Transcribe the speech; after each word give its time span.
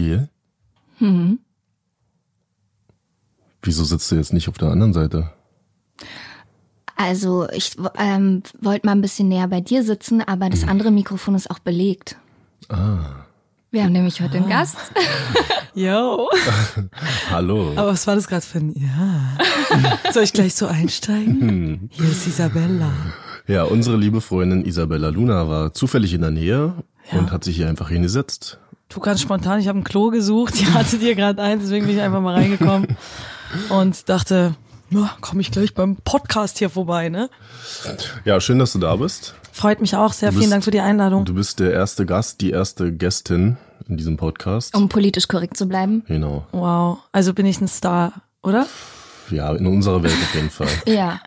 Jill? 0.00 0.28
Mhm. 0.98 1.38
Wieso 3.62 3.84
sitzt 3.84 4.10
du 4.10 4.16
jetzt 4.16 4.32
nicht 4.32 4.48
auf 4.48 4.58
der 4.58 4.68
anderen 4.70 4.92
Seite? 4.92 5.30
Also, 6.96 7.48
ich 7.50 7.76
ähm, 7.96 8.42
wollte 8.60 8.86
mal 8.86 8.92
ein 8.92 9.00
bisschen 9.00 9.28
näher 9.28 9.48
bei 9.48 9.60
dir 9.60 9.82
sitzen, 9.82 10.20
aber 10.22 10.50
das 10.50 10.66
andere 10.66 10.90
Mikrofon 10.90 11.34
ist 11.34 11.50
auch 11.50 11.58
belegt. 11.58 12.16
Ah. 12.68 13.24
Wir 13.70 13.84
haben 13.84 13.92
nämlich 13.92 14.20
heute 14.20 14.38
einen 14.38 14.48
Gast. 14.48 14.76
Yo. 15.74 16.28
Hallo. 17.30 17.72
Aber 17.76 17.92
was 17.92 18.06
war 18.06 18.16
das 18.16 18.26
gerade 18.28 18.44
für 18.44 18.58
ein 18.58 18.74
Ja? 18.74 19.38
Soll 20.12 20.24
ich 20.24 20.32
gleich 20.32 20.54
so 20.54 20.66
einsteigen? 20.66 21.88
Hier 21.92 22.08
ist 22.10 22.26
Isabella. 22.26 22.90
Ja, 23.46 23.62
unsere 23.64 23.96
liebe 23.96 24.20
Freundin 24.20 24.64
Isabella 24.64 25.08
Luna 25.08 25.48
war 25.48 25.72
zufällig 25.72 26.12
in 26.12 26.20
der 26.22 26.30
Nähe 26.32 26.74
Ja. 27.12 27.18
und 27.18 27.30
hat 27.32 27.44
sich 27.44 27.56
hier 27.56 27.68
einfach 27.68 27.88
hingesetzt. 27.88 28.58
Du 28.92 28.98
ganz 29.00 29.20
spontan, 29.20 29.60
ich 29.60 29.68
habe 29.68 29.78
ein 29.78 29.84
Klo 29.84 30.10
gesucht, 30.10 30.54
ich 30.56 30.74
hatte 30.74 30.98
dir 30.98 31.14
gerade 31.14 31.40
eins, 31.40 31.62
deswegen 31.62 31.86
bin 31.86 31.94
ich 31.96 32.02
einfach 32.02 32.20
mal 32.20 32.34
reingekommen 32.34 32.96
und 33.68 34.08
dachte, 34.08 34.56
ja, 34.90 35.10
komme 35.20 35.40
ich 35.42 35.52
gleich 35.52 35.74
beim 35.74 35.96
Podcast 35.96 36.58
hier 36.58 36.70
vorbei, 36.70 37.08
ne? 37.08 37.30
Ja, 38.24 38.40
schön, 38.40 38.58
dass 38.58 38.72
du 38.72 38.80
da 38.80 38.96
bist. 38.96 39.34
Freut 39.52 39.80
mich 39.80 39.94
auch 39.94 40.12
sehr. 40.12 40.30
Du 40.30 40.34
Vielen 40.34 40.42
bist- 40.44 40.52
Dank 40.52 40.64
für 40.64 40.70
die 40.72 40.80
Einladung. 40.80 41.24
Du 41.24 41.34
bist 41.34 41.60
der 41.60 41.72
erste 41.72 42.04
Gast, 42.04 42.40
die 42.40 42.50
erste 42.50 42.92
Gästin 42.92 43.58
in 43.88 43.96
diesem 43.96 44.16
Podcast. 44.16 44.74
Um 44.76 44.88
politisch 44.88 45.28
korrekt 45.28 45.56
zu 45.56 45.66
bleiben. 45.68 46.02
Genau. 46.08 46.46
Wow. 46.50 46.98
Also 47.12 47.32
bin 47.32 47.46
ich 47.46 47.60
ein 47.60 47.68
Star, 47.68 48.12
oder? 48.42 48.66
Ja, 49.30 49.52
in 49.54 49.66
unserer 49.68 50.02
Welt 50.02 50.14
auf 50.14 50.34
jeden 50.34 50.50
Fall. 50.50 50.68
Ja. 50.86 51.20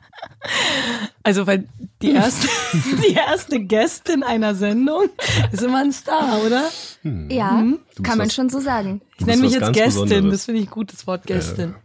Also 1.24 1.48
weil 1.48 1.68
die 2.02 2.12
erste, 2.12 2.48
die 3.08 3.14
erste 3.14 3.60
Gästin 3.62 4.24
einer 4.24 4.56
Sendung 4.56 5.10
ist 5.52 5.62
immer 5.64 5.80
ein 5.80 5.92
Star, 5.94 6.40
oder? 6.46 6.64
Ja, 7.30 7.64
bist 7.90 8.04
kann 8.04 8.18
man 8.18 8.28
was- 8.28 8.34
schon 8.34 8.50
so 8.50 8.60
sagen. 8.60 9.02
Ich 9.20 9.26
nenne 9.26 9.42
mich 9.42 9.52
jetzt 9.54 9.72
Gästin, 9.74 10.04
Besonderes. 10.04 10.32
das 10.32 10.46
finde 10.46 10.62
ich 10.62 10.70
gut, 10.70 10.92
das 10.92 11.08
Wort 11.08 11.26
Gästin. 11.26 11.76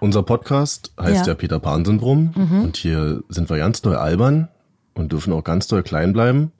Unser 0.00 0.22
Podcast 0.24 0.92
heißt 0.98 1.26
ja, 1.26 1.32
Ja. 1.32 1.34
Peter 1.34 1.60
Pan 1.60 1.84
Syndrom 1.84 2.32
und 2.64 2.76
hier 2.76 3.22
sind 3.28 3.48
wir 3.50 3.56
ganz 3.58 3.82
doll 3.82 3.96
albern 3.96 4.48
und 4.94 5.12
dürfen 5.12 5.32
auch 5.32 5.44
ganz 5.44 5.66
doll 5.68 5.82
klein 5.82 6.12
bleiben, 6.12 6.50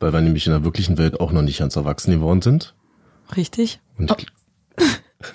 weil 0.00 0.12
wir 0.12 0.20
nämlich 0.20 0.46
in 0.46 0.52
der 0.52 0.64
wirklichen 0.64 0.96
Welt 0.98 1.20
auch 1.20 1.32
noch 1.32 1.42
nicht 1.42 1.58
ganz 1.58 1.76
erwachsen 1.76 2.12
geworden 2.12 2.40
sind. 2.42 2.74
Richtig? 3.36 3.80
Und 3.98 4.14
ich, 4.18 4.26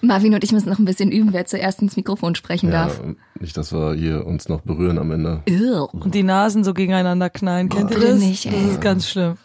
Marvin 0.00 0.34
und 0.34 0.44
ich 0.44 0.52
müssen 0.52 0.68
noch 0.68 0.78
ein 0.78 0.84
bisschen 0.84 1.10
üben, 1.10 1.32
wer 1.32 1.46
zuerst 1.46 1.82
ins 1.82 1.96
Mikrofon 1.96 2.34
sprechen 2.34 2.70
ja, 2.70 2.86
darf. 2.86 3.00
nicht, 3.40 3.56
dass 3.56 3.72
wir 3.72 3.94
hier 3.94 4.26
uns 4.26 4.48
noch 4.48 4.60
berühren 4.60 4.98
am 4.98 5.10
Ende. 5.10 5.42
Irr. 5.46 5.92
Und 5.92 6.14
die 6.14 6.22
Nasen 6.22 6.64
so 6.64 6.74
gegeneinander 6.74 7.30
knallen. 7.30 7.68
Kennt 7.68 7.90
ihr 7.90 7.98
das? 7.98 8.18
nicht, 8.18 8.46
ey. 8.46 8.52
das 8.52 8.72
ist 8.72 8.80
ganz 8.80 9.08
schlimm. 9.08 9.36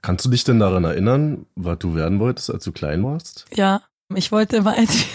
Kannst 0.00 0.24
du 0.24 0.30
dich 0.30 0.44
denn 0.44 0.60
daran 0.60 0.84
erinnern, 0.84 1.46
was 1.56 1.78
du 1.78 1.94
werden 1.94 2.20
wolltest, 2.20 2.50
als 2.52 2.64
du 2.64 2.72
klein 2.72 3.02
warst? 3.02 3.46
Ja, 3.54 3.82
ich 4.14 4.30
wollte 4.32 4.56
immer 4.56 4.78
ich, 4.78 5.08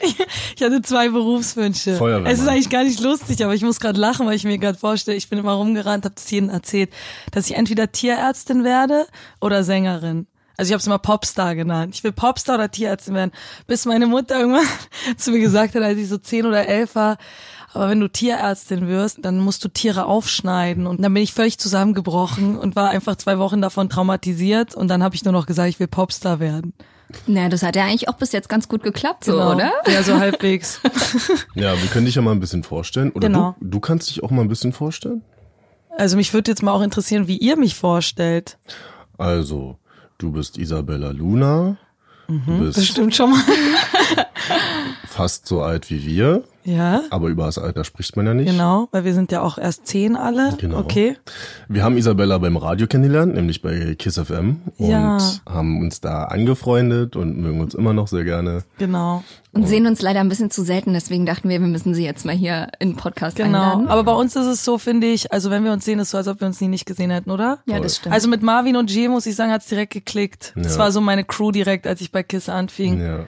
ich 0.56 0.62
hatte 0.62 0.82
zwei 0.82 1.08
Berufswünsche. 1.08 1.96
Feuerwehrmann. 1.96 2.30
Es 2.30 2.40
ist 2.40 2.48
eigentlich 2.48 2.70
gar 2.70 2.84
nicht 2.84 3.00
lustig, 3.00 3.42
aber 3.42 3.54
ich 3.54 3.62
muss 3.62 3.80
gerade 3.80 3.98
lachen, 3.98 4.26
weil 4.26 4.36
ich 4.36 4.44
mir 4.44 4.58
gerade 4.58 4.78
vorstelle, 4.78 5.16
ich 5.16 5.28
bin 5.28 5.38
immer 5.38 5.54
rumgerannt, 5.54 6.04
habe 6.04 6.14
das 6.14 6.30
jedem 6.30 6.50
erzählt, 6.50 6.90
dass 7.32 7.48
ich 7.48 7.56
entweder 7.56 7.90
Tierärztin 7.90 8.62
werde 8.62 9.06
oder 9.40 9.64
Sängerin. 9.64 10.26
Also 10.56 10.70
ich 10.70 10.72
habe 10.72 10.80
es 10.80 10.86
immer 10.86 10.98
Popstar 10.98 11.54
genannt. 11.54 11.94
Ich 11.94 12.04
will 12.04 12.12
Popstar 12.12 12.56
oder 12.56 12.70
Tierärztin 12.70 13.14
werden, 13.14 13.32
bis 13.66 13.84
meine 13.84 14.06
Mutter 14.06 14.38
irgendwann 14.40 14.66
zu 15.16 15.30
mir 15.30 15.40
gesagt 15.40 15.74
hat, 15.74 15.82
als 15.82 15.98
ich 15.98 16.08
so 16.08 16.18
zehn 16.18 16.46
oder 16.46 16.66
elf 16.66 16.94
war, 16.94 17.18
aber 17.74 17.90
wenn 17.90 18.00
du 18.00 18.08
Tierärztin 18.08 18.88
wirst, 18.88 19.18
dann 19.22 19.38
musst 19.38 19.62
du 19.62 19.68
Tiere 19.68 20.06
aufschneiden. 20.06 20.86
Und 20.86 21.02
dann 21.02 21.12
bin 21.12 21.22
ich 21.22 21.34
völlig 21.34 21.58
zusammengebrochen 21.58 22.56
und 22.58 22.74
war 22.74 22.88
einfach 22.88 23.16
zwei 23.16 23.38
Wochen 23.38 23.60
davon 23.60 23.90
traumatisiert. 23.90 24.74
Und 24.74 24.88
dann 24.88 25.02
habe 25.02 25.14
ich 25.14 25.24
nur 25.24 25.32
noch 25.32 25.44
gesagt, 25.44 25.68
ich 25.68 25.78
will 25.78 25.86
Popstar 25.86 26.40
werden. 26.40 26.72
Na, 27.26 27.50
das 27.50 27.62
hat 27.62 27.76
ja 27.76 27.84
eigentlich 27.84 28.08
auch 28.08 28.16
bis 28.16 28.32
jetzt 28.32 28.48
ganz 28.48 28.66
gut 28.68 28.82
geklappt, 28.82 29.24
so, 29.24 29.32
Genau. 29.32 29.52
oder? 29.54 29.72
Ja, 29.86 30.02
so 30.02 30.18
halbwegs. 30.18 30.80
Ja, 31.54 31.80
wir 31.80 31.88
können 31.90 32.06
dich 32.06 32.14
ja 32.14 32.22
mal 32.22 32.32
ein 32.32 32.40
bisschen 32.40 32.62
vorstellen. 32.62 33.10
Oder 33.12 33.28
Genau. 33.28 33.54
du, 33.60 33.66
du 33.68 33.80
kannst 33.80 34.08
dich 34.08 34.22
auch 34.22 34.30
mal 34.30 34.40
ein 34.42 34.48
bisschen 34.48 34.72
vorstellen? 34.72 35.22
Also 35.98 36.16
mich 36.16 36.32
würde 36.34 36.50
jetzt 36.50 36.62
mal 36.62 36.72
auch 36.72 36.82
interessieren, 36.82 37.28
wie 37.28 37.36
ihr 37.36 37.56
mich 37.58 37.74
vorstellt. 37.74 38.58
Also, 39.18 39.78
du 40.18 40.32
bist 40.32 40.58
Isabella 40.58 41.10
Luna. 41.10 41.76
Du 42.28 42.58
bist 42.58 42.76
Das 42.78 42.86
stimmt 42.86 43.14
schon 43.14 43.30
mal. 43.30 43.40
fast 45.08 45.46
so 45.46 45.62
alt 45.62 45.90
wie 45.90 46.04
wir, 46.04 46.44
Ja, 46.66 47.02
aber 47.10 47.28
über 47.28 47.46
das 47.46 47.58
Alter 47.58 47.84
spricht 47.84 48.16
man 48.16 48.26
ja 48.26 48.34
nicht. 48.34 48.50
genau, 48.50 48.88
weil 48.90 49.04
wir 49.04 49.14
sind 49.14 49.30
ja 49.32 49.40
auch 49.42 49.56
erst 49.56 49.86
zehn 49.86 50.16
alle. 50.16 50.54
Genau. 50.58 50.78
Okay. 50.78 51.16
Wir 51.68 51.84
haben 51.84 51.96
Isabella 51.96 52.38
beim 52.38 52.56
Radio 52.56 52.86
kennengelernt, 52.86 53.34
nämlich 53.34 53.62
bei 53.62 53.94
Kiss 53.98 54.18
FM 54.18 54.56
und 54.78 54.88
Ja. 54.88 55.18
haben 55.48 55.80
uns 55.80 56.00
da 56.00 56.24
angefreundet 56.24 57.16
und 57.16 57.38
mögen 57.38 57.60
uns 57.60 57.74
immer 57.74 57.92
noch 57.92 58.08
sehr 58.08 58.24
gerne. 58.24 58.64
Genau, 58.78 59.22
Und 59.52 59.66
sehen 59.68 59.86
uns 59.86 60.02
leider 60.02 60.20
ein 60.20 60.28
bisschen 60.28 60.50
zu 60.50 60.62
selten, 60.62 60.92
deswegen 60.92 61.24
dachten 61.24 61.48
wir, 61.48 61.60
wir 61.60 61.66
müssen 61.68 61.94
sie 61.94 62.04
jetzt 62.04 62.24
mal 62.26 62.34
hier 62.34 62.68
in 62.78 62.90
den 62.90 62.96
Podcast 62.96 63.36
genau. 63.36 63.46
einladen. 63.46 63.88
Aber 63.88 64.04
bei 64.04 64.12
uns 64.12 64.36
ist 64.36 64.46
es 64.46 64.64
so, 64.64 64.76
finde 64.76 65.06
ich, 65.06 65.32
also 65.32 65.50
wenn 65.50 65.64
wir 65.64 65.72
uns 65.72 65.84
sehen, 65.84 65.98
ist 65.98 66.08
es 66.08 66.10
so, 66.10 66.18
als 66.18 66.28
ob 66.28 66.40
wir 66.40 66.46
uns 66.46 66.60
nie 66.60 66.68
nicht 66.68 66.84
gesehen 66.84 67.10
hätten, 67.10 67.30
oder? 67.30 67.58
ja, 67.66 67.80
das 67.80 67.96
stimmt. 67.96 68.14
Also 68.14 68.28
mit 68.28 68.42
Marvin 68.42 68.76
und 68.76 68.90
Jay, 68.92 69.08
muss 69.08 69.24
ich 69.26 69.34
sagen, 69.36 69.52
hat's 69.52 69.66
direkt 69.68 69.92
geklickt. 69.92 70.52
Das 70.56 70.74
Ja. 70.74 70.80
war 70.80 70.92
so 70.92 71.00
meine 71.00 71.24
Crew 71.24 71.52
direkt, 71.52 71.86
als 71.86 72.00
ich 72.00 72.12
bei 72.12 72.22
Kiss 72.22 72.48
anfing. 72.48 73.00
Ja. 73.00 73.20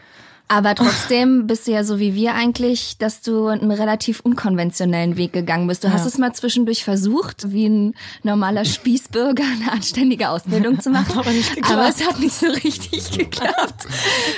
Aber 0.50 0.75
trotzdem 0.75 1.47
bist 1.47 1.66
du 1.66 1.72
ja 1.72 1.84
so 1.84 1.98
wie 1.98 2.14
wir 2.14 2.34
eigentlich, 2.34 2.97
dass 2.97 3.20
du 3.20 3.48
einen 3.48 3.70
relativ 3.70 4.20
unkonventionellen 4.20 5.16
Weg 5.19 5.34
gegangen 5.34 5.66
bist. 5.66 5.84
Du 5.84 5.92
hast 5.92 6.00
Ja. 6.03 6.06
es 6.06 6.16
mal 6.19 6.32
zwischendurch 6.32 6.84
versucht, 6.84 7.53
wie 7.53 7.66
ein 7.66 7.94
normaler 8.22 8.64
Spießbürger 8.64 9.42
eine 9.44 9.70
anständige 9.72 10.31
Ausbildung 10.31 10.81
zu 10.81 10.88
machen. 10.91 11.19
aber. 11.19 11.31
Aber 11.70 11.88
es 11.88 12.06
hat 12.06 12.19
nicht 12.19 12.34
so 12.34 12.47
richtig 12.47 13.10
geklappt. 13.19 13.87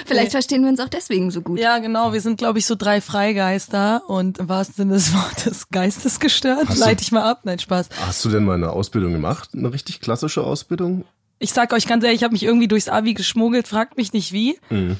Vielleicht 0.04 0.32
verstehen 0.32 0.62
wir 0.62 0.70
uns 0.70 0.80
auch 0.80 0.88
deswegen 0.88 1.30
so 1.30 1.42
gut. 1.42 1.60
Ja, 1.60 1.78
genau. 1.78 2.12
Wir 2.12 2.20
sind, 2.20 2.38
glaube 2.38 2.58
ich, 2.58 2.66
so 2.66 2.74
drei 2.74 3.00
Freigeister 3.00 4.02
und 4.08 4.38
im 4.38 4.48
wahrsten 4.48 4.74
Sinne 4.76 4.94
des 4.94 5.14
Wortes 5.14 5.68
geistesgestört. 5.70 6.68
Hast 6.68 6.80
du- 6.80 6.84
Leite 6.84 7.02
ich 7.02 7.12
mal 7.12 7.22
ab. 7.22 7.42
Nein, 7.44 7.60
Spaß. 7.60 7.88
Hast 8.04 8.24
du 8.24 8.30
denn 8.30 8.44
mal 8.44 8.54
eine 8.54 8.70
Ausbildung 8.70 9.12
gemacht? 9.12 9.50
Eine 9.54 9.72
richtig 9.72 10.00
klassische 10.00 10.42
Ausbildung? 10.42 11.04
Ich 11.38 11.52
sag 11.52 11.72
euch 11.72 11.86
ganz 11.86 12.02
ehrlich, 12.04 12.18
ich 12.20 12.24
habe 12.24 12.32
mich 12.32 12.42
irgendwie 12.42 12.68
durchs 12.68 12.88
Abi 12.88 13.14
geschmuggelt, 13.14 13.68
fragt 13.68 13.96
mich 13.96 14.12
nicht 14.12 14.32
wie. 14.32 14.58
Mhm. 14.70 14.96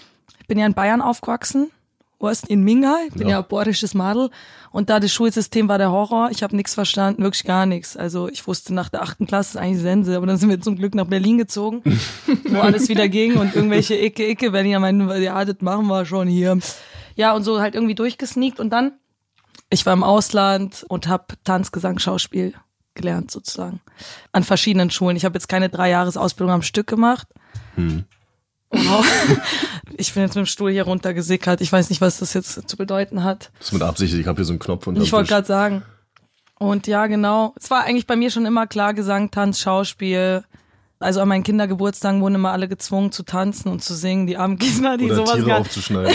Ich 0.50 0.52
bin 0.52 0.58
ja 0.58 0.66
in 0.66 0.74
Bayern 0.74 1.00
aufgewachsen, 1.00 1.70
Ost 2.18 2.48
in 2.48 2.64
Mingai, 2.64 3.08
bin 3.14 3.28
Ja. 3.28 3.34
ja, 3.34 3.38
ein 3.38 3.46
bayerisches 3.48 3.94
Madel 3.94 4.30
und 4.72 4.90
da 4.90 4.98
das 4.98 5.12
Schulsystem 5.12 5.68
war 5.68 5.78
der 5.78 5.92
Horror. 5.92 6.30
Ich 6.32 6.42
habe 6.42 6.56
nichts 6.56 6.74
verstanden, 6.74 7.22
wirklich 7.22 7.44
gar 7.44 7.66
nichts. 7.66 7.96
Also 7.96 8.28
ich 8.28 8.44
wusste 8.48 8.74
nach 8.74 8.88
der 8.88 9.02
achten 9.02 9.28
Klasse 9.28 9.56
ist 9.56 9.62
eigentlich 9.62 9.80
Sense, 9.80 10.16
aber 10.16 10.26
dann 10.26 10.38
sind 10.38 10.48
wir 10.48 10.60
zum 10.60 10.74
Glück 10.74 10.96
nach 10.96 11.06
Berlin 11.06 11.38
gezogen, 11.38 11.82
wo 12.48 12.58
alles 12.62 12.88
wieder 12.88 13.08
ging 13.08 13.36
und 13.36 13.54
irgendwelche 13.54 13.94
Icke, 13.94 14.28
Icke, 14.28 14.50
Berliner 14.50 14.80
meinten, 14.80 15.22
ja, 15.22 15.44
das 15.44 15.60
machen 15.60 15.86
wir 15.86 16.04
schon 16.04 16.26
hier. 16.26 16.58
Ja, 17.14 17.32
und 17.32 17.44
so 17.44 17.60
halt 17.60 17.76
irgendwie 17.76 17.94
durchgesneakt 17.94 18.58
und 18.58 18.70
dann, 18.70 18.94
ich 19.68 19.86
war 19.86 19.92
im 19.92 20.02
Ausland 20.02 20.84
und 20.88 21.06
habe 21.06 21.26
Tanz, 21.44 21.70
Gesang, 21.70 22.00
Schauspiel 22.00 22.54
gelernt 22.94 23.30
sozusagen. 23.30 23.80
An 24.32 24.42
verschiedenen 24.42 24.90
Schulen. 24.90 25.16
Ich 25.16 25.24
habe 25.24 25.36
jetzt 25.36 25.48
keine 25.48 25.68
drei 25.68 25.90
Jahres 25.90 26.16
Ausbildung 26.16 26.52
am 26.52 26.62
Stück 26.62 26.88
gemacht. 26.88 27.28
Wow. 28.70 29.04
Ich 29.96 30.14
bin 30.14 30.22
jetzt 30.22 30.36
mit 30.36 30.44
dem 30.44 30.46
Stuhl 30.46 30.70
hier 30.70 30.84
runtergesickert. 30.84 31.60
Ich 31.60 31.72
weiß 31.72 31.90
nicht, 31.90 32.00
was 32.00 32.18
das 32.18 32.32
jetzt 32.34 32.68
zu 32.68 32.76
bedeuten 32.76 33.24
hat. 33.24 33.50
Das 33.58 33.68
ist 33.68 33.72
mit 33.72 33.82
Absicht, 33.82 34.14
ich 34.14 34.26
habe 34.26 34.36
hier 34.36 34.44
so 34.44 34.52
einen 34.52 34.60
Knopf 34.60 34.86
unter 34.86 35.02
Ich 35.02 35.12
wollte 35.12 35.28
gerade 35.28 35.46
sagen. 35.46 35.82
Und 36.58 36.86
ja, 36.86 37.06
genau. 37.06 37.54
Es 37.56 37.70
war 37.70 37.84
eigentlich 37.84 38.06
bei 38.06 38.16
mir 38.16 38.30
schon 38.30 38.46
immer 38.46 38.66
klar, 38.66 38.94
Gesang, 38.94 39.30
Tanz, 39.30 39.60
Schauspiel. 39.60 40.44
Also 40.98 41.20
an 41.22 41.28
meinen 41.28 41.42
Kindergeburtstagen 41.42 42.20
wurden 42.20 42.34
immer 42.34 42.52
alle 42.52 42.68
gezwungen 42.68 43.10
zu 43.10 43.22
tanzen 43.22 43.70
und 43.70 43.82
zu 43.82 43.94
singen. 43.94 44.26
Die 44.26 44.36
armen 44.36 44.58
Kinder, 44.58 44.98
die 44.98 45.06
Oder 45.06 45.16
sowas 45.16 45.34
Tiere 45.36 45.56
aufzuschneiden. 45.56 46.14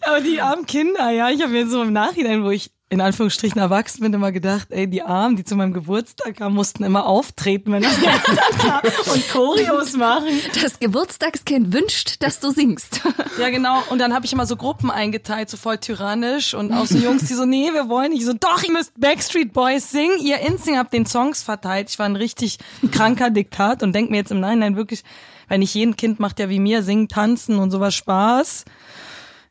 Aber 0.00 0.20
die 0.22 0.40
armen 0.40 0.64
Kinder, 0.64 1.10
ja, 1.10 1.28
ich 1.28 1.42
habe 1.42 1.52
mir 1.52 1.68
so 1.68 1.82
im 1.82 1.92
Nachhinein, 1.92 2.42
wo 2.42 2.50
ich 2.50 2.70
in 2.90 3.00
Anführungsstrichen 3.00 3.60
erwachsen 3.60 4.02
bin, 4.02 4.12
immer 4.12 4.30
gedacht, 4.30 4.68
ey, 4.70 4.88
die 4.88 5.02
Armen, 5.02 5.36
die 5.36 5.44
zu 5.44 5.56
meinem 5.56 5.72
Geburtstag 5.72 6.36
kamen, 6.36 6.54
mussten 6.54 6.84
immer 6.84 7.06
auftreten, 7.06 7.72
wenn 7.72 7.82
kam 7.82 8.80
und 9.12 9.28
Choreos 9.30 9.94
machen. 9.94 10.28
Das 10.62 10.78
Geburtstagskind 10.78 11.72
wünscht, 11.72 12.22
dass 12.22 12.40
du 12.40 12.50
singst. 12.50 13.00
Ja, 13.36 13.50
genau. 13.50 13.82
Und 13.90 13.98
dann 13.98 14.14
habe 14.14 14.24
ich 14.26 14.32
immer 14.32 14.46
so 14.46 14.54
Gruppen 14.54 14.92
eingeteilt, 14.92 15.50
so 15.50 15.56
voll 15.56 15.78
tyrannisch 15.78 16.54
und 16.54 16.72
auch 16.72 16.86
so 16.86 16.96
Jungs, 16.98 17.24
die 17.24 17.34
so, 17.34 17.44
nee, 17.44 17.70
wir 17.72 17.88
wollen 17.88 18.10
nicht. 18.12 18.20
Ich 18.20 18.26
so, 18.26 18.32
doch, 18.32 18.62
ihr 18.62 18.70
müsst 18.70 18.92
Backstreet 19.00 19.52
Boys 19.52 19.90
singen. 19.90 20.20
Ihr 20.20 20.38
Instinct 20.38 20.78
habt 20.78 20.92
den 20.92 21.04
Songs 21.04 21.42
verteilt. 21.42 21.90
Ich 21.90 21.98
war 21.98 22.06
ein 22.06 22.14
richtig 22.14 22.58
kranker 22.92 23.30
Diktat 23.30 23.82
und 23.82 23.92
denk 23.92 24.10
mir 24.10 24.18
jetzt 24.18 24.30
im 24.30 24.38
Nachhinein 24.38 24.76
wirklich, 24.76 25.02
weil 25.48 25.58
nicht 25.58 25.74
jedem 25.74 25.96
Kind 25.96 26.20
macht 26.20 26.38
ja 26.38 26.48
wie 26.48 26.60
mir 26.60 26.84
singen, 26.84 27.08
tanzen 27.08 27.58
und 27.58 27.72
sowas 27.72 27.94
Spaß. 27.94 28.64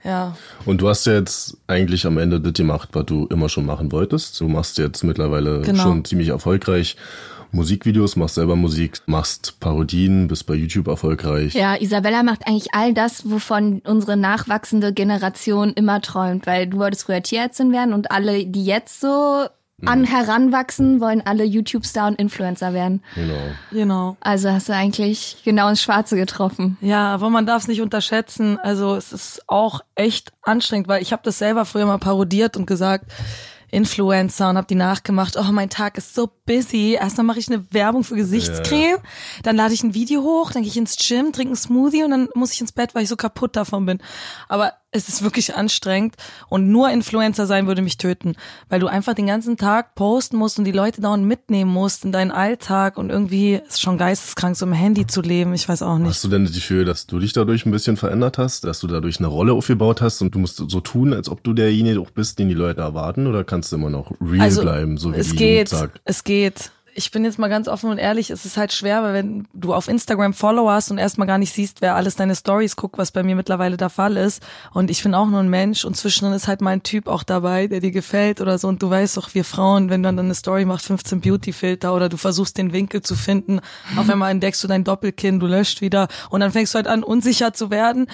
Ja. 0.03 0.35
Und 0.65 0.81
du 0.81 0.89
hast 0.89 1.05
ja 1.05 1.13
jetzt 1.13 1.57
eigentlich 1.67 2.05
am 2.05 2.17
Ende 2.17 2.39
das 2.41 2.53
gemacht, 2.53 2.89
was 2.93 3.05
du 3.05 3.27
immer 3.27 3.49
schon 3.49 3.65
machen 3.65 3.91
wolltest. 3.91 4.39
Du 4.39 4.47
machst 4.47 4.77
jetzt 4.77 5.03
mittlerweile 5.03 5.61
Genau. 5.61 5.83
schon 5.83 6.05
ziemlich 6.05 6.29
erfolgreich 6.29 6.97
Musikvideos, 7.53 8.15
machst 8.15 8.35
selber 8.35 8.55
Musik, 8.55 8.97
machst 9.05 9.59
Parodien, 9.59 10.27
bist 10.27 10.47
bei 10.47 10.55
YouTube 10.55 10.87
erfolgreich. 10.87 11.53
Ja, 11.53 11.75
Isabella 11.79 12.23
macht 12.23 12.47
eigentlich 12.47 12.73
all 12.73 12.95
das, 12.95 13.29
wovon 13.29 13.81
unsere 13.85 14.17
nachwachsende 14.17 14.91
Generation 14.91 15.71
immer 15.73 16.01
träumt, 16.01 16.47
weil 16.47 16.65
du 16.67 16.79
wolltest 16.79 17.03
früher 17.03 17.21
Tierärztin 17.21 17.71
werden 17.71 17.93
und 17.93 18.09
alle, 18.09 18.45
die 18.47 18.65
jetzt 18.65 18.99
so 18.99 19.45
an 19.85 20.03
heranwachsen, 20.03 20.99
wollen 20.99 21.21
alle 21.25 21.43
YouTube-Star 21.43 22.07
und 22.07 22.15
Influencer 22.15 22.73
werden. 22.73 23.03
Genau. 23.15 23.41
Genau. 23.71 24.17
Also 24.21 24.51
hast 24.51 24.69
du 24.69 24.73
eigentlich 24.73 25.41
genau 25.43 25.69
ins 25.69 25.81
Schwarze 25.81 26.15
getroffen. 26.15 26.77
Ja, 26.81 27.13
aber 27.13 27.29
man 27.29 27.45
darf 27.45 27.63
es 27.63 27.67
nicht 27.67 27.81
unterschätzen. 27.81 28.57
Also 28.59 28.95
es 28.95 29.11
ist 29.11 29.41
auch 29.47 29.81
echt 29.95 30.31
anstrengend, 30.41 30.87
weil 30.87 31.01
ich 31.01 31.11
habe 31.11 31.23
das 31.23 31.37
selber 31.37 31.65
früher 31.65 31.85
mal 31.85 31.99
parodiert 31.99 32.57
und 32.57 32.65
gesagt, 32.65 33.11
Influencer 33.73 34.49
und 34.49 34.57
habe 34.57 34.67
die 34.67 34.75
nachgemacht. 34.75 35.35
Oh, 35.35 35.51
mein 35.51 35.69
Tag 35.69 35.97
ist 35.97 36.13
so 36.13 36.29
busy. 36.45 36.93
Erstmal 36.99 37.25
mache 37.25 37.39
ich 37.39 37.51
eine 37.51 37.65
Werbung 37.71 38.03
für 38.03 38.15
Gesichtscreme, 38.15 38.99
dann 39.41 39.55
lade 39.55 39.73
ich 39.73 39.83
ein 39.83 39.95
Video 39.95 40.21
hoch, 40.21 40.51
dann 40.51 40.61
gehe 40.61 40.69
ich 40.69 40.77
ins 40.77 40.95
Gym, 40.95 41.33
trinke 41.33 41.49
einen 41.49 41.55
Smoothie 41.55 42.03
und 42.03 42.11
dann 42.11 42.29
muss 42.35 42.53
ich 42.53 42.61
ins 42.61 42.71
Bett, 42.71 42.93
weil 42.93 43.03
ich 43.03 43.09
so 43.09 43.15
kaputt 43.15 43.55
davon 43.55 43.85
bin. 43.85 43.99
Aber 44.47 44.73
es 44.93 45.09
ist 45.09 45.23
wirklich 45.23 45.55
anstrengend 45.55 46.15
und 46.49 46.69
nur 46.69 46.89
Influencer 46.89 47.45
sein 47.47 47.67
würde 47.67 47.81
mich 47.81 47.97
töten, 47.97 48.35
weil 48.69 48.79
du 48.79 48.87
einfach 48.87 49.13
den 49.13 49.27
ganzen 49.27 49.57
Tag 49.57 49.95
posten 49.95 50.37
musst 50.37 50.59
und 50.59 50.65
die 50.65 50.71
Leute 50.71 51.01
dauernd 51.01 51.25
mitnehmen 51.25 51.71
musst 51.71 52.05
in 52.05 52.11
deinen 52.11 52.31
Alltag 52.31 52.97
und 52.97 53.09
irgendwie 53.09 53.59
ist 53.67 53.81
schon 53.81 53.97
geisteskrank, 53.97 54.55
so 54.55 54.65
im 54.65 54.73
Handy 54.73 55.07
zu 55.07 55.21
leben. 55.21 55.53
Ich 55.53 55.67
weiß 55.67 55.81
auch 55.81 55.97
nicht. 55.97 56.09
Hast 56.09 56.23
du 56.23 56.27
denn 56.29 56.45
das 56.45 56.53
Gefühl, 56.53 56.85
dass 56.85 57.07
du 57.07 57.19
dich 57.19 57.33
dadurch 57.33 57.65
ein 57.65 57.71
bisschen 57.71 57.97
verändert 57.97 58.37
hast, 58.37 58.63
dass 58.63 58.79
du 58.79 58.87
dadurch 58.87 59.17
eine 59.19 59.27
Rolle 59.27 59.53
aufgebaut 59.53 60.01
hast 60.01 60.21
und 60.21 60.33
du 60.35 60.39
musst 60.39 60.57
so 60.57 60.79
tun, 60.79 61.13
als 61.13 61.27
ob 61.29 61.43
du 61.43 61.53
derjenige 61.53 61.99
auch 61.99 62.11
bist, 62.11 62.39
den 62.39 62.47
die 62.49 62.53
Leute 62.53 62.81
erwarten, 62.81 63.27
oder 63.27 63.43
kannst 63.43 63.71
du 63.71 63.77
immer 63.77 63.89
noch 63.89 64.11
real 64.21 64.51
bleiben, 64.51 64.97
so 64.97 65.11
wie 65.11 65.15
Also, 65.17 65.21
es 65.27 65.31
die 65.31 65.37
geht, 65.37 65.69
sagt? 65.69 66.01
es 66.05 66.23
geht. 66.23 66.71
Ich 66.95 67.09
bin 67.09 67.25
jetzt 67.25 67.39
mal 67.39 67.49
ganz 67.49 67.67
offen 67.67 67.89
und 67.89 67.97
ehrlich, 67.97 68.29
es 68.29 68.45
ist 68.45 68.55
halt 68.55 68.71
schwer, 68.71 69.01
weil 69.01 69.13
wenn 69.13 69.47
du 69.53 69.73
auf 69.73 69.87
Instagram 69.87 70.33
Follower 70.33 70.71
hast 70.71 70.91
und 70.91 70.99
erstmal 70.99 71.27
gar 71.27 71.39
nicht 71.39 71.51
siehst, 71.51 71.81
wer 71.81 71.95
alles 71.95 72.15
deine 72.15 72.35
Stories 72.35 72.75
guckt, 72.75 72.99
was 72.99 73.11
bei 73.11 73.23
mir 73.23 73.35
mittlerweile 73.35 73.77
der 73.77 73.89
Fall 73.89 74.15
ist. 74.15 74.43
Und 74.73 74.91
ich 74.91 75.01
bin 75.01 75.15
auch 75.15 75.25
nur 75.25 75.39
ein 75.39 75.49
Mensch 75.49 75.85
und 75.85 75.97
zwischendrin 75.97 76.35
ist 76.35 76.47
halt 76.47 76.61
mal 76.61 76.69
ein 76.69 76.83
Typ 76.83 77.07
auch 77.07 77.23
dabei, 77.23 77.65
der 77.65 77.79
dir 77.79 77.91
gefällt 77.91 78.41
oder 78.41 78.59
so. 78.59 78.67
Und 78.67 78.83
du 78.83 78.89
weißt 78.91 79.17
doch, 79.17 79.33
wir 79.33 79.43
Frauen, 79.43 79.89
wenn 79.89 80.01
man 80.01 80.17
dann 80.17 80.27
eine 80.27 80.35
Story 80.35 80.65
macht, 80.65 80.83
15 80.83 81.21
Beauty-Filter 81.21 81.95
oder 81.95 82.09
du 82.09 82.17
versuchst 82.17 82.57
den 82.59 82.73
Winkel 82.73 83.01
zu 83.01 83.15
finden, 83.15 83.59
auf 83.97 84.07
einmal 84.07 84.29
entdeckst 84.29 84.63
du 84.63 84.67
dein 84.67 84.83
Doppelkinn, 84.83 85.39
du 85.39 85.47
löscht 85.47 85.81
wieder 85.81 86.07
und 86.29 86.41
dann 86.41 86.51
fängst 86.51 86.73
du 86.73 86.77
halt 86.77 86.87
an, 86.87 87.03
unsicher 87.03 87.53
zu 87.53 87.71
werden. 87.71 88.07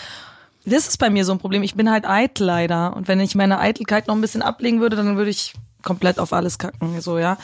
Das 0.65 0.87
ist 0.87 0.97
bei 0.97 1.09
mir 1.09 1.25
so 1.25 1.31
ein 1.31 1.39
Problem. 1.39 1.63
Ich 1.63 1.75
bin 1.75 1.89
halt 1.89 2.07
eitel 2.07 2.45
leider. 2.45 2.95
Und 2.95 3.07
wenn 3.07 3.19
ich 3.19 3.35
meine 3.35 3.59
Eitelkeit 3.59 4.07
noch 4.07 4.15
ein 4.15 4.21
bisschen 4.21 4.41
ablegen 4.41 4.79
würde, 4.79 4.95
dann 4.95 5.17
würde 5.17 5.31
ich 5.31 5.53
komplett 5.83 6.19
auf 6.19 6.33
alles 6.33 6.57
kacken, 6.57 7.01
so, 7.01 7.17
ja. 7.17 7.37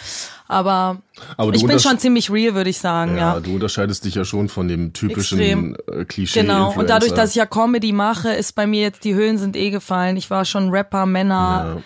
Aber, 0.48 0.98
Aber 1.38 1.54
ich 1.54 1.66
bin 1.66 1.80
schon 1.80 1.98
ziemlich 1.98 2.30
real, 2.30 2.54
würde 2.54 2.70
ich 2.70 2.78
sagen, 2.78 3.18
ja. 3.18 3.36
Ja, 3.36 3.40
du 3.40 3.56
unterscheidest 3.56 4.06
dich 4.06 4.16
ja 4.16 4.26
schon 4.26 4.50
von 4.50 4.68
dem 4.68 4.94
typischen 4.94 5.40
Extrem. 5.40 5.78
äh, 5.88 6.06
Klischee. 6.06 6.42
Genau. 6.42 6.70
Und 6.70 6.90
dadurch, 6.90 7.12
Influencer. 7.12 7.16
dass 7.16 7.30
ich 7.32 7.36
ja 7.38 7.46
Comedy 7.46 7.92
mache, 7.94 8.30
ist 8.34 8.54
bei 8.54 8.68
mir 8.68 8.82
jetzt 8.82 9.04
die 9.04 9.16
Höhlen 9.16 9.38
sind 9.38 9.56
eh 9.56 9.72
gefallen. 9.72 10.18
Ich 10.18 10.30
war 10.30 10.46
schon 10.46 10.70
Rapper, 10.70 11.06
Männer. 11.06 11.76
Ja. 11.78 11.82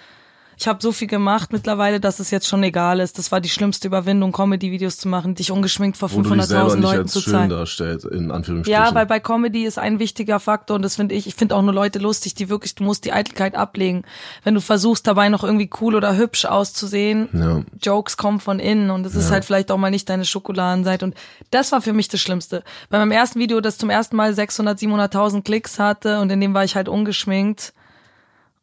Ich 0.59 0.67
habe 0.67 0.79
so 0.81 0.91
viel 0.91 1.07
gemacht 1.07 1.53
mittlerweile, 1.53 2.01
dass 2.01 2.19
es 2.19 2.31
jetzt 2.31 2.45
schon 2.45 2.61
egal 2.63 2.99
ist. 2.99 3.17
Das 3.17 3.31
war 3.31 3.39
die 3.39 3.47
schlimmste 3.47 3.87
Überwindung, 3.87 4.33
Comedy-Videos 4.33 4.97
zu 4.97 5.07
machen, 5.07 5.33
dich 5.33 5.51
ungeschminkt 5.51 5.95
vor 5.95 6.11
wo 6.11 6.21
du 6.21 6.35
dich 6.35 6.43
selber 6.43 6.71
500.000 6.71 6.75
nicht 6.75 6.83
Leuten 6.83 7.07
zu 7.07 7.21
schön 7.21 7.33
zeigen. 7.33 7.49
darstellst, 7.49 8.05
in 8.05 8.29
Anführungsstrichen. 8.29 8.83
Ja, 8.83 8.93
weil 8.93 9.05
bei 9.05 9.21
Comedy 9.21 9.63
ist 9.63 9.79
ein 9.79 9.99
wichtiger 9.99 10.41
Faktor 10.41 10.75
und 10.75 10.81
das 10.81 10.97
finde 10.97 11.15
ich, 11.15 11.27
ich 11.27 11.35
finde 11.35 11.55
auch 11.55 11.61
nur 11.61 11.73
Leute 11.73 11.99
lustig, 11.99 12.33
die 12.35 12.49
wirklich, 12.49 12.75
du 12.75 12.83
musst 12.83 13.05
die 13.05 13.13
Eitelkeit 13.13 13.55
ablegen. 13.55 14.03
Wenn 14.43 14.53
du 14.53 14.59
versuchst 14.59 15.07
dabei 15.07 15.29
noch 15.29 15.45
irgendwie 15.45 15.69
cool 15.79 15.95
oder 15.95 16.17
hübsch 16.17 16.43
auszusehen, 16.43 17.29
Ja. 17.31 17.61
Jokes 17.81 18.17
kommen 18.17 18.41
von 18.41 18.59
innen 18.59 18.89
und 18.89 19.05
es 19.05 19.15
ist 19.15 19.31
halt 19.31 19.45
vielleicht 19.45 19.71
auch 19.71 19.77
mal 19.77 19.91
nicht 19.91 20.09
deine 20.09 20.25
Schokoladenseite 20.25 21.05
und 21.05 21.15
das 21.51 21.71
war 21.71 21.81
für 21.81 21.93
mich 21.93 22.09
das 22.09 22.19
Schlimmste. 22.19 22.63
Bei 22.89 22.99
meinem 22.99 23.11
ersten 23.11 23.39
Video, 23.39 23.61
das 23.61 23.77
zum 23.77 23.89
ersten 23.89 24.17
Mal 24.17 24.33
600, 24.33 24.77
700.000 24.77 25.41
Klicks 25.43 25.79
hatte 25.79 26.19
und 26.19 26.29
in 26.31 26.41
dem 26.41 26.53
war 26.53 26.65
ich 26.65 26.75
halt 26.75 26.89
ungeschminkt 26.89 27.71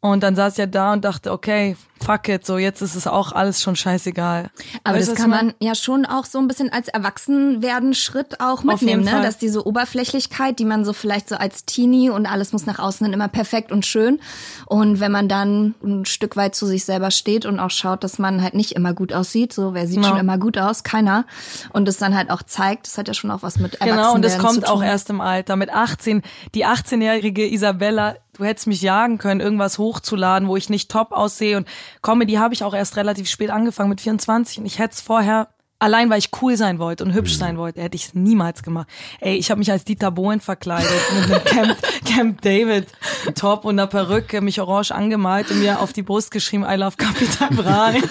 und 0.01 0.21
dann 0.23 0.35
saß 0.35 0.53
ich 0.53 0.59
ja 0.59 0.65
da 0.67 0.93
und 0.93 1.03
dachte, 1.05 1.31
okay, 1.31 1.75
fuck 2.03 2.29
it, 2.29 2.45
so 2.45 2.57
jetzt 2.59 2.81
ist 2.81 2.93
es 2.95 3.07
auch 3.07 3.31
alles 3.31 3.61
schon 3.61 3.75
scheißegal. 3.75 4.51
Aber 4.83 4.97
Weißt 4.97 5.09
das 5.09 5.15
kann 5.17 5.31
man 5.31 5.53
ja 5.59 5.73
schon 5.73 6.05
auch 6.05 6.25
so 6.25 6.37
ein 6.37 6.47
bisschen 6.47 6.71
als 6.71 6.87
Erwachsenwerden-Schritt 6.89 8.39
auch 8.39 8.63
mitnehmen, 8.63 9.03
ne? 9.03 9.11
Fall. 9.11 9.21
Dass 9.23 9.37
diese 9.37 9.65
Oberflächlichkeit, 9.65 10.59
die 10.59 10.65
man 10.65 10.85
so 10.85 10.93
vielleicht 10.93 11.29
so 11.29 11.35
als 11.35 11.65
Teenie 11.65 12.09
und 12.09 12.25
alles 12.25 12.53
muss 12.53 12.65
nach 12.65 12.79
außen 12.79 13.05
hin 13.05 13.13
immer 13.13 13.27
perfekt 13.27 13.71
und 13.71 13.85
schön. 13.85 14.19
Und 14.67 14.99
wenn 14.99 15.11
man 15.11 15.27
dann 15.27 15.75
ein 15.83 16.05
Stück 16.05 16.35
weit 16.35 16.55
zu 16.55 16.65
sich 16.67 16.85
selber 16.85 17.11
steht 17.11 17.45
und 17.45 17.59
auch 17.59 17.71
schaut, 17.71 18.03
dass 18.03 18.19
man 18.19 18.41
halt 18.43 18.53
nicht 18.53 18.73
immer 18.73 18.93
gut 18.93 19.13
aussieht, 19.13 19.53
so 19.53 19.73
wer 19.73 19.87
sieht 19.87 19.97
Genau. 19.97 20.09
schon 20.09 20.19
immer 20.19 20.37
gut 20.37 20.57
aus, 20.59 20.83
keiner. 20.83 21.25
Und 21.73 21.87
es 21.87 21.97
dann 21.97 22.15
halt 22.15 22.29
auch 22.29 22.43
zeigt, 22.43 22.85
das 22.85 22.97
hat 22.99 23.07
ja 23.07 23.15
schon 23.15 23.31
auch 23.31 23.41
was 23.41 23.57
mit 23.57 23.73
Erwachsenwerden 23.75 23.97
Genau, 24.03 24.13
und 24.13 24.21
das 24.23 24.37
kommt 24.37 24.53
zu 24.55 24.61
tun. 24.61 24.69
auch 24.69 24.83
erst 24.83 25.09
im 25.09 25.21
Alter. 25.21 25.55
Mit 25.55 25.71
18, 25.73 26.21
die 26.53 26.65
18-jährige 26.67 27.47
Isabella, 27.51 28.15
du 28.37 28.45
hättest 28.45 28.67
mich 28.67 28.81
jagen 28.81 29.17
können, 29.17 29.41
irgendwas 29.41 29.77
hochzuladen, 29.77 30.47
wo 30.47 30.57
ich 30.57 30.69
nicht 30.69 30.91
top 30.91 31.11
aussehe. 31.11 31.57
Und 31.57 31.67
Comedy 32.01 32.33
habe 32.33 32.53
ich 32.53 32.63
auch 32.63 32.73
erst 32.73 32.97
relativ 32.97 33.29
spät 33.29 33.49
angefangen 33.49 33.89
mit 33.89 34.01
24. 34.01 34.59
Und 34.59 34.65
ich 34.65 34.79
hätte 34.79 34.93
es 34.93 35.01
vorher, 35.01 35.49
allein 35.79 36.09
weil 36.09 36.19
ich 36.19 36.29
cool 36.41 36.55
sein 36.57 36.79
wollte 36.79 37.03
und 37.03 37.13
hübsch 37.13 37.37
sein 37.37 37.57
wollte, 37.57 37.81
hätte 37.81 37.95
ich 37.95 38.07
es 38.07 38.13
niemals 38.13 38.63
gemacht. 38.63 38.87
Ey, 39.19 39.35
ich 39.37 39.49
habe 39.49 39.59
mich 39.59 39.71
als 39.71 39.83
Dieter 39.85 40.11
Bohlen 40.11 40.39
verkleidet 40.39 40.91
mit 41.15 41.31
einem 41.31 41.43
Camp, 41.43 41.77
Camp 42.05 42.41
David 42.41 42.87
Top 43.35 43.65
und 43.65 43.79
einer 43.79 43.87
Perücke, 43.87 44.41
mich 44.41 44.61
orange 44.61 44.91
angemalt 44.91 45.49
und 45.51 45.59
mir 45.59 45.79
auf 45.81 45.93
die 45.93 46.03
Brust 46.03 46.31
geschrieben, 46.31 46.65
I 46.67 46.75
love 46.75 46.97
Capital 46.97 47.49
Bra. 47.49 47.93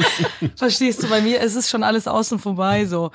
Verstehst 0.56 1.02
du, 1.02 1.08
bei 1.08 1.20
mir 1.20 1.40
ist 1.40 1.56
es 1.56 1.68
schon 1.68 1.82
alles 1.82 2.06
außen 2.08 2.38
vorbei 2.38 2.86
so. 2.86 3.10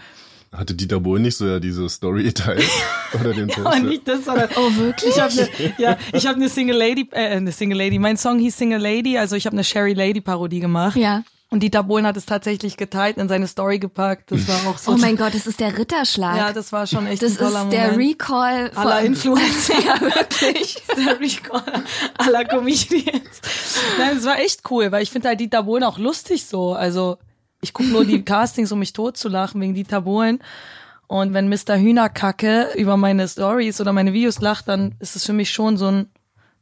Hatte 0.54 0.74
Dieter 0.74 1.00
Bohlen 1.00 1.22
nicht 1.22 1.38
so 1.38 1.48
ja 1.48 1.60
diese 1.60 1.88
Story 1.88 2.24
geteilt? 2.24 2.68
Oder 3.20 3.34
den 3.34 3.48
Post? 3.48 3.84
nicht 3.84 4.06
das, 4.06 4.26
sondern 4.26 4.50
oh 4.58 4.76
wirklich? 4.76 5.16
Ich 5.16 5.22
habe 5.22 5.32
eine, 5.32 5.74
ja, 5.78 5.98
ich 6.12 6.28
habe 6.28 6.36
eine 6.36 6.50
Single 6.50 6.76
Lady, 6.76 7.08
äh, 7.12 7.38
eine 7.38 7.54
Single 7.54 7.78
Lady. 7.78 8.00
Mein 8.00 8.18
Song 8.18 8.38
hieß 8.38 8.58
Single 8.58 8.82
Lady, 8.82 9.18
also 9.18 9.38
ich 9.38 9.46
habe 9.46 9.56
eine 9.56 9.64
Sherry 9.64 9.94
Lady 9.94 10.20
Parodie 10.20 10.60
gemacht. 10.60 10.98
Ja. 10.98 11.24
Und 11.52 11.64
Dieter 11.64 11.84
Bohlen 11.84 12.06
hat 12.06 12.16
es 12.16 12.26
tatsächlich 12.26 12.78
geteilt 12.78 13.18
in 13.18 13.28
seine 13.28 13.46
Story 13.46 13.78
gepackt. 13.78 14.32
Das 14.32 14.48
war 14.48 14.72
auch 14.72 14.78
so. 14.78 14.94
Oh 14.94 14.98
mein 14.98 15.18
Gott, 15.18 15.34
das 15.34 15.48
ist 15.48 15.60
der 15.60 15.78
Ritterschlag. 15.78 16.38
Ja, 16.38 16.54
das 16.54 16.72
war 16.72 16.88
schon 16.88 17.08
echt 17.08 17.22
das 17.22 17.34
ein 17.34 17.38
toller 17.38 17.64
ist 17.64 17.72
der 17.72 17.92
Moment. 17.92 18.10
Recall 18.10 18.72
aller 18.76 19.02
Influencer. 19.02 19.74
ja, 19.86 20.00
wirklich. 20.00 20.82
Der 20.96 21.20
Recall 21.20 21.84
aller 22.18 22.46
Comedians. 22.46 23.42
Nein, 23.98 24.18
es 24.18 24.26
war 24.26 24.40
echt 24.40 24.62
cool, 24.70 24.94
weil 24.94 25.04
ich 25.04 25.12
finde 25.12 25.28
halt 25.28 25.42
Dieter 25.42 25.64
Bohlen 25.64 25.84
auch 25.84 25.98
lustig 25.98 26.46
so. 26.46 26.74
Also 26.74 27.18
ich 27.62 27.74
gucke 27.74 27.90
nur 27.90 28.06
die 28.06 28.22
Castings, 28.26 28.72
um 28.72 28.80
mich 28.80 28.94
totzulachen 28.94 29.62
wegen 29.62 29.74
Dieter 29.74 30.02
Bohlen. 30.02 30.40
Und 31.08 31.34
wenn 31.34 31.50
Mr. 31.50 31.78
Hühnerkacke 31.78 32.70
über 32.78 32.96
meine 32.98 33.28
Stories 33.28 33.82
oder 33.82 33.92
meine 33.94 34.14
Videos 34.14 34.40
lacht, 34.40 34.68
dann 34.68 34.96
ist 35.00 35.16
es 35.16 35.26
für 35.26 35.34
mich 35.34 35.52
schon 35.52 35.76
so 35.78 35.88
ein, 35.88 36.06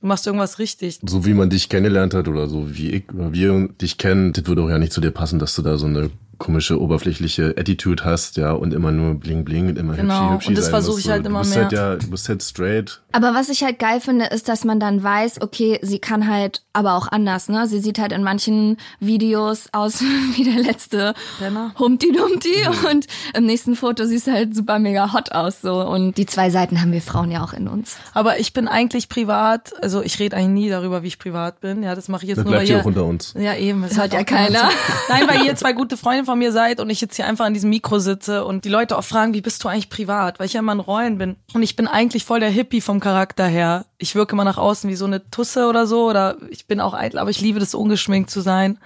du 0.01 0.07
machst 0.07 0.25
irgendwas 0.25 0.57
richtig. 0.57 0.99
So 1.05 1.25
wie 1.25 1.33
man 1.33 1.49
dich 1.49 1.69
kennengelernt 1.69 2.13
hat 2.13 2.27
oder 2.27 2.47
so 2.47 2.75
wie 2.75 2.89
ich 2.89 3.13
oder 3.13 3.31
wir 3.31 3.67
dich 3.67 3.97
kennen, 3.97 4.33
das 4.33 4.47
würde 4.47 4.63
auch 4.63 4.69
ja 4.69 4.79
nicht 4.79 4.91
zu 4.91 5.01
dir 5.01 5.11
passen, 5.11 5.39
dass 5.39 5.55
du 5.55 5.61
da 5.61 5.77
so 5.77 5.85
eine 5.85 6.09
komische, 6.39 6.81
oberflächliche 6.81 7.53
Attitude 7.57 8.03
hast, 8.03 8.37
ja, 8.37 8.51
und 8.53 8.73
immer 8.73 8.91
nur 8.91 9.15
bling 9.15 9.45
bling 9.45 9.67
und 9.69 9.77
immer 9.77 9.95
Genau, 9.95 10.13
hübschi, 10.15 10.33
hübschi 10.33 10.47
und 10.49 10.57
das 10.57 10.69
versuche 10.69 10.93
musst. 10.95 11.05
ich 11.05 11.11
halt 11.11 11.25
du 11.25 11.29
immer 11.29 11.39
bist 11.41 11.53
mehr. 11.53 11.63
Halt 11.63 11.73
ja, 11.73 11.95
du 11.97 12.09
bist 12.09 12.27
halt 12.29 12.41
straight. 12.41 13.01
Aber 13.11 13.33
was 13.35 13.49
ich 13.49 13.63
halt 13.63 13.77
geil 13.79 13.99
finde, 13.99 14.25
ist, 14.25 14.47
dass 14.49 14.63
man 14.65 14.79
dann 14.79 15.03
weiß, 15.03 15.41
okay, 15.41 15.79
sie 15.81 15.99
kann 15.99 16.27
halt 16.27 16.63
aber 16.73 16.95
auch 16.95 17.07
anders, 17.11 17.49
ne? 17.49 17.67
Sie 17.67 17.79
sieht 17.79 17.99
halt 17.99 18.11
in 18.11 18.23
manchen 18.23 18.77
Videos 18.99 19.67
aus 19.73 20.01
wie 20.35 20.43
der 20.43 20.61
letzte 20.63 21.13
Penner. 21.39 21.73
Humpty 21.77 22.11
Dumpty 22.11 22.67
und 22.89 23.07
im 23.35 23.45
nächsten 23.45 23.75
Foto 23.75 24.05
siehst 24.05 24.27
du 24.27 24.31
halt 24.31 24.55
super 24.55 24.79
mega 24.79 25.13
hot 25.13 25.31
aus 25.33 25.61
so 25.61 25.85
und 25.85 26.17
die 26.17 26.25
zwei 26.25 26.49
Seiten 26.49 26.81
haben 26.81 26.91
wir 26.91 27.01
Frauen 27.01 27.31
ja 27.31 27.43
auch 27.43 27.53
in 27.53 27.67
uns. 27.67 27.97
Aber 28.13 28.39
ich 28.39 28.53
bin 28.53 28.67
eigentlich 28.67 29.09
privat, 29.09 29.73
also 29.83 30.01
ich 30.01 30.19
rede 30.19 30.37
eigentlich 30.37 30.63
nie 30.65 30.69
darüber, 30.69 31.03
wie 31.03 31.07
ich 31.07 31.19
privat 31.19 31.59
bin. 31.59 31.83
Ja, 31.83 31.95
das 31.95 32.07
mache 32.07 32.23
ich 32.23 32.29
jetzt 32.29 32.37
Das 32.37 32.45
nur 32.45 32.53
bleibt 32.53 32.61
weil 32.61 32.67
hier 32.67 32.77
ihr, 32.77 32.81
auch 32.81 32.85
unter 32.85 33.03
uns. 33.05 33.33
Ja, 33.37 33.55
eben. 33.55 33.81
Das 33.81 33.97
hört 33.97 34.13
ja 34.13 34.23
keiner. 34.23 34.69
Nein, 35.09 35.23
weil 35.27 35.45
ihr 35.45 35.55
zwei 35.55 35.73
gute 35.73 35.97
Freunde 35.97 36.28
von 36.29 36.37
mir 36.37 36.51
seid 36.51 36.79
und 36.79 36.91
ich 36.91 37.01
jetzt 37.01 37.15
hier 37.15 37.25
einfach 37.25 37.45
an 37.45 37.55
diesem 37.55 37.71
Mikro 37.71 37.97
sitze 37.97 38.45
und 38.45 38.63
die 38.63 38.69
Leute 38.69 38.95
auch 38.95 39.03
fragen, 39.03 39.33
wie 39.33 39.41
bist 39.41 39.63
du 39.63 39.67
eigentlich 39.67 39.89
privat? 39.89 40.37
Weil 40.37 40.45
ich 40.45 40.53
ja 40.53 40.59
immer 40.59 40.73
in 40.73 40.79
Rollen 40.79 41.17
bin. 41.17 41.37
Und 41.55 41.63
ich 41.63 41.75
bin 41.75 41.87
eigentlich 41.87 42.23
voll 42.23 42.39
der 42.39 42.51
Hippie 42.51 42.81
vom 42.81 42.99
Charakter 42.99 43.47
her. 43.47 43.85
Ich 43.97 44.13
wirke 44.13 44.33
immer 44.33 44.43
nach 44.43 44.59
außen 44.59 44.87
wie 44.87 44.95
so 44.95 45.05
eine 45.05 45.27
Tusse 45.31 45.67
oder 45.67 45.87
so 45.87 46.07
oder 46.07 46.37
ich 46.51 46.67
bin 46.67 46.81
auch 46.81 46.93
eitel, 46.93 47.17
aber 47.17 47.31
ich 47.31 47.41
liebe 47.41 47.59
das, 47.59 47.73
ungeschminkt 47.73 48.29
zu 48.29 48.41
sein 48.41 48.77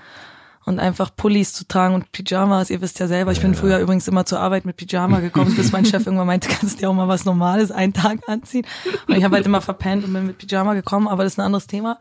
und 0.66 0.80
einfach 0.80 1.14
Pullis 1.16 1.54
zu 1.54 1.68
tragen 1.68 1.96
und 1.96 2.12
Pyjamas. 2.12 2.70
Ihr 2.70 2.82
wisst 2.82 3.00
ja 3.00 3.08
selber, 3.08 3.32
ich 3.34 3.42
bin 3.42 3.56
früher 3.56 3.80
übrigens 3.80 4.08
immer 4.08 4.26
zur 4.26 4.40
Arbeit 4.40 4.66
mit 4.66 4.78
Pyjama 4.78 5.20
gekommen, 5.20 5.54
bis 5.56 5.72
mein 5.72 5.86
Chef 5.86 6.06
irgendwann 6.06 6.28
meinte, 6.28 6.48
kannst 6.60 6.76
du 6.76 6.80
dir 6.80 6.90
auch 6.90 6.94
mal 6.94 7.08
was 7.08 7.26
Normales 7.26 7.72
einen 7.72 7.94
Tag 7.94 8.20
anziehen. 8.28 8.66
Und 9.08 9.18
ich 9.18 9.24
habe 9.24 9.36
halt 9.36 9.46
immer 9.46 9.62
verpennt 9.62 10.06
und 10.06 10.14
bin 10.14 10.28
mit 10.28 10.38
Pyjama 10.38 10.74
gekommen, 10.74 11.08
aber 11.08 11.24
das 11.24 11.34
ist 11.34 11.40
ein 11.40 11.46
anderes 11.46 11.68
Thema. 11.68 12.00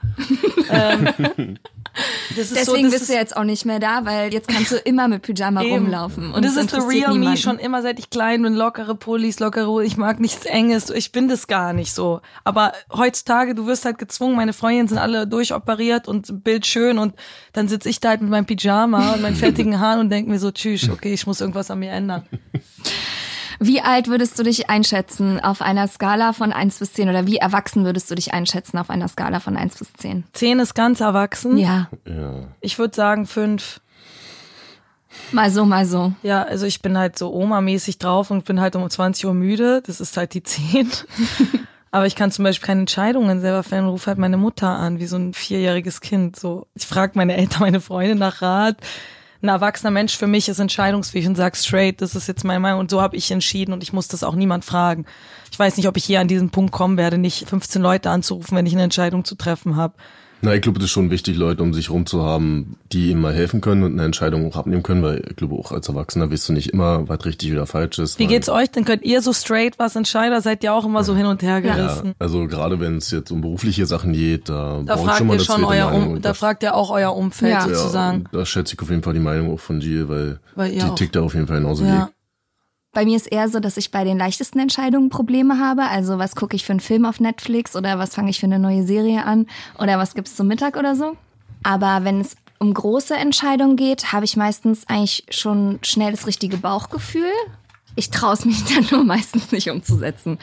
ähm, 0.71 1.59
Deswegen 2.37 2.91
so, 2.91 2.97
bist 2.99 3.09
du 3.09 3.15
jetzt 3.15 3.37
auch 3.37 3.45
nicht 3.45 3.65
mehr 3.65 3.79
da, 3.79 4.05
weil 4.05 4.33
jetzt 4.33 4.49
kannst 4.49 4.73
du 4.73 4.77
immer 4.77 5.09
mit 5.09 5.23
Pyjama 5.23 5.63
eben. 5.63 5.85
rumlaufen. 5.85 6.33
Und, 6.33 6.45
das 6.45 6.57
ist 6.57 6.71
the 6.71 6.77
real 6.77 7.13
niemanden. 7.13 7.31
me 7.31 7.37
schon 7.37 7.59
immer, 7.59 7.83
seit 7.83 7.99
ich 7.99 8.11
klein 8.11 8.43
bin, 8.43 8.55
lockere 8.55 8.95
Pullis, 8.95 9.41
lockere, 9.41 9.85
ich 9.85 9.97
mag 9.97 10.21
nichts 10.21 10.47
Enges, 10.47 10.91
ich 10.91 11.13
bin 11.13 11.29
das 11.29 11.47
gar 11.47 11.73
nicht 11.73 11.93
so. 11.93 12.21
Aber 12.45 12.73
heutzutage, 12.93 13.55
du 13.55 13.67
wirst 13.67 13.85
halt 13.85 13.99
gezwungen, 13.99 14.37
meine 14.37 14.53
Freundinnen 14.53 14.89
sind 14.89 14.99
alle 14.99 15.27
durchoperiert 15.27 16.09
und 16.09 16.43
bildschön 16.43 16.99
und 16.99 17.15
dann 17.53 17.69
sitze 17.69 17.89
ich 17.89 18.01
da 18.01 18.11
halt 18.11 18.23
mit 18.23 18.31
meinem 18.31 18.47
Pyjama 18.47 19.13
und 19.13 19.23
meinen 19.23 19.37
fertigen 19.43 19.79
Haaren 19.79 20.01
und 20.01 20.11
denke 20.11 20.31
mir 20.31 20.39
so, 20.39 20.51
tschüss, 20.51 20.89
okay, 20.89 21.13
ich 21.13 21.27
muss 21.27 21.41
irgendwas 21.41 21.71
an 21.71 21.81
mir 21.81 21.91
ändern. 21.91 22.27
Wie 23.65 23.81
alt 23.81 24.09
würdest 24.09 24.39
du 24.39 24.43
dich 24.43 24.69
einschätzen 24.69 25.39
auf 25.39 25.63
einer 25.63 25.87
Skala 25.87 26.33
von 26.33 26.53
1 26.53 26.81
bis 26.81 26.95
10 26.95 27.09
oder 27.09 27.27
wie 27.27 27.37
erwachsen 27.37 27.85
würdest 27.85 28.11
du 28.11 28.17
dich 28.17 28.35
einschätzen 28.35 28.77
auf 28.77 28.91
einer 28.91 29.07
Skala 29.07 29.39
von 29.39 29.57
1 29.57 29.79
bis 29.79 29.93
10? 29.93 30.25
10 30.33 30.59
ist 30.59 30.75
ganz 30.75 31.01
erwachsen. 31.01 31.59
Ja. 31.59 31.89
ja. 32.07 32.49
Ich 32.61 32.79
würde 32.79 32.95
sagen 32.95 33.27
5. 33.27 33.81
Mal 35.31 35.51
so, 35.51 35.65
mal 35.65 35.87
so. 35.87 36.13
Ja, 36.23 36.43
also 36.43 36.67
ich 36.67 36.83
bin 36.83 36.99
halt 36.99 37.19
so 37.19 37.33
Oma-mäßig 37.33 37.99
drauf 37.99 38.31
und 38.33 38.45
bin 38.45 38.61
halt 38.61 38.75
um 38.75 38.89
20 38.89 39.27
Uhr 39.27 39.35
müde. 39.35 39.83
Das 39.87 40.01
ist 40.01 40.17
halt 40.17 40.35
die 40.35 40.43
10. 40.43 40.91
Aber 41.93 42.07
ich 42.07 42.17
kann 42.17 42.33
zum 42.33 42.45
Beispiel 42.45 42.67
keine 42.67 42.81
Entscheidungen 42.81 43.41
selber 43.41 43.63
fällen 43.63 43.85
und 43.85 43.91
rufe 43.91 44.07
halt 44.07 44.19
meine 44.19 44.39
Mutter 44.39 44.71
an, 44.71 44.99
wie 44.99 45.07
so 45.07 45.17
ein 45.17 45.35
vierjähriges 45.35 46.01
Kind. 46.01 46.37
So, 46.37 46.67
ich 46.75 46.87
frage 46.87 47.13
meine 47.15 47.37
Eltern, 47.37 47.61
meine 47.61 47.81
Freunde 47.81 48.17
nach 48.17 48.43
Rat 48.43 48.79
ein 49.43 49.49
erwachsener 49.49 49.91
Mensch 49.91 50.17
für 50.17 50.27
mich 50.27 50.49
ist 50.49 50.61
entscheidungsfähig 50.61 51.27
und 51.27 51.37
sagt 51.37 51.57
straight, 51.57 52.01
das 52.01 52.15
ist 52.15 52.29
jetzt 52.29 52.45
meine 52.45 52.61
Meinung 52.61 52.81
und 52.81 52.91
so 52.91 53.03
habe 53.03 53.17
ich 53.17 53.31
entschieden 53.31 53.73
und 53.73 53.83
ich 53.83 53.93
muss 53.93 54.09
das 54.09 54.23
auch 54.23 54.35
niemand 54.35 54.65
fragen. 54.65 55.05
Ich 55.51 55.59
weiß 55.59 55.77
nicht, 55.77 55.89
ob 55.89 55.97
ich 55.97 56.05
hier 56.05 56.21
an 56.21 56.29
diesen 56.29 56.51
Punkt 56.51 56.73
kommen 56.73 56.97
werde, 56.97 57.19
nicht 57.19 57.49
15 57.49 57.83
Leute 57.83 58.11
anzurufen, 58.11 58.57
wenn 58.57 58.67
ich 58.67 58.73
eine 58.73 58.85
Entscheidung 58.85 59.25
zu 59.25 59.35
treffen 59.35 59.77
habe. 59.77 59.95
Na, 60.45 60.53
ich 60.57 60.61
glaube, 60.61 60.81
das 60.81 60.87
ist 60.87 60.91
schon 60.91 61.13
wichtig, 61.13 61.37
Leute 61.37 61.63
um 61.63 61.73
sich 61.73 61.89
rum 61.89 62.05
zu 62.05 62.25
haben, 62.25 62.77
die 62.91 63.11
ihm 63.11 63.21
mal 63.21 63.33
helfen 63.33 63.61
können 63.61 63.85
und 63.85 63.93
eine 63.93 64.05
Entscheidung 64.05 64.45
auch 64.51 64.57
abnehmen 64.57 64.83
können, 64.83 65.01
weil 65.01 65.23
ich 65.31 65.37
glaube, 65.37 65.55
auch 65.55 65.71
als 65.71 65.89
Erwachsener 65.89 66.33
weißt 66.33 66.49
du 66.49 66.53
nicht 66.53 66.71
immer, 66.71 67.09
was 67.09 67.25
richtig 67.25 67.53
oder 67.53 67.65
falsch 67.65 68.01
ist. 68.01 68.19
Wie 68.19 68.27
geht's 68.27 68.49
euch? 68.49 68.69
Dann 68.73 68.85
könnt 68.85 69.05
ihr 69.05 69.23
so 69.23 69.33
straight 69.33 69.79
was 69.79 69.95
entscheiden, 69.95 70.41
seid 70.41 70.65
ihr 70.65 70.75
auch 70.75 70.85
immer 70.85 71.05
so 71.05 71.15
hin 71.15 71.27
und 71.27 71.43
her 71.43 71.63
gerissen. 71.63 72.09
Ja, 72.09 72.15
also 72.19 72.49
gerade 72.49 72.81
wenn 72.81 72.97
es 72.97 73.13
jetzt 73.13 73.31
um 73.31 73.41
berufliche 73.41 73.87
Sachen 73.87 74.13
geht, 74.15 74.49
da, 74.49 74.83
da 74.85 74.97
fragt 74.97 75.19
schon 75.19 75.29
mal 75.29 75.37
ihr 75.37 75.45
schon 75.45 75.63
euer 75.63 75.93
um, 75.93 76.21
da 76.21 76.35
fragt 76.35 76.65
ihr 76.65 76.75
auch 76.75 76.91
euer 76.91 77.15
Umfeld 77.15 77.53
ja. 77.53 77.69
sozusagen. 77.69 78.25
Ja, 78.33 78.41
da 78.41 78.45
schätze 78.45 78.75
ich 78.75 78.83
auf 78.83 78.91
jeden 78.91 79.05
Fall 79.05 79.15
die 79.15 79.21
Meinung 79.21 79.55
auch 79.55 79.61
von 79.61 79.81
Jill, 79.81 80.09
weil, 80.09 80.41
weil 80.57 80.73
die 80.73 80.83
auch. 80.83 80.97
tickt 80.97 81.15
da 81.15 81.21
auf 81.23 81.35
jeden 81.35 81.47
Fall 81.47 81.59
genauso 81.59 81.85
ja. 81.85 82.09
wie 82.09 82.22
bei 82.93 83.05
mir 83.05 83.17
ist 83.17 83.27
eher 83.27 83.49
so, 83.49 83.59
dass 83.59 83.77
ich 83.77 83.91
bei 83.91 84.05
den 84.05 84.19
leichtesten 84.19 84.59
Entscheidungen 84.59 85.09
Probleme 85.09 85.59
habe. 85.59 85.83
Also 85.85 86.19
was 86.19 86.37
gucke 86.37 86.57
ich 86.57 86.65
für 86.65 86.73
einen 86.73 86.81
Film 86.81 87.05
auf 87.05 87.21
Netflix 87.21 87.75
oder 87.75 87.99
was 87.99 88.15
fange 88.15 88.31
ich 88.31 88.41
für 88.41 88.47
eine 88.47 88.59
neue 88.59 88.85
Serie 88.85 89.25
an 89.25 89.47
oder 89.79 89.99
was 89.99 90.15
gibt's 90.15 90.37
zum 90.37 90.47
Mittag 90.49 90.77
oder 90.77 90.95
so. 90.95 91.17
Aber 91.63 92.05
wenn 92.05 92.21
es 92.21 92.37
um 92.59 92.73
große 92.73 93.15
Entscheidungen 93.15 93.77
geht, 93.77 94.13
habe 94.13 94.25
ich 94.25 94.37
meistens 94.37 94.87
eigentlich 94.89 95.25
schon 95.31 95.79
schnell 95.83 96.13
das 96.13 96.27
richtige 96.27 96.59
Bauchgefühl. 96.59 97.33
Ich 97.95 98.11
traue 98.11 98.35
es 98.35 98.45
mich 98.45 98.63
dann 98.75 98.87
nur 98.91 99.05
meistens 99.05 99.53
nicht 99.53 99.71
umzusetzen. 99.71 100.39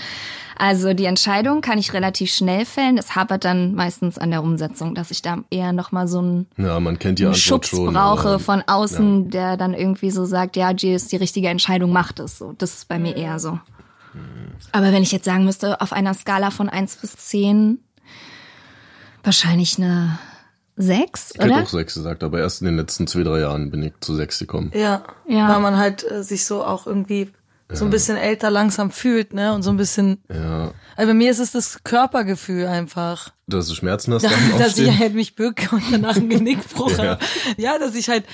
Also 0.57 0.93
die 0.93 1.05
Entscheidung 1.05 1.61
kann 1.61 1.77
ich 1.77 1.93
relativ 1.93 2.31
schnell 2.31 2.65
fällen. 2.65 2.97
Es 2.97 3.15
hapert 3.15 3.45
dann 3.45 3.75
meistens 3.75 4.17
an 4.17 4.29
der 4.29 4.43
Umsetzung, 4.43 4.93
dass 4.93 5.09
ich 5.09 5.21
da 5.21 5.37
eher 5.49 5.71
nochmal 5.71 6.07
so 6.09 6.19
einen, 6.19 6.47
ja, 6.57 6.79
man 6.81 6.99
kennt 6.99 7.19
die 7.19 7.25
einen 7.25 7.33
Schubs 7.33 7.69
schon, 7.69 7.93
brauche 7.93 8.39
von 8.39 8.61
außen, 8.67 9.25
ja. 9.25 9.29
der 9.29 9.57
dann 9.57 9.73
irgendwie 9.73 10.11
so 10.11 10.25
sagt, 10.25 10.57
ja, 10.57 10.73
G 10.73 10.93
ist 10.93 11.13
die 11.13 11.15
richtige 11.15 11.47
Entscheidung, 11.47 11.93
macht 11.93 12.19
es 12.19 12.37
so. 12.37 12.53
Das 12.57 12.73
ist 12.73 12.89
bei 12.89 12.99
mir 12.99 13.15
eher 13.15 13.39
so. 13.39 13.57
Aber 14.71 14.91
wenn 14.91 15.03
ich 15.03 15.11
jetzt 15.11 15.25
sagen 15.25 15.45
müsste, 15.45 15.79
auf 15.81 15.93
einer 15.93 16.13
Skala 16.13 16.51
von 16.51 16.67
eins 16.67 16.97
bis 16.97 17.13
zehn 17.13 17.79
wahrscheinlich 19.23 19.77
eine 19.77 20.19
sechs, 20.75 21.31
ich 21.31 21.39
oder? 21.39 21.47
Ich 21.47 21.53
hätte 21.53 21.63
auch 21.63 21.69
sechs 21.69 21.93
gesagt, 21.93 22.23
aber 22.23 22.39
erst 22.39 22.61
in 22.61 22.65
den 22.65 22.77
letzten 22.77 23.07
zwei, 23.07 23.23
drei 23.23 23.41
Jahren 23.41 23.69
bin 23.69 23.83
ich 23.83 23.93
zu 23.99 24.15
sechs 24.15 24.39
gekommen. 24.39 24.71
Ja, 24.73 25.03
ja. 25.27 25.49
weil 25.49 25.59
man 25.59 25.77
halt 25.77 26.09
äh, 26.09 26.23
sich 26.23 26.45
so 26.45 26.63
auch 26.63 26.87
irgendwie 26.87 27.31
so 27.71 27.85
ein 27.85 27.91
bisschen 27.91 28.17
älter 28.17 28.49
langsam 28.49 28.91
fühlt, 28.91 29.33
ne? 29.33 29.53
Und 29.53 29.63
so 29.63 29.69
ein 29.69 29.77
bisschen. 29.77 30.23
Ja. 30.33 30.71
Also 30.95 31.11
bei 31.11 31.13
mir 31.13 31.31
ist 31.31 31.39
es 31.39 31.51
das 31.51 31.83
Körpergefühl 31.83 32.67
einfach. 32.67 33.31
Dass 33.47 33.67
du 33.67 33.75
Schmerzen 33.75 34.13
hast, 34.13 34.23
da, 34.23 34.29
dass 34.59 34.77
ich 34.77 34.97
halt 34.97 35.13
mich 35.13 35.35
bücke 35.35 35.75
und 35.75 35.83
danach 35.91 36.15
einen 36.15 36.29
Genickbruch 36.29 36.97
ja. 36.97 36.97
habe. 36.97 37.19
Ja, 37.57 37.77
dass 37.77 37.95
ich 37.95 38.09
halt. 38.09 38.25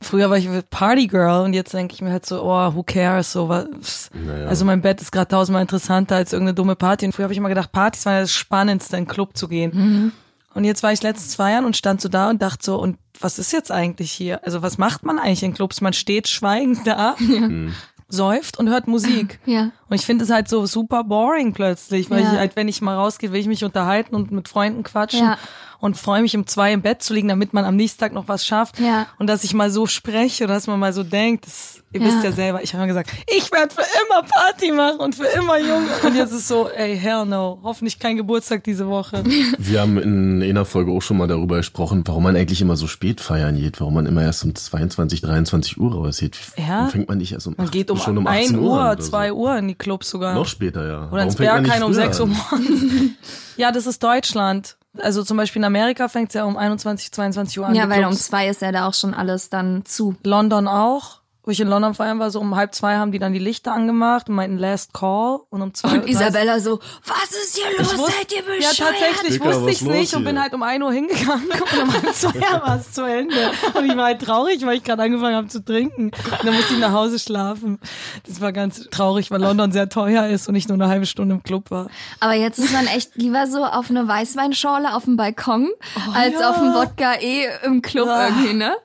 Früher 0.00 0.28
war 0.30 0.36
ich 0.36 0.48
Partygirl 0.68 1.44
und 1.44 1.52
jetzt 1.52 1.72
denke 1.72 1.94
ich 1.94 2.02
mir 2.02 2.10
halt 2.10 2.26
so, 2.26 2.42
oh, 2.42 2.74
who 2.74 2.82
cares, 2.82 3.30
so 3.30 3.48
was. 3.48 4.10
Naja. 4.12 4.48
Also 4.48 4.64
mein 4.64 4.82
Bett 4.82 5.00
ist 5.00 5.12
gerade 5.12 5.28
tausendmal 5.28 5.62
interessanter 5.62 6.16
als 6.16 6.32
irgendeine 6.32 6.56
dumme 6.56 6.74
Party. 6.74 7.06
Und 7.06 7.12
früher 7.12 7.22
habe 7.22 7.32
ich 7.32 7.38
immer 7.38 7.48
gedacht, 7.48 7.70
Partys 7.70 8.04
waren 8.04 8.14
ja 8.14 8.20
das 8.22 8.32
Spannendste, 8.32 8.96
in 8.96 9.04
den 9.04 9.08
Club 9.08 9.36
zu 9.36 9.46
gehen. 9.46 9.70
Mhm. 9.72 10.12
Und 10.54 10.64
jetzt 10.64 10.82
war 10.82 10.92
ich 10.92 11.04
letztens 11.04 11.36
feiern 11.36 11.64
und 11.64 11.76
stand 11.76 12.00
so 12.00 12.08
da 12.08 12.30
und 12.30 12.42
dachte 12.42 12.64
so, 12.64 12.80
und 12.80 12.98
was 13.20 13.38
ist 13.38 13.52
jetzt 13.52 13.70
eigentlich 13.70 14.10
hier? 14.10 14.44
Also 14.44 14.60
was 14.60 14.76
macht 14.76 15.04
man 15.04 15.20
eigentlich 15.20 15.44
in 15.44 15.54
Clubs? 15.54 15.80
Man 15.80 15.92
steht 15.92 16.26
schweigend 16.26 16.84
da. 16.84 17.14
Ja. 17.20 17.40
Mhm 17.40 17.72
säuft 18.12 18.58
und 18.58 18.68
hört 18.68 18.86
Musik. 18.86 19.40
Ja. 19.46 19.72
Und 19.88 19.96
ich 19.96 20.06
finde 20.06 20.24
es 20.24 20.30
halt 20.30 20.48
so 20.48 20.66
super 20.66 21.04
boring 21.04 21.52
plötzlich, 21.52 22.08
weil 22.10 22.22
ja. 22.22 22.32
ich 22.32 22.38
halt, 22.38 22.56
wenn 22.56 22.68
ich 22.68 22.80
mal 22.80 22.94
rausgehe, 22.94 23.32
will 23.32 23.40
ich 23.40 23.48
mich 23.48 23.64
unterhalten 23.64 24.14
und 24.14 24.30
mit 24.30 24.48
Freunden 24.48 24.82
quatschen. 24.82 25.24
Ja 25.24 25.38
und 25.82 25.96
freue 25.96 26.22
mich 26.22 26.36
um 26.36 26.46
zwei 26.46 26.72
im 26.72 26.80
Bett 26.80 27.02
zu 27.02 27.12
liegen, 27.12 27.26
damit 27.26 27.52
man 27.52 27.64
am 27.64 27.74
nächsten 27.74 27.98
Tag 27.98 28.12
noch 28.12 28.28
was 28.28 28.46
schafft. 28.46 28.78
Ja. 28.78 29.08
Und 29.18 29.26
dass 29.26 29.42
ich 29.42 29.52
mal 29.52 29.68
so 29.68 29.86
spreche 29.86 30.44
oder 30.44 30.54
dass 30.54 30.68
man 30.68 30.78
mal 30.78 30.92
so 30.92 31.02
denkt, 31.02 31.44
das, 31.44 31.81
ihr 31.92 32.00
ja. 32.00 32.06
wisst 32.06 32.24
ja 32.24 32.32
selber, 32.32 32.62
ich 32.62 32.74
habe 32.74 32.86
gesagt, 32.86 33.10
ich 33.26 33.50
werde 33.52 33.74
für 33.74 33.82
immer 33.82 34.22
Party 34.22 34.72
machen 34.72 35.00
und 35.00 35.14
für 35.14 35.26
immer 35.26 35.58
jung. 35.58 35.86
Und 36.04 36.16
jetzt 36.16 36.32
ist 36.32 36.48
so, 36.48 36.68
ey, 36.68 36.98
hell 36.98 37.26
no, 37.26 37.58
hoffentlich 37.62 37.98
kein 37.98 38.16
Geburtstag 38.16 38.64
diese 38.64 38.88
Woche. 38.88 39.22
Wir 39.58 39.80
haben 39.80 39.98
in 39.98 40.42
einer 40.42 40.64
Folge 40.64 40.92
auch 40.92 41.02
schon 41.02 41.18
mal 41.18 41.28
darüber 41.28 41.56
gesprochen, 41.56 42.02
warum 42.06 42.22
man 42.22 42.36
eigentlich 42.36 42.60
immer 42.60 42.76
so 42.76 42.86
spät 42.86 43.20
feiern 43.20 43.56
geht, 43.56 43.80
warum 43.80 43.94
man 43.94 44.06
immer 44.06 44.22
erst 44.22 44.44
um 44.44 44.54
22, 44.54 45.20
23 45.20 45.78
Uhr 45.78 45.92
rausgeht. 45.92 46.38
Ja. 46.56 46.68
Warum 46.68 46.90
fängt 46.90 47.08
man 47.08 47.18
nicht 47.18 47.32
erst 47.32 47.46
um, 47.46 47.54
man 47.56 47.70
geht 47.70 47.90
um, 47.90 47.98
schon 47.98 48.18
um 48.18 48.26
1 48.26 48.52
Uhr, 48.52 48.96
2 48.98 49.28
so. 49.28 49.34
Uhr 49.34 49.56
in 49.56 49.68
die 49.68 49.74
Clubs 49.74 50.10
sogar. 50.10 50.34
Noch 50.34 50.46
später, 50.46 50.86
ja. 50.86 51.10
Oder 51.10 51.22
ins 51.22 51.36
Berghain 51.36 51.82
um 51.82 51.92
6 51.92 52.20
Uhr 52.20 52.26
morgens. 52.26 52.82
ja, 53.56 53.70
das 53.72 53.86
ist 53.86 54.02
Deutschland. 54.02 54.76
Also 54.98 55.22
zum 55.22 55.38
Beispiel 55.38 55.60
in 55.60 55.64
Amerika 55.64 56.08
fängt 56.08 56.28
es 56.28 56.34
ja 56.34 56.44
um 56.44 56.56
21, 56.56 57.12
22 57.12 57.58
Uhr 57.60 57.66
an. 57.66 57.74
Ja, 57.74 57.88
weil 57.88 58.04
um 58.04 58.12
zwei 58.12 58.48
ist 58.48 58.60
ja 58.60 58.72
da 58.72 58.86
auch 58.86 58.94
schon 58.94 59.14
alles 59.14 59.48
dann 59.48 59.84
zu. 59.86 60.16
London 60.22 60.68
auch 60.68 61.21
wo 61.44 61.50
ich 61.50 61.60
in 61.60 61.66
London 61.66 61.94
feiern 61.94 62.20
war, 62.20 62.30
so 62.30 62.38
um 62.40 62.54
halb 62.54 62.74
zwei 62.74 62.96
haben 62.96 63.10
die 63.10 63.18
dann 63.18 63.32
die 63.32 63.40
Lichter 63.40 63.72
angemacht 63.72 64.28
und 64.28 64.36
meinten 64.36 64.58
Last 64.58 64.94
Call 64.94 65.40
und 65.50 65.60
um 65.60 65.74
zwei 65.74 65.98
Und 65.98 66.08
Isabella 66.08 66.60
so, 66.60 66.78
was 67.04 67.30
ist 67.32 67.56
hier 67.56 67.78
los? 67.78 67.98
Wusste, 67.98 68.12
Seid 68.12 68.32
ihr 68.32 68.42
bescheuert? 68.42 68.78
Ja, 68.78 68.84
tatsächlich 68.86 69.32
Dicker, 69.38 69.44
wusste 69.46 69.70
ich's 69.70 69.80
nicht 69.82 70.14
und 70.14 70.24
bin 70.24 70.40
halt 70.40 70.54
um 70.54 70.62
ein 70.62 70.82
Uhr 70.82 70.92
hingegangen 70.92 71.48
und 71.50 71.78
um 71.82 71.92
halb 71.92 72.14
zwei 72.14 72.40
war 72.40 72.76
es 72.78 72.92
zu 72.92 73.02
Ende. 73.02 73.50
Und 73.74 73.84
ich 73.84 73.96
war 73.96 74.04
halt 74.04 74.22
traurig, 74.22 74.64
weil 74.64 74.76
ich 74.76 74.84
gerade 74.84 75.02
angefangen 75.02 75.34
habe 75.34 75.48
zu 75.48 75.64
trinken. 75.64 76.04
Und 76.04 76.44
dann 76.44 76.54
musste 76.54 76.74
ich 76.74 76.78
nach 76.78 76.92
Hause 76.92 77.18
schlafen. 77.18 77.80
Das 78.26 78.40
war 78.40 78.52
ganz 78.52 78.88
traurig, 78.90 79.32
weil 79.32 79.40
London 79.40 79.72
sehr 79.72 79.88
teuer 79.88 80.28
ist 80.28 80.48
und 80.48 80.54
ich 80.54 80.68
nur 80.68 80.76
eine 80.76 80.88
halbe 80.88 81.06
Stunde 81.06 81.34
im 81.34 81.42
Club 81.42 81.72
war. 81.72 81.88
Aber 82.20 82.34
jetzt 82.34 82.60
ist 82.60 82.72
man 82.72 82.86
echt 82.86 83.16
lieber 83.16 83.48
so 83.48 83.64
auf 83.64 83.90
eine 83.90 84.06
Weißweinschorle 84.06 84.94
auf 84.94 85.04
dem 85.04 85.16
Balkon, 85.16 85.70
oh, 85.96 86.12
als 86.14 86.34
ja. 86.34 86.50
auf 86.50 86.58
dem 86.58 86.72
Wodka 86.72 87.14
eh 87.20 87.46
im 87.64 87.82
Club 87.82 88.06
ja. 88.06 88.28
irgendwie, 88.28 88.54
ne? 88.54 88.76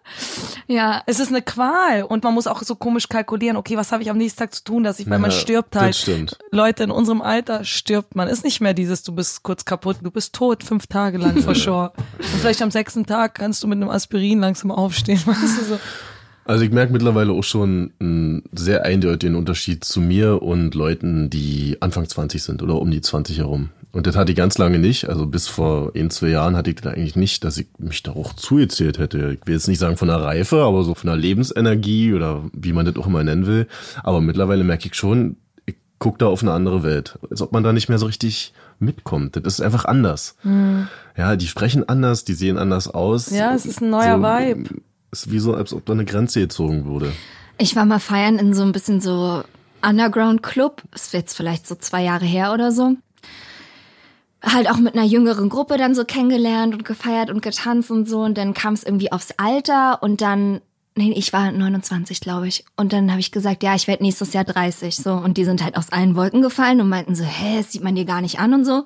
Ja. 0.67 1.03
Es 1.05 1.19
ist 1.19 1.29
eine 1.29 1.41
Qual 1.41 2.03
und 2.03 2.23
man 2.23 2.33
muss 2.33 2.47
auch 2.48 2.62
so 2.63 2.75
komisch 2.75 3.10
kalkulieren, 3.10 3.58
okay, 3.58 3.77
was 3.77 3.92
habe 3.92 4.04
ich 4.04 4.10
am 4.10 4.18
nächsten 4.18 4.39
Tag 4.39 4.54
zu 4.54 4.63
tun, 4.63 4.84
dass 4.84 5.00
ich, 5.00 5.10
weil 5.10 5.20
man 5.20 5.32
stirbt 5.32 5.75
halt. 5.75 5.89
Das 5.89 6.00
stimmt. 6.00 6.38
Leute, 6.51 6.84
in 6.84 6.92
unserem 6.92 7.22
Alter 7.22 7.63
stirbt 7.63 8.16
man. 8.16 8.27
Ist 8.27 8.44
nicht 8.44 8.62
mehr 8.62 8.74
dieses, 8.74 9.04
du 9.04 9.13
bist 9.13 9.44
kurz 9.44 9.66
kaputt, 9.66 9.98
du 10.01 10.12
bist 10.12 10.34
tot, 10.34 10.63
fünf 10.63 10.88
Tage 10.88 11.18
lang 11.18 11.42
vor 11.42 11.56
sure. 11.56 11.92
Und 12.18 12.39
vielleicht 12.39 12.62
am 12.62 12.72
sechsten 12.72 13.06
Tag 13.06 13.36
kannst 13.36 13.63
du 13.63 13.68
mit 13.68 13.77
einem 13.77 13.89
Aspirin 13.89 14.39
langsam 14.39 14.72
aufstehen, 14.72 15.22
weißt 15.25 15.60
du 15.60 15.63
so. 15.63 15.80
Also 16.46 16.63
ich 16.63 16.72
merke 16.72 16.94
mittlerweile 16.94 17.34
auch 17.34 17.44
schon 17.44 17.92
einen 18.00 18.44
sehr 18.54 18.86
eindeutigen 18.86 19.36
Unterschied 19.36 19.84
zu 19.84 20.00
mir 20.00 20.42
und 20.42 20.75
Leuten, 20.75 21.30
die 21.30 21.75
Anfang 21.82 22.08
20 22.08 22.42
sind 22.42 22.63
oder 22.63 22.80
um 22.80 22.89
die 22.89 23.01
20 23.01 23.39
herum. 23.39 23.70
Und 23.91 24.06
das 24.06 24.15
hatte 24.15 24.32
ich 24.32 24.38
ganz 24.38 24.58
lange 24.58 24.79
nicht. 24.79 25.10
Also 25.10 25.25
bis 25.25 25.48
vor 25.48 25.91
ein, 25.96 26.10
zwei 26.10 26.27
Jahren 26.27 26.56
hatte 26.56 26.70
ich 26.70 26.75
das 26.75 26.94
eigentlich 26.94 27.15
nicht, 27.15 27.44
dass 27.44 27.58
ich 27.58 27.67
mich 27.79 28.03
da 28.03 28.12
auch 28.12 28.34
zugezählt 28.34 29.00
hätte. 29.00 29.38
Ich 29.39 29.48
will 29.48 29.56
jetzt 29.56 29.67
nicht 29.67 29.79
sagen 29.79 29.98
von 29.98 30.08
der 30.08 30.22
Reife, 30.22 30.63
aber 30.63 30.84
so 30.84 30.94
von 30.94 31.08
der 31.08 31.15
Lebensenergie 31.15 32.13
oder 32.13 32.44
wie 32.53 32.74
man 32.74 32.86
das 32.86 32.96
auch 32.98 33.08
immer 33.08 33.24
nennen 33.24 33.48
will. 33.48 33.67
Aber 34.03 34.22
mittlerweile 34.22 34.63
merke 34.63 34.88
ich 34.88 34.96
schon, 34.96 35.38
ich 35.65 35.75
gucke 36.00 36.20
da 36.20 36.27
auf 36.27 36.44
eine 36.44 36.51
andere 36.51 36.84
Welt. 36.84 37.17
Als 37.29 37.41
ob 37.41 37.53
man 37.53 37.63
da 37.63 37.74
nicht 37.74 37.89
mehr 37.89 37.98
so 37.98 38.06
richtig 38.06 38.53
mitkommt. 38.79 39.36
Das 39.36 39.53
ist 39.56 39.62
einfach 39.62 39.86
anders. 39.86 40.36
Mhm. 40.44 40.88
Ja, 41.15 41.36
die 41.36 41.48
sprechen 41.48 41.88
anders, 41.88 42.24
die 42.24 42.34
sehen 42.34 42.58
anders 42.58 42.88
aus. 42.88 43.32
Ja, 43.32 43.56
es 43.56 43.65
ist 43.65 43.82
ein 43.82 43.89
neuer 43.89 44.17
so, 44.17 44.24
Vibe 44.24 44.82
ist 45.12 45.32
wie 45.32 45.39
so, 45.39 45.56
als 45.56 45.74
ob 45.74 45.86
da 45.86 45.94
eine 45.94 46.06
Grenze 46.06 46.39
gezogen 46.41 46.86
wurde. 46.86 47.12
Ich 47.58 47.75
war 47.75 47.86
mal 47.86 48.00
feiern 48.00 48.38
in 48.38 48.53
so 48.53 48.63
ein 48.63 48.72
bisschen 48.72 49.01
so 49.01 49.44
Underground 49.82 50.44
Club. 50.44 50.84
Ist 50.94 51.13
jetzt 51.13 51.36
vielleicht 51.36 51.67
so 51.67 51.75
zwei 51.75 52.03
Jahre 52.03 52.25
her 52.25 52.53
oder 52.53 52.72
so. 52.72 52.96
Halt 54.44 54.70
auch 54.70 54.77
mit 54.77 54.94
einer 54.94 55.06
jüngeren 55.06 55.50
Gruppe 55.50 55.77
dann 55.77 55.96
so 55.96 56.06
kennengelernt 56.06 56.74
und 56.74 56.86
gefeiert 56.86 57.29
und 57.29 57.41
getanzt 57.41 57.89
und 57.89 58.08
so. 58.08 58.22
Und 58.22 58.38
dann 58.38 58.53
kam 58.53 58.74
es 58.74 58.84
irgendwie 58.84 59.12
aufs 59.12 59.34
Alter 59.38 60.01
und 60.03 60.22
dann, 60.22 60.62
nee, 60.96 61.12
ich 61.12 61.34
war 61.34 61.51
29, 61.51 62.22
glaube 62.22 62.48
ich. 62.48 62.63
Und 62.75 62.94
dann 62.94 63.10
habe 63.10 63.20
ich 63.20 63.32
gesagt, 63.32 63.63
ja, 63.63 63.74
ich 63.74 63.88
werde 63.88 64.03
nächstes 64.03 64.34
Jahr 64.34 64.44
30. 64.44 64.96
So. 64.96 65.13
Und 65.13 65.38
die 65.38 65.46
sind 65.46 65.63
halt 65.63 65.75
aus 65.75 65.91
allen 65.91 66.15
Wolken 66.15 66.41
gefallen 66.41 66.82
und 66.82 66.89
meinten 66.89 67.15
so, 67.15 67.24
hä, 67.24 67.58
das 67.58 67.72
sieht 67.72 67.84
man 67.84 67.96
dir 67.96 68.06
gar 68.06 68.22
nicht 68.22 68.39
an 68.39 68.53
und 68.53 68.65
so. 68.65 68.86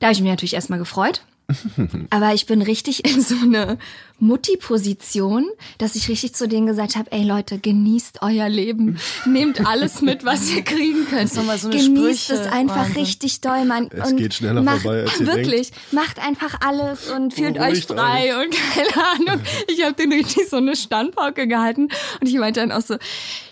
Da 0.00 0.08
habe 0.08 0.12
ich 0.12 0.20
mich 0.20 0.30
natürlich 0.30 0.54
erstmal 0.54 0.78
gefreut. 0.78 1.22
Aber 2.10 2.34
ich 2.34 2.46
bin 2.46 2.62
richtig 2.62 3.04
in 3.08 3.20
so 3.22 3.36
eine 3.42 3.78
Mutti-Position, 4.18 5.46
dass 5.78 5.94
ich 5.94 6.08
richtig 6.08 6.34
zu 6.34 6.48
denen 6.48 6.66
gesagt 6.66 6.96
habe, 6.96 7.12
ey 7.12 7.22
Leute, 7.24 7.58
genießt 7.58 8.18
euer 8.22 8.48
Leben. 8.48 8.98
Nehmt 9.26 9.64
alles 9.66 10.00
mit, 10.00 10.24
was 10.24 10.50
ihr 10.50 10.62
kriegen 10.62 11.06
könnt. 11.08 11.30
so 11.32 11.40
eine 11.40 11.56
genießt 11.58 12.24
Sprüche- 12.30 12.32
es 12.34 12.46
einfach 12.52 12.76
Wahnsinn. 12.76 12.96
richtig 13.02 13.40
doll, 13.40 13.64
Mann. 13.64 13.88
Es 13.90 14.16
geht 14.16 14.34
schneller 14.34 14.62
macht, 14.62 14.82
vorbei, 14.82 15.02
als 15.02 15.20
ihr 15.20 15.26
Wirklich, 15.26 15.70
macht 15.92 16.18
einfach 16.24 16.60
alles 16.60 17.10
und 17.10 17.34
fühlt 17.34 17.58
euch 17.58 17.84
frei 17.86 18.32
und 18.42 18.54
keine 18.74 19.30
Ahnung. 19.30 19.40
Ich 19.68 19.84
habe 19.84 19.94
den 19.94 20.12
richtig 20.12 20.48
so 20.48 20.56
eine 20.56 20.76
Standpauke 20.76 21.46
gehalten 21.46 21.88
und 22.20 22.26
ich 22.28 22.34
meinte 22.36 22.60
dann 22.60 22.72
auch 22.72 22.80
so, 22.82 22.96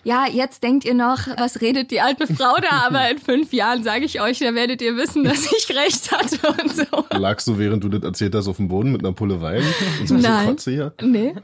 ja, 0.03 0.27
jetzt 0.27 0.63
denkt 0.63 0.85
ihr 0.85 0.95
noch, 0.95 1.27
was 1.39 1.61
redet 1.61 1.91
die 1.91 2.01
alte 2.01 2.27
Frau 2.27 2.55
da, 2.61 2.85
aber 2.87 3.11
in 3.11 3.19
fünf 3.19 3.53
Jahren 3.53 3.83
sage 3.83 4.05
ich 4.05 4.21
euch, 4.21 4.39
da 4.39 4.55
werdet 4.55 4.83
ihr 4.83 4.97
wissen, 4.97 5.25
dass 5.25 5.47
ich 5.53 5.75
recht 5.77 6.11
hatte 6.13 6.39
und 6.63 6.75
so. 6.75 6.85
Lagst 7.19 7.47
du, 7.49 7.59
während 7.59 7.84
du 7.89 7.99
das 7.99 8.03
erzählt 8.03 8.35
hast, 8.35 8.49
auf 8.49 8.57
dem 8.57 8.69
Boden 8.69 8.93
mit 8.93 9.03
einer 9.05 9.13
Pulle 9.13 9.41
Wein? 9.41 9.63
Und 10.01 10.07
so 10.09 10.15
Nein. 10.17 10.47
Kotze 10.47 10.71
hier? 10.71 10.95
Nee, 11.03 11.35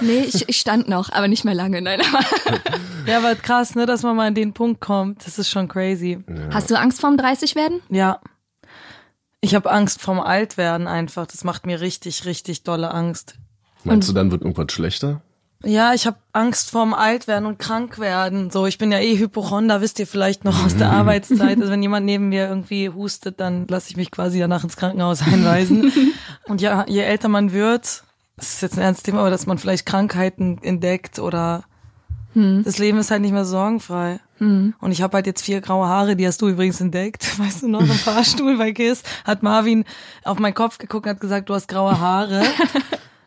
nee, 0.00 0.20
ich, 0.20 0.48
ich 0.48 0.58
stand 0.58 0.88
noch, 0.88 1.10
aber 1.12 1.28
nicht 1.28 1.44
mehr 1.44 1.54
lange, 1.54 1.80
nein. 1.82 2.00
Aber 2.00 2.24
Ja, 3.06 3.18
aber 3.18 3.34
krass, 3.36 3.74
ne, 3.74 3.86
dass 3.86 4.02
man 4.02 4.16
mal 4.16 4.26
an 4.26 4.34
den 4.34 4.52
Punkt 4.52 4.80
kommt. 4.80 5.26
Das 5.26 5.38
ist 5.38 5.48
schon 5.48 5.68
crazy. 5.68 6.18
Hast 6.50 6.70
du 6.70 6.78
Angst 6.78 7.00
vorm 7.00 7.16
30 7.16 7.54
werden? 7.54 7.80
Ja. 7.88 8.20
Ich 9.40 9.54
habe 9.54 9.70
Angst 9.70 10.00
vorm 10.00 10.18
Altwerden 10.18 10.88
einfach. 10.88 11.26
Das 11.26 11.44
macht 11.44 11.66
mir 11.66 11.80
richtig, 11.80 12.24
richtig 12.24 12.64
dolle 12.64 12.92
Angst. 12.92 13.36
Meinst 13.84 14.08
du, 14.08 14.12
dann 14.12 14.32
wird 14.32 14.42
irgendwas 14.42 14.72
schlechter? 14.72 15.22
Ja, 15.64 15.94
ich 15.94 16.06
habe 16.06 16.18
Angst 16.32 16.70
vorm 16.70 16.94
Altwerden 16.94 17.46
und 17.46 17.58
krank 17.58 17.98
werden. 17.98 18.50
So, 18.50 18.66
ich 18.66 18.78
bin 18.78 18.92
ja 18.92 18.98
eh 18.98 19.18
Hypochonder, 19.18 19.80
wisst 19.80 19.98
ihr 19.98 20.06
vielleicht 20.06 20.44
noch 20.44 20.64
aus 20.64 20.76
der 20.76 20.90
Arbeitszeit. 20.90 21.58
Also 21.58 21.72
wenn 21.72 21.82
jemand 21.82 22.06
neben 22.06 22.28
mir 22.28 22.48
irgendwie 22.48 22.90
hustet, 22.90 23.40
dann 23.40 23.66
lasse 23.68 23.90
ich 23.90 23.96
mich 23.96 24.10
quasi 24.10 24.38
danach 24.38 24.64
ins 24.64 24.76
Krankenhaus 24.76 25.22
einweisen. 25.22 25.92
und 26.44 26.60
ja, 26.60 26.84
je 26.86 27.00
älter 27.00 27.28
man 27.28 27.52
wird, 27.52 28.04
das 28.36 28.54
ist 28.54 28.62
jetzt 28.62 28.76
ein 28.76 28.82
ernstes 28.82 29.04
Thema, 29.04 29.20
aber 29.20 29.30
dass 29.30 29.46
man 29.46 29.58
vielleicht 29.58 29.86
Krankheiten 29.86 30.58
entdeckt 30.62 31.18
oder 31.18 31.64
das 32.64 32.76
Leben 32.76 32.98
ist 32.98 33.10
halt 33.10 33.22
nicht 33.22 33.32
mehr 33.32 33.46
sorgenfrei. 33.46 34.20
Und 34.82 34.92
ich 34.92 35.00
habe 35.00 35.14
halt 35.14 35.26
jetzt 35.26 35.40
vier 35.40 35.62
graue 35.62 35.88
Haare, 35.88 36.16
die 36.16 36.26
hast 36.26 36.42
du 36.42 36.48
übrigens 36.48 36.82
entdeckt. 36.82 37.38
Weißt 37.38 37.62
du 37.62 37.68
noch, 37.68 37.80
im 37.80 37.88
Fahrstuhl 37.88 38.58
bei 38.58 38.72
KISS 38.72 39.02
hat 39.24 39.42
Marvin 39.42 39.86
auf 40.22 40.38
meinen 40.38 40.52
Kopf 40.52 40.76
geguckt 40.76 41.06
und 41.06 41.12
hat 41.12 41.20
gesagt, 41.20 41.48
du 41.48 41.54
hast 41.54 41.66
graue 41.66 41.98
Haare. 41.98 42.42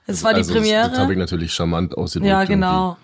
Es 0.09 0.23
war 0.23 0.33
die 0.33 0.39
also, 0.39 0.53
Premiere. 0.53 0.89
das 0.89 0.99
habe 0.99 1.13
ich 1.13 1.19
natürlich 1.19 1.53
charmant 1.53 1.95
ausgedrückt. 1.97 2.29
Ja, 2.29 2.39
irgendwie. 2.41 2.53
genau. 2.53 2.97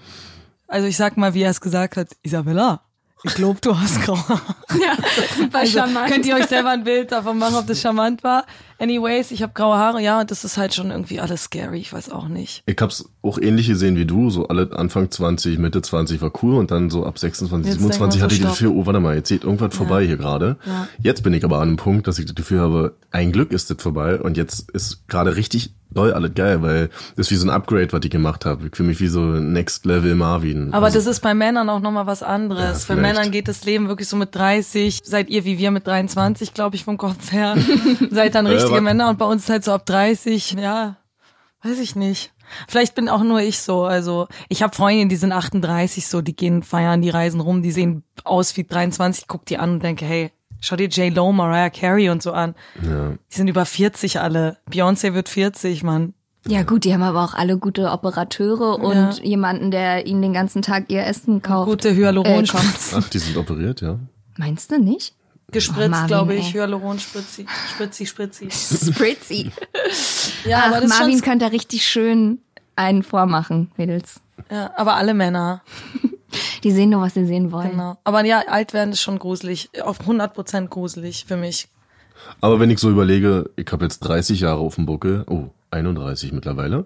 Also 0.67 0.87
ich 0.87 0.97
sag 0.97 1.17
mal, 1.17 1.33
wie 1.33 1.43
er 1.43 1.51
es 1.51 1.61
gesagt 1.61 1.97
hat, 1.97 2.07
Isabella, 2.23 2.81
ich 3.23 3.33
glaube, 3.33 3.59
du 3.61 3.77
hast 3.79 4.01
graue 4.05 4.17
Haare. 4.27 4.41
Ja, 4.79 4.95
super 5.37 5.59
Also, 5.59 5.79
charmant. 5.79 6.11
könnt 6.11 6.25
ihr 6.25 6.35
euch 6.35 6.45
selber 6.45 6.69
ein 6.69 6.83
Bild 6.83 7.11
davon 7.11 7.37
machen, 7.39 7.55
ob 7.55 7.65
das 7.65 7.81
charmant 7.81 8.23
war? 8.23 8.45
Anyways, 8.77 9.31
ich 9.31 9.41
habe 9.41 9.53
graue 9.53 9.77
Haare, 9.77 10.01
ja, 10.01 10.19
und 10.19 10.29
das 10.29 10.43
ist 10.43 10.57
halt 10.57 10.73
schon 10.75 10.91
irgendwie 10.91 11.19
alles 11.19 11.43
scary, 11.43 11.79
ich 11.79 11.91
weiß 11.93 12.11
auch 12.11 12.27
nicht. 12.27 12.61
Ich 12.65 12.75
hab's 12.81 13.05
auch 13.23 13.39
ähnlich 13.39 13.67
gesehen 13.67 13.95
wie 13.95 14.05
du, 14.05 14.29
so 14.29 14.47
alle 14.47 14.69
Anfang 14.73 15.09
20, 15.09 15.57
Mitte 15.59 15.81
20 15.81 16.21
war 16.21 16.31
cool 16.43 16.55
und 16.55 16.69
dann 16.71 16.89
so 16.89 17.05
ab 17.05 17.17
26, 17.17 17.67
Jetzt 17.73 17.79
27 17.79 17.89
denkt 17.89 17.99
man 17.99 18.21
hatte 18.23 18.35
ich 18.35 18.41
so, 18.41 18.47
das 18.47 18.57
Gefühl, 18.59 18.75
oh 18.75 18.85
warte 18.85 18.99
mal, 18.99 19.15
jetzt 19.15 19.29
geht 19.29 19.43
irgendwas 19.43 19.75
vorbei 19.75 20.05
hier 20.05 20.17
gerade. 20.17 20.57
Ja. 20.65 20.87
Jetzt 20.99 21.23
bin 21.23 21.33
ich 21.33 21.43
aber 21.45 21.57
an 21.57 21.69
einem 21.69 21.77
Punkt, 21.77 22.07
dass 22.07 22.19
ich 22.19 22.25
das 22.25 22.35
Gefühl 22.35 22.59
habe, 22.59 22.97
ein 23.11 23.31
Glück 23.31 23.51
ist 23.51 23.69
das 23.71 23.81
vorbei 23.81 24.19
und 24.19 24.35
jetzt 24.37 24.69
ist 24.71 25.07
gerade 25.07 25.35
richtig 25.35 25.73
doll 25.95 26.13
alles 26.13 26.33
geil, 26.35 26.61
weil 26.61 26.89
das 27.15 27.27
ist 27.27 27.31
wie 27.31 27.35
so 27.35 27.47
ein 27.47 27.49
Upgrade, 27.49 27.91
was 27.91 28.01
ich 28.03 28.11
gemacht 28.11 28.45
habe. 28.45 28.67
Ich 28.67 28.75
fühle 28.75 28.89
mich 28.89 28.99
wie 28.99 29.07
so 29.07 29.21
Next 29.21 29.85
Level 29.85 30.13
Marvin. 30.15 30.73
Aber 30.73 30.85
also, 30.87 30.99
das 30.99 31.07
ist 31.07 31.21
bei 31.21 31.33
Männern 31.33 31.69
auch 31.69 31.79
nochmal 31.79 32.05
was 32.05 32.19
Ja, 32.19 32.27
anderes. 32.27 32.85
Bei 32.85 32.93
vielleicht. 32.95 33.01
Männern 33.15 33.31
geht 33.31 33.47
das 33.47 33.63
Leben 33.65 33.87
wirklich 33.87 34.07
so 34.07 34.15
mit 34.17 34.35
30, 34.35 35.01
seid 35.03 35.29
ihr 35.29 35.45
wie 35.45 35.57
wir 35.57 35.71
mit 35.71 35.87
23, 35.87 36.53
glaube 36.53 36.75
ich, 36.75 36.83
vom 36.83 36.99
her. 37.31 37.55
seid 38.11 38.35
dann 38.35 38.45
Äh, 38.45 38.51
richtige 38.51 38.75
wa- 38.75 38.81
Männer 38.81 39.09
und 39.09 39.17
bei 39.17 39.25
uns 39.25 39.43
ist 39.43 39.49
halt 39.49 39.63
so 39.63 39.71
ab 39.71 39.85
30, 39.85 40.51
ja, 40.59 40.97
weiß 41.63 41.79
ich 41.79 41.95
nicht. 41.95 42.31
Vielleicht 42.67 42.93
bin 42.93 43.09
auch 43.09 43.23
nur 43.23 43.39
ich 43.41 43.59
so. 43.59 43.85
Also 43.85 44.27
ich 44.49 44.61
habe 44.61 44.75
Freundinnen, 44.75 45.09
die 45.09 45.15
sind 45.15 45.31
38 45.31 46.05
so, 46.07 46.21
die 46.21 46.35
gehen 46.35 46.61
feiern, 46.61 47.01
die 47.01 47.09
reisen 47.09 47.39
rum, 47.39 47.63
die 47.63 47.71
sehen 47.71 48.03
aus 48.23 48.55
wie 48.55 48.63
23, 48.65 49.25
guck 49.27 49.45
die 49.45 49.57
an 49.57 49.71
und 49.71 49.83
denke, 49.83 50.05
hey, 50.05 50.31
schau 50.65 50.75
dir 50.75 50.87
J. 50.89 51.13
Lo, 51.15 51.31
Mariah 51.31 51.69
Carey 51.69 52.09
und 52.09 52.21
so 52.23 52.31
an. 52.31 52.55
ja. 52.81 53.11
Die 53.11 53.35
sind 53.35 53.47
über 53.47 53.65
40 53.65 54.19
alle. 54.19 54.57
Beyoncé 54.69 55.13
wird 55.13 55.29
40, 55.29 55.83
Mann. 55.83 56.13
Ja 56.47 56.61
gut, 56.63 56.83
die 56.83 56.93
haben 56.93 57.01
aber 57.01 57.23
auch 57.23 57.33
alle 57.33 57.57
gute 57.57 57.89
Operateure 57.91 58.77
und 58.79 58.93
Ja. 59.17 59.23
jemanden, 59.23 59.71
der 59.71 60.05
ihnen 60.05 60.21
den 60.21 60.33
ganzen 60.33 60.61
Tag 60.61 60.85
ihr 60.91 61.03
Essen 61.05 61.41
kauft. 61.41 61.69
Gute 61.69 61.89
Äh, 61.89 61.95
Hyaluronspritze. 61.95 62.97
Ach, 62.99 63.09
die 63.09 63.17
sind 63.19 63.35
operiert, 63.37 63.81
ja. 63.81 63.97
Meinst 64.37 64.71
du 64.71 64.79
nicht? 64.79 65.15
Gespritzt, 65.51 65.89
Marvin, 65.89 66.07
glaube 66.07 66.35
ich. 66.35 66.53
Hyaluronspritzi. 66.53 67.45
Spritzi, 67.71 68.05
spritzi. 68.05 68.49
Spritzy. 68.51 69.51
Ja, 70.45 70.59
Ach, 70.59 70.65
aber 70.67 70.81
das 70.81 70.91
ist 70.91 70.99
Marvin 70.99 71.21
könnte 71.21 71.45
da 71.45 71.51
richtig 71.51 71.85
schön 71.85 72.39
einen 72.75 73.01
vormachen, 73.03 73.71
Mädels. 73.77 74.19
Ja, 74.51 74.71
aber 74.75 74.95
alle 74.95 75.13
Männer, 75.15 75.61
Die 76.63 76.71
sehen 76.71 76.89
nur, 76.89 77.01
was 77.01 77.13
sie 77.13 77.25
sehen 77.25 77.51
wollen. 77.51 77.71
genau. 77.71 77.97
Aber 78.03 78.23
ja, 78.25 78.39
alt 78.47 78.73
werden 78.73 78.91
ist 78.93 79.01
schon 79.01 79.19
gruselig. 79.19 79.69
Auf 79.83 80.01
100% 80.01 80.67
gruselig 80.67 81.25
für 81.27 81.37
mich. 81.37 81.67
Aber 82.41 82.59
wenn 82.59 82.69
ich 82.69 82.79
so 82.79 82.89
überlege, 82.89 83.49
ich 83.55 83.71
habe 83.71 83.83
jetzt 83.83 83.99
30 83.99 84.39
Jahre 84.39 84.59
auf 84.59 84.75
dem 84.75 84.85
Buckel, 84.85 85.25
oh, 85.29 85.49
31 85.71 86.31
mittlerweile. 86.31 86.85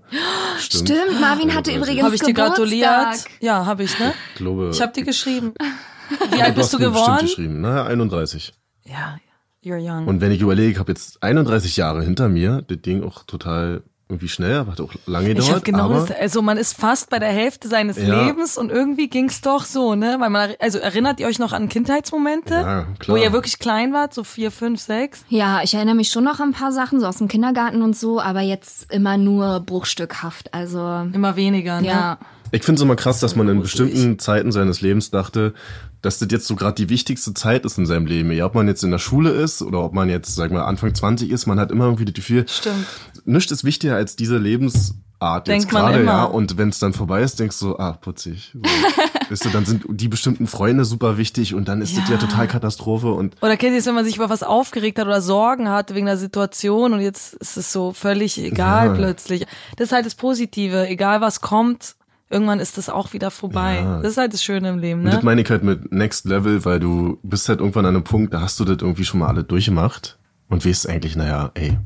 Stimmt. 0.57 0.89
Stimmt, 0.89 1.21
Marvin 1.21 1.53
hatte 1.53 1.71
übrigens 1.71 2.03
Habe 2.03 2.15
ich 2.15 2.21
dir 2.21 2.33
Geburtstag. 2.33 2.55
gratuliert? 2.55 3.25
Ja, 3.39 3.65
habe 3.65 3.83
ich, 3.83 3.97
ne? 3.99 4.13
Ich 4.33 4.37
glaube, 4.39 4.71
Ich 4.73 4.81
habe 4.81 4.91
dir 4.91 5.03
geschrieben. 5.03 5.53
Wie 6.31 6.41
alt 6.41 6.55
bist 6.55 6.73
du 6.73 6.79
geworden? 6.79 7.21
geschrieben. 7.27 7.61
Naja, 7.61 7.83
31. 7.85 8.53
Ja, 8.85 9.17
you're 9.63 9.77
young. 9.79 10.07
Und 10.07 10.21
wenn 10.21 10.31
ich 10.31 10.41
überlege, 10.41 10.71
ich 10.71 10.79
habe 10.79 10.91
jetzt 10.91 11.21
31 11.21 11.77
Jahre 11.77 12.01
hinter 12.03 12.27
mir, 12.29 12.63
das 12.67 12.79
ging 12.81 13.03
auch 13.03 13.23
total 13.23 13.83
irgendwie 14.11 14.27
schnell, 14.27 14.55
aber 14.57 14.71
hat 14.71 14.81
auch 14.81 14.91
lange 15.05 15.29
ich 15.29 15.35
gedauert. 15.35 15.63
genau 15.63 15.83
aber 15.85 15.93
das, 16.07 16.11
also 16.11 16.41
man 16.41 16.57
ist 16.57 16.73
fast 16.73 17.11
bei 17.11 17.19
der 17.19 17.29
Hälfte 17.29 17.67
seines 17.67 17.95
Ja. 17.97 18.25
Lebens 18.25 18.57
und 18.57 18.71
irgendwie 18.71 19.07
ging's 19.07 19.41
doch 19.41 19.65
so, 19.65 19.93
ne? 19.93 20.15
Weil 20.19 20.31
man, 20.31 20.49
also 20.59 20.79
erinnert 20.79 21.19
ihr 21.19 21.27
euch 21.27 21.37
noch 21.37 21.53
an 21.53 21.69
Kindheitsmomente? 21.69 22.55
Ja, 22.55 22.87
klar. 22.97 23.17
Wo 23.17 23.21
ihr 23.21 23.31
wirklich 23.33 23.59
klein 23.59 23.93
wart, 23.93 24.15
so 24.15 24.23
vier, 24.23 24.49
fünf, 24.49 24.81
sechs? 24.81 25.23
Ja, 25.29 25.61
ich 25.63 25.75
erinnere 25.75 25.93
mich 25.93 26.09
schon 26.09 26.23
noch 26.23 26.39
an 26.39 26.49
ein 26.49 26.53
paar 26.53 26.71
Sachen, 26.71 26.99
so 26.99 27.05
aus 27.05 27.17
dem 27.17 27.27
Kindergarten 27.27 27.83
und 27.83 27.95
so, 27.95 28.19
aber 28.19 28.41
jetzt 28.41 28.91
immer 28.91 29.15
nur 29.17 29.59
bruchstückhaft. 29.59 30.55
Also, 30.55 30.79
Immer 31.13 31.35
weniger, 31.35 31.79
ne? 31.79 31.87
ja. 31.87 32.17
Ich 32.51 32.63
finde 32.63 32.79
es 32.79 32.81
immer 32.83 32.95
krass, 32.95 33.19
dass 33.19 33.35
man 33.35 33.47
in 33.47 33.61
bestimmten 33.61 34.17
Zeiten 34.17 34.51
seines 34.51 34.81
Lebens 34.81 35.11
dachte, 35.11 35.53
dass 36.01 36.19
das 36.19 36.29
jetzt 36.31 36.47
so 36.47 36.55
gerade 36.55 36.75
die 36.75 36.89
wichtigste 36.89 37.33
Zeit 37.33 37.65
ist 37.65 37.77
in 37.77 37.85
seinem 37.85 38.05
Leben. 38.05 38.31
Ja, 38.31 38.45
ob 38.45 38.55
man 38.55 38.67
jetzt 38.67 38.83
in 38.83 38.91
der 38.91 38.99
Schule 38.99 39.31
ist 39.31 39.61
oder 39.61 39.79
ob 39.83 39.93
man 39.93 40.09
jetzt, 40.09 40.33
sag 40.35 40.51
mal, 40.51 40.63
Anfang 40.63 40.93
20 40.95 41.29
ist, 41.29 41.45
man 41.45 41.59
hat 41.59 41.71
immer 41.71 41.85
irgendwie 41.85 42.05
das 42.05 42.13
Gefühl, 42.13 42.45
Stimmt. 42.47 42.85
nichts 43.25 43.51
ist 43.51 43.63
wichtiger 43.63 43.95
als 43.95 44.15
diese 44.15 44.37
Lebensart 44.37 45.47
Denkt 45.47 45.63
jetzt 45.65 45.69
gerade, 45.69 46.05
ja. 46.05 46.23
Und 46.23 46.57
wenn 46.57 46.69
es 46.69 46.79
dann 46.79 46.93
vorbei 46.93 47.21
ist, 47.21 47.39
denkst 47.41 47.59
du, 47.59 47.77
ah, 47.77 47.91
putzig. 47.91 48.51
So. 48.53 48.61
weißt 49.29 49.43
du, 49.45 49.49
dann 49.49 49.65
sind 49.65 49.83
die 49.89 50.07
bestimmten 50.07 50.47
Freunde 50.47 50.85
super 50.85 51.17
wichtig 51.17 51.53
und 51.53 51.67
dann 51.67 51.81
ist 51.81 51.97
das 51.97 52.07
ja 52.07 52.15
Ja. 52.15 52.21
total 52.21 52.47
Katastrophe 52.47 53.11
und 53.11 53.35
Oder 53.41 53.57
kennt 53.57 53.73
ihr 53.73 53.79
es, 53.79 53.85
wenn 53.85 53.95
man 53.95 54.05
sich 54.05 54.15
über 54.15 54.29
was 54.29 54.43
aufgeregt 54.43 54.97
hat 54.97 55.07
oder 55.07 55.19
Sorgen 55.21 55.67
hat 55.67 55.93
wegen 55.93 56.05
der 56.05 56.17
Situation 56.17 56.93
und 56.93 57.01
jetzt 57.01 57.33
ist 57.33 57.57
es 57.57 57.73
so 57.73 57.91
völlig 57.91 58.37
egal 58.41 58.87
Ja. 58.87 58.93
plötzlich. 58.93 59.45
Das 59.75 59.87
ist 59.89 59.91
halt 59.91 60.05
das 60.05 60.15
Positive. 60.15 60.87
Egal 60.87 61.19
was 61.19 61.41
kommt, 61.41 61.95
irgendwann 62.29 62.59
ist 62.59 62.77
das 62.77 62.89
auch 62.89 63.13
wieder 63.13 63.31
vorbei. 63.31 63.77
Ja. 63.81 64.01
Das 64.01 64.11
ist 64.11 64.17
halt 64.17 64.33
das 64.33 64.43
Schöne 64.43 64.69
im 64.69 64.79
Leben, 64.79 65.01
Und 65.01 65.07
das 65.07 65.17
ne? 65.17 65.25
meine 65.25 65.41
ich 65.41 65.49
halt 65.49 65.63
mit 65.63 65.91
Next 65.91 66.25
Level, 66.25 66.63
weil 66.65 66.79
du 66.79 67.19
bist 67.23 67.49
halt 67.49 67.59
irgendwann 67.59 67.85
an 67.85 67.95
einem 67.95 68.03
Punkt, 68.03 68.33
da 68.33 68.41
hast 68.41 68.59
du 68.59 68.65
das 68.65 68.77
irgendwie 68.81 69.03
schon 69.03 69.19
mal 69.19 69.27
alle 69.27 69.43
durchgemacht 69.43 70.17
und 70.47 70.65
weißt 70.65 70.87
eigentlich, 70.89 71.15
naja, 71.15 71.51
ey, 71.55 71.77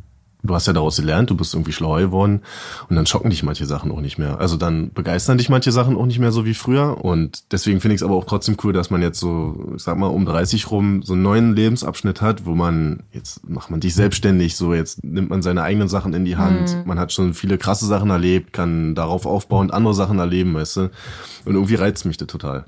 du 0.43 0.53
hast 0.53 0.67
ja 0.67 0.73
daraus 0.73 0.97
gelernt, 0.97 1.29
du 1.29 1.35
bist 1.35 1.53
irgendwie 1.53 1.71
schlauer 1.71 2.01
geworden. 2.01 2.41
Und 2.89 2.95
dann 2.95 3.05
schocken 3.05 3.29
dich 3.29 3.43
manche 3.43 3.65
Sachen 3.65 3.91
auch 3.91 4.01
nicht 4.01 4.17
mehr. 4.17 4.39
Also 4.39 4.57
dann 4.57 4.91
begeistern 4.91 5.37
dich 5.37 5.49
manche 5.49 5.71
Sachen 5.71 5.95
auch 5.95 6.05
nicht 6.05 6.19
mehr 6.19 6.31
so 6.31 6.45
wie 6.45 6.53
früher. 6.53 7.03
Und 7.03 7.51
deswegen 7.51 7.79
finde 7.79 7.95
ich 7.95 8.01
es 8.01 8.03
aber 8.03 8.15
auch 8.15 8.25
trotzdem 8.25 8.57
cool, 8.63 8.73
dass 8.73 8.89
man 8.89 9.01
jetzt 9.01 9.19
so, 9.19 9.73
ich 9.75 9.81
sag 9.81 9.97
mal, 9.97 10.07
um 10.07 10.25
30 10.25 10.69
rum 10.69 11.01
so 11.01 11.13
einen 11.13 11.23
neuen 11.23 11.55
Lebensabschnitt 11.55 12.21
hat, 12.21 12.45
wo 12.45 12.55
man, 12.55 13.03
jetzt 13.13 13.47
macht 13.49 13.71
man 13.71 13.79
dich 13.79 13.95
selbstständig, 13.95 14.55
so 14.55 14.73
jetzt 14.73 15.03
nimmt 15.03 15.29
man 15.29 15.41
seine 15.41 15.63
eigenen 15.63 15.87
Sachen 15.87 16.13
in 16.13 16.25
die 16.25 16.37
Hand, 16.37 16.85
man 16.85 16.99
hat 16.99 17.13
schon 17.13 17.33
viele 17.33 17.57
krasse 17.57 17.85
Sachen 17.85 18.09
erlebt, 18.09 18.53
kann 18.53 18.95
darauf 18.95 19.25
aufbauend 19.25 19.73
andere 19.73 19.93
Sachen 19.93 20.19
erleben, 20.19 20.53
weißt 20.53 20.77
du, 20.77 20.81
und 21.45 21.55
irgendwie 21.55 21.75
reizt 21.75 22.05
mich 22.05 22.17
das 22.17 22.27
total. 22.27 22.65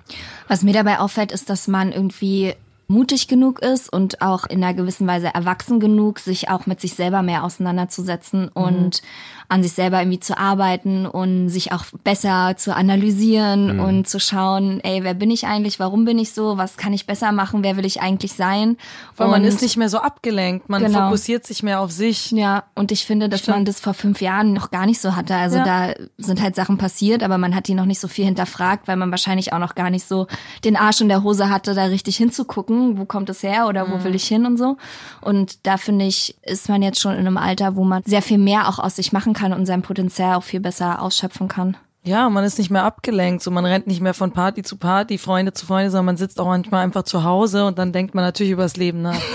Was 0.48 0.64
mir 0.64 0.74
dabei 0.74 1.00
auffällt, 1.00 1.32
ist, 1.32 1.50
dass 1.50 1.68
man 1.68 1.92
irgendwie 1.92 2.54
mutig 2.88 3.28
genug 3.28 3.62
ist 3.62 3.92
und 3.92 4.22
auch 4.22 4.46
in 4.46 4.64
einer 4.64 4.74
gewissen 4.74 5.08
Weise 5.08 5.34
erwachsen 5.34 5.80
genug, 5.80 6.20
sich 6.20 6.50
auch 6.50 6.66
mit 6.66 6.80
sich 6.80 6.94
selber 6.94 7.22
mehr 7.22 7.44
auseinanderzusetzen 7.44 8.48
und 8.50 9.02
an 9.48 9.64
sich 9.64 9.74
selber 9.74 10.00
irgendwie 10.00 10.20
zu 10.20 10.38
arbeiten 10.38 11.06
und 11.06 11.50
sich 11.50 11.72
auch 11.72 11.86
besser 12.04 12.56
zu 12.58 12.76
analysieren 12.76 13.80
und 13.80 14.08
zu 14.08 14.20
schauen, 14.20 14.80
ey, 14.84 15.04
wer 15.04 15.14
bin 15.14 15.30
ich 15.32 15.46
eigentlich, 15.46 15.80
warum 15.80 16.06
bin 16.06 16.18
ich 16.18 16.34
so, 16.34 16.58
was 16.58 16.78
kann 16.78 16.94
ich 16.94 17.06
besser 17.06 17.32
machen, 17.32 17.64
wer 17.64 17.78
will 17.78 17.86
ich 17.86 18.02
eigentlich 18.02 18.34
sein? 18.34 18.78
Weil 19.18 19.28
man 19.30 19.42
Und- 19.42 19.48
ist 19.48 19.62
nicht 19.62 19.78
mehr 19.78 19.90
so 19.90 20.00
abgelenkt. 20.00 20.70
Man 20.70 20.84
Genau. 20.84 21.06
fokussiert 21.08 21.46
sich 21.46 21.64
mehr 21.64 21.80
auf 21.80 21.92
sich. 21.92 22.32
ja, 22.32 22.64
und 22.76 22.92
ich 22.92 23.06
finde, 23.06 23.30
dass 23.30 23.48
man 23.48 23.66
das 23.66 23.80
vor 23.80 23.94
fünf 23.94 24.22
Jahren 24.22 24.54
noch 24.54 24.72
gar 24.72 24.86
nicht 24.86 25.00
so 25.00 25.16
hatte. 25.16 25.36
Also 25.36 25.58
Ja. 25.58 25.64
da 25.90 25.94
sind 26.18 26.42
halt 26.42 26.56
Sachen 26.56 26.78
passiert, 26.78 27.24
aber 27.24 27.38
man 27.38 27.56
hat 27.56 27.68
die 27.68 27.74
noch 27.76 27.86
nicht 27.86 28.00
so 28.00 28.08
viel 28.08 28.26
hinterfragt, 28.26 28.88
weil 28.88 28.96
man 28.98 29.12
wahrscheinlich 29.12 29.54
auch 29.54 29.60
noch 29.60 29.76
gar 29.76 29.90
nicht 29.90 30.08
so 30.08 30.28
den 30.64 30.76
Arsch 30.76 31.02
in 31.02 31.08
der 31.10 31.24
Hose 31.24 31.50
hatte, 31.50 31.74
da 31.74 31.86
richtig 31.86 32.18
hinzugucken, 32.18 32.98
wo 32.98 33.06
kommt 33.06 33.30
es 33.30 33.44
her 33.44 33.68
oder 33.68 33.90
wo 33.92 34.04
will 34.04 34.16
ich 34.16 34.26
hin 34.28 34.46
und 34.46 34.58
so. 34.58 34.78
Und 35.22 35.66
da 35.68 35.78
finde 35.78 36.06
ich, 36.06 36.36
ist 36.44 36.68
man 36.70 36.82
jetzt 36.82 37.00
schon 37.00 37.14
in 37.14 37.20
einem 37.20 37.38
Alter, 37.38 37.76
wo 37.76 37.84
man 37.84 38.02
sehr 38.06 38.22
viel 38.22 38.38
mehr 38.38 38.68
auch 38.68 38.80
aus 38.80 38.96
sich 38.96 39.14
machen 39.14 39.34
kann 39.36 39.54
und 39.54 39.68
sein 39.68 39.84
Potenzial 39.84 40.36
auch 40.36 40.44
viel 40.44 40.60
besser 40.60 41.02
ausschöpfen 41.02 41.48
kann. 41.48 41.78
Ja, 42.04 42.30
man 42.30 42.44
ist 42.44 42.60
nicht 42.60 42.70
mehr 42.70 42.84
abgelenkt. 42.84 43.42
So, 43.42 43.50
man 43.50 43.66
rennt 43.66 43.88
nicht 43.88 44.02
mehr 44.02 44.14
von 44.14 44.32
Party 44.32 44.62
zu 44.62 44.78
Party, 44.78 45.18
Freunde 45.18 45.54
zu 45.54 45.66
Freunde, 45.66 45.90
sondern 45.90 46.06
man 46.06 46.18
sitzt 46.18 46.40
auch 46.40 46.46
manchmal 46.46 46.84
einfach 46.84 47.04
zu 47.04 47.24
Hause 47.24 47.66
und 47.66 47.80
dann 47.80 47.92
denkt 47.92 48.14
man 48.14 48.24
natürlich 48.24 48.54
über 48.54 48.64
das 48.64 48.78
Leben 48.78 49.02
nach. 49.02 49.20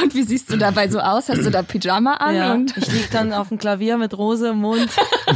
Und 0.00 0.14
wie 0.14 0.22
siehst 0.22 0.50
du 0.52 0.56
dabei 0.56 0.88
so 0.88 1.00
aus? 1.00 1.28
Hast 1.28 1.44
du 1.44 1.50
da 1.50 1.62
Pyjama 1.62 2.14
an 2.14 2.34
Ja, 2.34 2.52
und, 2.52 2.76
ich 2.76 2.92
lieg 2.92 3.10
dann 3.10 3.32
auf 3.32 3.48
dem 3.48 3.58
Klavier 3.58 3.98
mit 3.98 4.16
Rose 4.16 4.50
im 4.50 4.58
Mund. 4.58 4.88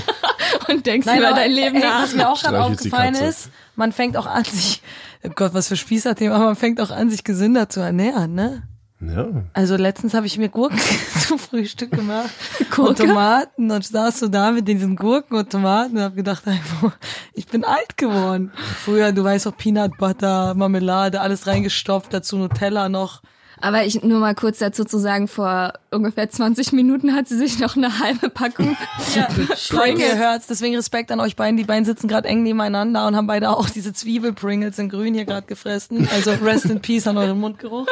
und 0.69 0.87
denkst 0.87 1.07
über 1.07 1.29
aber, 1.29 1.37
dein 1.37 1.51
Leben 1.51 1.77
ey, 1.77 1.83
nach? 1.83 2.05
Was 2.05 2.15
mir 2.15 2.31
auch 2.31 2.41
gerade 2.41 2.63
aufgefallen 2.63 3.15
ist, 3.17 3.51
man 3.75 3.91
fängt 3.91 4.17
auch 4.17 4.27
an, 4.27 4.45
sich, 4.45 4.81
oh 5.25 5.31
Gott, 5.35 5.55
was 5.55 5.69
für 5.69 5.77
Spießerthemen, 5.77 6.33
aber 6.33 6.45
man 6.47 6.57
fängt 6.57 6.81
auch 6.81 6.91
an, 6.91 7.11
sich 7.11 7.25
gesünder 7.25 7.69
zu 7.69 7.81
ernähren, 7.81 8.35
ne? 8.35 8.63
Ja. 9.03 9.27
Also 9.53 9.77
letztens 9.77 10.15
habe 10.15 10.27
ich 10.27 10.39
mir 10.39 10.49
Gurken 10.49 10.79
zum 11.27 11.39
Frühstück 11.39 11.91
gemacht 11.91 12.31
Gurke? 12.71 12.91
und 12.91 12.99
Tomaten 12.99 13.71
und 13.71 13.85
saß 13.85 14.21
so 14.21 14.29
da 14.29 14.53
mit 14.53 14.69
diesen 14.69 14.95
Gurken 14.95 15.37
und 15.37 15.51
Tomaten 15.51 15.97
und 15.97 16.03
habe 16.03 16.15
gedacht, 16.15 16.47
einfach, 16.47 16.97
ich 17.35 17.47
bin 17.47 17.65
alt 17.65 17.97
geworden. 17.97 18.53
Früher, 18.85 19.11
du 19.11 19.25
weißt 19.25 19.49
auch 19.49 19.57
Peanut 19.57 19.97
Butter, 19.99 20.55
Marmelade, 20.55 21.21
alles 21.21 21.47
reingestopft, 21.47 22.15
dazu 22.15 22.37
Nutella 22.37 22.89
noch. 22.89 23.23
Aber 23.63 23.85
ich 23.85 24.03
nur 24.03 24.19
mal 24.19 24.35
kurz 24.35 24.59
dazu 24.59 24.85
zu 24.85 24.99
sagen, 24.99 25.29
vor 25.29 25.75
ungefähr 25.93 26.29
20 26.29 26.73
Minuten 26.73 27.15
hat 27.15 27.29
sie 27.29 27.39
sich 27.39 27.61
noch 27.61 27.77
eine 27.77 28.01
halbe 28.01 28.29
Packung 28.29 28.77
Pringles. 29.71 30.17
hört's, 30.17 30.49
deswegen 30.49 30.75
Respekt 30.75 31.13
an 31.13 31.21
euch 31.21 31.37
beiden. 31.37 31.57
Die 31.57 31.63
beiden 31.65 31.85
sitzen 31.85 32.09
gerade 32.09 32.27
eng 32.29 32.43
nebeneinander 32.43 33.07
und 33.07 33.15
haben 33.15 33.29
beide 33.29 33.51
auch 33.51 33.71
diese 33.71 33.93
Zwiebel-Pringles 33.93 34.81
in 34.81 34.89
grün 34.89 35.15
hier 35.15 35.25
gerade 35.27 35.47
gefressen. 35.47 36.09
Also 36.13 36.33
rest 36.33 36.65
in 36.67 36.81
peace 36.81 37.07
an 37.07 37.17
euren 37.17 37.39
Mundgeruch. 37.39 37.87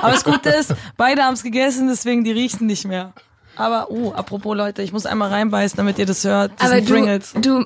Aber 0.00 0.12
das 0.12 0.22
Gute 0.22 0.50
ist, 0.50 0.74
beide 0.96 1.24
haben's 1.24 1.42
gegessen, 1.42 1.88
deswegen 1.88 2.22
die 2.22 2.30
riechen 2.30 2.66
nicht 2.66 2.86
mehr. 2.86 3.12
Aber, 3.56 3.90
oh, 3.90 4.12
apropos 4.12 4.56
Leute, 4.56 4.82
ich 4.82 4.92
muss 4.92 5.06
einmal 5.06 5.30
reinbeißen, 5.30 5.76
damit 5.76 5.98
ihr 5.98 6.06
das 6.06 6.22
hört. 6.22 6.52
Das 6.58 6.68
Aber 6.68 6.76
sind 6.76 6.88
du, 6.88 6.92
Pringles. 6.94 7.32
du, 7.34 7.64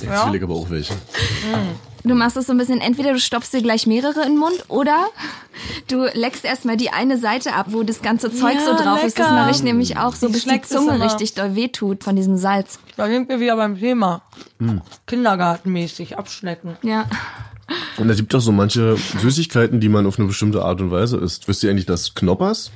Jetzt 0.00 0.26
will 0.26 0.36
ich 0.36 0.42
aber 0.42 0.54
auch 0.54 0.68
welche. 0.68 0.94
Du 2.04 2.14
machst 2.14 2.36
es 2.36 2.46
so 2.46 2.52
ein 2.52 2.58
bisschen, 2.58 2.80
entweder 2.80 3.12
du 3.12 3.18
stopfst 3.20 3.52
dir 3.52 3.62
gleich 3.62 3.86
mehrere 3.86 4.22
in 4.22 4.32
den 4.32 4.38
Mund 4.38 4.64
oder 4.68 5.06
du 5.88 6.04
leckst 6.14 6.44
erstmal 6.44 6.76
die 6.76 6.90
eine 6.90 7.18
Seite 7.18 7.54
ab, 7.54 7.66
wo 7.70 7.82
das 7.82 8.02
ganze 8.02 8.32
Zeug 8.32 8.54
Ja, 8.54 8.64
so 8.64 8.82
drauf 8.82 9.02
ist. 9.04 9.18
Das 9.18 9.26
lecker. 9.26 9.40
mache 9.40 9.50
ich 9.50 9.62
nämlich 9.62 9.98
auch 9.98 10.14
so, 10.14 10.26
Ich 10.28 10.32
bis 10.32 10.44
die 10.44 10.62
Zunge 10.62 11.02
richtig 11.02 11.34
doll 11.34 11.54
wehtut 11.54 12.04
von 12.04 12.16
diesem 12.16 12.36
Salz. 12.36 12.78
Da 12.96 13.06
sind 13.08 13.28
wir 13.28 13.40
wieder 13.40 13.56
beim 13.56 13.78
Thema. 13.78 14.22
Kindergartenmäßig 15.06 16.18
abschlecken. 16.18 16.76
Ja. 16.82 17.06
Und 17.98 18.08
es 18.08 18.16
gibt 18.16 18.32
doch 18.32 18.40
so 18.40 18.52
manche 18.52 18.96
Süßigkeiten, 18.96 19.80
die 19.80 19.88
man 19.88 20.06
auf 20.06 20.18
eine 20.18 20.28
bestimmte 20.28 20.64
Art 20.64 20.80
und 20.80 20.90
Weise 20.90 21.18
isst. 21.18 21.48
Wisst 21.48 21.62
ihr 21.62 21.70
eigentlich, 21.70 21.86
dass 21.86 22.14
Knoppers, 22.14 22.70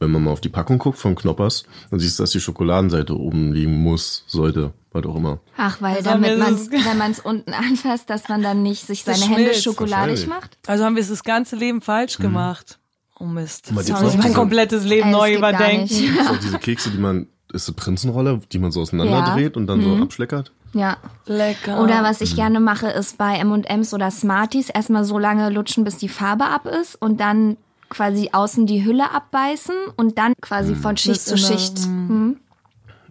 wenn 0.00 0.10
man 0.10 0.24
mal 0.24 0.32
auf 0.32 0.40
die 0.40 0.48
Packung 0.48 0.78
guckt 0.78 0.98
von 0.98 1.14
Knoppers, 1.14 1.64
dann 1.90 2.00
siehst 2.00 2.18
du, 2.18 2.22
dass 2.24 2.30
die 2.30 2.40
Schokoladenseite 2.40 3.16
oben 3.16 3.52
liegen 3.52 3.82
muss, 3.82 4.24
sollte, 4.26 4.72
was 4.96 5.06
auch 5.06 5.16
immer. 5.16 5.38
Ach, 5.56 5.80
weil 5.80 5.96
Also 5.96 6.10
damit 6.10 6.38
man 6.38 6.52
das- 6.54 6.70
wenn 6.70 6.98
man 6.98 7.10
es 7.10 7.20
unten 7.20 7.52
anfasst, 7.52 8.10
dass 8.10 8.28
man 8.28 8.42
dann 8.42 8.62
nicht 8.62 8.86
sich 8.86 9.04
seine 9.04 9.24
Hände 9.24 9.54
schokoladig 9.54 10.26
macht. 10.26 10.58
Also 10.66 10.84
haben 10.84 10.96
wir 10.96 11.02
es 11.02 11.08
das 11.08 11.22
ganze 11.24 11.56
Leben 11.56 11.80
falsch 11.82 12.18
gemacht. 12.18 12.78
Oh 13.18 13.24
Mist. 13.24 13.72
Jetzt 13.74 13.90
muss 14.02 14.12
ich 14.14 14.18
mein 14.18 14.34
komplettes 14.34 14.84
Leben 14.84 15.06
Ey, 15.08 15.12
das 15.12 15.20
neu 15.20 15.34
überdenken. 15.36 15.86
Gibt's 15.88 16.28
auch 16.28 16.36
diese 16.36 16.58
Kekse, 16.58 16.90
die 16.90 16.98
man, 16.98 17.26
ist 17.52 17.66
eine 17.68 17.74
Prinzenrolle, 17.76 18.40
die 18.52 18.58
man 18.58 18.72
so 18.72 18.82
auseinander 18.82 19.18
Ja. 19.20 19.34
dreht 19.34 19.56
und 19.56 19.66
dann 19.66 19.82
so 19.82 20.02
abschleckert? 20.02 20.52
Ja. 20.74 20.98
Lecker. 21.24 21.82
Oder 21.82 22.02
was 22.02 22.20
ich 22.20 22.36
gerne 22.36 22.60
mache, 22.60 22.88
ist 22.88 23.16
bei 23.16 23.36
M&M's 23.38 23.94
oder 23.94 24.10
Smarties 24.10 24.68
erstmal 24.68 25.04
so 25.04 25.18
lange 25.18 25.48
lutschen, 25.48 25.84
bis 25.84 25.96
die 25.96 26.10
Farbe 26.10 26.44
ab 26.44 26.66
ist 26.66 26.96
und 27.00 27.18
dann 27.20 27.56
quasi 27.88 28.30
außen 28.32 28.66
die 28.66 28.84
Hülle 28.84 29.10
abbeißen 29.12 29.74
und 29.96 30.18
dann 30.18 30.34
quasi 30.42 30.74
von 30.74 30.96
Schicht 30.98 31.22
zu 31.22 31.38
Schicht. 31.38 31.78
Hm. 31.84 32.36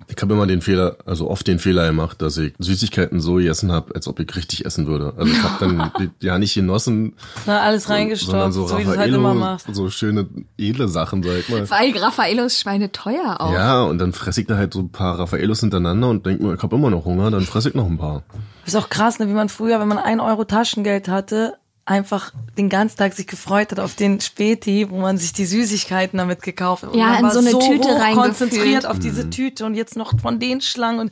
Ich 0.07 0.21
habe 0.21 0.33
immer 0.33 0.47
den 0.47 0.61
Fehler, 0.61 0.97
also 1.05 1.29
oft 1.29 1.47
den 1.47 1.59
Fehler 1.59 1.87
gemacht, 1.87 2.21
dass 2.21 2.37
ich 2.37 2.53
Süßigkeiten 2.59 3.19
so 3.19 3.35
gegessen 3.35 3.71
habe, 3.71 3.95
als 3.95 4.07
ob 4.07 4.19
ich 4.19 4.35
richtig 4.35 4.65
essen 4.65 4.87
würde. 4.87 5.13
Also 5.17 5.31
ich 5.31 5.43
habe 5.43 5.55
dann 5.59 5.91
ja 6.21 6.37
nicht 6.37 6.53
genossen, 6.53 7.13
Na, 7.45 7.61
alles 7.61 7.89
reingestopft, 7.89 8.53
so 8.53 8.67
so, 8.67 8.77
wie 8.77 8.83
du 8.83 8.91
es 8.91 8.97
halt 8.97 9.13
immer 9.13 9.33
machst. 9.33 9.67
so 9.73 9.89
schöne 9.89 10.27
edle 10.57 10.87
Sachen, 10.87 11.23
sag 11.23 11.37
ich 11.39 11.49
mal. 11.49 11.69
Weil 11.69 11.97
Raffaellos 11.97 12.59
Schweine 12.59 12.91
teuer 12.91 13.37
auch. 13.39 13.53
Ja, 13.53 13.83
und 13.83 13.97
dann 13.97 14.13
fresse 14.13 14.41
ich 14.41 14.47
da 14.47 14.57
halt 14.57 14.73
so 14.73 14.79
ein 14.79 14.89
paar 14.89 15.19
Raffaellos 15.19 15.59
hintereinander 15.61 16.09
und 16.09 16.25
denke 16.25 16.43
mir, 16.43 16.53
ich 16.55 16.63
habe 16.63 16.75
immer 16.75 16.89
noch 16.89 17.05
Hunger, 17.05 17.31
dann 17.31 17.41
fresse 17.41 17.69
ich 17.69 17.75
noch 17.75 17.87
ein 17.87 17.97
paar. 17.97 18.23
Ist 18.65 18.75
auch 18.75 18.89
krass, 18.89 19.19
ne, 19.19 19.27
wie 19.27 19.33
man 19.33 19.49
früher, 19.49 19.79
wenn 19.79 19.87
man 19.87 19.97
ein 19.97 20.19
Euro 20.19 20.43
Taschengeld 20.43 21.07
hatte, 21.07 21.55
einfach 21.85 22.31
den 22.57 22.69
ganzen 22.69 22.97
Tag 22.97 23.13
sich 23.13 23.27
gefreut 23.27 23.71
hat 23.71 23.79
auf 23.79 23.95
den 23.95 24.19
Späti, 24.19 24.87
wo 24.89 24.97
man 24.99 25.17
sich 25.17 25.33
die 25.33 25.45
Süßigkeiten 25.45 26.17
damit 26.17 26.41
gekauft 26.41 26.83
hat. 26.83 26.91
Und 26.91 26.99
Ja, 26.99 27.07
man 27.07 27.17
in 27.19 27.23
war 27.25 27.31
so 27.31 27.39
eine 27.39 27.51
Tüte 27.51 27.87
hoch 27.87 27.99
reingefühlt. 27.99 28.15
konzentriert 28.15 28.85
auf 28.87 28.97
diese 28.99 29.29
Tüte 29.29 29.65
und 29.65 29.75
jetzt 29.75 29.95
noch 29.95 30.19
von 30.19 30.39
den 30.39 30.61
Schlangen 30.61 30.99
und 30.99 31.11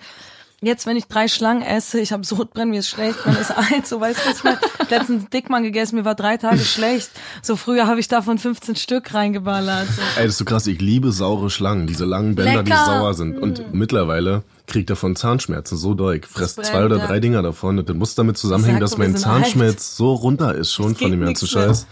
Jetzt, 0.65 0.85
wenn 0.85 0.95
ich 0.95 1.07
drei 1.07 1.27
Schlangen 1.27 1.61
esse, 1.61 1.99
ich 1.99 2.13
habe 2.13 2.25
Sodbrennen, 2.25 2.69
mir 2.69 2.79
ist 2.79 2.87
schlecht, 2.87 3.25
man 3.25 3.35
ist 3.35 3.51
alt, 3.57 3.85
so 3.85 3.99
weißt 3.99 4.17
du, 4.17 4.29
was 4.29 4.37
ich 4.37 4.43
meine? 4.45 4.59
Ich 4.63 4.79
hab 4.79 4.89
Letztens 4.91 5.29
Dickmann 5.29 5.61
gegessen, 5.63 5.97
mir 5.97 6.05
war 6.05 6.15
drei 6.15 6.37
Tage 6.37 6.59
schlecht. 6.59 7.11
So 7.41 7.57
früher 7.57 7.85
habe 7.85 7.99
ich 7.99 8.07
davon 8.07 8.37
15 8.37 8.77
Stück 8.77 9.13
reingeballert. 9.13 9.87
So. 9.89 10.01
Ey, 10.15 10.23
das 10.23 10.35
ist 10.35 10.37
so 10.37 10.45
krass, 10.45 10.65
ich 10.67 10.79
liebe 10.79 11.11
saure 11.11 11.49
Schlangen, 11.49 11.85
diese 11.85 12.05
langen 12.05 12.35
Bänder, 12.35 12.63
die 12.63 12.69
Lecker. 12.71 12.85
sauer 12.85 13.13
sind. 13.13 13.37
Und 13.37 13.73
mittlerweile 13.73 14.43
kriegt 14.67 14.89
davon 14.89 15.15
Zahnschmerzen 15.15 15.77
so. 15.77 16.11
Ich 16.11 16.25
fress 16.25 16.55
zwei 16.55 16.85
oder 16.85 16.99
drei 16.99 17.19
Dinger 17.19 17.41
davon. 17.41 17.79
Und 17.79 17.89
das 17.89 17.95
muss 17.95 18.15
damit 18.15 18.37
zusammenhängen, 18.37 18.79
sag 18.79 18.89
dass 18.89 18.97
mein 18.97 19.15
sind 19.15 19.27
alt. 19.27 19.43
Zahnschmerz 19.43 19.95
so 19.95 20.13
runter 20.13 20.55
ist 20.55 20.73
schon 20.73 20.93
Es 20.93 20.99
von 20.99 21.11
dem 21.11 21.21
ganzen. 21.21 21.47
Scheiß. 21.47 21.87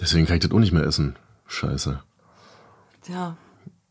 Deswegen 0.00 0.26
kann 0.26 0.36
ich 0.36 0.42
das 0.42 0.50
auch 0.52 0.58
nicht 0.58 0.72
mehr 0.72 0.84
essen. 0.84 1.16
Scheiße. 1.46 2.00
Ja. 3.08 3.36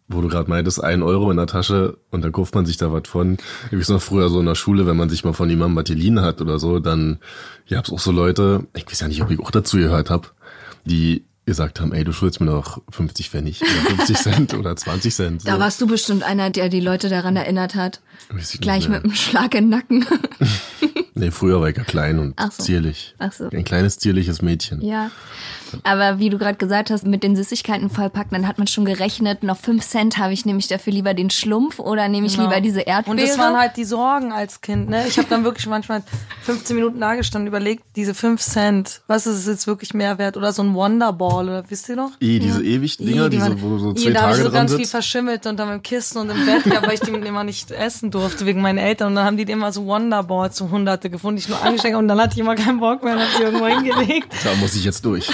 Wo 0.08 0.22
du 0.22 0.28
gerade 0.28 0.50
meintest, 0.50 0.84
ein 0.84 1.02
Euro 1.02 1.32
in 1.32 1.38
der 1.38 1.48
Tasche 1.48 1.98
und 2.12 2.24
dann 2.24 2.32
kauft 2.32 2.54
man 2.54 2.66
sich 2.66 2.78
da 2.78 2.94
was 2.94 3.08
von. 3.08 3.38
Ich 3.72 3.80
weiß 3.80 3.90
noch 3.90 4.02
früher 4.02 4.30
so 4.30 4.40
in 4.40 4.46
der 4.46 4.56
Schule, 4.56 4.86
wenn 4.86 4.98
man 4.98 5.10
sich 5.10 5.24
mal 5.24 5.34
von 5.34 5.50
jemandem 5.50 5.78
was 5.78 5.86
geliehen 5.86 6.22
hat 6.22 6.42
oder 6.42 6.60
so, 6.60 6.80
dann 6.80 7.20
gab's 7.68 7.92
auch 7.92 8.00
so 8.00 8.12
Leute, 8.12 8.68
ich 8.76 8.86
weiß 8.86 9.00
ja 9.00 9.08
nicht, 9.08 9.24
ob 9.24 9.32
ich 9.32 9.40
auch 9.40 9.50
dazu 9.50 9.78
gehört 9.78 10.12
habe, 10.12 10.28
die 10.84 11.26
gesagt 11.46 11.80
haben, 11.80 11.94
ey, 11.94 12.04
du 12.04 12.12
schuldest 12.12 12.40
mir 12.40 12.48
noch 12.48 12.82
50 12.90 13.30
Pfennig 13.30 13.62
oder 13.62 13.96
50 13.96 14.18
Cent 14.18 14.54
oder 14.54 14.76
20 14.76 15.14
Cent. 15.14 15.42
So. 15.44 15.48
Da 15.48 15.60
warst 15.60 15.80
du 15.80 15.88
bestimmt 15.88 16.24
einer, 16.24 16.50
der 16.50 16.70
die 16.70 16.80
Leute 16.80 17.10
daran 17.10 17.36
erinnert 17.36 17.76
hat. 17.76 18.02
Gleich 18.60 18.90
mit 18.90 19.04
einem 19.04 19.14
Schlag 19.14 19.54
in 19.54 19.66
den 19.66 19.70
Nacken. 19.70 20.06
Nee, 21.18 21.32
früher 21.32 21.62
war 21.62 21.70
ich 21.70 21.78
ja 21.78 21.84
klein 21.84 22.20
und 22.20 22.34
Ach 22.36 22.52
so. 22.52 22.62
zierlich. 22.64 23.16
Ach 23.20 23.32
so. 23.32 23.50
Ein 23.50 23.64
kleines 23.64 23.98
zierliches 24.00 24.42
Mädchen. 24.42 24.82
Ja. 24.82 25.12
Aber 25.84 26.20
wie 26.20 26.30
du 26.30 26.38
gerade 26.38 26.58
gesagt 26.58 26.90
hast, 26.90 27.06
mit 27.06 27.24
den 27.24 27.36
Süßigkeiten 27.36 27.90
vollpacken, 27.90 28.32
dann 28.32 28.48
hat 28.48 28.58
man 28.58 28.68
schon 28.68 28.86
gerechnet, 28.86 29.44
noch 29.44 29.58
5 29.58 29.84
Cent 29.86 30.18
habe 30.18 30.32
ich 30.34 30.46
nämlich 30.46 30.68
dafür 30.68 30.94
lieber 30.94 31.14
den 31.14 31.30
Schlumpf 31.30 31.80
oder 31.80 32.08
nehme 32.08 32.28
ich 32.28 32.36
Genau. 32.36 32.48
lieber 32.50 32.62
diese 32.62 32.82
Erdbeere. 32.82 33.12
Und 33.12 33.22
das 33.22 33.38
waren 33.38 33.58
halt 33.58 33.76
die 33.78 33.84
Sorgen 33.84 34.32
als 34.32 34.62
Kind, 34.62 34.90
ne? 34.90 35.06
Ich 35.08 35.18
habe 35.18 35.28
dann 35.30 35.44
wirklich 35.44 35.68
manchmal 35.68 36.04
15 36.44 36.76
Minuten 36.76 37.00
da 37.00 37.16
gestanden, 37.16 37.48
überlegt, 37.48 37.84
diese 37.96 38.14
5 38.14 38.42
Cent, 38.42 39.02
was 39.08 39.26
ist 39.26 39.38
es 39.38 39.48
jetzt 39.48 39.68
wirklich 39.68 39.94
mehr 39.94 40.18
wert? 40.18 40.38
Oder 40.38 40.54
so 40.54 40.62
ein 40.64 40.74
Wonderball, 40.76 41.46
oder 41.50 41.64
wisst 41.70 41.90
ihr 41.90 41.96
noch? 41.96 42.12
Eh, 42.22 42.40
diese 42.40 42.64
ewig 42.64 42.98
Dinger, 42.98 43.26
Ih, 43.26 43.30
die 43.30 43.38
diese, 43.38 43.50
waren- 43.50 43.62
wo 43.62 43.78
so 43.78 43.94
zwei 43.94 44.12
da 44.12 44.22
habe 44.22 44.32
ich 44.32 44.38
Tage 44.38 44.50
so 44.50 44.54
ganz 44.54 44.74
viel 44.76 44.86
verschimmelt 44.88 45.46
unter 45.46 45.66
meinem 45.66 45.82
Kissen 45.84 46.20
und 46.20 46.30
im 46.30 46.46
Bett, 46.46 46.66
ja, 46.66 46.82
weil 46.84 46.94
ich 46.94 47.00
die 47.02 47.12
immer 47.26 47.44
nicht 47.44 47.72
essen 47.72 48.12
durfte 48.12 48.46
wegen 48.46 48.62
meinen 48.62 48.78
Eltern. 48.78 49.10
Und 49.10 49.16
dann 49.16 49.26
haben 49.26 49.38
die 49.38 49.44
immer 49.44 49.72
so 49.72 49.86
Wonderballs, 49.86 50.58
so 50.58 50.70
hunderte 51.06 51.10
gefunden, 51.10 51.38
die 51.38 51.44
ich 51.44 51.50
nur 51.50 51.62
angesteckt 51.62 51.96
und 51.96 52.08
dann 52.08 52.20
hatte 52.20 52.34
ich 52.34 52.40
immer 52.40 52.56
keinen 52.56 52.80
Bock 52.80 53.04
mehr 53.04 53.14
und 53.14 53.22
hab 53.22 53.30
sie 53.30 53.44
irgendwo 53.44 53.68
hingelegt. 53.68 54.28
Da 54.44 54.54
muss 54.56 54.76
ich 54.76 54.84
jetzt 54.84 55.06
durch. 55.06 55.30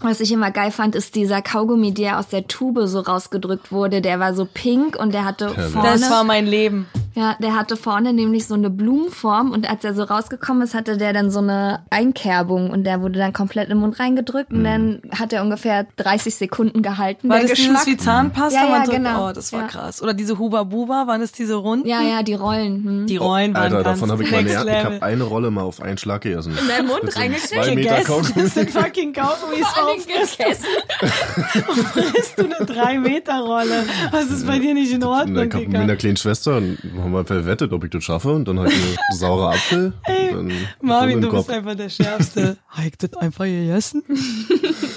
Was 0.00 0.20
ich 0.20 0.32
immer 0.32 0.50
geil 0.50 0.70
fand, 0.70 0.94
ist 0.94 1.14
dieser 1.14 1.42
Kaugummi, 1.42 1.92
der 1.92 2.18
aus 2.18 2.28
der 2.28 2.46
Tube 2.46 2.86
so 2.86 3.00
rausgedrückt 3.00 3.72
wurde. 3.72 4.00
Der 4.00 4.20
war 4.20 4.34
so 4.34 4.46
pink 4.52 4.96
und 4.96 5.12
der 5.12 5.24
hatte 5.24 5.46
Pervers. 5.46 5.72
vorne... 5.72 5.88
Das 5.88 6.10
war 6.10 6.24
mein 6.24 6.46
Leben. 6.46 6.86
Ja, 7.14 7.36
der 7.40 7.56
hatte 7.56 7.76
vorne 7.76 8.12
nämlich 8.12 8.46
so 8.46 8.54
eine 8.54 8.70
Blumenform 8.70 9.50
und 9.50 9.68
als 9.68 9.82
er 9.84 9.94
so 9.94 10.04
rausgekommen 10.04 10.62
ist, 10.62 10.74
hatte 10.74 10.96
der 10.96 11.12
dann 11.12 11.30
so 11.30 11.40
eine 11.40 11.80
Einkerbung 11.90 12.70
und 12.70 12.84
der 12.84 13.02
wurde 13.02 13.18
dann 13.18 13.32
komplett 13.32 13.68
im 13.70 13.78
Mund 13.78 13.98
reingedrückt 13.98 14.52
und 14.52 14.62
dann 14.64 15.02
hat 15.18 15.32
er 15.32 15.42
ungefähr 15.42 15.86
30 15.96 16.34
Sekunden 16.34 16.82
gehalten. 16.82 17.28
War 17.28 17.38
der 17.40 17.48
das 17.48 17.58
Geschmack. 17.58 17.86
wie 17.86 17.96
Zahnpasta? 17.96 18.60
Ja, 18.64 18.68
ja, 18.78 18.84
genau. 18.84 19.28
Oh, 19.28 19.32
das 19.32 19.52
war 19.52 19.62
Ja. 19.62 19.66
krass. 19.66 20.02
Oder 20.02 20.14
diese 20.14 20.38
Huba 20.38 20.62
Buba, 20.62 21.06
waren 21.06 21.20
das 21.20 21.32
diese 21.32 21.54
runden? 21.54 21.88
ja, 21.88 22.00
ja, 22.02 22.22
die 22.22 22.34
Rollen. 22.34 22.84
Hm. 22.84 23.06
Die 23.06 23.16
Rollen 23.16 23.54
waren 23.54 23.62
Alter, 23.74 23.82
davon 23.82 24.10
habe 24.12 24.22
ich 24.22 24.30
meine, 24.30 24.48
ich 24.48 24.56
habe 24.56 25.02
eine 25.02 25.24
Rolle 25.24 25.50
mal 25.50 25.62
auf 25.62 25.82
einen 25.82 25.98
Schlag 25.98 26.20
gegessen. 26.22 26.56
In 26.60 26.68
deinen 26.68 26.86
Mund 26.86 27.16
reingekriegt? 27.16 27.48
zwei 27.48 27.74
Meter 27.74 27.90
Gegessen. 27.96 28.06
Kaugummi. 28.06 28.32
Das 28.36 28.54
sind 28.54 28.70
fucking 28.70 29.12
Kaugummis 29.12 29.66
Vor 29.66 29.86
allen 29.88 29.96
drauf. 29.98 30.06
Dingen 30.06 30.28
gegessen. 30.38 30.64
Frisst 31.92 32.38
du 32.38 32.44
eine 32.44 32.54
3-Meter-Rolle? 32.56 33.84
Was 34.10 34.30
ist 34.30 34.46
bei 34.46 34.58
dir 34.58 34.74
nicht 34.74 34.92
in 34.92 35.02
Und 35.02 35.08
Ordnung, 35.08 35.34
dann 35.36 35.48
kam 35.48 35.60
mit 35.62 35.72
meiner 35.72 35.96
kleinen 35.96 36.16
Schwester 36.16 36.56
und 36.58 36.78
haben 37.02 37.12
wir 37.12 37.24
verwettet, 37.24 37.72
ob 37.72 37.84
ich 37.84 37.90
das 37.90 38.04
schaffe. 38.04 38.30
Und 38.32 38.46
dann 38.46 38.58
halt 38.58 38.72
eine 38.72 38.96
saure 39.16 39.50
Apfel. 39.50 39.92
Ey, 40.04 40.34
Marvin, 40.80 41.20
du 41.20 41.30
bist 41.30 41.50
einfach 41.50 41.74
der 41.74 41.88
Schärfste. 41.88 42.56
Habe 42.68 42.86
ich 42.88 42.96
das 42.98 43.14
einfach 43.16 43.44
gegessen? 43.44 44.02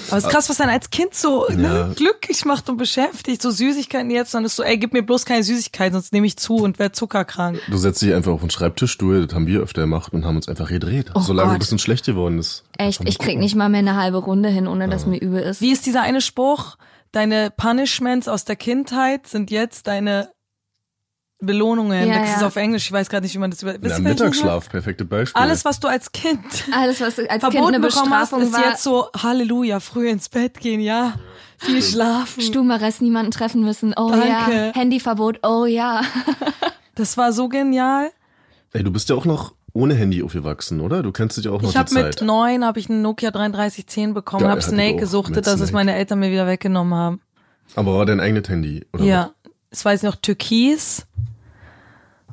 Aber 0.08 0.18
es 0.18 0.24
ist 0.24 0.30
krass, 0.30 0.48
was 0.48 0.56
dann 0.58 0.68
als 0.68 0.90
Kind 0.90 1.14
so 1.14 1.46
Ja. 1.50 1.56
ne, 1.56 1.92
glücklich 1.96 2.44
macht 2.44 2.68
und 2.68 2.76
beschäftigt. 2.76 3.42
So 3.42 3.50
Süßigkeiten 3.50 4.10
jetzt, 4.10 4.34
dann 4.34 4.44
ist 4.44 4.56
so, 4.56 4.62
ey, 4.62 4.76
gib 4.78 4.92
mir 4.92 5.02
bloß 5.02 5.24
keine 5.24 5.42
Süßigkeiten, 5.42 5.94
sonst 5.94 6.12
nehme 6.12 6.26
ich 6.26 6.36
zu 6.36 6.56
und 6.56 6.78
werde 6.78 6.92
zuckerkrank. 6.92 7.60
Du 7.68 7.76
setzt 7.76 8.00
dich 8.02 8.14
einfach 8.14 8.32
auf 8.32 8.40
den 8.40 8.50
Schreibtischstuhl, 8.50 9.26
das 9.26 9.34
haben 9.34 9.46
wir 9.46 9.60
öfter 9.60 9.82
gemacht 9.82 10.12
und 10.12 10.24
haben 10.24 10.36
uns 10.36 10.48
einfach 10.48 10.68
gedreht. 10.68 11.10
Oh 11.14 11.20
solange 11.20 11.48
Gott. 11.48 11.56
ein 11.56 11.58
bisschen 11.60 11.78
schlecht 11.78 12.06
geworden 12.06 12.38
ist. 12.38 12.64
Echt, 12.78 13.00
ich 13.04 13.18
krieg 13.18 13.38
nicht 13.38 13.54
mal 13.56 13.68
mehr 13.68 13.80
eine 13.80 13.96
halbe 13.96 14.18
Runde 14.18 14.48
hin, 14.48 14.66
ohne 14.68 14.88
dass 14.88 15.06
mir 15.06 15.18
übel 15.18 15.42
ist. 15.42 15.60
Wie 15.60 15.72
ist 15.72 15.86
dieser 15.86 16.02
eine 16.02 16.20
Spruch? 16.20 16.76
Deine 17.12 17.52
Punishments 17.56 18.26
aus 18.26 18.44
der 18.44 18.56
Kindheit 18.56 19.26
sind 19.28 19.50
jetzt 19.52 19.86
deine 19.86 20.30
Belohnungen. 21.44 22.08
Ja, 22.08 22.20
das 22.20 22.34
ist 22.34 22.40
ja. 22.40 22.46
auf 22.46 22.56
Englisch, 22.56 22.86
ich 22.86 22.92
weiß 22.92 23.08
gerade 23.08 23.24
nicht, 23.24 23.34
wie 23.34 23.38
man 23.38 23.50
das 23.50 23.62
über... 23.62 23.76
Ja, 23.80 23.98
Mittagsschlaf, 23.98 24.68
perfekte 24.68 25.04
Beispiel. 25.04 25.40
Alles, 25.40 25.64
was 25.64 25.80
du 25.80 25.88
als 25.88 26.12
Kind 26.12 26.44
Alles, 26.72 27.00
was 27.00 27.18
als 27.18 27.28
Kind 27.28 27.40
verboten 27.40 27.74
eine 27.74 27.80
bekommen 27.80 28.12
hast, 28.12 28.32
ist 28.32 28.52
war, 28.52 28.70
jetzt 28.70 28.82
so, 28.82 29.08
Halleluja, 29.16 29.80
früh 29.80 30.08
ins 30.08 30.28
Bett 30.28 30.60
gehen, 30.60 30.80
ja. 30.80 31.14
Viel 31.58 31.82
schlafen. 31.82 32.42
Stubenarrest, 32.42 33.00
niemanden 33.00 33.30
treffen 33.30 33.62
müssen. 33.62 33.94
Oh 33.96 34.10
Danke. 34.10 34.28
ja. 34.28 34.72
Handyverbot. 34.74 35.40
Oh 35.42 35.66
ja. 35.66 36.02
Das 36.96 37.16
war 37.16 37.32
so 37.32 37.48
genial. 37.48 38.12
Ey, 38.72 38.84
du 38.84 38.92
bist 38.92 39.08
ja 39.08 39.16
auch 39.16 39.24
noch 39.24 39.54
ohne 39.72 39.94
Handy 39.94 40.22
aufgewachsen, 40.22 40.80
oder? 40.80 41.02
Du 41.02 41.10
kennst 41.10 41.36
dich 41.36 41.46
ja 41.46 41.50
auch 41.50 41.60
noch 41.60 41.70
Ich 41.70 41.72
die 41.72 41.78
habe 41.78 41.92
mit 41.92 42.22
neun 42.22 42.64
habe 42.64 42.78
ich 42.78 42.88
einen 42.88 43.02
Nokia 43.02 43.32
3310 43.32 44.14
bekommen, 44.14 44.46
habe 44.46 44.62
Snake 44.62 44.94
auch, 44.94 45.00
gesuchtet, 45.00 45.46
dass 45.48 45.54
es 45.54 45.70
Snake. 45.70 45.72
meine 45.72 45.94
Eltern 45.96 46.20
mir 46.20 46.30
wieder 46.30 46.46
weggenommen 46.46 46.94
haben. 46.94 47.20
Aber 47.74 47.98
war 47.98 48.06
dein 48.06 48.20
eigenes 48.20 48.48
Handy? 48.48 48.86
Oder 48.92 49.04
Ja, 49.04 49.30
es 49.70 49.84
weiß 49.84 50.02
ich 50.02 50.08
noch 50.08 50.16
Türkis. 50.16 51.06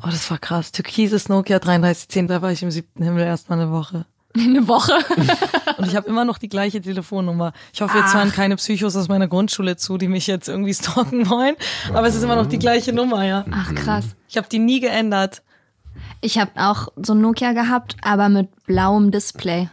Oh, 0.04 0.08
das 0.10 0.30
war 0.32 0.38
krass. 0.40 0.72
Türkises 0.72 1.30
Nokia 1.30 1.60
3310, 1.60 2.28
da 2.28 2.42
war 2.42 2.52
ich 2.52 2.64
im 2.64 2.72
siebten 2.72 3.04
Himmel 3.04 3.24
erstmal 3.24 3.60
eine 3.60 3.72
Woche. 3.72 4.06
Eine 4.36 4.68
Woche. 4.68 4.94
Und 5.78 5.88
ich 5.88 5.96
habe 5.96 6.08
immer 6.08 6.24
noch 6.26 6.38
die 6.38 6.48
gleiche 6.50 6.82
Telefonnummer. 6.82 7.54
Ich 7.74 7.82
hoffe, 7.82 7.98
jetzt 7.98 8.14
hören 8.14 8.32
keine 8.32 8.56
Psychos 8.56 8.96
aus 8.96 9.10
meiner 9.10 9.28
Grundschule 9.28 9.76
zu, 9.76 9.98
die 9.98 10.08
mich 10.08 10.26
jetzt 10.28 10.48
irgendwie 10.48 10.74
stalken 10.74 11.30
wollen. 11.30 11.56
Aber 11.94 12.08
es 12.08 12.16
ist 12.16 12.24
immer 12.24 12.36
noch 12.36 12.48
die 12.48 12.60
gleiche 12.60 12.94
Nummer, 12.94 13.26
ja. 13.26 13.46
Ach 13.52 13.76
krass. 13.76 14.06
Ich 14.30 14.38
habe 14.38 14.48
die 14.50 14.60
nie 14.60 14.80
geändert. 14.80 15.44
Ich 16.22 16.38
habe 16.38 16.52
auch 16.56 16.88
so 16.96 17.14
ein 17.14 17.22
Nokia 17.22 17.52
gehabt, 17.52 17.98
aber 18.02 18.30
mit 18.30 18.48
blauem 18.66 19.12
Display. 19.12 19.70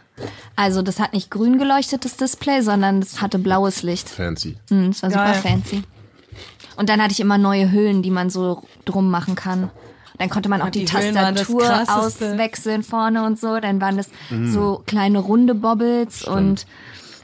Also 0.57 0.81
das 0.81 0.99
hat 0.99 1.13
nicht 1.13 1.31
grün 1.31 1.57
geleuchtetes 1.57 2.17
Display, 2.17 2.61
sondern 2.61 2.99
das 2.99 3.21
hatte 3.21 3.39
blaues 3.39 3.83
Licht. 3.83 4.09
Fancy. 4.09 4.57
Hm, 4.69 4.91
das 4.91 5.01
war 5.03 5.11
super 5.11 5.23
Geil. 5.31 5.35
fancy. 5.41 5.83
Und 6.75 6.89
dann 6.89 7.01
hatte 7.01 7.13
ich 7.13 7.19
immer 7.21 7.37
neue 7.37 7.71
Hüllen, 7.71 8.03
die 8.03 8.11
man 8.11 8.29
so 8.29 8.63
drum 8.83 9.09
machen 9.09 9.35
kann. 9.35 9.69
Dann 10.19 10.29
konnte 10.29 10.49
man 10.49 10.61
auch 10.61 10.69
die, 10.69 10.79
die 10.79 10.85
Tastatur 10.85 11.85
auswechseln 11.87 12.83
vorne 12.83 13.25
und 13.25 13.39
so. 13.39 13.59
Dann 13.59 13.81
waren 13.81 13.97
das 13.97 14.09
so 14.29 14.83
kleine 14.85 15.17
runde 15.19 15.55
Bobbles 15.55 16.23
und 16.23 16.67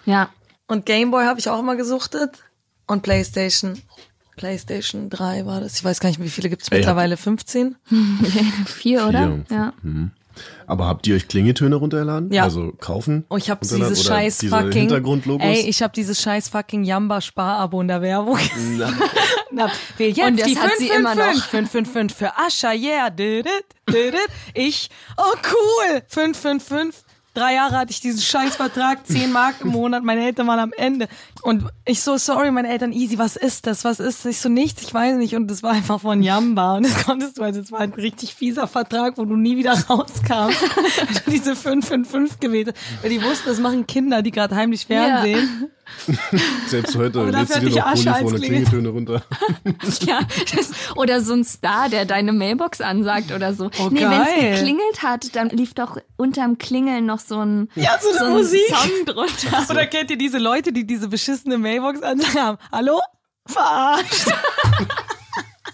ja, 0.06 0.30
Und 0.68 0.86
Gameboy 0.86 1.26
habe 1.26 1.40
ich 1.40 1.50
auch 1.50 1.60
immer 1.60 1.76
gesuchtet. 1.76 2.44
Und 2.88 3.04
Playstation. 3.04 3.82
Playstation 4.36 5.10
3 5.10 5.46
war 5.46 5.62
das. 5.62 5.76
Ich 5.78 5.84
weiß 5.84 6.00
gar 6.00 6.10
nicht, 6.10 6.22
wie 6.22 6.30
viele 6.30 6.50
gibt's 6.50 6.70
Ey, 6.70 6.80
mittlerweile? 6.80 7.18
15? 7.18 7.76
vier, 8.66 9.08
oder? 9.08 9.44
Vier. 9.48 9.58
Ja. 9.58 9.74
Aber 10.68 10.88
habt 10.88 11.06
ihr 11.08 11.16
euch 11.16 11.28
Klingeltöne 11.28 11.76
runterladen? 11.76 12.32
Ja. 12.32 12.44
Also 12.44 12.74
kaufen? 12.80 13.26
Oh, 13.30 13.38
ich 13.38 13.50
habe 13.50 13.66
dieses 13.66 14.04
scheiß 14.04 14.40
diese 14.40 14.56
fucking 14.56 14.72
Hintergrundlogos? 14.72 15.46
Ey, 15.46 15.62
ich 15.62 15.82
habe 15.82 15.94
dieses 15.96 16.22
scheiß 16.22 16.50
fucking 16.50 16.84
Jamba 16.84 17.22
Sparabo 17.22 17.82
in 17.82 17.88
der 17.88 18.02
Werbung. 18.02 18.40
Na, 19.52 19.72
wer 19.98 20.10
jetzt 20.10 20.28
Und 20.28 20.40
das 20.40 20.48
die 20.48 20.58
hat 20.58 20.72
sie 20.78 20.90
immer 20.90 21.16
noch. 21.16 21.24
555 21.24 22.18
für 22.18 22.38
Ascha, 22.38 22.74
yeah. 22.74 23.10
Didit, 23.10 23.66
didit. 23.90 24.20
Ich, 24.54 24.90
oh 25.18 25.36
cool, 25.52 26.02
555. 26.08 27.05
Drei 27.36 27.56
Jahre 27.56 27.78
hatte 27.78 27.92
ich 27.92 28.00
diesen 28.00 28.22
Scheißvertrag, 28.22 29.06
10 29.06 29.30
Mark 29.30 29.56
im 29.60 29.68
Monat, 29.68 30.04
meine 30.06 30.26
Eltern 30.26 30.48
waren 30.48 30.60
am 30.60 30.72
Ende. 30.78 31.10
Und 31.42 31.66
ich 31.84 32.02
so, 32.02 32.16
sorry, 32.16 32.50
meine 32.50 32.70
Eltern, 32.70 32.94
easy, 32.94 33.18
was 33.18 33.36
ist 33.36 33.68
das? 33.68 33.84
Was 33.84 34.00
ist 34.00 34.24
das? 34.24 34.32
Ich 34.32 34.40
so, 34.40 34.48
nichts, 34.48 34.82
ich 34.84 34.94
weiß 34.94 35.18
nicht. 35.18 35.36
Und 35.36 35.52
das 35.52 35.62
war 35.62 35.74
einfach 35.74 36.00
von 36.00 36.24
Jamba. 36.24 36.78
Und 36.78 36.84
das 36.86 37.04
konntest 37.04 37.38
du, 37.38 37.44
also 37.44 37.60
das 37.60 37.74
war 37.74 37.82
ein 37.82 37.92
richtig 37.92 38.34
fieser 38.34 38.68
Vertrag, 38.68 39.18
wo 39.18 39.26
du 39.26 39.36
nie 39.36 39.58
wieder 39.58 39.74
rauskamst. 39.90 40.64
Diese 41.28 41.58
555 41.58 42.40
gewählt. 42.40 42.74
Weil 43.02 43.10
die 43.10 43.22
wussten, 43.22 43.50
das 43.50 43.60
machen 43.60 43.86
Kinder, 43.86 44.22
die 44.22 44.32
gerade 44.32 44.56
heimlich 44.56 44.86
Fernsehen. 44.86 45.70
Selbst 46.68 46.96
heute 46.96 47.24
lädst 47.26 47.56
du 47.56 47.60
dir 47.62 47.70
noch 47.70 47.94
polyphone 47.94 48.36
Klingel- 48.36 48.40
Klingeltöne 48.40 48.90
runter. 48.90 49.24
Ja, 50.06 50.20
das, 50.56 50.72
oder 50.96 51.22
so 51.22 51.34
ein 51.34 51.44
Star, 51.44 51.90
der 51.90 52.06
deine 52.06 52.34
Mailbox 52.34 52.82
ansagt 52.82 53.32
oder 53.32 53.54
so. 53.54 53.70
Oh, 53.80 53.90
nee, 53.92 54.02
wenn 54.02 54.22
es 54.22 54.60
geklingelt 54.60 55.04
hat, 55.04 55.36
dann 55.36 55.50
lief 55.50 55.74
doch 55.74 55.98
unterm 56.18 56.58
Klingeln 56.58 57.06
noch 57.06 57.20
so 57.20 57.40
ein, 57.40 57.70
Ja, 57.76 57.98
so 58.02 58.10
eine 58.10 58.18
so 58.20 58.26
ein 58.26 58.32
Musik. 58.34 58.62
Song 58.70 59.06
drunter. 59.06 59.66
Oder 59.70 59.86
kennt 59.88 60.12
ihr 60.12 60.18
diese 60.18 60.38
Leute, 60.38 60.72
die 60.74 60.86
diese 60.86 61.08
beschissene 61.08 61.58
Mailbox 61.58 62.02
ansagen 62.02 62.42
haben? 62.42 62.58
Hallo? 62.72 63.00
Verarscht. 63.48 64.28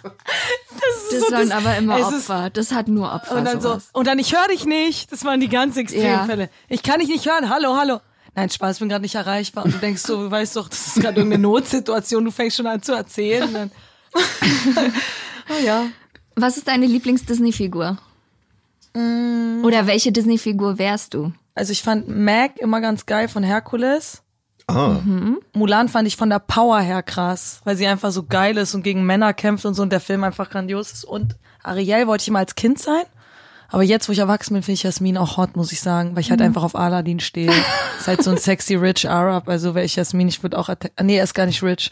das 0.04 1.04
ist 1.04 1.12
Das 1.12 1.20
so 1.28 1.32
waren 1.36 1.50
das- 1.50 1.58
aber 1.58 1.78
immer 1.78 1.98
es 2.00 2.08
ist- 2.12 2.30
Opfer. 2.30 2.50
Das 2.50 2.72
hat 2.72 2.88
nur 2.88 3.12
Opfer. 3.14 3.36
Und 3.38 3.46
dann 3.46 3.62
so, 3.62 3.78
und 3.94 4.08
dann 4.08 4.20
ich 4.20 4.34
höre 4.36 4.48
dich 4.48 4.66
nicht. 4.66 5.12
Das 5.12 5.24
waren 5.26 5.40
die 5.40 5.50
ganz 5.50 5.78
extremen 5.78 6.06
Ja. 6.06 6.26
Fälle. 6.26 6.50
Ich 6.70 6.84
kann 6.84 7.00
dich 7.00 7.10
nicht 7.10 7.26
hören. 7.26 7.50
Hallo, 7.50 7.76
hallo. 7.78 8.00
Nein, 8.36 8.50
Spaß, 8.50 8.80
bin 8.80 8.90
gerade 8.90 9.02
nicht 9.02 9.16
erreichbar. 9.16 9.66
Und 9.66 9.74
du 9.74 9.78
denkst 9.78 10.02
so, 10.02 10.24
du 10.24 10.32
weißt 10.32 10.56
doch, 10.56 10.70
das 10.70 10.88
ist 10.88 11.02
gerade 11.02 11.18
irgendeine 11.18 11.42
Notsituation. 11.42 12.24
Du 12.24 12.32
fängst 12.32 12.58
schon 12.58 12.68
an 12.68 12.82
zu 12.82 12.94
erzählen. 12.94 13.44
Und 13.44 13.54
Dann, 13.54 13.72
oh 14.16 14.20
ja. 15.66 15.86
Was 16.36 16.58
ist 16.58 16.68
deine 16.68 16.86
Lieblings-Disney-Figur? 16.86 17.98
Mm. 18.94 19.64
Oder 19.64 19.86
welche 19.86 20.12
Disney-Figur 20.12 20.78
wärst 20.78 21.14
du? 21.14 21.34
Also 21.56 21.72
ich 21.74 21.84
fand 21.84 22.08
Mac 22.08 22.58
immer 22.58 22.80
ganz 22.80 23.06
geil 23.06 23.28
von 23.28 23.44
Herkules. 23.44 24.24
Ah, 24.68 25.02
Mulan 25.54 25.90
fand 25.90 26.08
ich 26.08 26.16
von 26.16 26.30
der 26.30 26.40
Power 26.40 26.80
her 26.80 27.04
krass, 27.04 27.60
weil 27.66 27.76
sie 27.76 27.88
einfach 27.88 28.12
so 28.12 28.24
geil 28.24 28.56
ist 28.58 28.74
und 28.74 28.84
gegen 28.84 29.06
Männer 29.06 29.34
kämpft 29.34 29.66
und 29.66 29.74
so 29.74 29.82
und 29.82 29.92
der 29.92 30.00
Film 30.00 30.24
einfach 30.24 30.50
grandios 30.50 30.94
ist. 30.94 31.04
Und 31.04 31.36
Ariel 31.62 32.08
wollte 32.08 32.22
ich 32.22 32.28
immer 32.30 32.40
als 32.40 32.56
Kind 32.56 32.80
sein. 32.80 33.04
Aber 33.72 33.84
jetzt, 33.84 34.08
wo 34.10 34.14
ich 34.14 34.20
erwachsen 34.20 34.54
bin, 34.54 34.64
finde 34.64 34.74
ich 34.74 34.84
Jasmin 34.84 35.18
auch 35.18 35.38
hot, 35.38 35.56
muss 35.56 35.72
ich 35.72 35.80
sagen, 35.82 36.14
weil 36.14 36.22
ich 36.22 36.30
halt 36.32 36.42
einfach 36.42 36.64
auf 36.64 36.76
Aladdin 36.76 37.20
stehe. 37.20 37.52
ist 38.00 38.08
halt 38.08 38.22
so 38.24 38.32
ein 38.32 38.38
sexy 38.38 38.76
rich 38.76 39.10
Arab, 39.10 39.48
also 39.48 39.74
wäre 39.76 39.86
ich 39.86 39.96
Jasmin, 39.96 40.28
ich 40.28 40.44
würde 40.44 40.58
auch, 40.60 40.70
atta- 40.70 40.90
nee, 41.02 41.18
er 41.18 41.24
ist 41.24 41.34
gar 41.34 41.46
nicht 41.46 41.64
rich. 41.64 41.90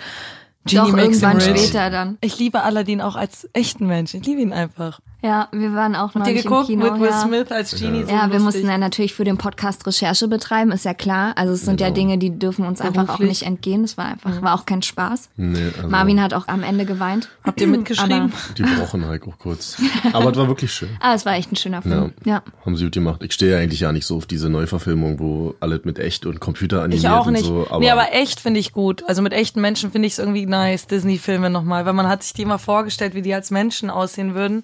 Genie 0.65 0.91
Doch, 0.91 0.97
irgendwann 0.97 1.37
rich. 1.37 1.61
später 1.67 1.89
dann. 1.89 2.17
Ich 2.21 2.37
liebe 2.37 2.61
Aladdin 2.63 2.99
auch 3.01 3.15
als 3.15 3.49
echten 3.53 3.87
Mensch. 3.87 4.13
Ich 4.13 4.25
liebe 4.25 4.41
ihn 4.41 4.51
einfach. 4.51 4.99
Ja, 5.21 5.49
wir 5.51 5.73
waren 5.73 5.95
auch 5.95 6.15
neulich 6.15 6.37
im 6.37 6.43
geguckt 6.43 6.67
Kino. 6.67 6.91
mit 6.91 7.01
Will 7.01 7.09
ja. 7.09 7.19
Smith 7.21 7.51
als 7.51 7.71
Genie? 7.77 8.03
So 8.05 8.09
Ja, 8.09 8.27
wir 8.31 8.39
lustig. 8.39 8.41
mussten 8.43 8.67
ja 8.69 8.77
natürlich 8.77 9.13
für 9.13 9.25
den 9.25 9.37
Podcast 9.37 9.85
Recherche 9.85 10.29
betreiben, 10.29 10.71
ist 10.71 10.85
ja 10.85 10.93
klar. 10.93 11.33
Also 11.35 11.51
es 11.53 11.63
sind 11.63 11.81
ja 11.81 11.91
Dinge, 11.91 12.17
die 12.17 12.39
dürfen 12.39 12.65
uns 12.65 12.79
einfach 12.79 13.01
auch 13.03 13.07
Beruflich. 13.17 13.27
nicht 13.29 13.43
entgehen. 13.43 13.81
Das 13.81 13.97
war 13.97 14.05
einfach, 14.05 14.41
war 14.41 14.55
auch 14.55 14.65
kein 14.65 14.81
Spaß. 14.81 15.29
nee, 15.35 15.71
also 15.75 15.89
Marvin 15.89 16.21
hat 16.21 16.33
auch 16.33 16.47
am 16.47 16.63
Ende 16.63 16.85
geweint. 16.85 17.27
Habt 17.43 17.59
ihr 17.59 17.67
mitgeschrieben? 17.67 18.31
die 18.57 18.63
brauchen 18.63 19.05
halt 19.07 19.23
auch 19.27 19.37
kurz. 19.37 19.75
Aber 20.13 20.31
es 20.31 20.37
war 20.37 20.47
wirklich 20.47 20.71
schön. 20.71 20.89
Ah, 21.01 21.13
es 21.15 21.25
war 21.25 21.33
echt 21.33 21.51
ein 21.51 21.57
schöner 21.57 21.81
Film. 21.81 22.13
Ja. 22.23 22.41
Haben 22.65 22.77
sie 22.77 22.85
gut 22.85 22.93
gemacht. 22.93 23.21
Ich 23.21 23.33
stehe 23.33 23.51
ja 23.51 23.57
eigentlich 23.57 23.81
ja 23.81 23.91
nicht 23.91 24.05
so 24.05 24.15
auf 24.15 24.25
diese 24.25 24.49
Neuverfilmung, 24.49 25.19
wo 25.19 25.53
alles 25.59 25.81
mit 25.83 25.99
echt 25.99 26.25
und 26.27 26.39
Computer 26.39 26.79
animiert 26.81 27.03
Ich 27.03 27.09
auch 27.09 27.27
nicht. 27.29 27.43
und 27.43 27.65
so. 27.65 27.67
Aber, 27.69 27.79
nee, 27.79 27.89
aber 27.91 28.13
echt 28.13 28.39
finde 28.39 28.61
ich 28.61 28.71
gut. 28.71 29.03
Also 29.09 29.21
mit 29.21 29.33
echten 29.33 29.59
Menschen 29.59 29.91
finde 29.91 30.05
ich 30.07 30.13
es 30.13 30.19
irgendwie 30.19 30.45
nice, 30.45 30.87
Disney-Filme 30.87 31.49
nochmal, 31.49 31.85
weil 31.85 31.91
man 31.93 32.07
hat 32.07 32.23
sich 32.23 32.31
die 32.31 32.43
immer 32.43 32.57
vorgestellt, 32.59 33.15
wie 33.15 33.21
die 33.21 33.33
als 33.33 33.51
Menschen 33.51 33.89
aussehen 33.89 34.33
würden. 34.33 34.63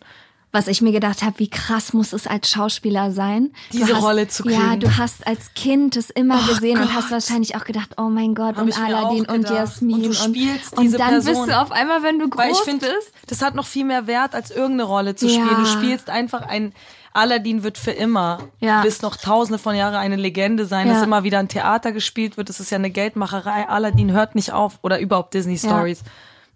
Was 0.56 0.68
ich 0.68 0.82
mir 0.82 0.94
gedacht 0.94 1.22
habe, 1.22 1.38
wie 1.40 1.50
krass 1.50 1.92
muss 1.92 2.14
es 2.14 2.28
als 2.28 2.50
Schauspieler 2.50 3.12
sein, 3.12 3.52
Diese 3.74 3.94
hast, 3.94 4.02
Rolle 4.04 4.28
zu 4.30 4.48
Ja, 4.50 4.58
kriegen. 4.70 4.80
du 4.80 4.98
hast 4.98 5.28
als 5.28 5.54
Kind 5.54 5.98
das 5.98 6.10
immer 6.10 6.40
Ach 6.42 6.48
gesehen 6.48 6.78
und 6.78 6.86
Gott. 6.88 6.94
hast 6.96 7.12
wahrscheinlich 7.12 7.58
auch 7.58 7.66
gedacht, 7.66 7.90
oh 7.98 8.04
mein 8.10 8.36
Gott, 8.36 8.56
Hab 8.56 8.64
und 8.64 8.80
Aladdin 8.80 9.26
und. 9.26 9.50
Jasmin 9.50 9.96
Und 9.96 10.04
du 10.06 10.14
spielst 10.14 10.78
und 10.78 10.84
diese 10.84 10.98
dann 10.98 11.16
bist 11.16 11.26
Person. 11.28 11.50
du 11.50 11.60
auf 11.60 11.72
einmal, 11.74 12.04
wenn 12.04 12.20
du 12.20 12.30
groß 12.30 12.42
Weil 12.42 12.52
ich 12.54 12.58
finde, 12.60 12.86
bist. 12.88 13.12
das 13.28 13.42
hat 13.42 13.54
noch 13.56 13.66
viel 13.66 13.84
mehr 13.84 14.08
Wert, 14.08 14.34
als 14.34 14.50
irgendeine 14.50 14.84
Rolle 14.84 15.16
zu 15.16 15.28
Ja. 15.28 15.34
spielen. 15.46 15.60
Du 15.60 15.66
spielst 15.66 16.10
einfach 16.10 16.44
ein 16.44 16.72
Aladdin 17.12 17.64
wird 17.64 17.78
für 17.78 17.92
immer 17.92 18.40
Ja. 18.60 18.82
bis 18.82 19.02
noch 19.02 19.16
tausende 19.18 19.58
von 19.60 19.76
Jahren 19.76 19.96
eine 19.96 20.16
Legende 20.18 20.66
sein, 20.66 20.88
Ja. 20.88 20.94
dass 20.96 21.04
immer 21.04 21.24
wieder 21.24 21.40
ein 21.40 21.48
Theater 21.48 21.92
gespielt 21.94 22.36
wird. 22.38 22.50
Das 22.50 22.60
ist 22.60 22.72
ja 22.72 22.78
eine 22.78 22.90
Geldmacherei. 22.90 23.68
Aladdin 23.70 24.12
hört 24.12 24.36
nicht 24.36 24.52
auf 24.52 24.80
oder 24.84 25.00
überhaupt 25.00 25.34
Disney 25.34 25.58
Stories. 25.58 26.02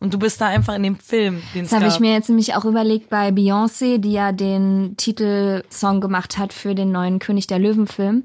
Und 0.01 0.13
du 0.13 0.19
bist 0.19 0.39
da 0.39 0.47
einfach 0.47 0.75
in 0.75 0.83
dem 0.83 0.95
Film, 0.95 1.41
den 1.53 1.65
es 1.65 1.71
Das 1.71 1.79
habe 1.79 1.89
ich 1.91 1.99
mir 1.99 2.13
jetzt 2.13 2.29
nämlich 2.29 2.55
auch 2.55 2.63
überlegt 2.63 3.09
bei 3.09 3.29
Beyoncé, 3.29 3.97
die 3.97 4.13
ja 4.13 4.31
den 4.31 4.95
Titelsong 4.95 5.99
gemacht 5.99 6.37
hat 6.37 6.53
für 6.53 6.73
den 6.73 6.91
neuen 6.91 7.19
König 7.19 7.47
der 7.47 7.59
Löwen-Film. 7.59 8.23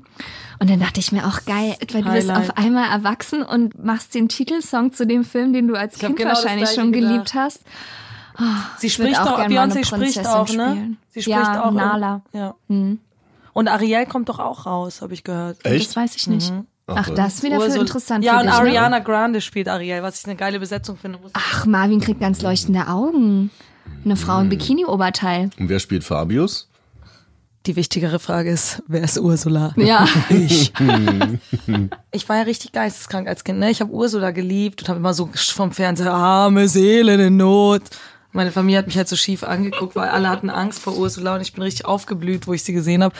Und 0.61 0.71
dann 0.71 0.79
dachte 0.79 1.01
ich 1.01 1.11
mir 1.11 1.27
auch 1.27 1.45
geil, 1.47 1.75
weil 1.93 2.03
du 2.03 2.13
bist 2.13 2.31
Highlight. 2.31 2.51
auf 2.51 2.57
einmal 2.57 2.89
erwachsen 2.91 3.43
und 3.43 3.83
machst 3.85 4.15
den 4.15 4.29
Titelsong 4.29 4.93
zu 4.93 5.05
dem 5.05 5.25
Film, 5.25 5.53
den 5.53 5.67
du 5.67 5.75
als 5.75 5.95
Ich 5.97 6.01
Kind 6.01 6.17
genau 6.17 6.31
wahrscheinlich 6.31 6.71
schon 6.71 6.93
gedacht. 6.93 7.11
geliebt 7.11 7.35
hast. 7.35 7.61
Sie 8.79 8.87
Ich 8.87 8.99
würd 8.99 9.15
spricht 9.17 9.21
auch, 9.21 9.39
eine 9.39 9.53
Beyoncé 9.55 9.85
spricht 9.85 10.27
auch, 10.27 10.49
ne? 10.49 10.71
spielen. 10.71 10.97
Sie 11.11 11.23
spricht 11.23 11.37
Ja, 11.39 11.65
auch. 11.65 11.71
Nala. 11.73 12.23
Ja. 12.33 12.55
Und 12.69 13.69
Ariel 13.69 14.07
kommt 14.07 14.29
doch 14.29 14.39
auch 14.39 14.67
raus, 14.67 15.03
habe 15.03 15.13
ich 15.15 15.25
gehört. 15.25 15.65
Echt? 15.65 15.89
Das 15.89 15.97
weiß 15.97 16.15
ich 16.17 16.27
nicht. 16.29 16.53
Ach, 16.87 16.97
Ach, 16.99 17.11
das 17.11 17.35
ist 17.37 17.43
wieder 17.43 17.57
für 17.61 17.67
Ursula- 17.67 17.81
interessant 17.81 18.25
Ja, 18.25 18.35
für 18.35 18.39
und 18.41 18.47
dich, 18.47 18.53
ne? 18.55 18.59
Ariana 18.61 18.99
Grande 18.99 19.41
spielt 19.41 19.69
Ariel, 19.69 20.03
was 20.03 20.21
ich 20.21 20.27
eine 20.27 20.37
geile 20.37 20.61
Besetzung 20.61 20.97
finde. 20.99 21.19
Muss- 21.19 21.31
Ach, 21.35 21.65
Marvin 21.67 22.01
kriegt 22.01 22.21
ganz 22.21 22.43
leuchtende 22.43 22.89
Augen. 22.89 23.51
Eine 24.05 24.17
Frau 24.17 24.41
im 24.41 24.49
Bikini-Oberteil. 24.51 25.51
Und 25.59 25.69
wer 25.71 25.79
spielt 25.79 26.05
Fabius? 26.05 26.69
Die 27.67 27.77
wichtigere 27.77 28.19
Frage 28.19 28.51
ist, 28.51 28.83
wer 28.87 29.03
ist 29.03 29.19
Ursula? 29.19 29.73
Ja. 29.77 30.07
Ich. 30.29 30.73
ich 32.13 32.29
war 32.29 32.37
ja 32.37 32.43
richtig 32.43 32.73
geisteskrank 32.73 33.27
als 33.29 33.45
Kind. 33.45 33.59
Ne? 33.59 33.71
Ich 33.71 33.81
habe 33.81 33.91
Ursula 33.91 34.31
geliebt 34.33 34.83
und 34.83 34.89
habe 34.91 34.99
immer 34.99 35.15
so 35.15 35.31
vom 35.35 35.73
Fernseher, 35.73 36.13
arme 36.13 36.69
Seelen 36.69 37.21
in 37.21 37.37
Not. 37.39 37.83
Meine 38.33 38.51
Familie 38.51 38.79
hat 38.79 38.87
mich 38.87 38.97
halt 38.99 39.09
so 39.09 39.17
schief 39.17 39.45
angeguckt, 39.45 39.95
weil 39.97 40.09
alle 40.09 40.29
hatten 40.29 40.51
Angst 40.51 40.81
vor 40.81 40.97
Ursula 40.99 41.37
und 41.37 41.41
ich 41.41 41.53
bin 41.53 41.63
richtig 41.63 41.87
aufgeblüht, 41.87 42.47
wo 42.47 42.53
ich 42.53 42.65
sie 42.65 42.73
gesehen 42.73 43.03
habe. 43.03 43.15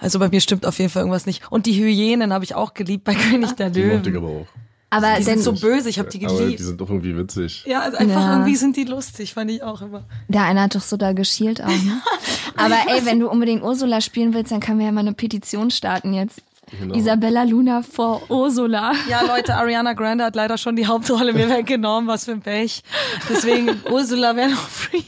Also 0.00 0.18
bei 0.18 0.28
mir 0.28 0.40
stimmt 0.40 0.66
auf 0.66 0.78
jeden 0.78 0.90
Fall 0.90 1.02
irgendwas 1.02 1.26
nicht. 1.26 1.42
Und 1.52 1.66
die 1.66 1.74
Hyänen 1.74 2.32
habe 2.32 2.44
ich 2.44 2.54
auch 2.54 2.74
geliebt 2.74 3.04
bei 3.04 3.14
König 3.14 3.52
der 3.52 3.70
Die 3.70 3.82
mochte 3.84 4.08
ich 4.08 4.14
Löwen. 4.14 4.16
aber 4.16 4.28
auch. 4.40 4.46
Aber 4.92 5.14
Die 5.18 5.22
sind 5.22 5.40
so 5.42 5.52
böse, 5.52 5.88
ich 5.88 6.00
habe 6.00 6.08
die 6.10 6.24
Aber 6.26 6.34
die 6.36 6.42
geliebt. 6.44 6.60
sind 6.62 6.80
doch 6.80 6.88
irgendwie 6.88 7.16
witzig. 7.16 7.64
Ja, 7.66 7.80
also 7.82 7.96
einfach 7.98 8.20
Ja. 8.22 8.32
irgendwie 8.32 8.56
sind 8.56 8.76
die 8.76 8.84
lustig, 8.84 9.34
fand 9.34 9.50
ich 9.52 9.62
auch 9.62 9.82
immer. 9.82 10.02
der 10.26 10.42
eine 10.42 10.62
hat 10.62 10.74
doch 10.74 10.80
so 10.80 10.96
da 10.96 11.12
geschielt 11.12 11.62
auch, 11.62 11.68
ne? 11.68 12.02
Aber 12.56 12.74
ey, 12.88 13.04
wenn 13.06 13.20
du 13.20 13.28
unbedingt 13.30 13.62
Ursula 13.62 14.00
spielen 14.00 14.34
willst, 14.34 14.50
dann 14.50 14.58
können 14.58 14.78
wir 14.80 14.86
ja 14.86 14.92
mal 14.92 15.00
eine 15.02 15.12
Petition 15.12 15.70
starten 15.70 16.12
jetzt. 16.12 16.42
Genau. 16.80 16.94
Isabella 16.94 17.42
Luna 17.44 17.82
vor 17.82 18.22
Ursula. 18.30 18.92
Ja, 19.08 19.22
Leute, 19.22 19.54
Ariana 19.56 19.92
Grande 19.92 20.24
hat 20.24 20.34
leider 20.36 20.56
schon 20.58 20.76
die 20.76 20.86
Hauptrolle 20.86 21.32
mir 21.32 21.48
weggenommen, 21.50 22.08
was 22.08 22.24
für 22.24 22.32
ein 22.32 22.42
Pech. 22.42 22.82
Deswegen, 23.28 23.80
Ursula 23.90 24.34
wäre 24.36 24.50
noch 24.50 24.68
free. 24.68 25.02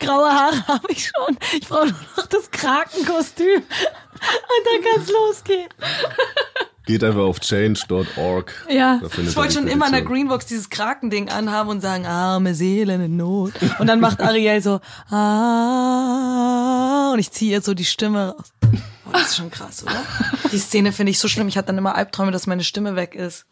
Graue 0.00 0.30
Haare 0.30 0.66
habe 0.68 0.88
ich 0.90 1.06
schon. 1.06 1.38
Ich 1.52 1.68
brauche 1.68 1.86
nur 1.86 1.96
noch 2.16 2.26
das 2.26 2.50
Krakenkostüm. 2.50 3.56
Und 3.56 4.66
dann 4.66 4.92
kann's 4.92 5.10
losgehen. 5.10 5.68
Geht 6.86 7.04
einfach 7.04 7.20
auf 7.20 7.38
change.org. 7.38 8.66
Ja, 8.68 9.00
ich 9.04 9.36
wollte 9.36 9.54
schon 9.54 9.68
immer 9.68 9.86
in 9.86 9.92
der. 9.92 10.02
Greenbox 10.02 10.46
dieses 10.46 10.68
Krakending 10.68 11.28
anhaben 11.28 11.70
und 11.70 11.80
sagen, 11.80 12.06
arme 12.06 12.56
Seelen 12.56 13.00
in 13.00 13.16
Not. 13.16 13.52
Und 13.78 13.86
dann 13.86 14.00
macht 14.00 14.20
Ariel 14.20 14.60
so, 14.60 14.80
ah, 15.08 17.10
und 17.12 17.20
ich 17.20 17.30
ziehe 17.30 17.52
ihr 17.52 17.62
so 17.62 17.74
die 17.74 17.84
Stimme 17.84 18.30
raus. 18.30 18.52
Oh, 19.06 19.10
das 19.12 19.30
ist 19.30 19.36
schon 19.36 19.50
krass, 19.50 19.84
oder? 19.84 20.02
Die 20.50 20.58
Szene 20.58 20.90
finde 20.90 21.10
ich 21.10 21.20
so 21.20 21.28
schlimm. 21.28 21.46
Ich 21.46 21.56
hatte 21.56 21.68
dann 21.68 21.78
immer 21.78 21.94
Albträume, 21.94 22.32
dass 22.32 22.48
meine 22.48 22.64
Stimme 22.64 22.96
weg 22.96 23.14
ist. 23.14 23.46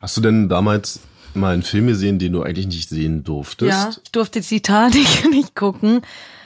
Hast 0.00 0.16
du 0.16 0.20
denn 0.20 0.48
damals 0.48 1.00
mal 1.36 1.54
einen 1.54 1.62
Film 1.62 1.86
gesehen, 1.86 2.18
den 2.18 2.32
du 2.32 2.42
eigentlich 2.42 2.66
nicht 2.66 2.88
sehen 2.88 3.24
durftest? 3.24 3.70
Ja, 3.70 3.90
ich 4.02 4.10
durfte 4.10 4.40
Titanic 4.40 5.06
nicht 5.30 5.54
gucken, 5.54 6.02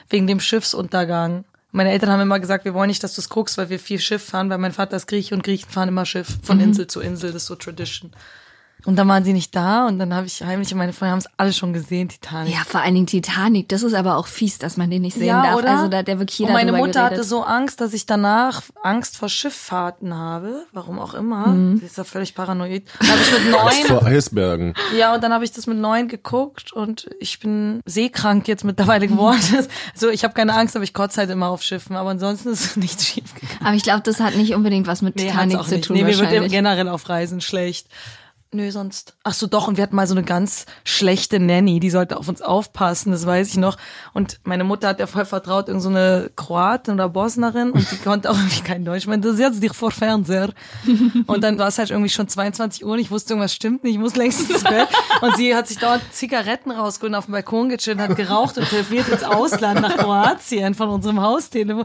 wegen 0.09 0.27
dem 0.27 0.41
Schiffsuntergang. 0.41 1.45
Meine 1.73 1.91
Eltern 1.93 2.11
haben 2.11 2.21
immer 2.21 2.41
gesagt, 2.41 2.65
wir 2.65 2.75
wollen 2.75 2.89
nicht, 2.89 3.03
dass 3.05 3.15
du 3.15 3.21
es 3.21 3.29
guckst, 3.29 3.57
weil 3.57 3.71
wir 3.71 3.79
viel 3.79 4.01
Schiff 4.01 4.25
fahren, 4.25 4.51
weil 4.51 4.59
mein 4.59 4.73
Vater 4.73 4.97
ist 4.97 5.07
Grieche 5.07 5.35
und 5.35 5.45
Griechen 5.45 5.71
fahren 5.71 5.89
immer 5.89 6.05
Schiff 6.05 6.39
von 6.43 6.59
Insel 6.61 6.89
zu 6.89 7.01
Insel, 7.01 7.33
das 7.33 7.43
ist 7.43 7.47
so 7.49 7.55
Tradition. 7.55 8.11
Und 8.87 8.97
dann 8.97 9.09
waren 9.09 9.25
sie 9.25 9.33
nicht 9.33 9.55
da 9.55 9.87
und 9.87 9.99
dann 9.99 10.15
habe 10.15 10.27
ich 10.27 10.43
heimlich, 10.43 10.73
und 10.73 10.79
meine 10.79 10.93
Freunde 10.93 11.13
haben 11.13 11.19
es 11.19 11.29
alle 11.37 11.53
schon 11.53 11.73
gesehen, 11.73 12.09
Titanic. 12.09 12.55
Ja, 12.55 12.61
vor 12.67 12.81
allen 12.81 12.95
Dingen 12.95 13.07
Titanic. 13.07 13.69
Das 13.69 13.83
ist 13.83 13.95
aber 13.95 14.17
auch 14.17 14.27
fies, 14.27 14.59
dass 14.59 14.77
man 14.77 14.91
den 14.91 15.03
nicht 15.03 15.15
sehen 15.15 15.27
Ja, 15.27 15.43
darf. 15.43 15.57
oder? 15.57 15.71
Also 15.71 15.89
da 15.89 15.99
hat 15.99 16.09
der 16.09 16.19
wirklich 16.19 16.39
jeder 16.39 16.51
und 16.51 16.55
meine 16.55 16.73
Mutter 16.73 17.01
geredet. 17.03 17.19
hatte 17.19 17.25
so 17.25 17.43
Angst, 17.43 17.81
dass 17.81 17.93
ich 17.93 18.07
danach 18.07 18.63
Angst 18.83 19.17
vor 19.17 19.29
Schifffahrten 19.29 20.15
habe. 20.17 20.65
Warum 20.73 20.99
auch 20.99 21.15
immer. 21.15 21.49
Mhm. 21.49 21.79
Sie 21.79 21.87
ist 21.87 21.99
ja 21.99 22.05
völlig 22.05 22.35
paranoid. 22.35 22.85
Dann 23.01 23.09
habe 23.11 23.21
ich 23.21 23.45
mit 23.45 23.55
Angst 23.55 23.79
neun 23.89 23.99
vor 23.99 24.07
Eisbergen. 24.07 24.75
Ja, 24.99 25.15
und 25.15 25.23
dann 25.23 25.33
habe 25.33 25.45
ich 25.45 25.53
das 25.53 25.67
mit 25.67 25.79
neun 25.79 26.09
geguckt 26.09 26.73
und 26.73 27.09
ich 27.21 27.41
bin 27.41 27.81
seekrank 27.87 28.49
jetzt 28.49 28.65
mittlerweile 28.65 29.09
geworden. 29.09 29.41
so, 29.95 30.09
ich 30.09 30.25
habe 30.25 30.35
keine 30.35 30.55
Angst, 30.55 30.75
aber 30.77 30.85
ich 30.85 30.95
kotze 30.95 31.21
halt 31.21 31.31
immer 31.31 31.49
auf 31.49 31.63
Schiffen. 31.63 31.97
Aber 31.97 32.11
ansonsten 32.11 32.51
ist 32.51 32.77
nichts 32.77 33.07
schief 33.07 33.35
gegangen. 33.35 33.61
aber 33.65 33.75
ich 33.75 33.83
glaube, 33.83 34.03
das 34.05 34.21
hat 34.21 34.37
nicht 34.37 34.55
unbedingt 34.55 34.87
was 34.87 35.03
mit 35.03 35.15
hat's 35.15 35.25
Titanic 35.25 35.57
auch 35.59 35.67
zu 35.67 35.75
nicht. 35.77 35.85
tun 35.87 35.97
Nee, 35.97 36.05
mir 36.05 36.19
wird 36.19 36.51
generell 36.51 36.89
auf 36.89 37.09
Reisen 37.09 37.41
schlecht. 37.41 37.87
Nö, 38.53 38.69
sonst. 38.73 39.15
Ach 39.23 39.33
so, 39.33 39.47
doch. 39.47 39.69
Und 39.69 39.77
wir 39.77 39.85
hatten 39.85 39.95
mal 39.95 40.09
so 40.09 40.15
eine 40.15 40.25
ganz 40.25 40.67
schlechte 40.83 41.39
Nanny, 41.39 41.79
die 41.79 41.89
sollte 41.91 42.17
auf 42.17 42.27
uns 42.27 42.43
aufpassen, 42.43 43.13
das 43.13 43.25
weiß 43.25 43.47
ich 43.47 43.59
noch. 43.59 43.77
Und 44.13 44.41
meine 44.43 44.65
Mutter 44.65 44.89
hat 44.89 44.99
ja 44.99 45.07
voll 45.07 45.25
vertraut, 45.25 45.69
irgend 45.69 45.85
so 45.85 45.89
eine 45.89 46.33
Kroatin 46.35 46.95
oder 46.95 47.09
Bosnerin 47.09 47.71
und 47.71 47.89
die 47.93 47.97
konnte 47.99 48.29
auch 48.29 48.35
irgendwie 48.37 48.63
kein 48.63 48.85
Deutsch. 48.85 49.03
Ich 49.03 49.07
meinte, 49.07 49.35
setz 49.35 49.61
dich 49.61 49.73
vor 49.73 49.93
Fernseher. 49.93 50.51
Und 51.27 51.45
dann 51.45 51.59
war 51.59 51.69
es 51.69 51.79
halt 51.79 51.91
irgendwie 51.91 52.09
schon 52.09 52.27
22 52.27 52.85
Uhr 52.85 52.93
und 52.93 52.99
ich 52.99 53.11
wusste, 53.11 53.35
irgendwas 53.35 53.55
stimmt 53.55 53.85
nicht, 53.85 53.95
ich 53.95 54.01
muss 54.01 54.17
längst 54.17 54.51
ins 54.51 54.65
Bett. 54.65 54.89
Und 55.21 55.37
sie 55.37 55.55
hat 55.55 55.69
sich 55.69 55.79
dort 55.79 56.01
Zigaretten 56.13 56.73
rausgeholt, 56.73 57.15
auf 57.15 57.27
dem 57.27 57.33
Balkon 57.33 57.69
gechillt, 57.69 57.99
hat 57.99 58.17
geraucht 58.17 58.59
und 58.59 58.69
telefoniert 58.69 59.09
ins 59.09 59.23
Ausland 59.23 59.81
nach 59.81 59.97
Kroatien 59.97 60.75
von 60.75 60.89
unserem 60.89 61.21
Haustelefon. 61.21 61.85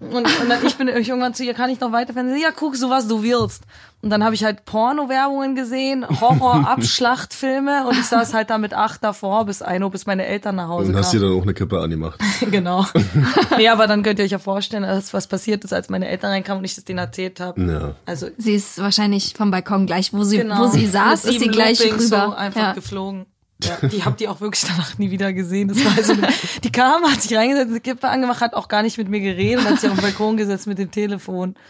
Und, 0.00 0.14
und 0.14 0.48
dann 0.48 0.64
ich 0.64 0.76
bin 0.76 0.88
irgendwann 0.88 1.34
zu 1.34 1.44
ihr, 1.44 1.54
kann 1.54 1.70
ich 1.70 1.80
noch 1.80 1.92
weiter 1.92 2.12
fernsehen? 2.12 2.40
Ja, 2.40 2.50
guck 2.54 2.76
so, 2.76 2.88
was 2.88 3.08
du 3.08 3.22
willst. 3.22 3.64
Und 4.00 4.10
dann 4.10 4.22
habe 4.22 4.34
ich 4.36 4.44
halt 4.44 4.64
Porno-Werbungen 4.64 5.56
gesehen, 5.56 6.06
Horror-Abschlachtfilme 6.08 7.88
und 7.88 7.98
ich 7.98 8.06
saß 8.06 8.32
halt 8.32 8.48
da 8.48 8.56
mit 8.56 8.72
acht 8.72 9.02
davor 9.02 9.44
bis 9.44 9.60
ein 9.60 9.82
Uhr, 9.82 9.90
bis 9.90 10.06
meine 10.06 10.24
Eltern 10.24 10.54
nach 10.54 10.68
Hause 10.68 10.90
Und 10.90 10.96
hast 10.96 11.12
dir 11.12 11.18
kamen. 11.18 11.32
dann 11.32 11.40
auch 11.40 11.42
eine 11.42 11.54
Kippe 11.54 11.80
angemacht. 11.80 12.20
genau. 12.50 12.86
nee, 13.56 13.68
aber 13.68 13.88
dann 13.88 14.04
könnt 14.04 14.20
ihr 14.20 14.24
euch 14.24 14.30
ja 14.30 14.38
vorstellen, 14.38 14.84
dass 14.84 15.12
was 15.14 15.26
passiert 15.26 15.64
ist, 15.64 15.72
als 15.72 15.88
meine 15.88 16.06
Eltern 16.06 16.30
reinkamen 16.30 16.60
und 16.60 16.64
ich 16.64 16.76
das 16.76 16.84
denen 16.84 17.00
erzählt 17.00 17.40
habe. 17.40 17.60
Ja. 17.60 17.94
Also 18.06 18.28
Sie 18.36 18.54
ist 18.54 18.78
wahrscheinlich 18.78 19.34
vom 19.36 19.50
Balkon 19.50 19.86
gleich, 19.86 20.12
wo 20.12 20.22
sie, 20.22 20.38
genau. 20.38 20.60
wo 20.60 20.66
sie 20.68 20.86
saß, 20.86 21.24
ist 21.24 21.40
sie 21.40 21.48
gleich 21.48 21.82
Loopings 21.82 22.04
rüber. 22.04 22.26
So 22.28 22.34
einfach 22.34 22.60
ja. 22.60 22.72
geflogen. 22.74 23.26
Ja, 23.62 23.76
die 23.88 24.04
habt 24.04 24.20
ihr 24.20 24.30
auch 24.30 24.40
wirklich 24.40 24.64
danach 24.68 24.98
nie 24.98 25.10
wieder 25.10 25.32
gesehen. 25.32 25.68
Das 25.68 25.84
war 25.84 26.02
so 26.02 26.12
eine, 26.12 26.28
die 26.64 26.70
kam, 26.70 27.02
hat 27.04 27.22
sich 27.22 27.36
reingesetzt, 27.36 27.70
eine 27.70 27.80
Kippe 27.80 28.08
angemacht, 28.08 28.40
hat 28.40 28.54
auch 28.54 28.68
gar 28.68 28.82
nicht 28.82 28.98
mit 28.98 29.08
mir 29.08 29.20
geredet 29.20 29.64
und 29.64 29.70
hat 29.70 29.80
sich 29.80 29.90
auf 29.90 29.96
den 29.96 30.02
Balkon 30.02 30.36
gesetzt 30.36 30.66
mit 30.66 30.78
dem 30.78 30.90
Telefon. 30.90 31.54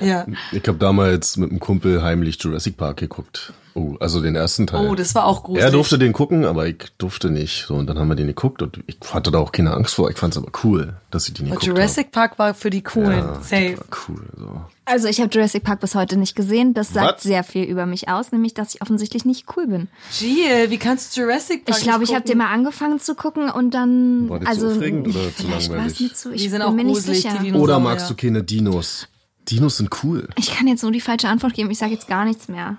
Ja. 0.00 0.26
Ich 0.50 0.66
habe 0.66 0.78
damals 0.78 1.36
mit 1.36 1.50
einem 1.50 1.60
Kumpel 1.60 2.02
heimlich 2.02 2.36
Jurassic 2.42 2.76
Park 2.76 2.96
geguckt. 2.96 3.52
Oh, 3.74 3.94
also 4.00 4.20
den 4.20 4.34
ersten 4.34 4.66
Teil. 4.66 4.88
Oh, 4.88 4.96
das 4.96 5.14
war 5.14 5.26
auch 5.26 5.44
gruselig. 5.44 5.64
er 5.64 5.70
durfte 5.70 5.96
den 5.96 6.12
gucken, 6.12 6.44
aber 6.44 6.66
ich 6.66 6.90
durfte 6.98 7.30
nicht. 7.30 7.66
So, 7.68 7.76
und 7.76 7.86
dann 7.86 8.00
haben 8.00 8.08
wir 8.08 8.16
den 8.16 8.26
geguckt 8.26 8.62
und 8.62 8.80
ich 8.88 8.96
hatte 9.12 9.30
da 9.30 9.38
auch 9.38 9.52
keine 9.52 9.72
Angst 9.72 9.94
vor. 9.94 10.10
Ich 10.10 10.18
fand 10.18 10.34
es 10.34 10.38
aber 10.42 10.50
cool, 10.64 10.94
dass 11.12 11.24
sie 11.26 11.32
den 11.32 11.46
geguckt 11.46 11.64
Jurassic 11.64 12.10
Park 12.10 12.36
war 12.40 12.52
für 12.52 12.68
die 12.70 12.82
coolen. 12.82 13.18
Ja, 13.18 13.34
Safe. 13.42 13.76
das 13.76 13.78
war 13.78 13.98
cool. 14.08 14.22
So. 14.36 14.60
Also 14.84 15.06
ich 15.06 15.20
habe 15.20 15.30
Jurassic 15.32 15.62
Park 15.62 15.78
bis 15.80 15.94
heute 15.94 16.16
nicht 16.16 16.34
gesehen. 16.34 16.74
Das 16.74 16.92
sagt 16.92 17.16
Was? 17.18 17.22
sehr 17.22 17.44
viel 17.44 17.64
über 17.64 17.86
mich 17.86 18.08
aus, 18.08 18.32
nämlich 18.32 18.52
dass 18.52 18.74
ich 18.74 18.82
offensichtlich 18.82 19.24
nicht 19.24 19.46
cool 19.56 19.68
bin. 19.68 19.88
Jill, 20.18 20.70
wie 20.70 20.76
kannst 20.78 21.16
du 21.16 21.20
Jurassic 21.20 21.64
Park 21.64 21.78
Ich 21.78 21.84
glaube, 21.84 22.00
nicht 22.00 22.08
ich 22.10 22.14
habe 22.16 22.24
den 22.24 22.38
gucken? 22.38 22.48
mal 22.48 22.52
angefangen 22.52 22.98
zu 22.98 23.14
gucken 23.14 23.48
und 23.48 23.72
dann 23.74 24.28
War 24.28 24.40
das 24.40 24.48
also 24.48 24.68
zu 24.70 24.76
aufregend 24.76 25.06
oder 25.08 25.34
zu 25.36 25.46
langweilig? 25.46 26.14
zu. 26.16 26.32
Ich 26.32 26.42
Die 26.42 26.48
sind 26.48 26.58
bin 26.58 26.62
auch 26.68 26.72
mir 26.72 26.84
nicht 26.84 26.94
gruselig, 26.96 27.22
sicher. 27.22 27.34
die 27.34 27.44
Dinosaurier. 27.44 27.62
Oder 27.62 27.78
magst 27.78 28.10
du 28.10 28.14
keine 28.16 28.42
Dinos? 28.42 29.06
Dinos 29.48 29.76
sind 29.76 29.90
cool. 30.02 30.28
Ich 30.36 30.52
kann 30.54 30.66
jetzt 30.66 30.82
nur 30.82 30.90
die 30.92 31.00
falsche 31.00 31.28
Antwort 31.28 31.54
geben. 31.54 31.70
Ich 31.70 31.78
sage 31.78 31.92
jetzt 31.92 32.08
gar 32.08 32.24
nichts 32.24 32.48
mehr. 32.48 32.76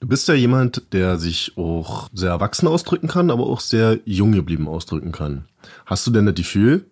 Du 0.00 0.06
bist 0.08 0.28
ja 0.28 0.34
jemand, 0.34 0.82
der 0.94 1.18
sich 1.18 1.52
auch 1.58 2.08
sehr 2.14 2.30
erwachsen 2.30 2.66
ausdrücken 2.66 3.06
kann, 3.08 3.30
aber 3.30 3.46
auch 3.46 3.60
sehr 3.60 3.98
jung 4.06 4.32
geblieben 4.32 4.66
ausdrücken 4.66 5.12
kann. 5.12 5.44
Hast 5.84 6.06
du 6.06 6.10
denn 6.10 6.24
das 6.24 6.34
Gefühl, 6.36 6.86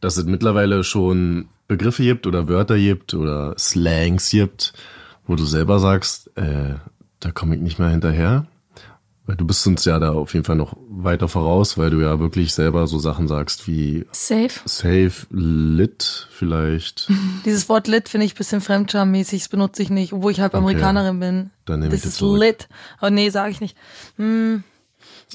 dass 0.00 0.16
es 0.16 0.24
mittlerweile 0.24 0.84
schon 0.84 1.48
Begriffe 1.66 2.02
gibt 2.02 2.26
oder 2.26 2.48
Wörter 2.48 2.78
gibt 2.78 3.14
oder 3.14 3.54
Slangs 3.58 4.30
gibt, 4.30 4.72
wo 5.26 5.34
du 5.36 5.44
selber 5.44 5.78
sagst, 5.78 6.30
äh, 6.36 6.74
da 7.20 7.30
komme 7.32 7.56
ich 7.56 7.60
nicht 7.60 7.78
mehr 7.78 7.88
hinterher? 7.90 8.46
Weil 9.26 9.36
du 9.36 9.44
bist 9.46 9.66
uns 9.66 9.84
ja 9.84 9.98
da 9.98 10.12
auf 10.12 10.32
jeden 10.32 10.46
Fall 10.46 10.56
noch 10.56 10.74
weiter 10.88 11.28
voraus, 11.28 11.76
weil 11.76 11.90
du 11.90 12.00
ja 12.00 12.18
wirklich 12.18 12.54
selber 12.54 12.86
so 12.86 12.98
Sachen 12.98 13.28
sagst 13.28 13.68
wie 13.68 14.06
Safe. 14.10 14.48
safe, 14.64 15.26
lit 15.28 16.26
vielleicht. 16.30 17.10
Dieses 17.44 17.68
Wort 17.68 17.88
lit 17.88 18.08
finde 18.08 18.24
ich 18.24 18.32
ein 18.32 18.38
bisschen 18.38 18.62
fremdschammäßig, 18.62 19.40
das 19.42 19.48
benutze 19.50 19.82
ich 19.82 19.90
nicht, 19.90 20.14
obwohl 20.14 20.32
ich 20.32 20.40
halb 20.40 20.54
Amerikanerin 20.54 21.20
bin. 21.20 21.50
Dann 21.66 21.80
nehme 21.80 21.90
das 21.90 21.98
ich 21.98 22.02
das 22.04 22.12
ist 22.12 22.18
zurück. 22.18 22.40
lit. 22.40 22.68
Oh 23.02 23.10
nee, 23.10 23.28
sage 23.28 23.50
ich 23.50 23.60
nicht. 23.60 23.76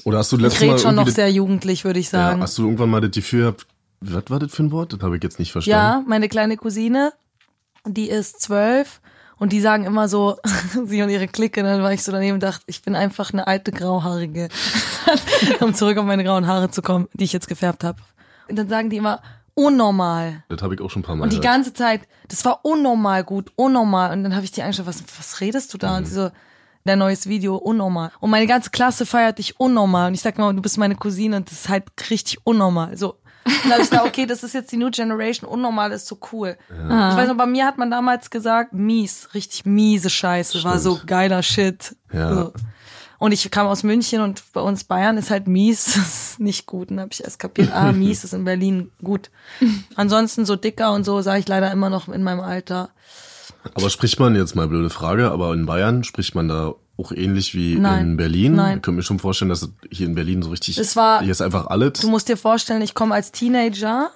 Oder 0.04 0.18
hast 0.18 0.32
du 0.32 0.36
Ich 0.36 0.42
letztes 0.42 0.60
Mal 0.62 0.68
rede 0.70 0.78
schon 0.80 0.94
noch 0.96 1.08
sehr 1.08 1.30
jugendlich, 1.30 1.84
würde 1.84 2.00
ich 2.00 2.06
Ja, 2.06 2.30
sagen. 2.30 2.42
hast 2.42 2.58
du 2.58 2.64
irgendwann 2.64 2.90
mal 2.90 3.00
das 3.00 3.12
Gefühl 3.12 3.40
gehabt, 3.42 3.66
was 4.12 4.24
war 4.28 4.38
das 4.38 4.54
für 4.54 4.62
ein 4.62 4.72
Wort? 4.72 4.92
Das 4.92 5.00
habe 5.00 5.16
ich 5.16 5.22
jetzt 5.22 5.38
nicht 5.38 5.52
verstanden. 5.52 5.78
Ja, 5.78 6.02
meine 6.06 6.28
kleine 6.28 6.56
Cousine, 6.56 7.12
die 7.86 8.08
ist 8.08 8.40
zwölf 8.40 9.00
und 9.36 9.52
die 9.52 9.60
sagen 9.60 9.84
immer 9.84 10.08
so, 10.08 10.36
sie 10.84 11.02
und 11.02 11.08
ihre 11.08 11.28
Clique, 11.28 11.62
dann 11.62 11.82
war 11.82 11.92
ich 11.92 12.02
so 12.02 12.12
daneben 12.12 12.34
und 12.34 12.42
dachte, 12.42 12.62
ich 12.66 12.82
bin 12.82 12.94
einfach 12.94 13.32
eine 13.32 13.46
alte 13.46 13.72
Grauhaarige. 13.72 14.48
um 15.60 15.74
zurück 15.74 15.98
auf 15.98 16.04
meine 16.04 16.24
grauen 16.24 16.46
Haare 16.46 16.70
zu 16.70 16.82
kommen, 16.82 17.08
die 17.12 17.24
ich 17.24 17.32
jetzt 17.32 17.48
gefärbt 17.48 17.84
habe. 17.84 17.98
Und 18.48 18.56
dann 18.56 18.68
sagen 18.68 18.90
die 18.90 18.96
immer, 18.96 19.20
unnormal. 19.54 20.42
Das 20.48 20.62
habe 20.62 20.74
ich 20.74 20.80
auch 20.80 20.90
schon 20.90 21.02
ein 21.02 21.04
paar 21.04 21.16
Mal 21.16 21.24
Und 21.24 21.32
die 21.32 21.40
gehört. 21.40 21.54
ganze 21.54 21.72
Zeit, 21.72 22.02
das 22.28 22.44
war 22.44 22.64
unnormal 22.64 23.24
gut, 23.24 23.52
unnormal. 23.56 24.12
Und 24.12 24.24
dann 24.24 24.34
habe 24.34 24.44
ich 24.44 24.52
die 24.52 24.62
angeschaut, 24.62 24.86
was, 24.86 25.02
was 25.18 25.40
redest 25.40 25.72
du 25.72 25.78
da? 25.78 25.96
Und 25.96 26.06
sie 26.06 26.14
so, 26.14 26.30
dein 26.84 26.98
neues 26.98 27.28
Video, 27.28 27.56
unnormal. 27.56 28.10
Und 28.20 28.30
meine 28.30 28.46
ganze 28.46 28.70
Klasse 28.70 29.06
feiert 29.06 29.38
dich 29.38 29.58
unnormal. 29.58 30.08
Und 30.08 30.14
ich 30.14 30.20
sag 30.20 30.38
mal, 30.38 30.52
du 30.54 30.62
bist 30.62 30.78
meine 30.78 30.96
Cousine 30.96 31.36
und 31.36 31.50
das 31.50 31.60
ist 31.60 31.68
halt 31.68 31.84
richtig 32.10 32.38
unnormal. 32.44 32.96
So. 32.96 33.14
Und 33.44 33.70
da 33.70 33.74
hab 33.74 33.80
ich 33.80 33.90
gedacht, 33.90 34.06
okay, 34.06 34.26
das 34.26 34.42
ist 34.42 34.54
jetzt 34.54 34.72
die 34.72 34.76
New 34.76 34.90
Generation, 34.90 35.48
unnormal 35.48 35.92
ist 35.92 36.06
so 36.06 36.18
cool. 36.32 36.56
Ich 36.70 36.88
weiß 36.88 37.28
noch, 37.28 37.36
bei 37.36 37.46
mir 37.46 37.66
hat 37.66 37.78
man 37.78 37.90
damals 37.90 38.30
gesagt, 38.30 38.72
mies, 38.72 39.28
richtig 39.34 39.66
miese 39.66 40.10
Scheiße, 40.10 40.64
war 40.64 40.78
so 40.78 41.00
geiler 41.06 41.42
Shit. 41.42 41.96
Ja. 42.12 42.34
So. 42.34 42.52
Und 43.18 43.32
ich 43.32 43.50
kam 43.50 43.66
aus 43.66 43.82
München 43.82 44.20
und 44.20 44.42
bei 44.52 44.60
uns 44.60 44.84
Bayern 44.84 45.16
ist 45.16 45.30
halt 45.30 45.46
mies, 45.46 45.84
das 45.94 45.96
ist 45.96 46.40
nicht 46.40 46.66
gut. 46.66 46.90
Und 46.90 46.96
dann 46.96 47.04
habe 47.04 47.12
ich 47.12 47.24
erst 47.24 47.38
kapiert, 47.38 47.72
ah, 47.72 47.92
mies 47.92 48.24
ist 48.24 48.34
in 48.34 48.44
Berlin 48.44 48.90
gut. 49.02 49.30
Ansonsten 49.94 50.44
so 50.44 50.56
dicker 50.56 50.92
und 50.92 51.04
so 51.04 51.22
sage 51.22 51.40
ich 51.40 51.48
leider 51.48 51.70
immer 51.70 51.90
noch 51.90 52.08
in 52.08 52.22
meinem 52.22 52.40
Alter. 52.40 52.90
Aber 53.74 53.88
spricht 53.88 54.20
man, 54.20 54.36
jetzt 54.36 54.54
mal 54.54 54.68
blöde 54.68 54.90
Frage, 54.90 55.30
aber 55.30 55.54
in 55.54 55.64
Bayern 55.64 56.04
spricht 56.04 56.34
man 56.34 56.48
da 56.48 56.74
auch 56.96 57.10
ähnlich 57.12 57.54
wie 57.54 57.76
Nein. 57.76 58.00
in 58.10 58.16
Berlin? 58.16 58.54
Nein. 58.54 58.76
Ich 58.76 58.82
könnte 58.82 58.96
mir 58.98 59.02
schon 59.02 59.18
vorstellen, 59.18 59.48
dass 59.48 59.68
hier 59.90 60.06
in 60.06 60.14
Berlin 60.14 60.42
so 60.42 60.50
richtig, 60.50 60.78
Es 60.78 60.94
war- 60.96 61.22
hier 61.22 61.32
ist 61.32 61.40
einfach 61.40 61.66
alles. 61.66 61.94
Du 62.00 62.08
musst 62.08 62.28
dir 62.28 62.36
vorstellen, 62.36 62.82
ich 62.82 62.94
komme 62.94 63.14
als 63.14 63.32
Teenager 63.32 64.10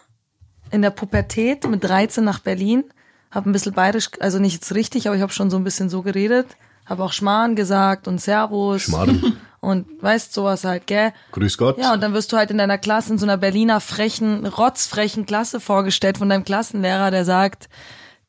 in 0.70 0.83
der 0.83 0.91
Pubertät 0.91 1.68
mit 1.68 1.83
13 1.85 2.22
nach 2.24 2.39
Berlin, 2.41 2.85
habe 3.31 3.49
ein 3.51 3.53
bisschen 3.53 3.72
bayerisch, 3.74 4.11
also 4.20 4.39
nicht 4.39 4.55
jetzt 4.55 4.74
richtig, 4.74 5.07
aber 5.09 5.16
ich 5.16 5.22
habe 5.22 5.33
schon 5.33 5.51
so 5.51 5.57
ein 5.57 5.64
bisschen 5.64 5.89
so 5.89 6.03
geredet, 6.03 6.47
habe 6.87 7.03
auch 7.03 7.12
Schmarrn 7.12 7.57
gesagt 7.57 8.07
und 8.09 8.20
Servus 8.20 8.83
Schmarrn. 8.83 9.37
und 9.61 9.87
weißt 10.03 10.33
sowas 10.33 10.62
halt, 10.64 10.87
gell? 10.87 11.12
Grüß 11.33 11.59
Gott. 11.59 11.79
Ja, 11.79 11.93
und 11.95 12.01
dann 12.03 12.14
wirst 12.14 12.33
du 12.33 12.37
halt 12.37 12.51
in 12.53 12.59
deiner 12.59 12.79
Klasse 12.79 13.12
in 13.12 13.18
so 13.18 13.26
einer 13.26 13.37
Berliner 13.39 13.81
frechen, 13.81 14.47
rotzfrechen 14.47 15.26
Klasse 15.26 15.59
vorgestellt 15.59 16.18
von 16.18 16.29
deinem 16.29 16.45
Klassenlehrer, 16.45 17.11
der 17.11 17.24
sagt, 17.24 17.68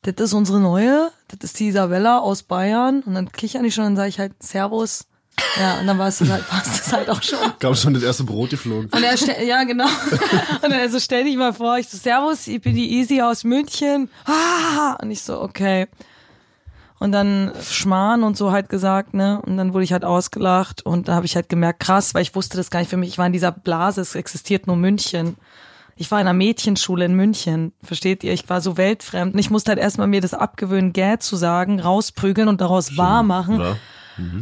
das 0.02 0.14
ist 0.18 0.32
unsere 0.32 0.60
neue, 0.60 1.10
das 1.28 1.50
ist 1.50 1.60
die 1.60 1.68
Isabella 1.68 2.18
aus 2.18 2.42
Bayern. 2.42 3.02
Und 3.02 3.14
dann 3.14 3.30
kichern 3.32 3.64
die 3.64 3.70
schon 3.70 3.84
und 3.84 3.90
dann 3.90 3.96
sage 3.96 4.08
ich 4.08 4.18
halt 4.18 4.42
Servus. 4.42 5.06
Ja, 5.58 5.80
und 5.80 5.86
dann 5.86 5.98
war 5.98 6.08
es 6.08 6.20
halt, 6.20 6.52
war 6.52 6.62
es 6.62 6.92
halt 6.92 7.08
auch 7.08 7.22
schon. 7.22 7.38
Kam 7.58 7.74
schon 7.74 7.94
das 7.94 8.02
erste 8.02 8.24
Brot 8.24 8.50
geflogen. 8.50 8.90
Und 8.90 9.02
er 9.02 9.44
ja, 9.44 9.64
genau. 9.64 9.86
Und 10.62 10.70
er 10.70 10.88
so, 10.90 11.00
stell 11.00 11.24
dich 11.24 11.36
mal 11.36 11.52
vor, 11.52 11.78
ich 11.78 11.88
so, 11.88 11.96
Servus, 11.96 12.46
ich 12.46 12.60
bin 12.60 12.74
die 12.74 12.92
Easy 12.92 13.20
aus 13.20 13.44
München. 13.44 14.10
Ah! 14.26 14.96
Und 15.00 15.10
ich 15.10 15.22
so, 15.22 15.40
okay. 15.40 15.88
Und 16.98 17.12
dann 17.12 17.52
Schmarrn 17.62 18.22
und 18.22 18.36
so 18.36 18.52
halt 18.52 18.68
gesagt, 18.68 19.14
ne? 19.14 19.40
Und 19.46 19.56
dann 19.56 19.72
wurde 19.72 19.84
ich 19.84 19.92
halt 19.92 20.04
ausgelacht 20.04 20.84
und 20.84 21.08
da 21.08 21.14
habe 21.14 21.24
ich 21.24 21.34
halt 21.34 21.48
gemerkt, 21.48 21.80
krass, 21.80 22.12
weil 22.12 22.22
ich 22.22 22.34
wusste 22.34 22.58
das 22.58 22.70
gar 22.70 22.80
nicht 22.80 22.90
für 22.90 22.98
mich. 22.98 23.08
Ich 23.08 23.18
war 23.18 23.26
in 23.26 23.32
dieser 23.32 23.52
Blase, 23.52 24.02
es 24.02 24.14
existiert 24.14 24.66
nur 24.66 24.76
München. 24.76 25.36
Ich 26.00 26.10
war 26.10 26.18
in 26.18 26.26
einer 26.26 26.32
Mädchenschule 26.36 27.04
in 27.04 27.14
München, 27.14 27.72
versteht 27.82 28.24
ihr? 28.24 28.32
Ich 28.32 28.48
war 28.48 28.62
so 28.62 28.78
weltfremd. 28.78 29.34
Und 29.34 29.38
ich 29.38 29.50
musste 29.50 29.70
halt 29.72 29.78
erstmal 29.78 30.06
mir 30.06 30.22
das 30.22 30.32
abgewöhnen, 30.32 30.94
gä 30.94 31.18
zu 31.18 31.36
sagen, 31.36 31.78
rausprügeln 31.78 32.48
und 32.48 32.62
daraus 32.62 32.96
wahr 32.96 33.22
machen 33.22 33.60
Ja. 33.60 33.76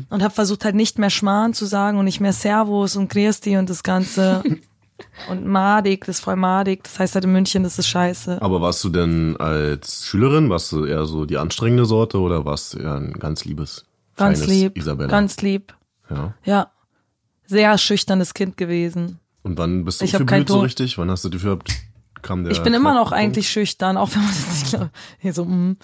und 0.08 0.22
habe 0.22 0.32
versucht 0.32 0.64
halt 0.64 0.76
nicht 0.76 1.00
mehr 1.00 1.10
Schmarrn 1.10 1.54
zu 1.54 1.66
sagen 1.66 1.98
und 1.98 2.04
nicht 2.04 2.20
mehr 2.20 2.32
Servus 2.32 2.94
und 2.94 3.08
Christi 3.08 3.56
und 3.56 3.68
das 3.68 3.82
Ganze 3.82 4.44
und 5.30 5.46
madig, 5.46 6.04
das 6.06 6.18
ist 6.18 6.24
voll 6.24 6.36
madig, 6.36 6.84
das 6.84 6.98
heißt 7.00 7.14
halt 7.16 7.24
in 7.24 7.32
München, 7.32 7.64
das 7.64 7.76
ist 7.76 7.88
scheiße. 7.88 8.40
Aber 8.40 8.60
warst 8.60 8.84
du 8.84 8.88
denn 8.88 9.36
als 9.38 10.04
Schülerin, 10.06 10.50
warst 10.50 10.70
du 10.70 10.84
eher 10.84 11.06
so 11.06 11.24
die 11.26 11.38
anstrengende 11.38 11.86
Sorte 11.86 12.20
oder 12.20 12.44
warst 12.44 12.74
du 12.74 12.78
eher 12.78 12.94
ein 12.94 13.14
ganz 13.14 13.44
liebes, 13.44 13.84
Ganz 14.16 14.46
lieb, 14.46 14.76
Isabella? 14.76 15.08
ganz 15.08 15.42
lieb, 15.42 15.74
ja. 16.08 16.34
ja. 16.44 16.70
Sehr 17.46 17.76
schüchternes 17.78 18.32
Kind 18.34 18.56
gewesen. 18.56 19.18
Und 19.42 19.58
wann 19.58 19.84
bist 19.84 20.00
du 20.00 20.04
Ich 20.04 20.14
aufgeblüht 20.14 20.48
so 20.48 20.60
richtig? 20.60 20.98
Wann 20.98 21.10
hast 21.10 21.24
du 21.24 21.28
dafür 21.28 21.58
kam 22.22 22.44
der 22.44 22.52
Ich 22.52 22.62
bin 22.62 22.74
immer 22.74 22.94
noch 22.94 23.12
eigentlich 23.12 23.48
schüchtern, 23.48 23.96
auch 23.96 24.10
wenn 24.14 24.22
man 24.22 24.30
das 24.30 24.60
nicht 24.60 24.70
glaubt. 24.70 24.90
Hier 25.18 25.32
so, 25.32 25.44
mm. 25.44 25.76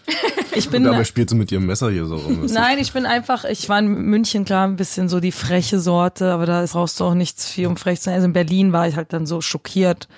Ich 0.55 0.69
bin, 0.69 0.85
Und 0.85 0.93
dabei 0.93 1.05
spielst 1.05 1.33
du 1.33 1.37
mit 1.37 1.51
ihrem 1.51 1.67
Messer 1.67 1.91
hier 1.91 2.07
so 2.07 2.17
rum. 2.17 2.47
Nein, 2.47 2.79
ich 2.79 2.93
bin 2.93 3.07
einfach, 3.07 3.45
ich 3.45 3.69
war 3.69 3.79
in 3.79 3.89
München 3.89 4.45
klar 4.45 4.67
ein 4.67 4.77
bisschen 4.77 5.09
so 5.09 5.21
die 5.21 5.33
freche 5.33 5.81
Sorte, 5.81 6.33
aber 6.33 6.47
da 6.47 6.65
brauchst 6.71 7.01
du 7.01 7.05
auch 7.05 7.15
nichts 7.15 7.49
viel, 7.49 7.67
um 7.67 7.77
frech 7.77 7.99
zu 7.99 8.05
sein. 8.05 8.15
Also 8.15 8.27
in 8.27 8.33
Berlin 8.33 8.73
war 8.73 8.87
ich 8.87 8.97
halt 8.97 9.13
dann 9.13 9.27
so 9.27 9.41
schockiert, 9.41 10.09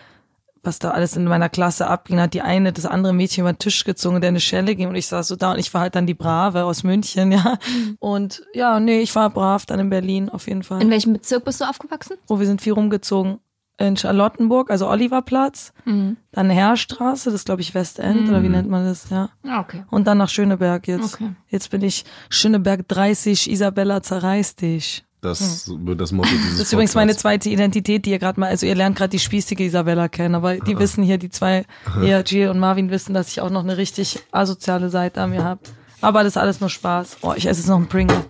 was 0.66 0.78
da 0.78 0.90
alles 0.90 1.16
in 1.16 1.24
meiner 1.24 1.48
Klasse 1.48 1.86
abging. 1.86 2.20
Hat 2.20 2.34
die 2.34 2.42
eine 2.42 2.72
das 2.72 2.84
andere 2.86 3.12
Mädchen 3.12 3.42
über 3.42 3.52
den 3.52 3.58
Tisch 3.58 3.84
gezogen, 3.84 4.20
der 4.20 4.28
eine 4.28 4.40
Schelle 4.40 4.74
ging 4.74 4.88
und 4.88 4.96
ich 4.96 5.06
saß 5.06 5.28
so 5.28 5.36
da 5.36 5.52
und 5.52 5.58
ich 5.58 5.72
war 5.72 5.82
halt 5.82 5.94
dann 5.94 6.06
die 6.06 6.14
Brave 6.14 6.64
aus 6.64 6.82
München, 6.82 7.32
ja. 7.32 7.58
Und 7.98 8.42
ja, 8.52 8.80
nee, 8.80 9.00
ich 9.00 9.14
war 9.14 9.30
brav 9.30 9.64
dann 9.66 9.80
in 9.80 9.90
Berlin 9.90 10.28
auf 10.28 10.48
jeden 10.48 10.62
Fall. 10.62 10.82
In 10.82 10.90
welchem 10.90 11.12
Bezirk 11.12 11.44
bist 11.44 11.60
du 11.60 11.64
aufgewachsen? 11.64 12.16
Wo 12.26 12.38
wir 12.38 12.46
sind 12.46 12.60
viel 12.60 12.72
rumgezogen. 12.72 13.38
In 13.78 13.96
Charlottenburg, 13.96 14.70
also 14.70 14.88
Oliverplatz, 14.88 15.74
dann 15.84 16.50
Heerstraße, 16.50 17.30
das 17.30 17.44
glaube 17.44 17.60
ich 17.60 17.74
Westend, 17.74 18.26
oder 18.26 18.42
wie 18.42 18.48
nennt 18.48 18.70
man 18.70 18.86
das, 18.86 19.10
ja. 19.10 19.28
Ah, 19.46 19.60
okay. 19.60 19.84
Und 19.90 20.06
dann 20.06 20.16
nach 20.16 20.30
Schöneberg 20.30 20.88
jetzt. 20.88 21.14
Okay. 21.14 21.32
Jetzt 21.48 21.70
bin 21.70 21.82
ich 21.82 22.06
Schöneberg 22.30 22.88
30, 22.88 23.50
Isabella 23.50 24.02
zerreißt 24.02 24.62
dich. 24.62 25.04
Das 25.26 25.68
wird 25.68 26.00
das 26.00 26.12
Motto 26.12 26.30
dieses 26.30 26.58
Das 26.58 26.66
ist 26.68 26.72
übrigens 26.72 26.94
meine 26.94 27.16
zweite 27.16 27.50
Identität, 27.50 28.06
die 28.06 28.10
ihr 28.10 28.18
gerade 28.18 28.38
mal, 28.38 28.48
also 28.48 28.64
ihr 28.64 28.74
lernt 28.76 28.96
gerade 28.96 29.10
die 29.10 29.18
spießige 29.18 29.60
Isabella 29.60 30.08
kennen, 30.08 30.36
aber 30.36 30.56
die 30.56 30.78
wissen 30.78 31.02
hier, 31.02 31.18
die 31.18 31.30
zwei, 31.30 31.64
ihr, 32.02 32.20
Jill 32.20 32.48
und 32.48 32.60
Marvin 32.60 32.90
wissen, 32.90 33.12
dass 33.12 33.28
ich 33.28 33.40
auch 33.40 33.50
noch 33.50 33.64
eine 33.64 33.76
richtig 33.76 34.20
asoziale 34.30 34.88
Seite 34.88 35.20
an 35.20 35.30
mir 35.30 35.42
habe. 35.42 35.60
Aber 36.00 36.22
das 36.22 36.34
ist 36.34 36.36
alles 36.36 36.60
nur 36.60 36.70
Spaß. 36.70 37.18
Oh, 37.22 37.34
ich 37.36 37.46
esse 37.46 37.60
jetzt 37.60 37.68
noch 37.68 37.76
einen 37.76 37.88
Pringle. 37.88 38.24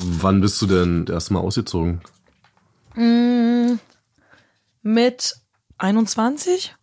Wann 0.00 0.40
bist 0.40 0.60
du 0.60 0.66
denn 0.66 1.06
das 1.06 1.14
erste 1.14 1.34
Mal 1.34 1.40
ausgezogen? 1.40 2.02
Mit 4.82 5.36
21? 5.78 6.74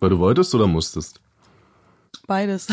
Weil 0.00 0.10
du 0.10 0.18
wolltest 0.18 0.54
oder 0.54 0.66
musstest? 0.66 1.20
Beides. 2.28 2.66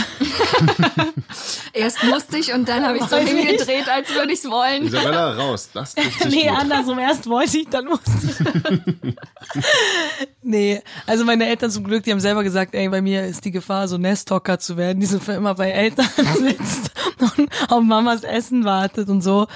Erst 1.73 2.03
musste 2.03 2.37
ich 2.37 2.51
und 2.51 2.67
dann 2.67 2.85
habe 2.85 2.97
ich 2.97 3.05
so 3.05 3.15
hingedreht, 3.15 3.87
als 3.87 4.13
würde 4.13 4.33
ich 4.33 4.39
es 4.39 4.51
wollen. 4.51 4.83
Isabella, 4.83 5.31
raus. 5.31 5.69
Das 5.73 5.93
ist 5.93 6.25
Nee, 6.25 6.49
andersrum. 6.49 6.99
Erst 6.99 7.25
wollte 7.29 7.59
ich, 7.59 7.69
dann 7.69 7.85
musste 7.85 8.11
ich. 8.21 9.15
nee, 10.43 10.81
also 11.07 11.23
meine 11.23 11.47
Eltern 11.47 11.71
zum 11.71 11.85
Glück, 11.85 12.03
die 12.03 12.11
haben 12.11 12.19
selber 12.19 12.43
gesagt, 12.43 12.75
ey, 12.75 12.89
bei 12.89 13.01
mir 13.01 13.23
ist 13.23 13.45
die 13.45 13.51
Gefahr, 13.51 13.87
so 13.87 13.97
Nesthocker 13.97 14.59
zu 14.59 14.75
werden, 14.75 14.99
die 14.99 15.05
so 15.05 15.19
für 15.21 15.31
immer 15.31 15.55
bei 15.55 15.71
Eltern 15.71 16.09
sitzt 16.37 16.91
und 17.37 17.49
auf 17.69 17.81
Mamas 17.81 18.23
Essen 18.23 18.65
wartet 18.65 19.07
und 19.07 19.21
so. 19.21 19.47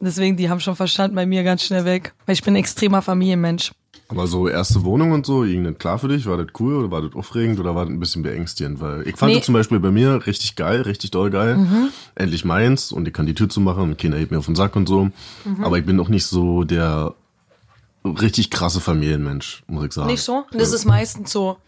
Deswegen, 0.00 0.38
die 0.38 0.48
haben 0.48 0.60
schon 0.60 0.74
verstanden, 0.74 1.16
bei 1.16 1.26
mir 1.26 1.42
ganz 1.44 1.64
schnell 1.64 1.84
weg. 1.84 2.14
Weil 2.24 2.32
ich 2.32 2.42
bin 2.42 2.54
ein 2.54 2.60
extremer 2.60 3.02
Familienmensch. 3.02 3.72
Aber 4.10 4.26
so 4.26 4.48
erste 4.48 4.84
Wohnung 4.84 5.12
und 5.12 5.26
so, 5.26 5.44
das 5.44 5.78
klar 5.78 5.98
für 5.98 6.08
dich? 6.08 6.24
War 6.26 6.38
das 6.38 6.46
cool 6.58 6.76
oder 6.76 6.90
war 6.90 7.02
das 7.02 7.14
aufregend 7.14 7.60
oder 7.60 7.74
war 7.74 7.84
das 7.84 7.92
ein 7.92 8.00
bisschen 8.00 8.22
beängstigend? 8.22 8.80
Weil 8.80 9.06
ich 9.06 9.16
fand 9.16 9.32
Nee. 9.32 9.38
das 9.38 9.46
zum 9.46 9.52
Beispiel 9.52 9.80
bei 9.80 9.90
mir 9.90 10.26
richtig 10.26 10.56
geil, 10.56 10.80
richtig 10.82 11.10
doll 11.10 11.30
geil. 11.30 11.58
Endlich 12.14 12.44
meins 12.46 12.90
und 12.90 13.06
ich 13.06 13.12
kann 13.12 13.26
die 13.26 13.34
Tür 13.34 13.50
zumachen 13.50 13.82
und 13.82 13.98
keiner 13.98 14.16
hebt 14.16 14.30
mir 14.30 14.38
auf 14.38 14.46
den 14.46 14.56
Sack 14.56 14.76
und 14.76 14.88
so. 14.88 15.10
Aber 15.62 15.78
ich 15.78 15.84
bin 15.84 16.00
auch 16.00 16.08
nicht 16.08 16.24
so 16.24 16.64
der 16.64 17.14
richtig 18.04 18.50
krasse 18.50 18.80
Familienmensch, 18.80 19.62
muss 19.66 19.84
ich 19.84 19.92
sagen. 19.92 20.08
Nicht 20.08 20.22
so? 20.22 20.44
Das 20.52 20.72
ist 20.72 20.86
meistens 20.86 21.30
so. 21.30 21.58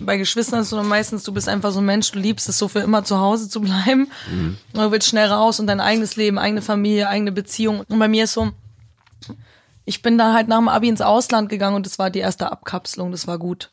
Bei 0.00 0.16
Geschwistern 0.16 0.58
ist 0.58 0.66
es 0.66 0.70
so 0.70 0.82
meistens, 0.82 1.22
du 1.22 1.32
bist 1.32 1.48
einfach 1.48 1.70
so 1.70 1.78
ein 1.78 1.86
Mensch, 1.86 2.10
du 2.10 2.18
liebst 2.18 2.48
es 2.48 2.58
so 2.58 2.66
für 2.66 2.80
immer 2.80 3.04
zu 3.04 3.18
Hause 3.20 3.48
zu 3.48 3.60
bleiben. 3.60 4.08
Und 4.32 4.56
du 4.72 4.90
willst 4.90 5.06
schnell 5.08 5.28
raus 5.28 5.60
und 5.60 5.68
dein 5.68 5.78
eigenes 5.80 6.16
Leben, 6.16 6.38
eigene 6.38 6.62
Familie, 6.62 7.08
eigene 7.08 7.30
Beziehung. 7.30 7.84
Und 7.88 7.98
bei 8.00 8.08
mir 8.08 8.24
ist 8.24 8.32
so, 8.32 8.50
ich 9.84 10.02
bin 10.02 10.18
dann 10.18 10.34
halt 10.34 10.48
nach 10.48 10.58
dem 10.58 10.68
Abi 10.68 10.88
ins 10.88 11.00
Ausland 11.00 11.48
gegangen 11.48 11.76
und 11.76 11.86
das 11.86 11.98
war 11.98 12.10
die 12.10 12.20
erste 12.20 12.50
Abkapselung, 12.50 13.10
das 13.10 13.26
war 13.26 13.38
gut. 13.38 13.70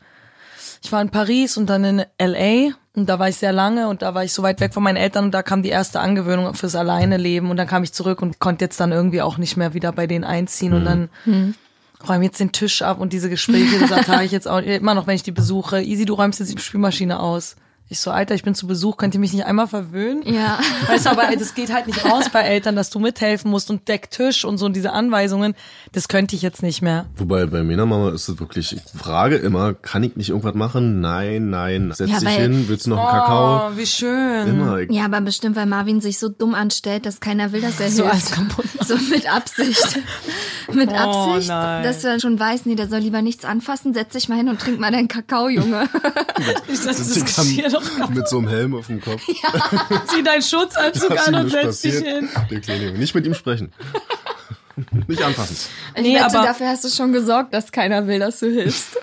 Ich 0.83 0.91
war 0.91 1.01
in 1.01 1.09
Paris 1.09 1.57
und 1.57 1.69
dann 1.69 1.83
in 1.83 2.05
LA 2.19 2.73
und 2.95 3.07
da 3.07 3.19
war 3.19 3.29
ich 3.29 3.37
sehr 3.37 3.53
lange 3.53 3.87
und 3.87 4.01
da 4.01 4.15
war 4.15 4.23
ich 4.23 4.33
so 4.33 4.41
weit 4.43 4.59
weg 4.59 4.73
von 4.73 4.83
meinen 4.83 4.97
Eltern 4.97 5.25
und 5.25 5.31
da 5.31 5.43
kam 5.43 5.61
die 5.61 5.69
erste 5.69 5.99
Angewöhnung 5.99 6.53
fürs 6.55 6.75
alleine 6.75 7.17
Leben 7.17 7.51
und 7.51 7.57
dann 7.57 7.67
kam 7.67 7.83
ich 7.83 7.93
zurück 7.93 8.21
und 8.21 8.39
konnte 8.39 8.65
jetzt 8.65 8.79
dann 8.79 8.91
irgendwie 8.91 9.21
auch 9.21 9.37
nicht 9.37 9.57
mehr 9.57 9.73
wieder 9.73 9.91
bei 9.91 10.07
denen 10.07 10.23
einziehen 10.23 10.73
und 10.73 10.85
dann 10.85 11.09
räum 12.07 12.23
jetzt 12.23 12.39
den 12.39 12.51
Tisch 12.51 12.81
ab 12.81 12.99
und 12.99 13.13
diese 13.13 13.29
Gespräche, 13.29 13.79
das 13.79 13.91
ertrage 13.91 14.25
ich 14.25 14.31
jetzt 14.31 14.47
auch 14.47 14.59
immer 14.59 14.95
noch, 14.95 15.07
wenn 15.07 15.15
ich 15.15 15.23
die 15.23 15.31
besuche. 15.31 15.81
Easy, 15.81 16.05
du 16.05 16.15
räumst 16.15 16.39
jetzt 16.39 16.51
die 16.51 16.57
Spülmaschine 16.59 17.19
aus. 17.19 17.55
Ich 17.93 17.99
so, 17.99 18.09
Alter, 18.09 18.33
ich 18.35 18.43
bin 18.43 18.55
zu 18.55 18.67
Besuch, 18.67 18.95
könnt 18.95 19.15
ihr 19.15 19.19
mich 19.19 19.33
nicht 19.33 19.43
einmal 19.45 19.67
verwöhnen? 19.67 20.23
Ja. 20.25 20.59
Weißt 20.87 21.07
du, 21.07 21.09
aber 21.09 21.23
das 21.37 21.55
geht 21.55 21.73
halt 21.73 21.87
nicht 21.87 22.05
raus 22.05 22.29
bei 22.31 22.39
Eltern, 22.39 22.77
dass 22.77 22.89
du 22.89 22.99
mithelfen 22.99 23.51
musst 23.51 23.69
und 23.69 23.85
deck 23.89 24.09
Tisch 24.09 24.45
und 24.45 24.57
so 24.57 24.65
und 24.65 24.77
diese 24.77 24.93
Anweisungen, 24.93 25.55
das 25.91 26.07
könnte 26.07 26.33
ich 26.37 26.41
jetzt 26.41 26.63
nicht 26.63 26.81
mehr. 26.81 27.07
Wobei 27.17 27.45
bei 27.47 27.63
meiner 27.63 27.85
Mama 27.85 28.11
ist 28.11 28.29
es 28.29 28.39
wirklich, 28.39 28.77
ich 28.77 28.81
frage 28.97 29.35
immer, 29.35 29.73
kann 29.73 30.03
ich 30.03 30.15
nicht 30.15 30.29
irgendwas 30.29 30.53
machen? 30.55 31.01
Nein, 31.01 31.49
nein. 31.49 31.91
Setz 31.93 32.09
Ja, 32.11 32.19
dich 32.19 32.29
hin, 32.29 32.63
willst 32.69 32.85
du 32.85 32.91
noch 32.91 32.99
einen 32.99 33.09
Kakao? 33.09 33.67
Oh, 33.67 33.71
wie 33.77 33.85
schön. 33.85 34.47
Immer. 34.47 34.77
Ich, 34.79 34.89
Ja, 34.89 35.03
aber 35.03 35.19
bestimmt, 35.19 35.57
weil 35.57 35.65
Marvin 35.65 35.99
sich 35.99 36.17
so 36.17 36.29
dumm 36.29 36.55
anstellt, 36.55 37.05
dass 37.05 37.19
keiner 37.19 37.51
will, 37.51 37.59
dass 37.59 37.81
er 37.81 37.89
So 37.91 38.03
hilft. 38.03 38.13
alles 38.13 38.31
kaputt 38.31 38.65
So 38.87 38.95
mit 39.13 39.29
Absicht. 39.29 39.99
mit 40.71 40.89
Oh, 40.91 40.95
Absicht, 40.95 41.49
nein. 41.49 41.83
dass 41.83 42.05
er 42.05 42.21
schon 42.21 42.39
weiß, 42.39 42.65
nee, 42.67 42.75
der 42.75 42.87
soll 42.87 42.99
lieber 42.99 43.21
nichts 43.21 43.43
anfassen, 43.43 43.93
setz 43.93 44.13
dich 44.13 44.29
mal 44.29 44.37
hin 44.37 44.47
und 44.47 44.61
trink 44.61 44.79
mal 44.79 44.93
deinen 44.93 45.09
Kakao, 45.09 45.49
Junge. 45.49 45.89
Ich 46.71 46.79
das, 46.81 46.97
das 46.97 47.25
Geschirr 47.25 47.69
doch 47.99 48.09
mit 48.13 48.27
so 48.27 48.37
einem 48.39 48.47
Helm 48.47 48.75
auf 48.75 48.87
dem 48.87 49.01
Kopf. 49.01 49.21
Zieh 50.07 50.23
deinen 50.23 50.41
Schutzanzug 50.41 51.27
an 51.27 51.35
und 51.43 51.49
setz 51.51 51.81
dich 51.81 51.95
hin. 51.95 52.29
Der 52.49 52.59
kleine. 52.61 52.91
Nicht 52.93 53.13
mit 53.15 53.25
ihm 53.25 53.33
sprechen. 53.33 53.71
nicht 55.07 55.21
anfassen. 55.23 55.55
Ich 55.95 56.01
Nee, 56.01 56.15
wette, 56.15 56.25
aber- 56.37 56.47
dafür 56.47 56.67
hast 56.69 56.83
du 56.83 56.89
schon 56.89 57.11
gesorgt, 57.13 57.53
dass 57.53 57.71
keiner 57.71 58.07
will, 58.07 58.19
dass 58.19 58.39
du 58.39 58.47
hilfst. 58.47 58.97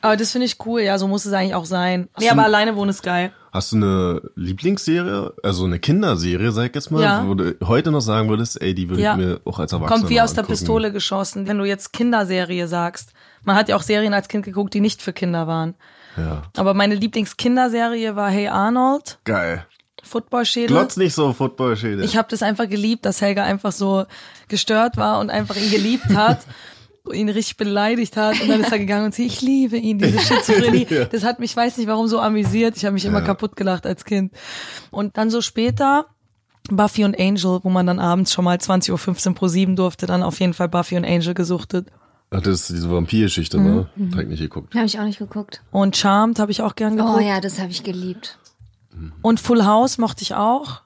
Aber 0.00 0.16
das 0.16 0.32
finde 0.32 0.46
ich 0.46 0.56
cool, 0.66 0.82
ja, 0.82 0.98
so 0.98 1.08
muss 1.08 1.24
es 1.24 1.32
eigentlich 1.32 1.54
auch 1.54 1.64
sein. 1.64 2.08
Nee, 2.18 2.28
aber 2.28 2.44
alleine 2.44 2.76
wohnen 2.76 2.90
ist 2.90 3.02
geil. 3.02 3.32
Hast 3.52 3.72
du 3.72 3.76
eine 3.76 4.22
Lieblingsserie, 4.34 5.32
also 5.42 5.64
eine 5.64 5.78
Kinderserie, 5.78 6.50
sag 6.52 6.66
ich 6.70 6.74
jetzt 6.74 6.90
mal, 6.90 7.02
Ja. 7.02 7.24
wo 7.26 7.34
du 7.34 7.54
heute 7.64 7.90
noch 7.90 8.00
sagen 8.00 8.28
würdest, 8.28 8.60
ey, 8.60 8.74
die 8.74 8.90
würde 8.90 9.02
Ja. 9.02 9.12
ich 9.12 9.18
mir 9.18 9.40
auch 9.44 9.58
als 9.60 9.72
Erwachsener 9.72 9.96
Kommt 10.00 10.10
wie 10.10 10.20
aus 10.20 10.34
der 10.34 10.40
angucken. 10.42 10.58
Pistole 10.58 10.92
geschossen, 10.92 11.46
wenn 11.46 11.56
du 11.56 11.64
jetzt 11.64 11.92
Kinderserie 11.92 12.66
sagst. 12.68 13.12
Man 13.44 13.56
hat 13.56 13.68
ja 13.68 13.76
auch 13.76 13.82
Serien 13.82 14.12
als 14.12 14.28
Kind 14.28 14.44
geguckt, 14.44 14.74
die 14.74 14.80
nicht 14.80 15.00
für 15.00 15.12
Kinder 15.14 15.46
waren. 15.46 15.74
Ja. 16.16 16.42
Aber 16.56 16.74
meine 16.74 16.94
Lieblingskinderserie 16.94 18.16
war 18.16 18.30
Hey 18.30 18.48
Arnold, 18.48 19.18
Geil. 19.24 19.66
Footballschädel. 20.02 20.68
Glotz 20.68 20.96
nicht 20.96 21.14
so 21.14 21.32
Footballschädel. 21.32 22.04
Ich 22.04 22.16
habe 22.16 22.28
das 22.30 22.42
einfach 22.42 22.68
geliebt, 22.68 23.06
dass 23.06 23.20
Helga 23.20 23.44
einfach 23.44 23.72
so 23.72 24.04
gestört 24.48 24.96
war 24.96 25.18
und 25.20 25.30
einfach 25.30 25.56
ihn 25.56 25.70
geliebt 25.70 26.14
hat. 26.14 26.40
ihn 27.12 27.28
richtig 27.28 27.58
beleidigt 27.58 28.16
hat 28.16 28.40
und 28.40 28.48
dann 28.48 28.62
ist 28.62 28.72
er 28.72 28.78
gegangen 28.78 29.06
und 29.06 29.14
sie, 29.14 29.26
ich 29.26 29.42
liebe 29.42 29.76
ihn, 29.76 29.98
diese 29.98 30.18
Schizophrenie. 30.20 30.86
Ja. 30.88 31.04
Das 31.04 31.22
hat 31.22 31.38
mich, 31.38 31.54
weiß 31.54 31.76
nicht 31.76 31.86
warum, 31.86 32.08
so 32.08 32.18
amüsiert. 32.18 32.76
Ich 32.78 32.84
habe 32.86 32.94
mich 32.94 33.04
immer 33.04 33.20
kaputt 33.20 33.56
gelacht 33.56 33.86
als 33.86 34.06
Kind. 34.06 34.32
Und 34.90 35.18
dann 35.18 35.28
so 35.28 35.42
später 35.42 36.06
Buffy 36.70 37.04
und 37.04 37.18
Angel, 37.20 37.60
wo 37.62 37.68
man 37.68 37.86
dann 37.86 37.98
abends 37.98 38.32
schon 38.32 38.44
mal 38.44 38.56
20.15 38.56 39.28
Uhr 39.28 39.34
pro 39.34 39.48
7 39.48 39.76
durfte, 39.76 40.06
dann 40.06 40.22
auf 40.22 40.40
jeden 40.40 40.54
Fall 40.54 40.68
Buffy 40.68 40.96
und 40.96 41.04
Angel 41.04 41.34
gesuchtet. 41.34 41.88
Das 42.40 42.60
ist 42.62 42.70
diese 42.70 42.90
Vampirgeschichte, 42.90 43.58
Mhm. 43.58 43.86
ne? 43.96 44.10
Hab 44.12 44.20
ich 44.20 44.28
nicht 44.28 44.40
geguckt. 44.40 44.74
Habe 44.74 44.86
ich 44.86 44.98
auch 44.98 45.04
nicht 45.04 45.18
geguckt. 45.18 45.62
Und 45.70 45.96
Charmed 45.96 46.38
habe 46.38 46.50
ich 46.52 46.62
auch 46.62 46.74
gern 46.74 46.94
Oh 47.00 47.04
geguckt. 47.06 47.22
ja, 47.24 47.40
das 47.40 47.58
habe 47.60 47.70
ich 47.70 47.82
geliebt. 47.84 48.38
Und 49.22 49.40
Full 49.40 49.64
House 49.64 49.98
mochte 49.98 50.22
ich 50.22 50.34
auch. 50.34 50.82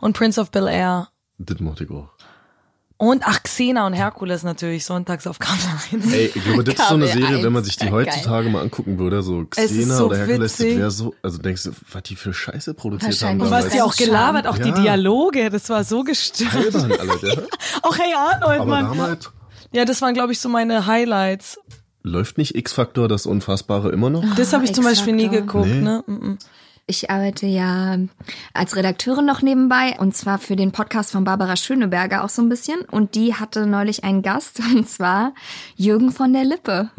Und 0.00 0.16
Prince 0.16 0.40
of 0.40 0.50
Bel 0.50 0.68
Air. 0.68 1.08
Das 1.38 1.58
mochte 1.60 1.84
ich 1.84 1.90
auch. 1.90 2.08
Und 2.96 3.24
ach, 3.26 3.42
Xena 3.42 3.86
und 3.88 3.92
Herkules 3.92 4.44
natürlich, 4.44 4.84
sonntags 4.84 5.26
auf 5.26 5.40
Kabel 5.40 5.64
1. 5.92 6.12
Ey, 6.12 6.30
ich 6.32 6.44
glaube, 6.44 6.62
das 6.62 6.74
ist 6.76 6.88
so 6.88 6.94
eine 6.94 7.08
Serie, 7.08 7.42
wenn 7.42 7.52
man 7.52 7.64
sich 7.64 7.76
die 7.76 7.86
Geil. 7.86 7.92
heutzutage 7.92 8.48
mal 8.50 8.62
angucken 8.62 8.98
würde, 9.00 9.20
so 9.22 9.44
Xena 9.46 9.96
so 9.96 10.06
oder 10.06 10.18
Herkules, 10.18 10.56
das 10.58 10.66
wäre 10.66 10.90
so, 10.92 11.12
also 11.20 11.38
denkst 11.38 11.64
du, 11.64 11.72
was 11.90 12.02
die 12.04 12.14
für 12.14 12.32
Scheiße 12.32 12.72
produziert 12.74 13.20
haben. 13.22 13.40
Und 13.40 13.50
was 13.50 13.68
die 13.70 13.82
auch 13.82 13.96
gelabert, 13.96 14.46
auch 14.46 14.58
die 14.58 14.68
Ja. 14.68 14.74
Dialoge, 14.80 15.50
das 15.50 15.68
war 15.70 15.82
so 15.82 16.04
gestört. 16.04 16.54
Albern, 16.54 16.92
Alter. 16.92 17.42
Auch 17.82 17.98
Hey 17.98 18.14
Arnold, 18.16 18.60
Aber 18.60 18.70
Mann. 18.70 18.84
damals 18.96 19.30
Ja, 19.72 19.84
das 19.84 20.02
waren, 20.02 20.14
glaube 20.14 20.32
ich, 20.32 20.40
so 20.40 20.48
meine 20.48 20.86
Highlights. 20.86 21.58
läuft 22.02 22.38
nicht 22.38 22.54
X-Factor 22.54 23.08
das 23.08 23.26
Unfassbare 23.26 23.90
immer 23.90 24.10
noch? 24.10 24.24
Das 24.36 24.52
habe 24.52 24.64
ich 24.64 24.74
zum 24.74 24.84
Beispiel 24.84 25.14
nie 25.14 25.28
geguckt, 25.28 25.66
Nee. 25.68 25.80
ne? 25.80 26.04
Mm-mm. 26.06 26.38
Ich 26.86 27.08
arbeite 27.08 27.46
ja 27.46 27.96
als 28.52 28.76
Redakteurin 28.76 29.24
noch 29.24 29.40
nebenbei 29.40 29.96
und 29.98 30.14
zwar 30.14 30.36
für 30.38 30.54
den 30.54 30.70
Podcast 30.70 31.12
von 31.12 31.24
Barbara 31.24 31.56
Schöneberger 31.56 32.22
auch 32.22 32.28
so 32.28 32.42
ein 32.42 32.50
bisschen. 32.50 32.82
Und 32.82 33.14
die 33.14 33.34
hatte 33.34 33.66
neulich 33.66 34.04
einen 34.04 34.20
Gast 34.20 34.60
und 34.74 34.86
zwar 34.86 35.32
Jürgen 35.76 36.12
von 36.12 36.34
der 36.34 36.44
Lippe. 36.44 36.90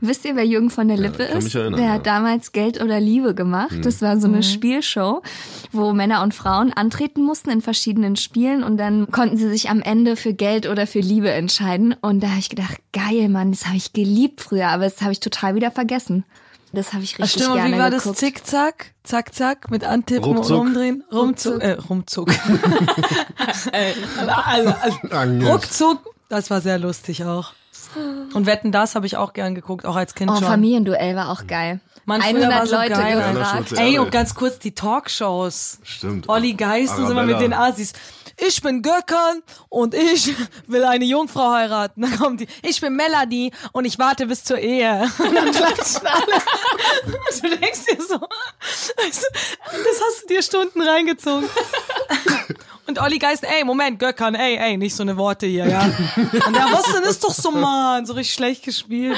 Wisst 0.00 0.24
ihr, 0.26 0.36
wer 0.36 0.46
Jürgen 0.46 0.70
von 0.70 0.86
der 0.86 0.96
Lippe 0.96 1.26
kann 1.26 1.38
ist? 1.38 1.44
mich 1.44 1.54
erinnern, 1.56 1.80
der 1.80 1.88
ja. 1.88 1.94
hat 1.94 2.06
damals 2.06 2.52
Geld 2.52 2.80
oder 2.80 3.00
Liebe 3.00 3.34
gemacht. 3.34 3.84
Das 3.84 4.00
war 4.00 4.20
so 4.20 4.28
eine 4.28 4.44
Spielshow, 4.44 5.22
wo 5.72 5.92
Männer 5.92 6.22
und 6.22 6.32
Frauen 6.32 6.72
antreten 6.72 7.24
mussten 7.24 7.50
in 7.50 7.62
verschiedenen 7.62 8.14
Spielen 8.14 8.62
und 8.62 8.76
dann 8.76 9.10
konnten 9.10 9.36
sie 9.36 9.48
sich 9.48 9.70
am 9.70 9.82
Ende 9.82 10.14
für 10.14 10.34
Geld 10.34 10.68
oder 10.68 10.86
für 10.86 11.00
Liebe 11.00 11.32
entscheiden. 11.32 11.96
Und 12.00 12.22
da 12.22 12.28
habe 12.28 12.38
ich 12.38 12.48
gedacht, 12.48 12.76
geil, 12.92 13.28
Mann, 13.28 13.50
das 13.50 13.66
habe 13.66 13.76
ich 13.76 13.92
geliebt 13.92 14.40
früher, 14.40 14.68
aber 14.68 14.84
das 14.84 15.02
habe 15.02 15.10
ich 15.10 15.18
total 15.18 15.56
wieder 15.56 15.72
vergessen. 15.72 16.24
Das 16.76 16.92
habe 16.92 17.04
ich 17.04 17.14
Ach, 17.14 17.20
richtig 17.20 17.40
stimmt, 17.42 17.54
und 17.54 17.56
gerne 17.56 17.74
wie 17.74 17.80
war 17.80 17.90
das? 17.90 18.02
geguckt. 18.02 18.18
Zickzack, 18.18 18.92
zack, 19.02 19.34
zack, 19.34 19.70
mit 19.70 19.82
Antippen 19.82 20.28
und 20.28 20.36
Ruckzuck. 20.36 20.60
umdrehen? 20.60 21.04
Rumzuck. 21.10 21.62
Äh, 21.62 21.72
rumzuck. 21.72 22.28
Äh, 23.72 23.92
also, 24.28 24.74
also, 25.10 25.46
ruckzuck, 25.46 26.14
das 26.28 26.50
war 26.50 26.60
sehr 26.60 26.78
lustig 26.78 27.24
auch. 27.24 27.52
Und 28.34 28.44
Wetten, 28.46 28.72
das 28.72 28.94
habe 28.94 29.06
ich 29.06 29.16
auch 29.16 29.32
gern 29.32 29.54
geguckt, 29.54 29.86
auch 29.86 29.96
als 29.96 30.14
Kind 30.14 30.30
Oh, 30.30 30.34
schon. 30.34 30.44
Familienduell 30.44 31.16
war 31.16 31.30
auch 31.30 31.46
geil. 31.46 31.80
Früher 32.04 32.22
100 32.22 32.50
war 32.50 32.66
so 32.66 32.76
Leute 32.76 32.92
geil. 32.92 33.64
Ey, 33.76 33.98
und 33.98 34.12
ganz 34.12 34.34
kurz 34.34 34.58
die 34.58 34.72
Talkshows. 34.72 35.78
Stimmt. 35.82 36.28
Olli 36.28 36.52
Geist 36.54 36.98
und 36.98 37.06
so 37.06 37.12
immer 37.12 37.24
mit 37.24 37.40
den 37.40 37.52
Asis. 37.54 37.94
Ich 38.38 38.60
bin 38.60 38.82
Gökhan 38.82 39.42
und 39.68 39.94
ich 39.94 40.34
will 40.66 40.84
eine 40.84 41.04
Jungfrau 41.04 41.52
heiraten. 41.52 42.02
Dann 42.02 42.18
kommt 42.18 42.40
die, 42.40 42.48
ich 42.62 42.80
bin 42.80 42.94
Melanie 42.94 43.52
und 43.72 43.84
ich 43.84 43.98
warte 43.98 44.26
bis 44.26 44.44
zur 44.44 44.58
Ehe. 44.58 45.10
Und 45.18 45.34
dann 45.34 45.50
klatschen 45.50 46.06
alle. 46.06 46.34
Und 47.04 47.42
du 47.42 47.56
denkst 47.56 47.84
dir 47.86 48.02
so, 48.02 48.18
das 48.18 48.90
hast 50.00 50.22
du 50.22 50.26
dir 50.28 50.42
Stunden 50.42 50.82
reingezogen. 50.82 51.48
Und 52.88 53.00
Olli 53.00 53.18
Geist, 53.18 53.42
ey, 53.42 53.64
Moment, 53.64 53.98
Gökhan, 53.98 54.34
ey, 54.34 54.56
ey, 54.56 54.76
nicht 54.76 54.94
so 54.94 55.02
eine 55.02 55.16
Worte 55.16 55.46
hier, 55.46 55.66
ja. 55.66 55.82
Und 56.16 56.54
der, 56.54 56.66
was 56.70 56.84
denn 56.92 57.02
ist 57.02 57.24
doch 57.24 57.34
so, 57.34 57.50
Mann, 57.50 58.06
so 58.06 58.12
richtig 58.12 58.34
schlecht 58.34 58.64
gespielt. 58.64 59.16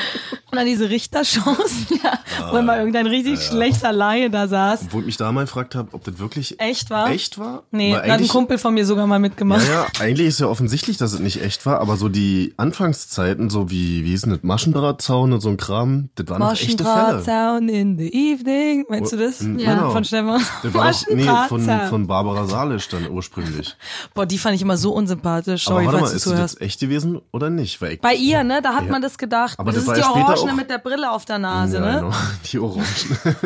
Und 0.51 0.57
dann 0.57 0.65
diese 0.65 0.89
Richtershows, 0.89 1.73
ja, 2.03 2.19
wo 2.51 2.57
immer 2.57 2.79
irgendein 2.79 3.07
richtig 3.07 3.41
schlechter 3.43 3.93
Laie 3.93 4.31
da 4.31 4.49
saß. 4.49 4.87
Wo 4.91 5.01
ich 5.01 5.07
mich 5.07 5.17
da 5.19 5.31
mal 5.33 5.43
gefragt 5.43 5.75
habe, 5.75 5.91
ob 5.93 6.03
das 6.05 6.19
wirklich 6.19 6.59
Echt 6.61 6.89
war? 6.89 7.11
echt 7.11 7.39
war? 7.39 7.65
Nee, 7.71 7.93
da 7.93 7.99
hat 7.99 8.21
ein 8.21 8.29
Kumpel 8.29 8.57
von 8.57 8.73
mir 8.73 8.87
sogar 8.87 9.07
mal 9.07 9.19
mitgemacht. 9.19 9.67
Ja, 9.67 9.83
ja, 9.83 9.87
eigentlich 10.01 10.29
ist 10.29 10.41
ja 10.41 10.47
offensichtlich, 10.47 10.97
dass 10.97 11.13
es 11.13 11.21
nicht 11.21 11.43
echt 11.43 11.67
war, 11.67 11.81
aber 11.81 11.97
so 11.97 12.09
die 12.09 12.55
Anfangszeiten, 12.57 13.51
so 13.51 13.71
wie, 13.71 14.05
wie 14.05 14.11
hieß 14.11 14.23
denn 14.23 14.31
das, 14.31 14.43
Maschendrahtzaun 14.43 15.33
und 15.35 15.41
so 15.41 15.51
ein 15.51 15.59
Kram, 15.59 16.09
das 16.15 16.29
waren 16.29 16.41
noch 16.41 16.53
echte 16.53 16.85
Fälle. 16.85 16.97
Maschendrahtzaun 16.97 17.69
in 17.69 17.99
the 17.99 18.11
evening. 18.13 18.87
Meinst 18.89 19.13
du 19.13 19.17
das? 19.17 19.41
Ja. 19.41 19.75
Genau. 19.75 19.91
Von 19.91 20.05
Stefan. 20.05 20.41
Das 20.63 20.75
war 20.75 20.91
doch, 20.91 21.07
nee, 21.11 21.49
von, 21.49 21.81
von 21.91 22.07
Barbara 22.07 22.47
Salisch 22.47 22.89
dann 22.89 23.09
ursprünglich. 23.11 23.58
Boah, 24.15 24.27
die 24.27 24.39
fand 24.39 24.55
ich 24.57 24.63
immer 24.63 24.77
so 24.77 24.93
unsympathisch. 24.93 25.67
Aber 25.69 25.77
Sorry, 25.77 25.87
warte 25.87 26.01
mal, 26.01 26.13
ist 26.17 26.27
das 26.27 26.39
jetzt 26.39 26.61
echt 26.61 26.81
gewesen 26.81 27.21
oder 27.33 27.51
nicht? 27.51 27.81
Weil 27.81 27.93
ich, 27.95 28.01
Bei 28.01 28.15
ihr, 28.15 28.45
ne, 28.45 28.61
da 28.63 28.75
hat 28.75 28.85
Ja. 28.85 28.91
man 28.93 29.03
das 29.03 29.19
gedacht. 29.19 29.59
Aber 29.59 29.73
das, 29.73 29.85
das 29.85 29.99
ist 29.99 30.05
war 30.05 30.15
die 30.15 30.21
Orangene 30.23 30.53
auch- 30.53 30.57
mit 30.57 30.71
der 30.71 30.79
Brille 30.79 31.11
auf 31.11 31.25
der 31.25 31.39
Nase, 31.39 31.77
ja, 31.77 31.81
ne? 31.81 31.95
genau, 32.01 32.13
die 32.53 32.59
Orangen. 32.59 32.87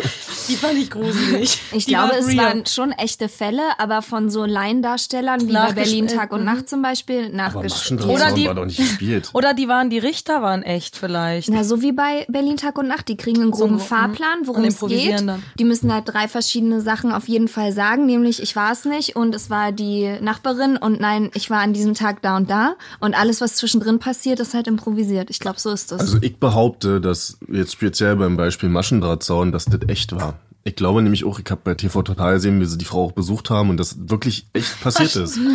Die 0.49 0.57
fand 0.57 0.75
ich 0.77 0.91
gruselig. 0.91 1.61
Ich 1.71 1.85
die 1.85 1.93
glaube, 1.93 2.11
war 2.15 2.19
es 2.19 2.27
real. 2.27 2.45
waren 2.47 2.67
schon 2.67 2.91
echte 2.91 3.29
Fälle, 3.29 3.63
aber 3.79 4.03
von 4.03 4.29
so 4.29 4.45
Laiendarstellern 4.45 5.47
wie 5.49 5.53
bei 5.53 5.73
Berlin 5.73 6.09
Tag 6.09 6.33
und 6.33 6.41
mhm. 6.41 6.47
Nacht 6.47 6.69
zum 6.69 6.83
Beispiel 6.83 7.27
Aber 7.27 7.37
nachgespielt. 7.63 8.05
Oder 8.07 8.33
die- 8.33 8.47
war 8.49 8.55
doch 8.57 8.65
nicht 8.67 8.77
gespielt. 8.79 9.31
Oder 9.35 9.55
die 9.55 9.69
waren, 9.69 9.89
die 9.89 9.99
Richter 9.99 10.43
waren 10.43 10.65
echt 10.65 10.97
vielleicht. 10.97 11.49
Na, 11.49 11.63
so 11.63 11.81
wie 11.81 11.93
bei 11.93 12.27
Berlin 12.29 12.57
Tag 12.57 12.77
und 12.77 12.89
Nacht. 12.89 13.07
Die 13.09 13.17
kriegen 13.17 13.41
einen 13.41 13.53
groben 13.53 13.79
So, 13.79 13.85
Fahrplan, 13.85 14.41
mhm. 14.43 14.47
worum 14.49 14.63
Und 14.63 14.69
es 14.69 14.81
geht. 14.81 15.21
dann. 15.29 15.43
Die 15.59 15.65
müssen 15.65 15.93
halt 15.93 16.05
drei 16.09 16.27
verschiedene 16.27 16.81
Sachen 16.81 17.13
auf 17.13 17.29
jeden 17.29 17.47
Fall 17.49 17.73
sagen, 17.73 18.07
nämlich 18.07 18.43
ich 18.43 18.57
war 18.57 18.73
es 18.73 18.85
nicht 18.85 19.15
und 19.15 19.35
es 19.37 19.49
war 19.49 19.71
die 19.71 20.02
Nachbarin 20.21 20.77
und 20.77 21.01
nein, 21.01 21.31
ich 21.35 21.51
war 21.51 21.61
an 21.61 21.73
diesem 21.73 21.95
Tag 21.95 22.23
da 22.23 22.37
und 22.37 22.51
da. 22.51 22.77
Und 23.01 23.15
alles, 23.15 23.41
was 23.41 23.57
zwischendrin 23.57 23.99
passiert, 23.99 24.41
ist 24.41 24.55
halt 24.55 24.67
improvisiert. 24.67 25.31
Ich 25.31 25.41
glaube, 25.41 25.61
so 25.61 25.71
ist 25.71 25.93
das. 25.93 26.01
Also 26.01 26.19
ich 26.21 26.39
behaupte, 26.39 27.01
dass 27.01 27.39
jetzt 27.49 27.73
speziell 27.73 28.17
beim 28.17 28.37
Beispiel 28.37 28.69
Maschendrahtzaun, 28.69 29.53
dass 29.53 29.67
das 29.67 29.81
echt 29.89 30.15
war. 30.15 30.35
Ich 30.65 30.77
glaube 30.77 31.03
nämlich 31.03 31.25
auch, 31.25 31.41
ich 31.41 31.51
habe 31.51 31.61
bei 31.65 31.75
TV 31.75 32.03
Total 32.03 32.35
gesehen, 32.35 32.61
wie 32.61 32.67
sie 32.67 32.79
die 32.79 32.85
Frau 32.85 33.07
auch 33.07 33.13
besucht 33.13 33.51
haben 33.51 33.71
und 33.71 33.77
das 33.79 34.09
wirklich 34.09 34.47
echt 34.53 34.81
passiert 34.81 35.17
ist. 35.17 35.39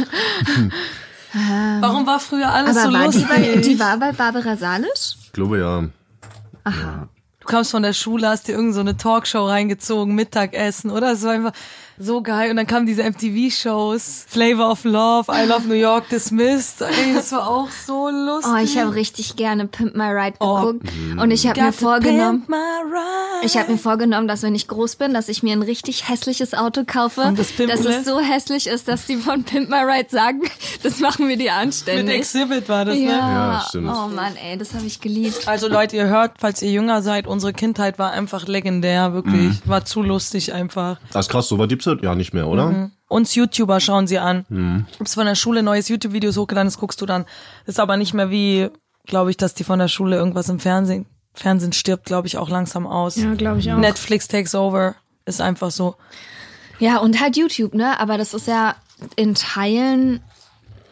Warum 1.79 2.05
war 2.07 2.19
früher 2.19 2.51
alles 2.51 2.77
aber 2.77 2.87
so 2.87 2.93
war 2.93 2.99
die, 3.09 3.17
lustig? 3.17 3.27
bei, 3.29 3.61
die 3.61 3.79
war 3.79 3.97
bei 3.97 4.11
Barbara 4.11 4.55
Salisch? 4.57 5.17
Ich 5.23 5.33
glaube 5.33 5.59
ja. 5.59 5.83
Du 7.39 7.45
kamst 7.45 7.71
von 7.71 7.83
der 7.83 7.93
Schule, 7.93 8.27
hast 8.27 8.47
dir 8.47 8.53
irgend 8.53 8.73
so 8.73 8.81
eine 8.81 8.97
Talkshow 8.97 9.45
reingezogen, 9.45 10.15
Mittagessen, 10.15 10.89
oder? 10.91 11.21
War 11.21 11.31
einfach 11.31 11.53
so 11.99 12.21
geil. 12.21 12.49
Und 12.51 12.57
dann 12.57 12.67
kamen 12.67 12.85
diese 12.85 13.03
MTV-Shows, 13.03 14.25
Flavor 14.27 14.71
of 14.71 14.83
Love, 14.83 15.31
I 15.31 15.45
Love 15.47 15.67
New 15.67 15.73
York, 15.75 16.09
Dismissed. 16.09 16.81
Ey, 16.81 17.13
das 17.15 17.31
war 17.31 17.47
auch 17.49 17.69
so 17.69 18.09
lustig. 18.09 18.51
Oh, 18.53 18.57
ich 18.63 18.77
habe 18.77 18.95
richtig 18.95 19.35
gerne 19.35 19.67
Pimp 19.67 19.95
My 19.95 20.05
Ride 20.11 20.35
Oh. 20.39 20.55
geguckt 20.73 20.87
und 21.19 21.31
ich 21.31 21.47
habe 21.47 21.61
mir 21.61 21.71
vorgenommen, 21.73 22.41
pimp 22.41 22.49
my 22.49 22.55
ride. 22.55 23.45
Ich 23.45 23.57
habe 23.57 23.71
mir 23.71 23.77
vorgenommen, 23.77 24.27
dass 24.27 24.43
wenn 24.43 24.55
ich 24.55 24.67
groß 24.67 24.95
bin, 24.97 25.13
dass 25.13 25.29
ich 25.29 25.43
mir 25.43 25.53
ein 25.53 25.61
richtig 25.61 26.07
hässliches 26.09 26.53
Auto 26.53 26.83
kaufe, 26.85 27.21
Und 27.21 27.39
das 27.39 27.53
dass 27.55 27.85
es 27.85 28.05
so 28.05 28.19
hässlich 28.19 28.67
ist, 28.67 28.87
dass 28.87 29.05
die 29.05 29.17
von 29.17 29.43
Pimp 29.43 29.69
My 29.69 29.77
Ride 29.83 30.09
sagen, 30.09 30.41
das 30.83 30.99
machen 30.99 31.27
wir 31.27 31.37
dir 31.37 31.51
Mit 31.51 31.61
anständig. 31.61 32.15
Exhibit 32.17 32.69
war 32.69 32.85
das, 32.85 32.95
ja. 32.97 33.01
ne? 33.01 33.07
Ja, 33.09 33.65
stimmt. 33.67 33.89
Oh 33.89 34.07
Mann, 34.07 34.35
ey, 34.35 34.57
das 34.57 34.73
habe 34.73 34.85
ich 34.85 34.99
geliebt. 35.01 35.47
Also 35.47 35.67
Leute, 35.67 35.95
ihr 35.95 36.07
hört, 36.07 36.33
falls 36.39 36.61
ihr 36.61 36.71
jünger 36.71 37.01
seid, 37.01 37.27
unsere 37.27 37.53
Kindheit 37.53 37.99
war 37.99 38.11
einfach 38.11 38.47
legendär, 38.47 39.13
wirklich. 39.13 39.57
War 39.65 39.85
zu 39.85 40.01
lustig 40.01 40.53
einfach. 40.53 40.99
Das 41.11 41.25
ist 41.27 41.31
krass, 41.31 41.47
so 41.47 41.57
weit 41.57 41.69
gibt's 41.69 41.86
das 41.87 41.97
ja 42.01 42.13
nicht 42.15 42.33
mehr, 42.33 42.47
oder? 42.47 42.91
Uns 43.07 43.33
YouTuber 43.35 43.79
schauen 43.79 44.05
sie 44.07 44.19
an. 44.19 44.85
Ob 44.99 45.05
es 45.07 45.13
von 45.15 45.25
der 45.25 45.35
Schule 45.35 45.63
neues 45.63 45.87
YouTube-Videos 45.89 46.37
hochgeladen 46.37 46.67
ist, 46.67 46.77
guckst 46.79 47.01
du 47.01 47.05
dann. 47.05 47.25
Ist 47.65 47.79
aber 47.79 47.97
nicht 47.97 48.13
mehr 48.13 48.29
wie, 48.29 48.69
glaube 49.05 49.29
ich, 49.31 49.37
dass 49.37 49.53
die 49.53 49.63
von 49.63 49.79
der 49.79 49.87
Schule 49.87 50.15
irgendwas 50.17 50.49
im 50.49 50.59
Fernsehen, 50.59 51.05
Fernsehen 51.33 51.71
stirbt, 51.73 52.05
glaube 52.05 52.27
ich, 52.27 52.37
auch 52.37 52.49
langsam 52.49 52.85
aus. 52.85 53.15
Ja, 53.15 53.33
glaube 53.35 53.59
ich 53.59 53.71
auch. 53.71 53.77
Netflix 53.77 54.27
takes 54.27 54.53
over. 54.55 54.95
Ist 55.25 55.41
einfach 55.41 55.71
so. 55.71 55.95
Ja, 56.79 56.97
und 56.99 57.19
halt 57.21 57.37
YouTube, 57.37 57.73
ne? 57.73 57.99
Aber 57.99 58.17
das 58.17 58.33
ist 58.33 58.47
ja 58.47 58.75
in 59.15 59.35
Teilen 59.35 60.21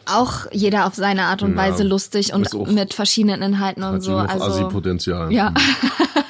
auch 0.06 0.46
jeder 0.52 0.86
auf 0.86 0.94
seine 0.94 1.24
Art 1.24 1.42
und 1.42 1.52
Ja. 1.52 1.56
Weise 1.56 1.82
lustig 1.82 2.32
und 2.32 2.52
mit 2.72 2.94
verschiedenen 2.94 3.42
Inhalten 3.42 3.82
und 3.82 4.00
so. 4.02 4.16
Also 4.16 4.44
Assi-Potenzial. 4.44 5.32
ja, 5.32 5.52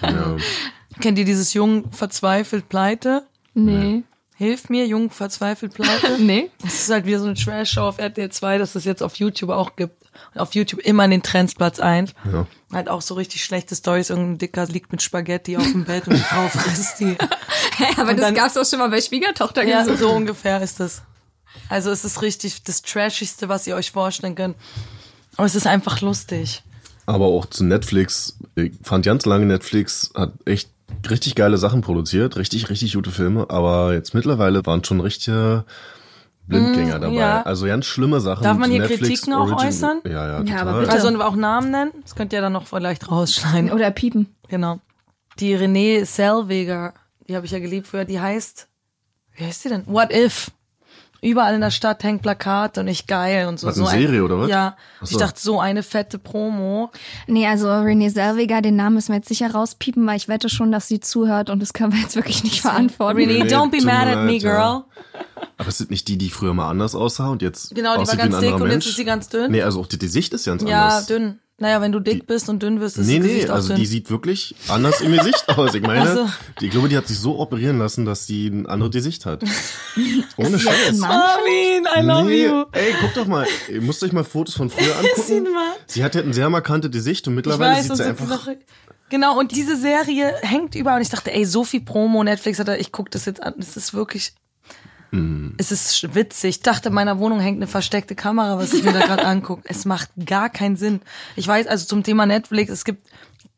ja. 0.03 0.37
Kennt 1.01 1.19
ihr 1.19 1.27
dieses 1.27 1.53
Jung 1.53 1.93
verzweifelt 1.93 2.69
pleite? 2.69 3.25
nee. 3.55 4.03
Hilf 4.39 4.69
mir, 4.69 4.87
jung, 4.87 5.11
verzweifelt, 5.11 5.73
pleite. 5.75 6.17
Nee. 6.19 6.51
Das 6.63 6.75
ist 6.75 6.91
halt 6.91 7.07
wieder 7.07 7.19
so 7.21 7.25
eine 7.27 7.35
Trash-Show 7.35 7.81
auf 7.83 7.99
RTL 7.99 8.31
2, 8.31 8.59
dass 8.59 8.75
es 8.75 8.85
jetzt 8.85 9.03
auf 9.03 9.15
YouTube 9.17 9.51
auch 9.51 9.77
gibt. 9.77 10.05
Und 10.35 10.41
auf 10.41 10.55
YouTube 10.55 10.81
immer 10.81 11.05
in 11.07 11.11
den 11.11 11.23
Trends 11.23 11.55
Platz 11.55 11.81
1. 11.81 12.13
Ja. 12.33 12.47
Halt 12.73 12.89
auch 12.89 13.01
so 13.03 13.15
richtig 13.15 13.45
schlechte 13.45 13.75
Stories. 13.75 14.11
Irgendein 14.11 14.39
Dicker 14.39 14.67
liegt 14.67 14.93
mit 14.93 15.01
Spaghetti 15.03 15.57
auf 15.57 15.65
dem 15.65 15.85
Bett 15.85 16.07
und 16.07 16.15
die 16.17 16.21
Frau 16.23 16.49
frisst 16.49 17.01
die. 17.01 17.17
aber 17.97 18.11
Und 18.11 18.17
das 18.19 18.27
dann- 18.27 18.35
gab's 18.35 18.55
doch 18.55 18.65
schon 18.67 18.79
mal 18.79 18.91
bei 18.91 19.01
Schwiegertochter 19.01 19.63
Ja, 19.65 19.83
gesucht. 19.83 19.99
so 20.01 20.11
ungefähr 20.11 20.61
ist 20.63 20.81
es. 20.81 21.03
Also 21.71 21.91
es 21.91 22.05
ist 22.05 22.21
richtig 22.23 22.63
das 22.65 22.83
Trashigste, 22.83 23.49
was 23.49 23.67
ihr 23.67 23.75
euch 23.77 23.91
vorstellen 23.91 24.35
könnt. 24.35 24.57
Aber 25.37 25.47
es 25.47 25.55
ist 25.55 25.67
einfach 25.67 26.01
lustig. 26.03 26.63
Aber 27.07 27.27
auch 27.27 27.47
zu 27.47 27.65
Netflix. 27.65 28.37
Ich 28.55 28.73
fand 28.83 29.05
ganz 29.07 29.25
lange 29.27 29.47
Netflix 29.47 30.11
hat 30.15 30.33
echt 30.45 30.71
richtig 31.09 31.35
geile 31.35 31.57
Sachen 31.59 31.81
produziert, 31.81 32.37
richtig, 32.37 32.69
richtig 32.71 32.95
gute 32.95 33.11
Filme. 33.11 33.47
Aber 33.51 33.93
jetzt 33.95 34.15
mittlerweile 34.15 34.65
waren 34.67 34.83
schon 34.85 35.01
richtige 35.01 35.65
Blindgänger 36.47 36.99
dabei. 37.01 37.13
Mm, 37.15 37.19
ja. 37.19 37.43
Also 37.43 37.67
ganz 37.67 37.87
schlimme 37.87 38.21
Sachen. 38.21 38.45
Darf 38.45 38.57
man 38.57 38.71
hier 38.71 38.81
Netflix 38.81 39.03
Kritiken 39.23 39.35
auch 39.35 39.51
Origin- 39.51 39.69
äußern? 39.69 40.01
Ja, 40.05 40.11
ja, 40.11 40.27
Ja, 40.29 40.39
total. 40.43 40.69
aber 40.69 40.81
bitte. 40.81 40.93
Also 40.93 41.23
auch 41.23 41.37
Namen 41.37 41.71
nennen. 41.71 41.93
Das 42.03 42.15
könnt 42.15 42.33
ihr 42.33 42.41
dann 42.41 42.53
noch 42.53 42.67
vielleicht 42.67 43.11
rausschneiden. 43.11 43.73
Oder 43.73 43.91
piepen. 43.91 44.29
Genau. 44.49 44.79
Die 45.41 45.55
Renée 45.57 46.05
Zellweger, 46.05 46.95
die 47.29 47.37
habe 47.37 47.47
ich 47.47 47.53
ja 47.53 47.59
geliebt 47.59 47.87
früher, 47.89 48.05
die 48.05 48.21
heißt, 48.21 48.69
wie 49.37 49.45
heißt 49.45 49.65
die 49.65 49.69
denn? 49.69 49.83
What 49.87 50.13
If? 50.13 50.51
Überall 51.23 51.55
in 51.55 51.61
der 51.61 51.71
Stadt 51.71 52.03
hängt 52.05 52.23
Plakate 52.23 52.81
und 52.81 52.89
ich 52.89 53.07
geil 53.07 53.47
und 53.49 53.59
so. 53.59 53.67
Was, 53.67 53.77
so 53.77 53.87
eine 53.87 53.99
Serie 53.99 54.23
oder 54.25 54.39
was? 54.39 54.49
Ja. 54.51 54.77
Ach 55.01 55.07
so. 55.07 55.13
Ich 55.13 55.17
dachte, 55.19 55.41
so 55.41 55.59
eine 55.61 55.83
fette 55.83 56.19
Promo. 56.19 56.91
Nee, 57.27 57.47
also 57.47 57.69
Renée 57.69 58.13
Zellweger, 58.13 58.61
den 58.63 58.77
Namen 58.77 58.95
müssen 58.97 59.09
wir 59.09 59.17
jetzt 59.17 59.29
sicher 59.29 59.51
rauspiepen, 59.51 60.07
weil 60.07 60.17
ich 60.17 60.29
wette 60.29 60.49
schon, 60.49 60.73
dass 60.73 60.89
sie 60.89 61.01
zuhört 61.01 61.51
und 61.51 61.61
das 61.61 61.73
können 61.73 61.93
wir 61.93 62.01
jetzt 62.01 62.17
wirklich 62.17 62.45
nicht 62.45 62.61
verantworten. 62.61 63.19
Renee, 63.19 63.45
Nee, 63.45 63.49
don't 63.55 63.71
be 63.71 63.85
mad 63.85 64.07
at 64.11 64.25
me, 64.25 64.35
ja. 64.37 64.39
girl. 64.39 64.85
Aber 65.59 65.69
es 65.69 65.79
sind 65.79 65.91
nicht 65.91 66.07
die, 66.09 66.19
die 66.19 66.31
früher 66.31 66.55
mal 66.55 66.69
anders 66.69 66.95
aussah 66.95 67.29
und 67.29 67.41
jetzt 67.43 67.75
Genau, 67.75 67.95
die 68.01 68.07
war 68.07 68.17
ganz 68.17 68.35
ein 68.35 68.41
dick 68.43 68.55
und 68.55 68.71
jetzt 68.71 68.87
ist 68.87 68.97
sie 68.97 69.05
ganz 69.05 69.29
dünn. 69.29 69.51
Nee, 69.51 69.63
also 69.63 69.81
auch 69.81 69.87
die, 69.87 69.99
die 69.99 70.09
Sicht 70.09 70.33
ist 70.35 70.45
ganz 70.45 70.63
Ja, 70.63 70.85
anders. 70.89 71.07
dünn. 71.07 71.39
Naja, 71.59 71.81
wenn 71.81 71.91
du 71.91 72.01
dick 72.01 72.27
bist 72.27 72.51
und 72.51 72.63
dünn 72.63 72.81
wirst, 72.81 72.99
ist 72.99 73.07
Nee, 73.07 73.19
das 73.19 73.27
nee, 73.27 73.47
also 73.47 73.69
dünn. 73.69 73.79
die 73.79 73.87
sieht 73.87 74.11
wirklich 74.11 74.55
anders 74.69 75.01
im 75.01 75.13
Gesicht 75.13 75.49
aus. 75.57 75.73
Ich 75.75 75.81
meine, 75.81 76.03
Ach 76.03 76.15
so. 76.15 76.29
ich 76.61 76.71
glaube, 76.71 76.91
die 76.91 76.97
hat 76.99 77.09
sich 77.09 77.19
so 77.19 77.39
operieren 77.39 77.79
lassen, 77.79 78.05
dass 78.05 78.27
sie 78.27 78.49
ein 78.49 78.67
anderes 78.67 78.93
Gesicht 78.93 79.25
hat. 79.25 79.43
Ohne 80.37 80.59
Scheiß. 80.59 80.99
Marvin, 80.99 81.87
I 81.97 82.01
love 82.03 82.29
nee, 82.29 82.45
you. 82.47 82.65
ey, 82.73 82.95
guck 83.01 83.15
doch 83.15 83.27
mal. 83.27 83.47
Ihr 83.73 83.81
müsst 83.81 84.03
euch 84.05 84.13
mal 84.13 84.23
Fotos 84.25 84.55
von 84.55 84.69
früher 84.69 84.95
angucken. 84.99 85.49
Sie 85.87 86.05
hat 86.05 86.15
ja 86.15 86.21
ein 86.21 86.35
sehr 86.35 86.51
markantes 86.51 86.91
Gesicht 86.91 87.27
und 87.27 87.35
mittlerweile 87.35 87.77
weiß, 87.77 87.87
sieht 87.87 87.97
sie 87.97 88.05
einfach... 88.05 88.29
noch, 88.29 88.49
genau, 89.09 89.39
und 89.39 89.53
diese 89.57 89.77
Serie 89.77 90.35
hängt 90.43 90.75
überall 90.75 90.97
und 90.97 91.03
ich 91.03 91.11
dachte, 91.11 91.33
ey, 91.33 91.47
so 91.47 91.65
viel 91.65 91.81
Promo, 91.81 92.23
Netflix 92.23 92.59
hat 92.59 92.69
da, 92.69 92.75
ich 92.75 92.93
guck 92.93 93.11
das 93.11 93.25
jetzt 93.25 93.43
an, 93.43 93.55
es 93.59 93.79
ist 93.79 93.95
wirklich, 93.95 94.35
Hm. 95.11 95.55
es 95.57 95.73
ist 95.73 96.15
witzig. 96.15 96.57
Ich 96.57 96.63
dachte, 96.63 96.89
in 96.89 96.95
meiner 96.95 97.19
Wohnung 97.19 97.41
hängt 97.41 97.59
eine 97.59 97.67
versteckte 97.67 98.15
Kamera, 98.15 98.59
was 98.59 98.73
ich 98.73 98.83
mir 98.83 98.93
da 98.93 99.01
gerade 99.01 99.25
angucke. 99.25 99.63
Es 99.65 99.85
macht 99.85 100.11
gar 100.25 100.51
keinen 100.51 100.77
Sinn. 100.77 101.01
Ich 101.37 101.47
weiß, 101.47 101.67
also 101.67 101.87
zum 101.87 102.03
Thema 102.03 102.27
Netflix, 102.27 102.71
es 102.71 102.85
gibt 102.85 103.07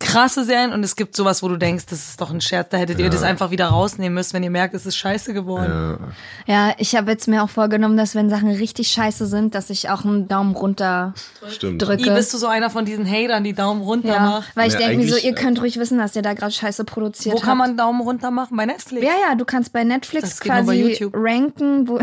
krasse 0.01 0.45
Serien 0.45 0.73
und 0.73 0.85
es 0.85 0.95
gibt 0.95 1.17
sowas, 1.17 1.43
wo 1.43 1.49
du 1.49 1.57
denkst, 1.57 1.87
das 1.87 2.09
ist 2.11 2.21
doch 2.21 2.31
ein 2.31 2.41
Scherz, 2.41 2.69
da 2.71 2.77
hättet 2.77 3.01
ihr 3.01 3.11
das 3.11 3.23
einfach 3.25 3.51
wieder 3.51 3.67
rausnehmen 3.67 4.15
müssen, 4.15 4.33
wenn 4.35 4.45
ihr 4.45 4.51
merkt, 4.51 4.75
es 4.75 4.87
ist 4.87 4.97
scheiße 4.97 5.35
geworden. 5.35 5.99
Ja, 6.47 6.69
Ja, 6.69 6.75
ich 6.79 6.95
habe 6.95 7.11
jetzt 7.11 7.27
mir 7.27 7.43
auch 7.43 7.51
vorgenommen, 7.51 7.97
dass 7.97 8.15
wenn 8.15 8.31
Sachen 8.31 8.49
richtig 8.51 8.89
scheiße 8.89 9.27
sind, 9.27 9.57
dass 9.57 9.71
ich 9.71 9.91
auch 9.91 10.05
einen 10.05 10.29
Daumen 10.29 10.55
runter 10.55 11.15
stimmt. 11.51 11.83
I, 11.83 11.85
drücke. 11.87 12.15
bist 12.15 12.33
du 12.33 12.39
so 12.39 12.47
einer 12.47 12.71
von 12.71 12.85
diesen 12.85 13.07
Hatern, 13.11 13.43
die 13.43 13.55
Daumen 13.55 13.83
runter 13.83 14.09
ja, 14.09 14.21
machen? 14.21 14.47
weil 14.55 14.69
ich 14.69 14.75
Ja, 14.75 14.81
denke 14.81 15.05
mir 15.05 15.11
so, 15.11 15.17
ihr 15.17 15.33
äh, 15.33 15.35
könnt 15.35 15.61
ruhig 15.61 15.79
wissen, 15.79 15.99
dass 15.99 16.15
ihr 16.15 16.23
da 16.23 16.35
gerade 16.35 16.53
Scheiße 16.53 16.85
produziert 16.85 17.35
Wo 17.35 17.39
habt. 17.39 17.47
kann 17.47 17.59
man 17.59 17.77
Daumen 17.77 18.01
runter 18.01 18.31
machen? 18.31 18.57
Bei 18.57 18.67
Netflix? 18.67 19.05
Ja, 19.05 19.13
ja, 19.29 19.35
du 19.35 19.45
kannst 19.45 19.73
bei 19.73 19.83
Netflix 19.83 20.39
bei 20.39 20.47
quasi 20.47 20.75
YouTube. 20.75 21.13
ranken, 21.17 21.89
wo, 21.89 21.99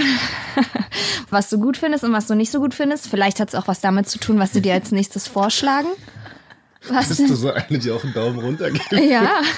was 1.30 1.50
du 1.50 1.60
gut 1.60 1.78
findest 1.78 2.04
und 2.04 2.12
was 2.14 2.28
du 2.28 2.36
nicht 2.36 2.52
so 2.52 2.60
gut 2.60 2.74
findest. 2.74 3.08
Vielleicht 3.08 3.40
hat 3.40 3.50
es 3.50 3.56
auch 3.56 3.68
was 3.68 3.80
damit 3.80 4.10
zu 4.10 4.20
tun, 4.20 4.38
was 4.40 4.52
sie 4.54 4.62
dir 4.62 4.74
als 4.74 4.92
nächstes 4.92 5.28
vorschlagen. 5.28 5.88
Was? 6.90 7.10
Bist 7.10 7.30
du 7.30 7.36
so 7.36 7.52
eine, 7.52 7.80
die 7.80 7.92
auch 7.92 8.04
einen 8.04 8.14
Daumen 8.14 8.40
runter 8.40 8.72
gibt? 8.72 8.92
Ja, 8.92 9.42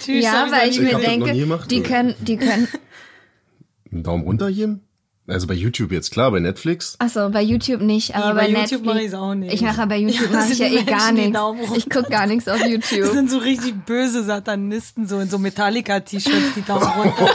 Tschüss, 0.00 0.24
ja, 0.24 0.46
weil 0.50 0.70
ich 0.70 0.76
Ich 0.76 0.82
mir 0.82 0.98
denke, 0.98 1.32
die 1.68 1.82
können, 1.82 2.14
die 2.20 2.36
können, 2.36 2.68
Einen 3.90 4.02
Daumen 4.02 4.24
runter 4.24 4.50
geben? 4.50 4.80
Also 5.28 5.46
bei 5.46 5.54
YouTube 5.54 5.92
jetzt, 5.92 6.10
klar, 6.10 6.32
bei 6.32 6.40
Netflix. 6.40 6.96
Achso, 6.98 7.30
bei 7.30 7.42
YouTube 7.42 7.80
nicht, 7.80 8.16
aber 8.16 8.34
bei 8.34 8.46
bei, 8.46 8.48
YouTube 8.48 8.84
Netflix. 8.84 8.84
mach 8.84 8.96
ich's 8.96 9.14
auch 9.14 9.34
nicht. 9.34 9.54
Ich 9.54 9.60
mache 9.62 9.86
bei 9.86 9.98
YouTube 9.98 10.32
Ja, 10.32 10.38
mache 10.38 10.52
ich 10.52 10.58
ja 10.58 10.66
eh 10.66 10.82
gar 10.82 11.12
nichts. 11.12 11.38
Ich 11.76 11.88
guck 11.88 12.10
gar 12.10 12.26
nichts 12.26 12.48
auf 12.48 12.58
Das 12.58 12.68
YouTube. 12.68 13.12
sind 13.12 13.30
so 13.30 13.38
richtig 13.38 13.84
böse 13.86 14.24
Satanisten, 14.24 15.06
so 15.06 15.20
in 15.20 15.30
so 15.30 15.38
Metallica-T-Shirts, 15.38 16.54
die 16.56 16.62
Daumen 16.62 16.88
runter. 16.88 17.30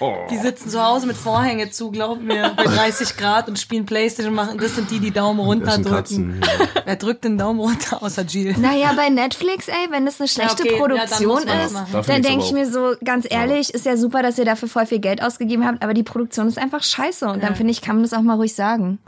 Die 0.30 0.38
sitzen 0.38 0.70
zu 0.70 0.82
Hause 0.82 1.06
mit 1.06 1.16
Vorhänge 1.16 1.70
zu, 1.70 1.90
glaub 1.90 2.20
mir, 2.20 2.52
bei 2.56 2.64
30 2.64 3.16
Grad 3.16 3.48
und 3.48 3.58
spielen 3.58 3.84
Playstation 3.84 4.30
und 4.32 4.34
machen. 4.34 4.58
Das 4.58 4.74
sind 4.74 4.90
die, 4.90 4.98
die 4.98 5.10
Daumen 5.10 5.40
runter 5.40 5.76
drücken. 5.76 5.90
Katzen. 5.90 6.40
Wer 6.84 6.96
drückt 6.96 7.24
den 7.24 7.38
Daumen 7.38 7.60
runter, 7.60 8.02
außer 8.02 8.22
Jill? 8.22 8.54
Naja, 8.58 8.94
bei 8.96 9.10
Netflix, 9.10 9.68
ey, 9.68 9.90
wenn 9.90 10.06
das 10.06 10.20
eine 10.20 10.28
schlechte 10.28 10.62
okay, 10.62 10.72
ja, 10.72 10.78
dann 10.78 10.88
Produktion 10.88 11.42
das 11.46 11.72
ist, 11.72 12.08
dann 12.08 12.22
denke 12.22 12.44
ich 12.44 12.52
mir 12.52 12.68
so, 12.68 12.94
ganz 13.04 13.26
ehrlich, 13.28 13.72
ist 13.74 13.84
ja 13.86 13.96
super, 13.96 14.22
dass 14.22 14.38
ihr 14.38 14.46
dafür 14.46 14.68
voll 14.68 14.86
viel 14.86 15.00
Geld 15.00 15.22
ausgegeben 15.22 15.66
habt, 15.66 15.82
aber 15.82 15.92
die 15.94 16.02
Produktion 16.02 16.48
ist 16.48 16.58
einfach 16.58 16.82
scheiße 16.82 17.03
und 17.30 17.42
dann 17.42 17.54
finde 17.56 17.72
ich, 17.72 17.80
kann 17.80 17.96
man 17.96 18.04
das 18.04 18.12
auch 18.12 18.22
mal 18.22 18.36
ruhig 18.36 18.54
sagen. 18.54 18.98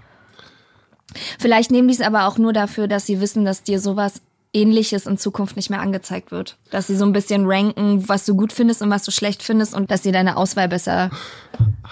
Vielleicht 1.38 1.70
nehmen 1.70 1.88
die 1.88 1.94
es 1.94 2.00
aber 2.00 2.26
auch 2.26 2.38
nur 2.38 2.52
dafür, 2.52 2.88
dass 2.88 3.06
sie 3.06 3.20
wissen, 3.20 3.44
dass 3.44 3.62
dir 3.62 3.80
sowas 3.80 4.20
ähnliches 4.52 5.06
in 5.06 5.18
Zukunft 5.18 5.56
nicht 5.56 5.70
mehr 5.70 5.80
angezeigt 5.80 6.30
wird. 6.30 6.56
Dass 6.70 6.86
sie 6.86 6.96
so 6.96 7.04
ein 7.04 7.12
bisschen 7.12 7.46
ranken, 7.46 8.08
was 8.08 8.24
du 8.24 8.34
gut 8.34 8.52
findest 8.52 8.82
und 8.82 8.90
was 8.90 9.04
du 9.04 9.10
schlecht 9.10 9.42
findest 9.42 9.74
und 9.74 9.90
dass 9.90 10.02
sie 10.02 10.12
deine 10.12 10.36
Auswahl 10.36 10.68
besser 10.68 11.10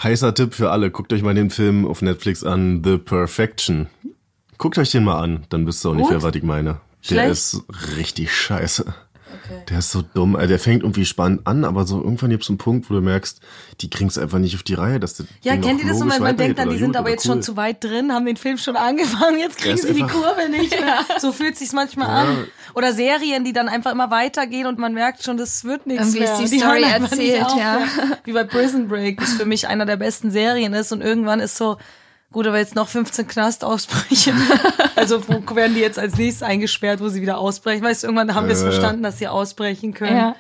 Heißer 0.03 0.35
Tipp 0.35 0.55
für 0.55 0.71
alle, 0.71 0.91
guckt 0.91 1.13
euch 1.13 1.23
mal 1.23 1.35
den 1.35 1.51
Film 1.51 1.87
auf 1.87 2.03
Netflix 2.03 2.43
an, 2.43 2.83
The 2.85 2.99
Perfection. 2.99 3.89
Guckt 4.59 4.79
euch 4.79 4.91
den 4.91 5.05
mal 5.05 5.21
an, 5.21 5.45
dann 5.51 5.67
wisst 5.67 5.85
ihr 5.85 5.91
ungefähr, 5.91 6.23
was 6.23 6.35
ich 6.35 6.43
meine. 6.43 6.81
Der 7.11 7.15
Schlecht? 7.15 7.31
ist 7.31 7.65
richtig 7.97 8.35
scheiße. 8.35 8.95
Der 9.69 9.79
ist 9.79 9.91
so 9.91 10.03
dumm. 10.03 10.37
Also 10.37 10.49
der 10.49 10.59
fängt 10.59 10.83
irgendwie 10.83 11.05
spannend 11.05 11.47
an, 11.47 11.65
aber 11.65 11.87
so 11.87 12.03
irgendwann 12.03 12.31
gibt's 12.31 12.49
einen 12.49 12.59
Punkt, 12.59 12.89
wo 12.91 12.95
du 12.95 13.01
merkst, 13.01 13.41
die 13.81 13.91
kriegen's 13.91 14.17
einfach 14.19 14.39
nicht 14.39 14.55
auf 14.55 14.63
die 14.63 14.75
Reihe. 14.75 15.01
Dass 15.01 15.15
das 15.17 15.27
Ja, 15.43 15.57
kennt 15.57 15.81
ihr 15.83 15.89
das 15.89 15.99
so, 15.99 16.09
wenn 16.09 16.23
man 16.23 16.37
denkt 16.37 16.59
dann, 16.59 16.71
die 16.71 16.79
sind 16.79 16.97
aber 16.97 17.11
jetzt 17.11 17.25
cool. 17.27 17.33
schon 17.33 17.43
zu 17.43 17.57
weit 17.57 17.83
drin, 17.83 18.13
haben 18.13 18.27
den 18.27 18.37
Film 18.37 18.59
schon 18.59 18.77
angefangen, 18.77 19.39
jetzt 19.39 19.59
kriegen 19.59 19.77
sie 19.77 19.93
die 19.95 20.03
Kurve 20.03 20.49
nicht 20.51 20.71
mehr. 20.71 20.99
So 21.21 21.33
fühlt 21.33 21.57
sich's 21.57 21.73
manchmal 21.73 22.09
an. 22.09 22.45
Oder 22.75 22.93
Serien, 22.93 23.45
die 23.45 23.53
dann 23.53 23.69
einfach 23.69 23.93
immer 23.93 24.11
weitergehen 24.11 24.67
und 24.67 24.79
man 24.79 24.95
merkt 24.95 25.23
schon, 25.23 25.37
das 25.37 25.65
wird 25.65 25.87
nichts 25.87 26.15
Irgendwie 26.15 26.21
mehr. 26.21 26.33
ist 26.33 26.41
die 26.41 26.57
Die 26.57 26.59
Story 26.61 26.83
erzählt, 26.83 27.47
ja. 27.57 27.81
Wie 28.25 28.33
bei 28.33 28.45
Prison 28.45 28.89
Break, 28.89 29.21
das 29.21 29.35
für 29.35 29.47
mich 29.47 29.69
einer 29.69 29.87
der 29.87 29.97
besten 29.97 30.31
Serien 30.31 30.75
ist 30.75 30.93
und 30.93 31.01
irgendwann 31.01 31.41
ist 31.41 31.57
so, 31.57 31.77
gut, 32.35 32.47
aber 32.47 32.59
jetzt 32.59 32.75
noch 32.75 32.89
15 32.89 33.27
Knastausbrüche. 33.27 34.35
also 34.97 35.27
wo 35.27 35.57
werden 35.57 35.75
die 35.75 35.81
jetzt 35.81 35.99
als 35.99 36.19
nächstes 36.19 36.43
eingesperrt, 36.43 37.01
wo 37.01 37.09
sie 37.09 37.23
wieder 37.23 37.39
ausbrechen? 37.39 37.83
Weißt 37.83 38.03
du, 38.03 38.09
irgendwann 38.09 38.35
haben 38.35 38.49
wir 38.49 38.53
es 38.53 38.63
verstanden, 38.63 39.03
dass 39.03 39.19
sie 39.19 39.29
ausbrechen 39.29 39.95
können. 39.95 40.17
Ja. 40.17 40.37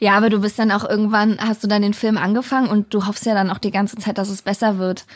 Ja, 0.00 0.16
aber 0.16 0.30
du 0.30 0.40
bist 0.40 0.58
dann 0.58 0.70
auch 0.70 0.88
irgendwann, 0.88 1.38
hast 1.40 1.64
du 1.64 1.66
dann 1.66 1.82
den 1.82 1.94
Film 1.94 2.18
angefangen 2.18 2.68
und 2.68 2.94
du 2.94 3.06
hoffst 3.06 3.26
ja 3.26 3.34
dann 3.34 3.50
auch 3.50 3.58
die 3.58 3.72
ganze 3.72 3.96
Zeit, 3.96 4.18
dass 4.18 4.28
es 4.28 4.42
besser 4.42 4.78
wird. 4.78 5.06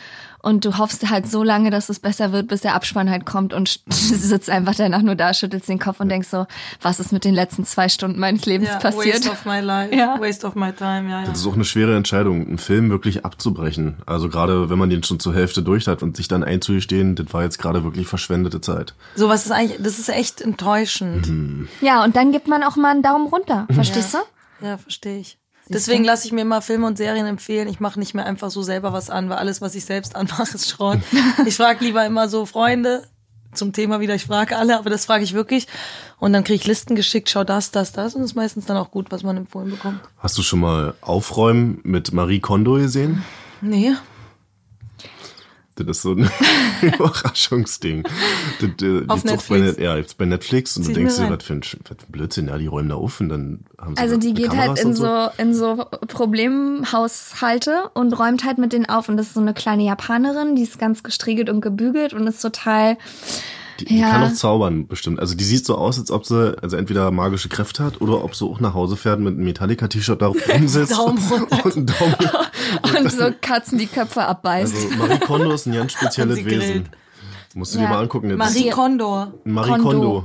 Und 0.43 0.65
du 0.65 0.77
hoffst 0.77 1.09
halt 1.09 1.31
so 1.31 1.45
lange, 1.45 1.71
dass 1.71 1.89
es 1.89 2.01
besser 2.01 2.33
wird, 2.33 2.49
bis 2.49 2.63
der 2.63 2.75
Abspann 2.75 3.09
halt 3.09 3.25
kommt 3.25 3.55
und 3.55 3.81
sitzt 3.89 4.51
einfach 4.51 4.75
danach 4.75 5.03
nur 5.03 5.15
da, 5.15 5.33
schüttelst 5.33 5.69
den 5.69 5.79
Kopf 5.79 6.01
und 6.01 6.09
denkst 6.09 6.29
so, 6.29 6.47
was 6.81 6.99
ist 6.99 7.13
mit 7.13 7.25
den 7.25 7.33
letzten 7.35 7.65
zwei 7.65 7.89
Stunden 7.89 8.19
meines 8.19 8.45
Lebens 8.45 8.69
Ja, 8.71 8.79
passiert? 8.79 9.15
Waste 9.25 9.31
of 9.31 9.45
my 9.45 9.61
life, 9.61 9.95
Ja. 9.95 10.21
waste 10.21 10.45
of 10.47 10.57
my 10.57 10.73
time, 10.73 11.09
ja, 11.09 11.21
ja. 11.23 11.27
Das 11.29 11.39
ist 11.41 11.47
auch 11.47 11.55
eine 11.55 11.65
schwere 11.65 11.97
Entscheidung, 11.97 12.45
einen 12.47 12.59
Film 12.59 12.91
wirklich 12.91 13.25
abzubrechen. 13.25 13.99
Also 14.05 14.29
gerade 14.29 14.69
wenn 14.69 14.79
man 14.79 14.91
den 14.91 15.03
schon 15.05 15.21
zur 15.21 15.33
Hälfte 15.35 15.63
durch 15.63 15.87
hat 15.87 16.03
und 16.03 16.17
sich 16.17 16.27
dann 16.27 16.43
einzugestehen, 16.43 17.15
das 17.15 17.33
war 17.33 17.45
jetzt 17.45 17.59
gerade 17.59 17.85
wirklich 17.85 18.09
verschwendete 18.09 18.61
Zeit. 18.61 18.95
So 19.15 19.29
was 19.29 19.47
ist 19.47 19.53
eigentlich, 19.53 19.81
das 19.81 20.01
ist 20.01 20.09
echt 20.09 20.41
enttäuschend. 20.41 21.31
Ja, 21.81 22.03
und 22.03 22.17
dann 22.17 22.33
gibt 22.33 22.49
man 22.49 22.65
auch 22.65 22.75
mal 22.77 22.91
einen 22.91 23.03
Daumen 23.03 23.29
runter, 23.29 23.67
verstehst 23.71 24.15
du? 24.15 24.19
Ja, 24.67 24.77
verstehe 24.79 25.19
ich. 25.21 25.39
Deswegen 25.69 26.05
lasse 26.05 26.27
ich 26.27 26.33
mir 26.33 26.43
immer 26.43 26.61
Filme 26.61 26.87
und 26.87 26.97
Serien 26.97 27.27
empfehlen. 27.27 27.69
Ich 27.69 27.81
mache 27.81 27.99
nicht 27.99 28.15
mehr 28.15 28.27
einfach 28.27 28.51
so 28.51 28.63
selber 28.63 28.93
was 28.93 29.11
an, 29.11 29.29
weil 29.29 29.39
alles, 29.39 29.61
was 29.61 29.75
ich 29.75 29.85
selbst 29.85 30.17
anmache, 30.17 30.55
ist 30.55 30.69
Schrott. 30.69 31.01
ich 31.47 31.57
frage 31.57 31.85
lieber 31.85 32.05
immer 32.05 32.29
so 32.29 32.47
Freunde 32.47 33.05
zum 33.55 33.73
Thema 33.73 34.01
wieder. 34.01 34.15
Ich 34.15 34.27
frage 34.27 34.57
alle, 34.57 34.79
aber 34.79 34.91
das 34.91 35.05
frage 35.05 35.25
ich 35.25 35.35
wirklich. 35.35 35.69
Und 36.19 36.33
dann 36.33 36.45
kriege 36.45 36.57
ich 36.57 36.67
Listen 36.67 36.95
geschickt, 36.95 37.31
schau 37.31 37.45
das, 37.45 37.71
das, 37.71 37.93
das. 37.93 38.15
Und 38.15 38.23
das 38.23 38.31
ist 38.31 38.37
meistens 38.37 38.67
dann 38.67 38.77
auch 38.77 38.91
gut, 38.91 39.11
was 39.11 39.23
man 39.23 39.37
empfohlen 39.37 39.71
bekommt. 39.71 40.01
Hast 40.19 40.39
du 40.39 40.43
schon 40.43 40.61
mal 40.61 40.95
Aufräumen 41.01 41.81
mit 41.83 42.13
Marie 42.13 42.41
Kondo 42.41 42.75
gesehen? 42.75 43.25
Nee. 43.61 43.93
Das 45.77 45.87
ist 45.87 46.03
so 46.03 46.13
ein 46.13 46.29
Überraschungsding. 46.83 48.03
Das, 48.61 48.71
äh, 48.87 49.05
Auf 49.09 49.23
Bei, 49.23 49.31
Netflix? 49.31 49.67
Net- 49.77 49.81
ja, 49.81 49.97
gibt's 49.97 50.15
bei 50.15 50.27
Netflix 50.27 50.77
und 50.77 50.83
Zieh 50.83 50.93
du 50.93 50.99
denkst 51.01 51.17
dir, 51.17 51.31
was 51.31 51.45
für, 51.45 51.55
ein, 51.55 51.61
was 51.63 51.69
für 51.71 51.95
ein 51.95 52.13
Blödsinn, 52.13 52.49
ja, 52.49 52.59
die 52.59 52.67
räumen 52.67 52.91
da 52.91 52.97
auf 52.97 53.21
und 53.21 53.31
dann 53.31 53.65
haben 53.81 53.97
sie 53.97 54.03
Also 54.03 54.17
die 54.19 54.35
geht 54.35 54.49
Kameras 54.49 54.69
halt 54.69 54.79
in 54.81 54.87
und 54.89 54.95
so, 54.95 55.29
in 55.39 55.55
so 55.55 55.87
Problemhaushalte 56.09 57.91
und 57.95 58.13
räumt 58.19 58.45
halt 58.45 58.59
mit 58.59 58.73
denen 58.73 58.87
auf. 58.89 59.09
Und 59.09 59.17
das 59.17 59.29
ist 59.29 59.35
so 59.35 59.41
eine 59.41 59.55
kleine 59.55 59.85
Japanerin, 59.85 60.57
die 60.57 60.63
ist 60.63 60.79
ganz 60.79 61.03
gestriegelt 61.03 61.49
und 61.49 61.61
gebügelt 61.61 62.13
und 62.15 62.27
ist 62.27 62.41
total 62.43 62.97
Die, 63.83 63.95
die 63.95 63.99
Ja. 64.01 64.11
kann 64.11 64.25
auch 64.25 64.33
zaubern, 64.35 64.87
bestimmt. 64.87 65.19
Also 65.21 65.35
die 65.35 65.45
sieht 65.45 65.65
so 65.67 65.77
aus, 65.77 65.99
als 65.99 66.11
ob 66.11 66.25
sie 66.27 66.57
also 66.63 66.77
entweder 66.77 67.11
magische 67.11 67.49
Kräfte 67.49 67.83
hat 67.85 68.01
oder 68.01 68.23
ob 68.25 68.35
sie 68.35 68.45
auch 68.45 68.61
nach 68.61 68.75
Hause 68.75 68.97
fährt 68.97 69.21
mit 69.21 69.35
einem 69.35 69.45
Metallica-T-Shirt 69.45 70.21
da 70.23 70.27
rumsitzt 70.53 70.93
Daumen 70.93 71.19
runter. 71.19 71.65
und 71.77 71.91
Daumen. 72.01 72.17
Und 73.05 73.11
so 73.13 73.31
Katzen 73.41 73.79
die 73.79 73.87
Köpfe 73.87 74.23
abbeißt. 74.25 74.75
Also 74.75 74.89
Marie 74.97 75.19
Kondo 75.19 75.51
ist 75.53 75.67
ein 75.67 75.75
ganz 75.75 75.93
spezielles 75.99 76.45
Wesen. 76.45 76.89
Musst 77.55 77.75
du 77.75 77.79
Ja. 77.81 77.85
dir 77.87 77.91
mal 77.91 78.01
angucken. 78.03 78.31
Jetzt. 78.31 78.39
Marie 78.39 78.71
Kondo. 78.71 79.27
Marie 79.45 79.71
Kondo. 79.73 79.83
Kondo. 79.91 80.25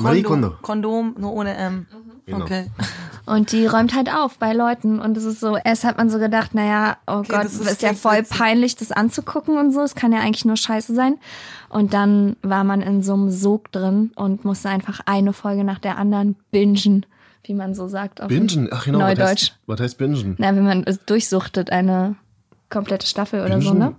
Marie 0.00 0.22
Kondo. 0.22 0.54
Kondom, 0.62 1.14
nur 1.18 1.32
ohne 1.32 1.54
M. 1.56 1.86
Genau. 2.26 2.44
Okay. 2.44 2.66
Und 3.26 3.52
die 3.52 3.66
räumt 3.66 3.94
halt 3.94 4.12
auf 4.12 4.38
bei 4.38 4.52
Leuten. 4.54 5.00
Und 5.00 5.16
es 5.16 5.24
ist 5.24 5.40
so, 5.40 5.56
erst 5.56 5.84
hat 5.84 5.98
man 5.98 6.08
so 6.08 6.18
gedacht, 6.18 6.54
naja, 6.54 6.96
oh 7.06 7.22
Gott, 7.28 7.44
das 7.44 7.54
ist 7.54 7.70
ist, 7.70 7.82
ja 7.82 7.92
voll 7.92 8.18
witzig. 8.20 8.38
peinlich, 8.38 8.76
das 8.76 8.90
anzugucken 8.92 9.58
und 9.58 9.72
so. 9.72 9.82
Es 9.82 9.94
kann 9.94 10.12
ja 10.12 10.20
eigentlich 10.20 10.44
nur 10.46 10.56
scheiße 10.56 10.94
sein. 10.94 11.18
Und 11.68 11.92
dann 11.92 12.36
war 12.42 12.64
man 12.64 12.80
in 12.80 13.02
so 13.02 13.12
einem 13.12 13.30
Sog 13.30 13.70
drin 13.72 14.12
und 14.16 14.44
musste 14.46 14.70
einfach 14.70 15.00
eine 15.04 15.34
Folge 15.34 15.62
nach 15.64 15.78
der 15.78 15.98
anderen 15.98 16.36
bingen, 16.50 17.04
wie 17.44 17.52
man 17.54 17.74
so 17.74 17.86
sagt. 17.88 18.22
auf 18.22 18.28
Bingen. 18.28 18.68
Ach 18.72 18.84
genau. 18.84 19.00
Was 19.00 19.08
Neudeutsch. 19.08 19.28
heißt, 19.50 19.58
was 19.66 19.80
heißt 19.80 19.98
Bingen? 19.98 20.34
Na, 20.38 20.56
wenn 20.56 20.64
man 20.64 20.84
es 20.84 21.04
durchsuchtet, 21.04 21.70
eine 21.70 22.16
komplette 22.70 23.06
Staffel 23.06 23.44
oder 23.44 23.60
so, 23.60 23.74
ne? 23.74 23.94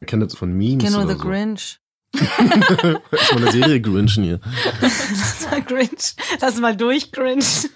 Ich 0.00 0.06
kenne 0.08 0.24
das 0.26 0.34
von 0.36 0.52
Memes 0.52 0.82
Ich 0.84 0.90
kenne 0.90 0.96
nur 0.96 1.04
oder 1.04 1.14
The 1.14 1.20
so. 1.20 1.28
Grinch. 1.28 1.80
Das 3.10 3.22
von 3.28 3.42
der 3.42 3.52
Serie 3.52 3.80
Grinchen 3.80 4.24
hier. 4.24 4.40
Das 4.80 5.50
war 5.50 5.60
Grinch. 5.60 6.14
Lass 6.40 6.58
mal 6.58 6.76
durch, 6.76 7.12
Grinch. 7.12 7.68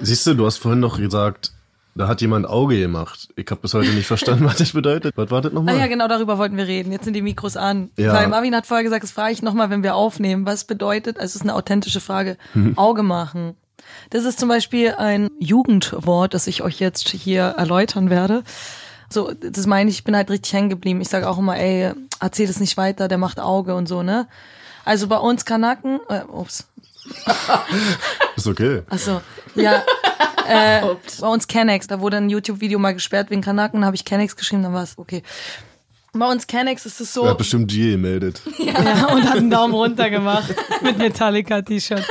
Siehst 0.00 0.26
du, 0.26 0.34
du 0.34 0.46
hast 0.46 0.58
vorhin 0.58 0.80
noch 0.80 0.98
gesagt, 0.98 1.52
da 1.94 2.08
hat 2.08 2.20
jemand 2.20 2.46
Auge 2.46 2.78
gemacht. 2.78 3.28
Ich 3.36 3.50
habe 3.50 3.62
bis 3.62 3.72
heute 3.72 3.90
nicht 3.90 4.06
verstanden, 4.06 4.44
was 4.44 4.56
das 4.56 4.72
bedeutet. 4.72 5.14
Was 5.16 5.30
war 5.30 5.40
das 5.40 5.52
Ah 5.52 5.54
nochmal? 5.54 5.78
ja, 5.78 5.86
genau 5.86 6.08
darüber 6.08 6.36
wollten 6.36 6.56
wir 6.56 6.66
reden. 6.66 6.92
Jetzt 6.92 7.04
sind 7.04 7.14
die 7.14 7.22
Mikros 7.22 7.56
an. 7.56 7.90
Ja. 7.96 8.12
Weil 8.12 8.28
Marvin 8.28 8.54
hat 8.54 8.66
vorher 8.66 8.84
gesagt, 8.84 9.02
das 9.02 9.12
frage 9.12 9.32
ich 9.32 9.42
nochmal, 9.42 9.70
wenn 9.70 9.82
wir 9.82 9.94
aufnehmen. 9.94 10.44
Was 10.44 10.64
bedeutet, 10.64 11.16
also 11.16 11.26
es 11.26 11.36
ist 11.36 11.42
eine 11.42 11.54
authentische 11.54 12.00
Frage, 12.00 12.36
Auge 12.76 13.02
machen. 13.02 13.54
Das 14.10 14.24
ist 14.24 14.38
zum 14.38 14.48
Beispiel 14.48 14.94
ein 14.98 15.30
Jugendwort, 15.38 16.34
das 16.34 16.46
ich 16.46 16.62
euch 16.62 16.80
jetzt 16.80 17.08
hier 17.08 17.42
erläutern 17.42 18.10
werde. 18.10 18.42
So, 19.08 19.32
das 19.32 19.66
meine 19.66 19.90
ich, 19.90 19.98
ich 19.98 20.04
bin 20.04 20.16
halt 20.16 20.30
richtig 20.30 20.52
hängen 20.52 20.70
geblieben. 20.70 21.00
Ich 21.00 21.08
sage 21.08 21.28
auch 21.28 21.38
immer, 21.38 21.56
ey, 21.56 21.92
erzähl 22.20 22.48
es 22.48 22.60
nicht 22.60 22.76
weiter, 22.76 23.08
der 23.08 23.18
macht 23.18 23.40
Auge 23.40 23.74
und 23.74 23.86
so, 23.86 24.02
ne? 24.02 24.26
Also 24.84 25.08
bei 25.08 25.18
uns 25.18 25.44
Kanaken, 25.44 26.00
äh, 26.08 26.22
ups, 26.22 26.66
Ist 28.36 28.46
okay. 28.46 28.82
Achso, 28.88 29.20
ja. 29.54 29.82
äh, 30.48 30.82
bei 31.20 31.28
uns 31.28 31.46
Kennex, 31.46 31.86
da 31.86 32.00
wurde 32.00 32.16
ein 32.18 32.30
YouTube-Video 32.30 32.78
mal 32.78 32.94
gesperrt 32.94 33.30
wegen 33.30 33.42
Kanaken, 33.42 33.80
da 33.80 33.86
habe 33.86 33.96
ich 33.96 34.04
Kennex 34.04 34.36
geschrieben, 34.36 34.62
dann 34.62 34.74
war 34.74 34.82
es 34.82 34.98
okay. 34.98 35.22
Bei 36.12 36.30
uns 36.30 36.46
Kennex 36.46 36.86
ist 36.86 37.00
es 37.00 37.12
so. 37.12 37.24
Er 37.24 37.30
hat 37.30 37.38
bestimmt 37.38 37.70
G 37.70 37.92
gemeldet. 37.92 38.40
Ja, 38.58 39.06
und 39.08 39.28
hat 39.28 39.36
einen 39.36 39.50
Daumen 39.50 39.74
runter 39.74 40.08
gemacht 40.10 40.54
mit 40.82 40.98
Metallica-T-Shirt. 40.98 42.04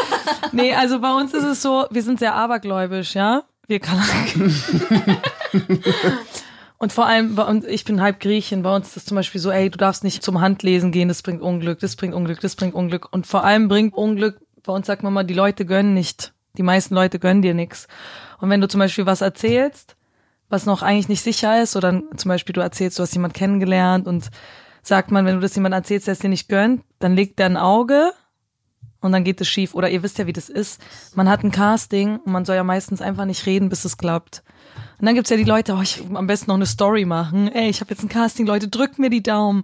Nee, 0.51 0.73
also 0.73 0.99
bei 0.99 1.13
uns 1.13 1.33
ist 1.33 1.43
es 1.43 1.61
so, 1.61 1.85
wir 1.89 2.03
sind 2.03 2.19
sehr 2.19 2.35
abergläubisch, 2.35 3.15
ja? 3.15 3.43
Wir 3.67 3.79
Kanaken. 3.79 4.55
Und 6.78 6.91
vor 6.91 7.05
allem, 7.07 7.38
uns, 7.38 7.65
ich 7.65 7.86
bin 7.86 8.01
halb 8.01 8.19
Griechin, 8.19 8.63
bei 8.63 8.76
uns 8.76 8.89
ist 8.89 8.97
es 8.97 9.05
zum 9.05 9.15
Beispiel 9.15 9.39
so, 9.39 9.49
ey, 9.49 9.69
du 9.69 9.78
darfst 9.78 10.03
nicht 10.03 10.23
zum 10.23 10.41
Handlesen 10.41 10.91
gehen, 10.91 11.07
das 11.07 11.21
bringt 11.21 11.41
Unglück, 11.41 11.80
das 11.80 11.95
bringt 11.95 12.13
Unglück, 12.13 12.41
das 12.41 12.55
bringt 12.55 12.73
Unglück. 12.73 13.07
Und 13.11 13.26
vor 13.26 13.43
allem 13.43 13.67
bringt 13.67 13.93
Unglück, 13.93 14.39
bei 14.63 14.73
uns 14.73 14.88
sagt 14.88 15.03
man 15.03 15.13
mal, 15.13 15.23
die 15.23 15.34
Leute 15.34 15.65
gönnen 15.65 15.93
nicht. 15.93 16.34
Die 16.57 16.63
meisten 16.63 16.95
Leute 16.95 17.19
gönnen 17.19 17.41
dir 17.41 17.53
nichts. 17.53 17.88
Und 18.39 18.49
wenn 18.49 18.61
du 18.61 18.67
zum 18.67 18.80
Beispiel 18.80 19.05
was 19.05 19.21
erzählst, 19.21 19.95
was 20.49 20.65
noch 20.65 20.82
eigentlich 20.82 21.09
nicht 21.09 21.21
sicher 21.21 21.61
ist, 21.61 21.76
oder 21.76 22.01
zum 22.15 22.30
Beispiel 22.30 22.53
du 22.53 22.61
erzählst, 22.61 22.99
du 22.99 23.03
hast 23.03 23.13
jemand 23.13 23.34
kennengelernt 23.34 24.07
und 24.07 24.30
sagt 24.82 25.11
man, 25.11 25.26
wenn 25.26 25.36
du 25.36 25.41
das 25.41 25.55
jemand 25.55 25.73
erzählst, 25.73 26.07
der 26.07 26.13
es 26.13 26.19
dir 26.19 26.30
nicht 26.30 26.49
gönnt, 26.49 26.84
dann 26.99 27.15
legt 27.15 27.39
der 27.39 27.47
ein 27.47 27.57
Auge 27.57 28.11
und 29.01 29.11
dann 29.11 29.23
geht 29.23 29.41
es 29.41 29.47
schief. 29.47 29.73
Oder 29.73 29.89
ihr 29.89 30.03
wisst 30.03 30.17
ja, 30.17 30.28
wie 30.28 30.34
das 30.34 30.49
ist. 30.49 30.82
Man 31.15 31.30
hat 31.30 31.43
ein 31.43 31.51
Casting 31.51 32.17
und 32.17 32.32
man 32.32 32.45
soll 32.45 32.55
ja 32.55 32.63
meistens 32.63 33.01
einfach 33.01 33.26
nicht 33.26 33.45
reden, 33.45 33.69
bis 33.69 33.86
es 33.86 33.97
klappt. 33.97 34.43
Und 34.99 35.05
dann 35.05 35.15
gibt's 35.15 35.29
ja 35.29 35.37
die 35.37 35.43
Leute, 35.43 35.73
oh, 35.73 35.81
ich 35.81 36.07
will 36.09 36.17
am 36.17 36.27
besten 36.27 36.49
noch 36.49 36.55
eine 36.55 36.65
Story 36.65 37.05
machen. 37.05 37.49
Ey, 37.49 37.69
ich 37.69 37.81
habe 37.81 37.91
jetzt 37.91 38.03
ein 38.03 38.09
Casting, 38.09 38.45
Leute, 38.45 38.67
drückt 38.67 38.99
mir 38.99 39.09
die 39.09 39.23
Daumen. 39.23 39.63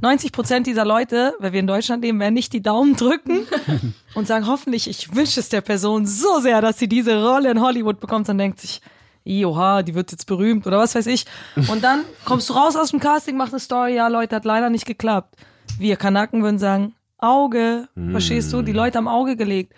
90 0.00 0.32
Prozent 0.32 0.66
dieser 0.66 0.84
Leute, 0.84 1.34
weil 1.38 1.52
wir 1.52 1.60
in 1.60 1.66
Deutschland 1.66 2.02
leben, 2.04 2.20
werden 2.20 2.34
nicht 2.34 2.52
die 2.52 2.62
Daumen 2.62 2.96
drücken 2.96 3.46
und 4.14 4.26
sagen, 4.26 4.46
hoffentlich, 4.46 4.88
ich 4.88 5.14
wünsche 5.14 5.40
es 5.40 5.48
der 5.48 5.60
Person 5.60 6.06
so 6.06 6.40
sehr, 6.40 6.60
dass 6.60 6.78
sie 6.78 6.88
diese 6.88 7.22
Rolle 7.24 7.50
in 7.50 7.60
Hollywood 7.60 8.00
bekommt 8.00 8.28
und 8.28 8.38
denkt 8.38 8.60
sich, 8.60 8.80
Oha, 9.28 9.82
die 9.82 9.94
wird 9.94 10.12
jetzt 10.12 10.26
berühmt 10.26 10.66
oder 10.66 10.78
was 10.78 10.94
weiß 10.94 11.06
ich. 11.06 11.26
Und 11.68 11.82
dann 11.82 12.04
kommst 12.24 12.48
du 12.48 12.52
raus 12.52 12.76
aus 12.76 12.90
dem 12.90 13.00
Casting, 13.00 13.36
machst 13.36 13.52
eine 13.52 13.60
Story, 13.60 13.96
ja 13.96 14.08
Leute, 14.08 14.36
hat 14.36 14.44
leider 14.44 14.70
nicht 14.70 14.86
geklappt. 14.86 15.36
Wir 15.78 15.96
Kanaken 15.96 16.42
würden 16.42 16.58
sagen, 16.58 16.94
Auge, 17.18 17.88
verstehst 18.10 18.52
du? 18.52 18.62
Die 18.62 18.72
Leute 18.72 18.98
am 18.98 19.08
Auge 19.08 19.36
gelegt. 19.36 19.72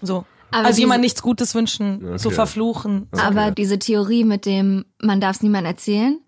So. 0.00 0.26
Aber 0.52 0.66
also 0.66 0.80
jemand 0.80 1.00
nichts 1.00 1.22
Gutes 1.22 1.54
wünschen, 1.54 2.18
so 2.18 2.28
Okay. 2.28 2.36
verfluchen. 2.36 3.08
Aber 3.12 3.50
diese 3.50 3.78
Theorie 3.78 4.24
mit 4.24 4.46
dem, 4.46 4.84
man 5.00 5.20
darf 5.20 5.36
es 5.36 5.42
niemandem 5.42 5.72
erzählen, 5.72 6.18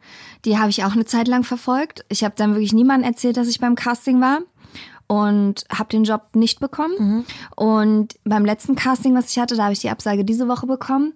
die 0.44 0.58
habe 0.58 0.70
ich 0.70 0.84
auch 0.84 0.92
eine 0.92 1.04
Zeit 1.04 1.28
lang 1.28 1.44
verfolgt. 1.44 2.04
Ich 2.08 2.24
habe 2.24 2.34
dann 2.36 2.52
wirklich 2.54 2.72
niemandem 2.72 3.08
erzählt, 3.10 3.36
dass 3.36 3.48
ich 3.48 3.60
beim 3.60 3.74
Casting 3.74 4.20
war 4.20 4.40
und 5.06 5.64
habe 5.70 5.90
den 5.90 6.04
Job 6.04 6.22
nicht 6.34 6.60
bekommen. 6.60 7.26
Und 7.56 8.14
beim 8.24 8.44
letzten 8.44 8.74
Casting, 8.74 9.14
was 9.14 9.30
ich 9.30 9.38
hatte, 9.38 9.56
da 9.56 9.64
habe 9.64 9.72
ich 9.74 9.80
die 9.80 9.90
Absage 9.90 10.24
diese 10.24 10.48
Woche 10.48 10.66
bekommen. 10.66 11.12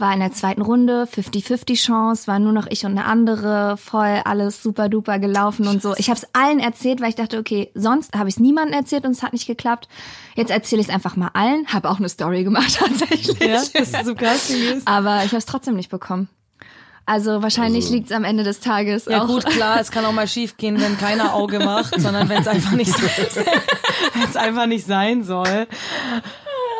War 0.00 0.14
in 0.14 0.20
der 0.20 0.32
zweiten 0.32 0.62
Runde, 0.62 1.06
50-50 1.14 1.74
Chance, 1.84 2.26
war 2.26 2.38
nur 2.38 2.52
noch 2.52 2.66
ich 2.70 2.86
und 2.86 2.92
eine 2.92 3.04
andere, 3.04 3.76
voll 3.76 4.22
alles 4.24 4.62
super 4.62 4.88
duper 4.88 5.18
gelaufen 5.18 5.68
und 5.68 5.82
so. 5.82 5.94
Ich 5.98 6.08
habe 6.08 6.18
es 6.18 6.26
allen 6.32 6.58
erzählt, 6.58 7.02
weil 7.02 7.10
ich 7.10 7.16
dachte, 7.16 7.38
okay, 7.38 7.70
sonst 7.74 8.14
habe 8.16 8.30
ich 8.30 8.36
es 8.36 8.40
niemandem 8.40 8.72
erzählt 8.78 9.04
und 9.04 9.10
es 9.10 9.22
hat 9.22 9.34
nicht 9.34 9.46
geklappt. 9.46 9.88
Jetzt 10.36 10.50
erzähle 10.50 10.80
ich 10.80 10.88
es 10.88 10.94
einfach 10.94 11.16
mal 11.16 11.28
allen, 11.34 11.66
habe 11.68 11.90
auch 11.90 11.98
eine 11.98 12.08
Story 12.08 12.44
gemacht 12.44 12.76
tatsächlich. 12.78 13.38
Ja, 13.40 13.60
du 13.62 14.04
zum 14.04 14.16
Casting 14.16 14.56
gehst. 14.60 14.88
Aber 14.88 15.18
ich 15.18 15.26
habe 15.32 15.36
es 15.36 15.44
trotzdem 15.46 15.76
nicht 15.76 15.90
bekommen. 15.90 16.28
Also 17.04 17.42
wahrscheinlich 17.42 17.84
Also- 17.84 17.94
liegt's 17.94 18.12
am 18.12 18.24
Ende 18.24 18.42
des 18.44 18.60
Tages 18.60 19.04
Ja 19.04 19.22
auch. 19.22 19.26
gut, 19.26 19.44
klar, 19.44 19.80
es 19.80 19.90
kann 19.90 20.04
auch 20.06 20.12
mal 20.12 20.28
schief 20.28 20.56
gehen, 20.56 20.80
wenn 20.80 20.96
keiner 20.96 21.34
Auge 21.34 21.58
macht, 21.58 22.00
sondern 22.00 22.28
wenn 22.30 22.40
es 22.40 22.48
einfach 22.48 22.72
nicht 22.72 22.94
wenn 24.14 24.22
es 24.28 24.36
einfach 24.36 24.66
nicht 24.66 24.86
sein 24.86 25.24
soll. 25.24 25.66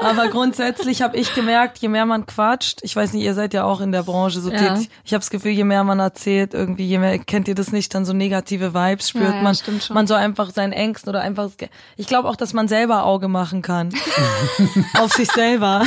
Aber 0.00 0.28
grundsätzlich 0.28 1.02
habe 1.02 1.16
ich 1.16 1.34
gemerkt, 1.34 1.78
je 1.78 1.88
mehr 1.88 2.06
man 2.06 2.26
quatscht, 2.26 2.80
ich 2.82 2.96
weiß 2.96 3.12
nicht, 3.12 3.22
ihr 3.22 3.34
seid 3.34 3.52
ja 3.54 3.64
auch 3.64 3.80
in 3.80 3.92
der 3.92 4.02
Branche 4.02 4.40
so 4.40 4.50
Ja. 4.50 4.56
tätig. 4.74 4.90
Ich 5.04 5.12
habe 5.12 5.20
das 5.20 5.30
Gefühl, 5.30 5.52
je 5.52 5.64
mehr 5.64 5.84
man 5.84 5.98
erzählt, 6.00 6.54
irgendwie, 6.54 6.86
je 6.86 6.98
mehr 6.98 7.18
kennt 7.18 7.48
ihr 7.48 7.54
das 7.54 7.70
nicht, 7.72 7.94
dann 7.94 8.04
so 8.04 8.12
negative 8.12 8.72
Vibes 8.74 9.10
spürt 9.10 9.24
Ja, 9.30 9.36
ja, 9.36 9.42
man. 9.42 9.54
stimmt 9.54 9.84
schon. 9.84 9.94
Man 9.94 10.06
soll 10.06 10.18
einfach 10.18 10.50
seinen 10.50 10.72
Ängsten 10.72 11.08
oder 11.10 11.20
einfach. 11.20 11.50
Ich 11.96 12.06
glaube 12.06 12.28
auch, 12.28 12.36
dass 12.36 12.52
man 12.52 12.66
selber 12.68 13.04
Auge 13.04 13.28
machen 13.28 13.62
kann 13.62 13.90
auf 14.94 15.12
sich 15.12 15.30
selber. 15.30 15.82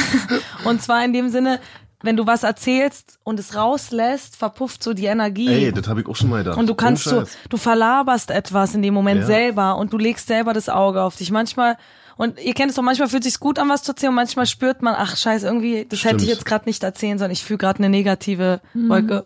Und 0.63 0.81
zwar 0.81 1.03
in 1.03 1.13
dem 1.13 1.29
Sinne, 1.29 1.59
wenn 2.01 2.17
du 2.17 2.27
was 2.27 2.43
erzählst 2.43 3.17
und 3.23 3.39
es 3.39 3.55
rauslässt, 3.55 4.35
verpufft 4.35 4.83
so 4.83 4.93
die 4.93 5.05
Energie. 5.05 5.47
Ey, 5.65 5.71
das 5.71 5.87
habe 5.87 6.01
ich 6.01 6.07
auch 6.07 6.15
schon 6.15 6.29
mal 6.29 6.43
gedacht. 6.43 6.57
Und 6.57 6.67
du 6.67 6.75
kannst 6.75 7.05
so, 7.05 7.23
du 7.49 7.57
verlaberst 7.57 8.29
etwas 8.29 8.75
in 8.75 8.81
dem 8.81 8.93
Moment 8.93 9.21
Ja. 9.21 9.25
selber 9.25 9.77
und 9.77 9.93
du 9.93 9.97
legst 9.97 10.27
selber 10.27 10.51
das 10.53 10.67
Auge 10.69 11.01
auf 11.01 11.15
dich. 11.15 11.31
Manchmal, 11.31 11.77
und 12.17 12.39
ihr 12.39 12.53
kennt 12.53 12.69
es 12.69 12.75
doch, 12.75 12.83
manchmal 12.83 13.09
fühlt 13.09 13.25
es 13.25 13.33
sich 13.33 13.39
gut 13.39 13.59
an, 13.59 13.69
was 13.69 13.83
zu 13.83 13.91
erzählen 13.91 14.09
und 14.09 14.15
manchmal 14.15 14.45
spürt 14.45 14.81
man, 14.81 14.95
ach 14.97 15.17
scheiße, 15.17 15.45
irgendwie, 15.45 15.85
das 15.87 16.03
hätte 16.03 16.17
ich 16.17 16.23
Stimmt. 16.23 16.27
jetzt 16.27 16.45
gerade 16.45 16.65
nicht 16.65 16.83
erzählen 16.83 17.17
sollen. 17.17 17.31
Ich 17.31 17.43
fühle 17.43 17.57
gerade 17.57 17.79
eine 17.79 17.89
negative 17.89 18.61
Wolke. 18.73 19.25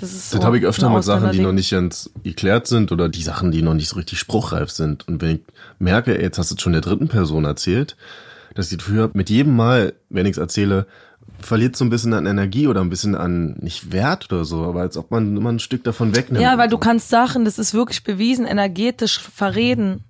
Das 0.00 0.12
ist 0.12 0.30
so 0.30 0.38
Das 0.38 0.46
habe 0.46 0.58
ich 0.58 0.64
öfter 0.64 0.90
mit 0.90 1.04
Sachen, 1.04 1.32
die 1.32 1.40
noch 1.40 1.52
nicht 1.52 1.70
ganz 1.70 2.10
geklärt 2.22 2.66
sind 2.66 2.92
oder 2.92 3.08
die 3.08 3.22
Sachen, 3.22 3.52
die 3.52 3.62
noch 3.62 3.74
nicht 3.74 3.88
so 3.88 3.96
richtig 3.96 4.18
spruchreif 4.18 4.70
sind. 4.70 5.06
Und 5.08 5.22
wenn 5.22 5.36
ich 5.36 5.40
merke, 5.78 6.16
ey, 6.16 6.22
jetzt 6.22 6.38
hast 6.38 6.50
du 6.50 6.56
es 6.56 6.62
schon 6.62 6.72
der 6.72 6.82
dritten 6.82 7.08
Person 7.08 7.44
erzählt, 7.44 7.96
dass 8.54 8.70
ich 8.72 8.78
habe, 8.88 9.10
mit 9.14 9.30
jedem 9.30 9.56
Mal, 9.56 9.94
wenn 10.10 10.26
ich 10.26 10.32
es 10.32 10.38
erzähle, 10.38 10.86
verliert 11.40 11.76
so 11.76 11.84
ein 11.84 11.90
bisschen 11.90 12.14
an 12.14 12.26
Energie 12.26 12.66
oder 12.66 12.80
ein 12.80 12.90
bisschen 12.90 13.14
an, 13.14 13.56
nicht 13.60 13.92
Wert 13.92 14.32
oder 14.32 14.44
so, 14.44 14.64
aber 14.64 14.80
als 14.80 14.96
ob 14.96 15.10
man 15.10 15.36
immer 15.36 15.50
ein 15.50 15.58
Stück 15.58 15.84
davon 15.84 16.14
wegnimmt. 16.14 16.42
Ja, 16.42 16.58
weil 16.58 16.68
du 16.68 16.76
so. 16.76 16.80
kannst 16.80 17.08
Sachen, 17.08 17.44
das 17.44 17.58
ist 17.58 17.74
wirklich 17.74 18.04
bewiesen, 18.04 18.46
energetisch 18.46 19.20
verreden. 19.20 20.04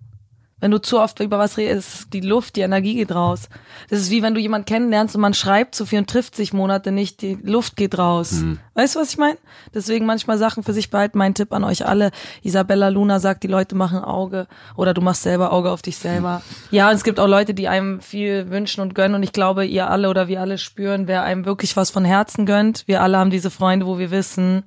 Wenn 0.65 0.71
du 0.71 0.81
zu 0.81 0.99
oft 0.99 1.21
über 1.21 1.39
was 1.39 1.59
redest, 1.59 1.95
ist 1.95 2.15
die 2.15 2.23
Luft, 2.23 2.57
die 2.57 2.63
Energie 2.63 2.95
geht 2.95 3.15
raus. 3.15 3.51
Das 3.91 3.99
ist 3.99 4.11
wie 4.11 4.23
wenn 4.23 4.33
du 4.33 4.41
jemanden 4.41 4.65
kennenlernst 4.65 5.15
und 5.15 5.21
man 5.21 5.35
schreibt 5.35 5.75
zu 5.75 5.85
viel 5.85 5.99
und 5.99 6.09
trifft 6.09 6.35
sich 6.35 6.55
Monate 6.55 6.91
nicht, 6.91 7.21
die 7.21 7.35
Luft 7.35 7.77
geht 7.77 7.99
raus. 7.99 8.33
Mhm. 8.33 8.59
Weißt 8.73 8.97
du, 8.97 9.01
was 9.01 9.11
ich 9.11 9.19
meine? 9.19 9.37
Deswegen 9.75 10.07
manchmal 10.07 10.39
Sachen 10.39 10.63
für 10.63 10.73
sich 10.73 10.89
behalten. 10.89 11.19
Mein 11.19 11.35
Tipp 11.35 11.53
an 11.53 11.65
euch 11.65 11.87
alle. 11.87 12.13
Isabella 12.43 12.89
Luna 12.89 13.21
sagt, 13.21 13.43
die 13.43 13.49
Leute 13.49 13.75
machen 13.75 13.99
Auge 13.99 14.47
oder 14.75 14.95
du 14.95 15.03
machst 15.03 15.25
selber 15.25 15.53
Auge 15.53 15.71
auf 15.71 15.83
dich 15.83 15.99
selber. 15.99 16.41
Ja, 16.71 16.89
und 16.89 16.95
es 16.95 17.05
gibt 17.05 17.21
auch 17.21 17.29
Leute, 17.29 17.53
die 17.53 17.69
einem 17.69 18.01
viel 18.01 18.49
wünschen 18.49 18.81
und 18.81 18.95
gönnen 18.95 19.17
und 19.17 19.23
ich 19.23 19.33
glaube, 19.33 19.67
ihr 19.67 19.91
alle 19.91 20.09
oder 20.09 20.29
wir 20.29 20.41
alle 20.41 20.57
spüren, 20.57 21.07
wer 21.07 21.25
einem 21.25 21.45
wirklich 21.45 21.77
was 21.77 21.91
von 21.91 22.07
Herzen 22.07 22.47
gönnt. 22.47 22.85
Wir 22.87 23.03
alle 23.03 23.19
haben 23.19 23.29
diese 23.29 23.51
Freunde, 23.51 23.85
wo 23.85 23.99
wir 23.99 24.11
wissen, 24.11 24.63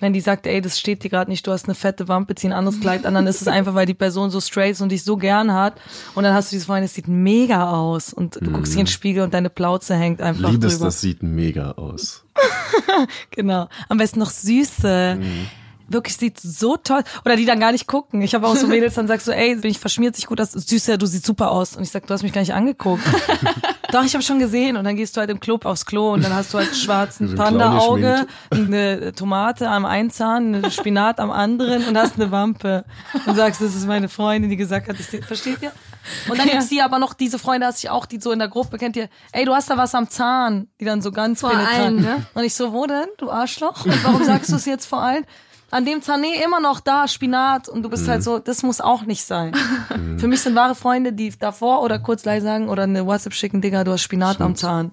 wenn 0.00 0.12
die 0.12 0.20
sagt, 0.20 0.46
ey, 0.46 0.60
das 0.60 0.78
steht 0.78 1.04
dir 1.04 1.08
gerade 1.08 1.30
nicht, 1.30 1.46
du 1.46 1.52
hast 1.52 1.64
eine 1.66 1.74
fette 1.74 2.08
Wampe, 2.08 2.34
zieh 2.34 2.48
ein 2.48 2.52
anderes 2.52 2.80
Kleid 2.80 3.06
an, 3.06 3.14
dann 3.14 3.26
ist 3.26 3.40
es 3.40 3.48
einfach, 3.48 3.74
weil 3.74 3.86
die 3.86 3.94
Person 3.94 4.30
so 4.30 4.40
straight 4.40 4.72
ist 4.72 4.80
und 4.80 4.90
dich 4.92 5.04
so 5.04 5.16
gern 5.16 5.52
hat. 5.52 5.74
Und 6.14 6.24
dann 6.24 6.34
hast 6.34 6.50
du 6.50 6.56
dieses 6.56 6.66
Freund, 6.66 6.84
es 6.84 6.94
sieht 6.94 7.08
mega 7.08 7.70
aus. 7.70 8.12
Und 8.12 8.36
du 8.40 8.50
guckst 8.50 8.72
dich 8.72 8.80
in 8.80 8.86
den 8.86 8.90
Spiegel 8.90 9.22
und 9.22 9.32
deine 9.32 9.50
Plauze 9.50 9.94
hängt 9.94 10.20
einfach 10.20 10.50
Liebes, 10.50 10.74
drüber. 10.74 10.86
das 10.86 11.00
sieht 11.00 11.22
mega 11.22 11.72
aus. 11.72 12.24
Genau. 13.30 13.68
Am 13.88 13.98
besten 13.98 14.20
noch 14.20 14.30
Süße. 14.30 15.18
Wirklich 15.88 16.16
sieht 16.16 16.40
so 16.40 16.76
toll 16.76 17.02
oder 17.24 17.36
die 17.36 17.44
dann 17.44 17.60
gar 17.60 17.72
nicht 17.72 17.86
gucken. 17.86 18.22
Ich 18.22 18.34
habe 18.34 18.46
auch 18.46 18.56
so 18.56 18.66
Mädels 18.66 18.94
dann 18.94 19.06
sagst 19.06 19.26
du, 19.28 19.32
ey, 19.32 19.56
bin 19.56 19.70
ich 19.70 19.78
verschmiert 19.78 20.16
sich 20.16 20.26
gut, 20.26 20.38
das 20.38 20.52
süß, 20.52 20.86
ja, 20.86 20.96
du 20.96 21.06
siehst 21.06 21.26
super 21.26 21.50
aus 21.50 21.76
und 21.76 21.82
ich 21.82 21.90
sag, 21.90 22.06
du 22.06 22.14
hast 22.14 22.22
mich 22.22 22.32
gar 22.32 22.40
nicht 22.40 22.54
angeguckt. 22.54 23.02
Doch, 23.92 24.02
ich 24.04 24.14
habe 24.14 24.24
schon 24.24 24.38
gesehen 24.40 24.76
und 24.76 24.84
dann 24.84 24.96
gehst 24.96 25.16
du 25.16 25.20
halt 25.20 25.30
im 25.30 25.38
Club 25.38 25.66
aufs 25.66 25.86
Klo 25.86 26.12
und 26.14 26.24
dann 26.24 26.34
hast 26.34 26.52
du 26.52 26.58
halt 26.58 26.68
einen 26.68 26.76
schwarzen 26.76 27.26
So 27.28 27.32
ein 27.34 27.38
Panda-Auge, 27.38 28.26
eine 28.50 29.12
Tomate 29.12 29.68
am 29.68 29.84
einen 29.86 30.10
Zahn, 30.10 30.54
eine 30.54 30.70
Spinat 30.70 31.20
am 31.20 31.30
anderen 31.30 31.84
und 31.86 31.96
hast 31.96 32.16
eine 32.16 32.30
Wampe 32.32 32.84
und 33.26 33.36
sagst, 33.36 33.60
das 33.60 33.74
ist 33.76 33.86
meine 33.86 34.08
Freundin, 34.08 34.50
die 34.50 34.56
gesagt 34.56 34.88
hat, 34.88 34.96
seh- 34.96 35.22
versteht 35.22 35.62
ihr? 35.62 35.70
Und 36.28 36.38
dann 36.38 36.48
gibt's 36.50 36.68
die 36.70 36.82
aber 36.82 36.98
noch 36.98 37.14
diese 37.14 37.38
Freunde, 37.38 37.66
hast 37.66 37.84
ich 37.84 37.90
auch, 37.90 38.06
die 38.06 38.20
so 38.20 38.32
in 38.32 38.38
der 38.40 38.48
Gruppe 38.48 38.78
kennt 38.78 38.96
ihr, 38.96 39.08
ey, 39.32 39.44
du 39.44 39.54
hast 39.54 39.70
da 39.70 39.76
was 39.76 39.94
am 39.94 40.10
Zahn, 40.10 40.66
die 40.80 40.84
dann 40.84 41.00
so 41.00 41.12
ganz 41.12 41.40
Vor 41.40 41.50
penetrant. 41.50 41.78
allen, 41.78 41.96
ne? 42.00 42.26
Und 42.34 42.42
ich 42.44 42.54
so, 42.54 42.72
wo 42.72 42.86
denn, 42.86 43.06
du 43.18 43.30
Arschloch? 43.30 43.84
Und 43.84 44.02
warum 44.04 44.24
sagst 44.24 44.50
du 44.50 44.56
es 44.56 44.64
jetzt 44.64 44.86
vor 44.86 45.02
allen? 45.02 45.24
An 45.74 45.84
dem 45.84 46.02
Zahn, 46.02 46.20
nee, 46.20 46.40
immer 46.44 46.60
noch 46.60 46.78
da, 46.78 47.08
Spinat. 47.08 47.68
Und 47.68 47.82
du 47.82 47.90
bist 47.90 48.06
halt 48.06 48.22
so, 48.22 48.38
das 48.38 48.62
muss 48.62 48.80
auch 48.80 49.02
nicht 49.06 49.24
sein. 49.24 49.52
Für 50.18 50.28
mich 50.28 50.40
sind 50.40 50.54
wahre 50.54 50.76
Freunde, 50.76 51.12
die 51.12 51.36
davor 51.36 51.82
oder 51.82 51.98
kurz 51.98 52.24
leise 52.24 52.46
sagen 52.46 52.68
oder 52.68 52.84
eine 52.84 53.04
WhatsApp 53.06 53.34
schicken, 53.34 53.60
Digga, 53.60 53.82
du 53.82 53.90
hast 53.90 54.02
Spinat 54.02 54.40
am 54.40 54.54
Zahn. 54.54 54.92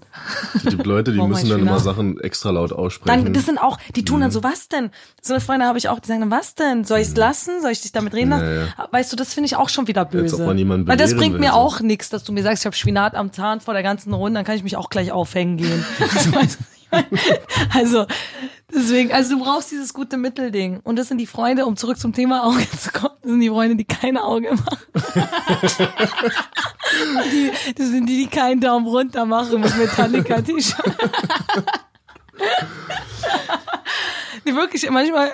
Es 0.56 0.64
gibt 0.64 0.88
Leute, 0.88 1.12
die 1.12 1.18
Warum 1.20 1.30
müssen 1.30 1.50
dann 1.50 1.60
immer? 1.60 1.80
Sachen 1.80 2.20
extra 2.22 2.50
laut 2.50 2.74
aussprechen. 2.74 3.26
Dann, 3.26 3.34
das 3.34 3.46
sind 3.46 3.60
auch, 3.60 3.78
die 3.96 4.04
tun 4.04 4.22
dann 4.22 4.32
so, 4.32 4.42
was 4.42 4.70
denn? 4.70 4.90
So 5.22 5.36
eine 5.36 5.42
Freunde 5.42 5.68
habe 5.68 5.78
ich 5.78 5.88
auch, 5.88 6.00
die 6.00 6.08
sagen 6.08 6.22
dann, 6.22 6.32
was 6.32 6.56
denn? 6.56 6.84
Soll 6.84 6.98
ich 6.98 7.10
es 7.10 7.16
lassen? 7.16 7.62
Soll 7.62 7.70
ich 7.70 7.82
dich 7.82 7.92
damit 7.92 8.16
reden 8.16 8.32
lassen? 8.32 8.66
Ja, 8.76 8.88
Weißt 8.90 9.12
du, 9.12 9.16
das 9.16 9.36
finde 9.36 9.46
ich 9.46 9.58
auch 9.58 9.70
schon 9.70 9.88
wieder 9.88 10.04
böse. 10.04 10.44
Weil 10.48 10.98
das 10.98 11.16
bringt 11.16 11.40
mir 11.40 11.52
so. 11.52 11.58
auch 11.58 11.80
nichts, 11.82 12.10
dass 12.10 12.24
du 12.24 12.32
mir 12.34 12.42
sagst, 12.42 12.64
ich 12.64 12.66
habe 12.66 12.76
Spinat 12.76 13.14
am 13.14 13.32
Zahn 13.32 13.60
vor 13.62 13.76
der 13.76 13.84
ganzen 13.84 14.16
Runde, 14.16 14.40
dann 14.40 14.46
kann 14.46 14.56
ich 14.56 14.64
mich 14.64 14.78
auch 14.78 14.90
gleich 14.90 15.12
aufhängen 15.12 15.58
gehen. 15.58 15.86
Also, 17.74 18.06
deswegen, 18.74 19.12
also 19.12 19.38
du 19.38 19.44
brauchst 19.44 19.72
dieses 19.72 19.94
gute 19.94 20.18
Mittelding. 20.18 20.80
Und 20.84 20.98
das 20.98 21.08
sind 21.08 21.20
die 21.20 21.28
Freunde, 21.28 21.66
um 21.66 21.78
zurück 21.78 21.98
zum 21.98 22.14
Thema 22.14 22.44
Auge 22.44 22.68
zu 22.78 22.92
kommen, 22.92 23.16
das 23.22 23.32
sind 23.32 23.40
die 23.40 23.50
Freunde, 23.50 23.76
die 23.76 23.86
keine 23.86 24.24
Auge 24.24 24.54
machen. 24.54 24.78
die, 27.32 27.52
das 27.76 27.88
sind 27.88 28.08
die, 28.08 28.18
die 28.18 28.28
keinen 28.28 28.60
Daumen 28.60 28.88
runter 28.88 29.26
machen 29.26 29.62
mit 29.62 29.78
Metallica-T-Shirt. 29.78 30.86
die 34.46 34.56
wirklich 34.56 34.90
manchmal 34.90 35.34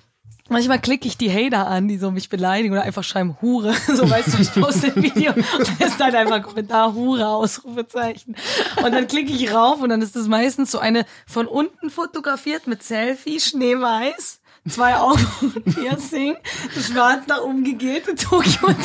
Manchmal 0.49 0.79
klicke 0.79 1.07
ich 1.07 1.17
die 1.17 1.31
Hater 1.31 1.67
an, 1.67 1.87
die 1.87 1.97
so 1.97 2.11
mich 2.11 2.29
beleidigen 2.29 2.73
oder 2.73 2.83
einfach 2.83 3.03
schreiben 3.03 3.37
Hure. 3.41 3.73
So 3.87 4.09
weißt 4.09 4.33
du, 4.33 4.41
ich 4.41 4.53
poste 4.53 4.87
ein 4.87 5.03
Video 5.03 5.33
und 5.33 5.79
da 5.79 5.85
ist 5.85 5.99
dann 5.99 6.15
einfach 6.15 6.41
Kommentar 6.43 6.93
Hure, 6.93 7.27
Ausrufezeichen. 7.27 8.35
Und 8.83 8.91
dann 8.93 9.07
klicke 9.07 9.31
ich 9.31 9.53
rauf 9.53 9.81
und 9.81 9.89
dann 9.89 10.01
ist 10.01 10.15
das 10.15 10.27
meistens 10.27 10.71
so 10.71 10.79
eine 10.79 11.05
von 11.25 11.47
unten 11.47 11.89
fotografiert 11.89 12.67
mit 12.67 12.83
Selfie, 12.83 13.39
Schneeweiß, 13.39 14.39
zwei 14.69 14.95
Augen 14.97 15.25
und 15.41 15.65
Piercing, 15.65 16.35
schwarz 16.71 17.27
nach 17.27 17.41
oben 17.41 17.63
gegete 17.63 18.15
Tokio. 18.15 18.69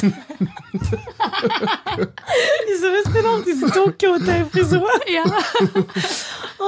Wieso 2.67 2.87
wisst 2.87 3.15
ihr 3.15 3.23
noch 3.23 3.45
diese 3.45 3.71
Tokyo 3.71 4.15
Hotel 4.15 4.47
Frisur? 4.47 4.89
Ja. 5.13 5.25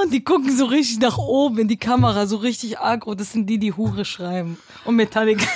Und 0.02 0.12
die 0.12 0.22
gucken 0.24 0.54
so 0.56 0.66
richtig 0.66 1.00
nach 1.00 1.18
oben 1.18 1.58
in 1.58 1.68
die 1.68 1.76
Kamera, 1.76 2.26
so 2.26 2.36
richtig 2.36 2.78
aggro. 2.78 3.14
Das 3.14 3.32
sind 3.32 3.48
die, 3.48 3.58
die 3.58 3.72
Hure 3.72 4.04
schreiben. 4.04 4.58
Und 4.84 4.96
Metallica. 4.96 5.46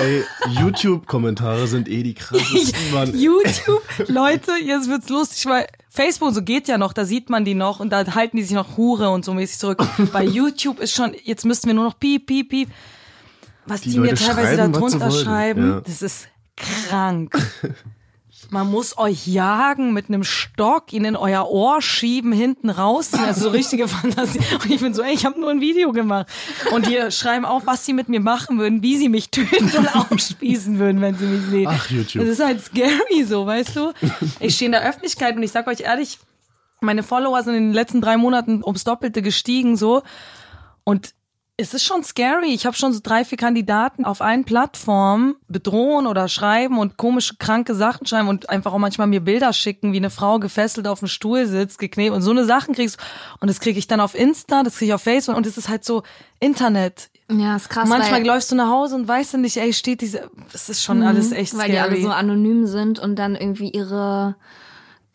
Ey, 0.00 0.24
YouTube-Kommentare 0.60 1.66
sind 1.66 1.88
eh 1.88 2.02
die 2.02 2.14
krassesten, 2.14 2.92
Mann. 2.92 3.14
YouTube, 3.18 3.82
Leute, 4.08 4.52
jetzt 4.64 4.88
wird's 4.88 5.08
lustig, 5.08 5.44
weil 5.46 5.66
Facebook 5.88 6.32
so 6.32 6.42
geht 6.42 6.68
ja 6.68 6.78
noch, 6.78 6.92
da 6.92 7.04
sieht 7.04 7.30
man 7.30 7.44
die 7.44 7.54
noch 7.54 7.80
und 7.80 7.90
da 7.90 8.06
halten 8.14 8.36
die 8.36 8.44
sich 8.44 8.54
noch 8.54 8.76
Hure 8.76 9.10
und 9.10 9.24
so 9.24 9.34
mäßig 9.34 9.58
zurück. 9.58 9.84
Bei 10.12 10.24
YouTube 10.24 10.78
ist 10.78 10.94
schon, 10.94 11.14
jetzt 11.24 11.44
müssten 11.44 11.66
wir 11.66 11.74
nur 11.74 11.84
noch 11.84 11.98
piep, 11.98 12.26
piep, 12.26 12.48
piep. 12.48 12.68
Was 13.70 13.80
die, 13.82 13.90
Die 13.90 13.98
mir 14.00 14.14
teilweise 14.14 14.56
da 14.56 14.64
schreiben, 14.64 15.00
wollen. 15.00 15.24
schreiben, 15.24 15.70
Ja. 15.70 15.80
das 15.80 16.02
ist 16.02 16.28
krank. 16.56 17.38
Man 18.52 18.68
muss 18.68 18.98
euch 18.98 19.28
jagen 19.28 19.92
mit 19.92 20.08
einem 20.08 20.24
Stock, 20.24 20.92
ihn 20.92 21.04
in 21.04 21.14
euer 21.14 21.48
Ohr 21.48 21.80
schieben, 21.82 22.32
hinten 22.32 22.68
rausziehen. 22.70 23.22
Also 23.24 23.42
so 23.42 23.48
richtige 23.50 23.86
Fantasie. 23.88 24.40
Und 24.62 24.70
ich 24.70 24.80
bin 24.80 24.92
so, 24.92 25.02
ey, 25.02 25.12
ich 25.14 25.24
habe 25.24 25.38
nur 25.38 25.50
ein 25.50 25.60
Video 25.60 25.92
gemacht. 25.92 26.26
Und 26.72 26.86
die 26.86 26.98
schreiben 27.12 27.44
auch, 27.44 27.62
was 27.66 27.84
sie 27.86 27.92
mit 27.92 28.08
mir 28.08 28.18
machen 28.18 28.58
würden, 28.58 28.82
wie 28.82 28.96
sie 28.96 29.08
mich 29.08 29.30
töten 29.30 29.70
und 29.76 29.94
aufspießen 29.94 30.78
würden, 30.80 31.00
wenn 31.00 31.16
sie 31.16 31.26
mich 31.26 31.42
sehen. 31.46 31.68
Ach, 31.70 31.90
YouTube. 31.90 32.22
Das 32.24 32.32
ist 32.32 32.44
halt 32.44 32.60
scary 32.64 33.24
so, 33.24 33.46
weißt 33.46 33.76
du? 33.76 33.92
Ich 34.40 34.56
stehe 34.56 34.66
in 34.66 34.72
der 34.72 34.82
Öffentlichkeit 34.88 35.36
und 35.36 35.42
ich 35.44 35.52
sag 35.52 35.68
euch 35.68 35.80
ehrlich, 35.80 36.18
meine 36.80 37.02
Follower 37.04 37.40
sind 37.44 37.54
in 37.54 37.64
den 37.68 37.72
letzten 37.74 38.00
drei 38.00 38.16
Monaten 38.16 38.64
ums 38.64 38.82
Doppelte 38.84 39.22
gestiegen 39.22 39.76
so. 39.76 40.02
Und 40.82 41.14
es 41.60 41.74
ist 41.74 41.84
schon 41.84 42.02
scary. 42.02 42.52
Ich 42.54 42.66
habe 42.66 42.76
schon 42.76 42.92
so 42.92 43.00
drei, 43.02 43.24
vier 43.24 43.38
Kandidaten 43.38 44.04
auf 44.04 44.20
allen 44.20 44.44
Plattformen 44.44 45.36
bedrohen 45.48 46.06
oder 46.06 46.28
schreiben 46.28 46.78
und 46.78 46.96
komische, 46.96 47.36
kranke 47.38 47.74
Sachen 47.74 48.06
schreiben 48.06 48.28
und 48.28 48.48
einfach 48.48 48.72
auch 48.72 48.78
manchmal 48.78 49.06
mir 49.06 49.20
Bilder 49.20 49.52
schicken, 49.52 49.92
wie 49.92 49.98
eine 49.98 50.10
Frau 50.10 50.38
gefesselt 50.38 50.86
auf 50.88 51.00
dem 51.00 51.08
Stuhl 51.08 51.46
sitzt, 51.46 51.78
geknebt 51.78 52.14
und 52.14 52.22
so 52.22 52.30
eine 52.30 52.44
Sachen 52.44 52.74
kriegst. 52.74 52.98
Und 53.40 53.48
das 53.48 53.60
kriege 53.60 53.78
ich 53.78 53.86
dann 53.86 54.00
auf 54.00 54.14
Insta, 54.14 54.62
das 54.62 54.76
kriege 54.76 54.90
ich 54.90 54.94
auf 54.94 55.02
Facebook 55.02 55.36
und 55.36 55.46
es 55.46 55.58
ist 55.58 55.68
halt 55.68 55.84
so 55.84 56.02
Internet. 56.40 57.10
Ja, 57.30 57.56
ist 57.56 57.68
krass. 57.68 57.88
Manchmal 57.88 58.20
weil, 58.22 58.26
läufst 58.26 58.50
du 58.50 58.56
nach 58.56 58.70
Hause 58.70 58.96
und 58.96 59.06
weißt 59.06 59.34
du 59.34 59.38
nicht, 59.38 59.56
ey, 59.56 59.72
steht 59.72 60.00
diese, 60.00 60.30
das 60.52 60.68
ist 60.68 60.82
schon 60.82 61.02
alles 61.02 61.30
echt 61.30 61.52
Mhm. 61.54 61.58
weil 61.58 61.70
scary. 61.70 61.90
die 61.90 61.96
alle 61.96 62.02
so 62.02 62.08
anonym 62.10 62.66
sind 62.66 62.98
und 62.98 63.16
dann 63.16 63.36
irgendwie 63.36 63.68
ihre 63.70 64.34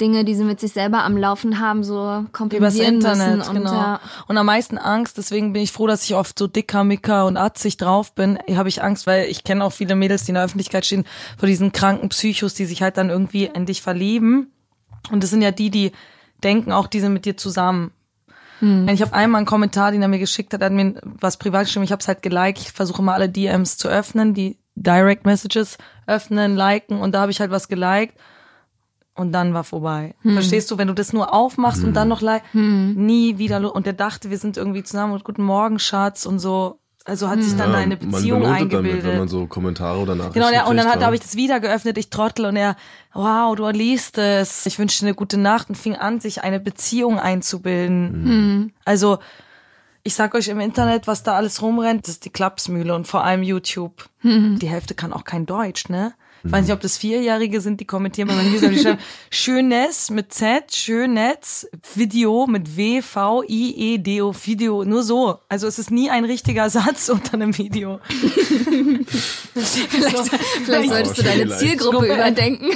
Dinge, 0.02 0.26
die 0.26 0.36
sie 0.36 0.44
mit 0.44 0.60
sich 0.60 0.74
selber 0.74 1.04
am 1.04 1.16
Laufen 1.16 1.60
haben, 1.60 1.84
so 1.84 1.96
Übers 1.96 2.32
kompensieren 2.34 2.96
Internet, 2.96 3.38
müssen. 3.38 3.50
Und 3.50 3.56
genau. 3.56 3.74
ja, 3.74 4.00
Und 4.28 4.38
am 4.38 4.46
meisten 4.46 4.78
Angst, 4.78 5.18
deswegen 5.18 5.54
bin 5.54 5.62
ich 5.62 5.72
froh, 5.72 5.88
dass 5.88 6.04
ich 6.04 6.16
oft 6.16 6.38
so 6.38 6.48
dicker, 6.48 6.84
micker 6.84 7.26
und 7.26 7.38
atzig 7.38 7.78
drauf 7.78 8.14
bin, 8.14 8.38
habe 8.56 8.68
ich 8.68 8.84
Angst, 8.84 9.08
weil 9.08 9.28
ich 9.30 9.44
kenne 9.44 9.64
auch 9.64 9.72
viele 9.72 9.96
Mädels, 9.96 10.26
die 10.26 10.32
in 10.32 10.36
der 10.36 10.44
Öffentlichkeit 10.44 10.86
stehen, 10.86 11.06
vor 11.38 11.48
diesen 11.48 11.72
kranken 11.72 12.10
Psychos, 12.10 12.54
die 12.54 12.66
sich 12.66 12.82
halt 12.82 12.98
dann 12.98 13.10
irgendwie 13.10 13.46
in 13.46 13.66
dich 13.66 13.82
verlieben. 13.82 14.52
Und 15.12 15.24
das 15.24 15.30
sind 15.30 15.42
ja 15.42 15.52
die, 15.52 15.70
die 15.70 15.92
denken 16.44 16.72
auch, 16.72 16.88
die 16.88 17.00
sind 17.00 17.14
mit 17.14 17.26
dir 17.26 17.38
zusammen. 17.38 17.92
Ich 18.62 19.02
habe 19.02 19.14
einmal 19.14 19.40
einen 19.40 19.46
Kommentar, 19.46 19.92
den 19.92 20.02
er 20.02 20.08
mir 20.08 20.18
geschickt 20.18 20.54
hat, 20.54 20.62
er 20.62 20.68
hat 20.68 20.74
mir 20.74 20.96
was 21.04 21.36
privat 21.38 21.66
geschrieben, 21.66 21.84
ich 21.84 21.92
habe 21.92 22.00
es 22.00 22.08
halt 22.08 22.22
geliked, 22.22 22.60
ich 22.60 22.72
versuche 22.72 23.04
mal 23.04 23.14
alle 23.14 23.28
DMs 23.28 23.78
zu 23.78 23.90
öffnen, 23.90 24.34
die 24.34 24.58
Direct 24.76 25.26
Messages 25.26 25.78
öffnen, 26.08 26.56
liken 26.56 27.00
und 27.00 27.14
da 27.14 27.22
habe 27.22 27.32
ich 27.32 27.42
halt 27.42 27.52
was 27.52 27.68
geliked 27.68 28.16
und 29.16 29.32
dann 29.32 29.54
war 29.54 29.64
vorbei. 29.64 30.14
Verstehst 30.22 30.70
du, 30.70 30.78
wenn 30.78 30.88
du 30.88 30.94
das 30.94 31.14
nur 31.14 31.34
aufmachst 31.34 31.84
und 31.84 31.94
dann 31.94 32.08
noch 32.08 32.22
like, 32.22 32.44
nie 32.54 33.38
wieder 33.38 33.74
und 33.74 33.86
der 33.86 33.94
dachte, 33.94 34.30
wir 34.30 34.38
sind 34.38 34.58
irgendwie 34.58 34.84
zusammen 34.84 35.14
und 35.14 35.24
guten 35.24 35.44
Morgen, 35.44 35.80
Schatz 35.80 36.26
und 36.26 36.40
so. 36.40 36.80
Also 37.08 37.30
hat 37.30 37.42
sich 37.44 37.56
dann 37.56 37.72
da 37.72 37.78
eine 37.78 37.98
Beziehung 37.98 38.42
man 38.42 38.54
eingebildet. 38.54 39.04
damit, 39.04 39.04
wenn 39.04 39.20
man 39.20 39.28
so 39.28 39.46
Kommentare 39.46 40.00
oder 40.00 40.16
Nachrichten 40.16 40.40
Genau, 40.40 40.50
ja, 40.50 40.66
und 40.66 40.76
dann 40.76 40.88
ja. 40.88 41.06
habe 41.06 41.14
ich 41.14 41.22
das 41.22 41.36
wieder 41.36 41.60
geöffnet, 41.60 42.00
ich 42.00 42.10
trottel, 42.10 42.46
und 42.46 42.56
er, 42.56 42.76
wow, 43.14 43.56
du 43.56 43.70
liest 43.70 44.18
es. 44.18 44.66
Ich 44.66 44.80
wünsche 44.80 45.02
dir 45.02 45.10
eine 45.10 45.16
gute 45.16 45.38
Nacht 45.38 45.70
und 45.70 45.76
fing 45.76 45.96
an, 45.96 46.20
sich 46.20 46.42
eine 46.42 46.60
Beziehung 46.60 47.20
einzubilden. 47.20 48.74
Also, 48.86 49.20
ich 50.02 50.16
sag 50.16 50.34
euch 50.34 50.48
im 50.48 50.60
Internet, 50.60 51.06
was 51.06 51.22
da 51.22 51.36
alles 51.36 51.62
rumrennt, 51.62 52.08
das 52.08 52.16
ist 52.16 52.26
die 52.26 52.32
Klapsmühle 52.32 52.96
und 52.96 53.08
vor 53.08 53.24
allem 53.24 53.44
YouTube. 53.44 54.10
Die 54.24 54.68
Hälfte 54.68 54.96
kann 54.96 55.14
auch 55.14 55.26
kein 55.26 55.46
Deutsch, 55.46 55.90
ne? 55.90 56.14
Ich 56.46 56.52
weiß 56.52 56.62
nicht, 56.66 56.74
ob 56.74 56.80
das 56.82 56.96
Vierjährige 56.98 57.60
sind, 57.60 57.80
die 57.80 57.86
kommentieren 57.86 58.28
bei 58.28 58.36
meinen 58.36 58.48
Videos, 58.54 58.64
aber 58.64 58.74
die 58.74 58.80
schreiben 58.80 59.00
Schönes 59.32 60.10
mit 60.12 60.32
Z, 60.32 60.76
Schönnetz, 60.76 61.68
Video 61.96 62.46
mit 62.46 62.78
W, 62.78 63.02
V, 63.02 63.42
I, 63.44 63.94
E, 63.94 63.98
D, 63.98 64.22
O, 64.22 64.34
Video, 64.44 64.84
nur 64.84 65.02
so. 65.04 65.40
Also 65.50 65.66
es 65.68 65.80
ist 65.80 65.90
nie 65.90 66.10
ein 66.12 66.24
richtiger 66.24 66.70
Satz 66.70 67.10
unter 67.10 67.34
einem 67.34 67.58
Video. 67.58 68.00
vielleicht, 69.56 70.30
vielleicht 70.66 70.90
solltest 70.90 71.18
du 71.18 71.24
deine 71.24 71.42
vielleicht. 71.44 71.60
Zielgruppe 71.60 71.98
Gruppe- 71.98 72.14
überdenken. 72.14 72.70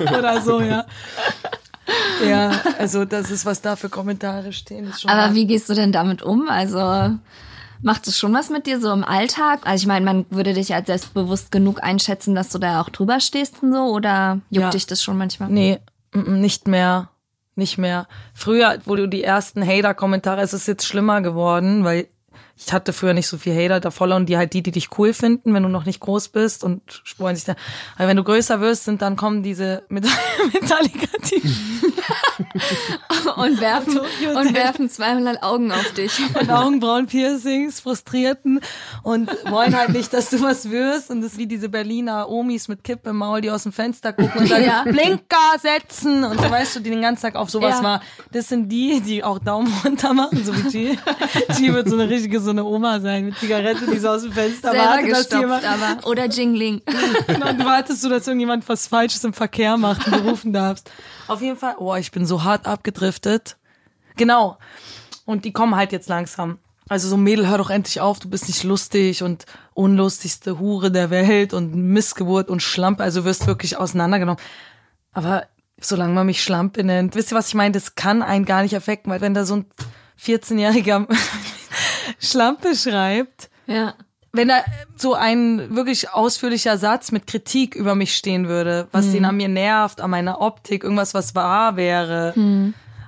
oder 0.00 0.40
so, 0.42 0.60
ja. 0.60 0.84
Ja, 2.26 2.60
also 2.78 3.04
das 3.04 3.30
ist, 3.30 3.44
was 3.44 3.60
da 3.60 3.76
für 3.76 3.88
Kommentare 3.88 4.52
stehen. 4.52 4.88
Ist 4.88 5.02
schon 5.02 5.10
Aber 5.10 5.22
hart. 5.22 5.34
wie 5.34 5.46
gehst 5.46 5.68
du 5.68 5.74
denn 5.74 5.92
damit 5.92 6.22
um? 6.22 6.48
Also 6.48 6.78
macht 7.82 8.06
es 8.08 8.18
schon 8.18 8.32
was 8.32 8.48
mit 8.50 8.66
dir 8.66 8.80
so 8.80 8.92
im 8.92 9.04
Alltag? 9.04 9.60
Also 9.64 9.82
ich 9.82 9.86
meine, 9.86 10.04
man 10.04 10.26
würde 10.30 10.54
dich 10.54 10.74
als 10.74 10.86
selbstbewusst 10.86 11.50
genug 11.52 11.82
einschätzen, 11.82 12.34
dass 12.34 12.48
du 12.48 12.58
da 12.58 12.80
auch 12.80 12.88
drüber 12.88 13.20
stehst 13.20 13.62
und 13.62 13.72
so, 13.72 13.82
oder 13.84 14.40
juckt 14.50 14.64
Ja. 14.64 14.70
dich 14.70 14.86
das 14.86 15.02
schon 15.02 15.18
manchmal? 15.18 15.50
Nee, 15.50 15.78
mm, 16.14 16.18
mm, 16.20 16.40
nicht 16.40 16.68
mehr. 16.68 17.08
Nicht 17.54 17.76
mehr. 17.76 18.08
Früher, 18.32 18.78
wo 18.86 18.96
du 18.96 19.06
die 19.06 19.22
ersten 19.22 19.62
Hater-Kommentare, 19.66 20.40
es 20.40 20.54
ist 20.54 20.66
jetzt 20.66 20.86
schlimmer 20.86 21.20
geworden, 21.20 21.84
weil 21.84 22.08
ich 22.66 22.72
hatte 22.72 22.92
früher 22.92 23.14
nicht 23.14 23.28
so 23.28 23.38
viel 23.38 23.54
Hater, 23.54 23.80
da 23.80 23.90
followen 23.90 24.26
die 24.26 24.36
halt 24.36 24.52
die, 24.52 24.62
die 24.62 24.72
dich 24.72 24.98
cool 24.98 25.12
finden, 25.12 25.54
wenn 25.54 25.62
du 25.62 25.68
noch 25.68 25.84
nicht 25.84 26.00
groß 26.00 26.28
bist 26.28 26.64
und 26.64 26.82
spuren 27.04 27.34
sich 27.34 27.44
da. 27.44 27.54
Aber 27.96 28.08
wenn 28.08 28.16
du 28.16 28.24
größer 28.24 28.60
wirst, 28.60 28.84
sind 28.84 29.02
dann 29.02 29.16
kommen 29.16 29.42
diese 29.42 29.82
Met- 29.88 30.06
metallica 30.52 31.06
Und 33.36 33.60
werfen, 33.60 33.98
und 33.98 34.54
werfen 34.54 34.90
200 34.90 35.42
Augen 35.42 35.72
auf 35.72 35.92
dich. 35.94 36.12
und 36.40 36.50
Augenbrauen-Piercings, 36.50 37.80
Frustrierten 37.80 38.60
und 39.02 39.30
wollen 39.50 39.76
halt 39.76 39.90
nicht, 39.90 40.12
dass 40.12 40.30
du 40.30 40.40
was 40.42 40.70
wirst. 40.70 41.10
Und 41.10 41.22
das 41.22 41.32
ist 41.32 41.38
wie 41.38 41.46
diese 41.46 41.68
Berliner 41.68 42.28
Omis 42.28 42.68
mit 42.68 42.84
Kippe 42.84 43.10
im 43.10 43.16
Maul, 43.16 43.40
die 43.40 43.50
aus 43.50 43.62
dem 43.62 43.72
Fenster 43.72 44.12
gucken 44.12 44.42
und 44.42 44.46
sagen, 44.48 44.64
Ja. 44.64 44.82
Blinker 44.84 45.36
setzen. 45.60 46.24
Und 46.24 46.40
so 46.40 46.50
weißt 46.50 46.76
du, 46.76 46.80
die 46.80 46.90
den 46.90 47.02
ganzen 47.02 47.22
Tag 47.22 47.36
auf 47.36 47.50
sowas 47.50 47.76
Ja. 47.78 47.82
war. 47.84 48.02
Das 48.32 48.48
sind 48.48 48.68
die, 48.68 49.00
die 49.00 49.24
auch 49.24 49.38
Daumen 49.38 49.72
runter 49.84 50.12
machen, 50.14 50.44
so 50.44 50.54
wie 50.56 50.62
G. 50.70 50.96
G 51.58 51.72
wird 51.72 51.88
so 51.88 51.96
eine 51.96 52.08
richtige, 52.08 52.40
so 52.40 52.50
eine 52.52 52.64
Oma 52.64 53.00
sein 53.00 53.26
mit 53.26 53.38
Zigarette, 53.38 53.86
die 53.86 53.98
so 53.98 54.08
aus 54.08 54.22
dem 54.22 54.32
Fenster 54.32 54.70
Selber 54.70 54.86
wartet, 54.86 55.10
dass 55.10 55.18
gestopft, 55.18 55.42
jemand, 55.42 55.64
aber. 55.64 56.06
Oder 56.06 56.26
Jingling. 56.26 56.82
Genau, 57.26 57.50
und 57.50 57.60
du 57.60 57.64
wartest 57.64 58.02
so, 58.02 58.08
dass 58.08 58.26
irgendjemand 58.26 58.68
was 58.68 58.86
Falsches 58.86 59.24
im 59.24 59.32
Verkehr 59.32 59.76
macht 59.76 60.06
und 60.06 60.16
du 60.16 60.28
rufen 60.30 60.52
darfst. 60.52 60.90
Auf 61.28 61.40
jeden 61.40 61.56
Fall, 61.56 61.74
oh, 61.78 61.94
ich 61.94 62.10
bin 62.10 62.26
so 62.26 62.44
hart 62.44 62.66
abgedriftet. 62.66 63.56
Genau. 64.16 64.58
Und 65.24 65.44
die 65.44 65.52
kommen 65.52 65.76
halt 65.76 65.92
jetzt 65.92 66.08
langsam. 66.08 66.58
Also 66.88 67.08
so 67.08 67.16
Mädel, 67.16 67.48
hör 67.48 67.58
doch 67.58 67.70
endlich 67.70 68.00
auf, 68.00 68.18
du 68.18 68.28
bist 68.28 68.48
nicht 68.48 68.64
lustig 68.64 69.22
und 69.22 69.46
unlustigste 69.72 70.58
Hure 70.58 70.90
der 70.90 71.10
Welt 71.10 71.54
und 71.54 71.74
Missgeburt 71.74 72.50
und 72.50 72.62
Schlampe, 72.62 73.02
also 73.02 73.20
du 73.20 73.26
wirst 73.26 73.46
wirklich 73.46 73.78
auseinandergenommen. 73.78 74.42
Aber 75.12 75.46
solange 75.80 76.12
man 76.12 76.26
mich 76.26 76.42
Schlampe 76.42 76.84
nennt, 76.84 77.14
wisst 77.14 77.32
ihr, 77.32 77.38
was 77.38 77.48
ich 77.48 77.54
meine? 77.54 77.72
Das 77.72 77.94
kann 77.94 78.22
einen 78.22 78.44
gar 78.44 78.62
nicht 78.62 78.76
affekten, 78.76 79.10
weil 79.10 79.20
wenn 79.20 79.34
da 79.34 79.44
so 79.44 79.56
ein 79.56 79.66
14-jähriger 80.22 81.06
Schlampe 82.18 82.74
schreibt, 82.74 83.50
Ja. 83.66 83.94
wenn 84.32 84.48
da 84.48 84.56
so 84.96 85.14
ein 85.14 85.74
wirklich 85.76 86.10
ausführlicher 86.10 86.78
Satz 86.78 87.12
mit 87.12 87.26
Kritik 87.26 87.74
über 87.74 87.94
mich 87.94 88.14
stehen 88.16 88.48
würde, 88.48 88.88
was 88.92 89.10
den 89.12 89.24
an 89.24 89.36
mir 89.36 89.48
nervt, 89.48 90.00
an 90.00 90.10
meiner 90.10 90.40
Optik, 90.40 90.84
irgendwas, 90.84 91.14
was 91.14 91.34
wahr 91.34 91.76
wäre. 91.76 92.34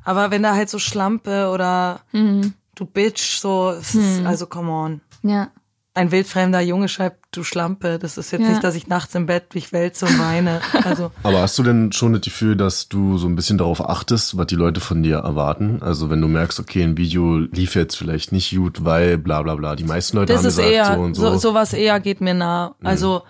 Aber 0.05 0.31
wenn 0.31 0.43
da 0.43 0.55
halt 0.55 0.69
so 0.71 0.79
Schlampe 0.79 1.49
oder 1.49 2.01
du 2.13 2.85
Bitch, 2.87 3.39
so, 3.41 3.71
ist, 3.71 3.97
also 4.27 4.47
come 4.47 4.71
on. 4.71 5.01
Ja. 5.23 5.49
Ein 5.97 6.11
wildfremder 6.11 6.61
Junge 6.61 6.89
schreibt, 6.89 7.25
du 7.31 7.45
Schlampe. 7.45 8.01
Das 8.01 8.19
ist 8.19 8.33
jetzt 8.33 8.43
Ja. 8.43 8.49
nicht, 8.49 8.65
dass 8.65 8.75
ich 8.75 8.89
nachts 8.89 9.15
im 9.15 9.27
Bett 9.27 9.55
mich 9.55 9.73
wälze 9.73 10.07
und 10.07 10.19
weine. 10.19 10.61
Also, 10.85 11.13
Aber 11.23 11.41
hast 11.41 11.57
du 11.57 11.63
denn 11.63 11.93
schon 11.93 12.13
das 12.15 12.23
Gefühl, 12.23 12.57
dass 12.57 12.89
du 12.89 13.17
so 13.17 13.29
ein 13.29 13.37
bisschen 13.37 13.59
darauf 13.59 13.81
achtest, 13.89 14.37
was 14.37 14.47
die 14.49 14.57
Leute 14.57 14.81
von 14.81 15.05
dir 15.05 15.19
erwarten? 15.19 15.81
Also 15.83 16.11
wenn 16.11 16.21
du 16.21 16.27
merkst, 16.27 16.59
okay, 16.59 16.83
ein 16.83 16.97
Video 16.97 17.39
lief 17.39 17.77
jetzt 17.77 17.97
vielleicht 17.97 18.33
nicht 18.33 18.55
gut, 18.57 18.85
weil 18.85 19.19
bla 19.19 19.43
bla 19.43 19.55
bla. 19.55 19.77
Die 19.77 19.85
meisten 19.85 20.17
Leute 20.17 20.33
das 20.33 20.43
haben 20.43 20.49
ist 20.49 20.57
gesagt 20.57 20.73
eher, 20.75 20.95
so 20.97 21.01
und 21.01 21.15
so, 21.15 21.31
so. 21.31 21.39
sowas 21.39 21.73
eher 21.73 22.01
geht 22.01 22.21
mir 22.21 22.35
nah. 22.35 22.75
Also, 22.83 23.23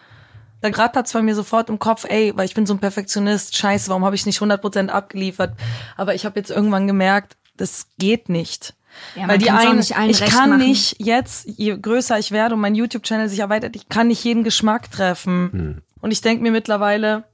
da 0.63 0.69
rattert's 0.71 1.13
bei 1.13 1.21
mir 1.21 1.35
sofort 1.35 1.69
im 1.69 1.79
Kopf, 1.79 2.07
ey, 2.09 2.33
weil 2.35 2.47
ich 2.47 2.55
bin 2.55 2.65
so 2.65 2.73
ein 2.73 2.79
Perfektionist, 2.81 3.55
scheiße, 3.59 3.91
warum 3.91 4.07
habe 4.07 4.17
ich 4.17 4.25
nicht 4.25 4.41
100% 4.41 4.89
abgeliefert? 4.89 5.53
Aber 5.99 6.15
ich 6.15 6.25
habe 6.25 6.41
jetzt 6.41 6.51
irgendwann 6.51 6.87
gemerkt, 6.87 7.37
das 7.59 7.89
geht 7.99 8.31
nicht. 8.31 8.73
Ja, 9.15 9.23
man 9.23 9.31
weil 9.31 9.39
die 9.39 9.51
einen, 9.51 9.79
ich 9.79 9.93
recht 9.97 10.33
kann 10.33 10.51
machen. 10.51 10.63
nicht 10.63 10.97
jetzt, 10.99 11.47
je 11.47 11.77
größer 11.77 12.19
ich 12.19 12.31
werde 12.31 12.55
und 12.55 12.61
mein 12.61 12.75
YouTube-Channel 12.75 13.29
sich 13.29 13.41
erweitert, 13.41 13.77
ich 13.77 13.89
kann 13.89 14.09
nicht 14.09 14.25
jeden 14.25 14.45
Geschmack 14.45 14.91
treffen. 14.91 15.51
Hm. 15.53 15.83
Und 16.01 16.11
ich 16.11 16.21
denk 16.21 16.43
mir 16.43 16.51
mittlerweile, 16.51 17.25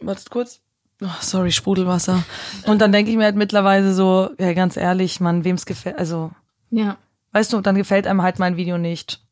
wartet 0.00 0.30
kurz. 0.30 0.60
Oh, 1.02 1.06
sorry, 1.20 1.50
Sprudelwasser. 1.52 2.22
Und 2.66 2.80
dann 2.80 2.92
denke 2.92 3.10
ich 3.10 3.16
mir 3.16 3.24
halt 3.24 3.36
mittlerweile 3.36 3.92
so, 3.94 4.30
ja, 4.38 4.52
ganz 4.52 4.76
ehrlich, 4.76 5.20
Mann, 5.20 5.44
wem's 5.44 5.66
gefällt, 5.66 5.98
also, 5.98 6.30
Ja. 6.70 6.96
weißt 7.32 7.52
du, 7.52 7.60
dann 7.60 7.74
gefällt 7.74 8.06
einem 8.06 8.22
halt 8.22 8.38
mein 8.38 8.56
Video 8.56 8.78
nicht. 8.78 9.23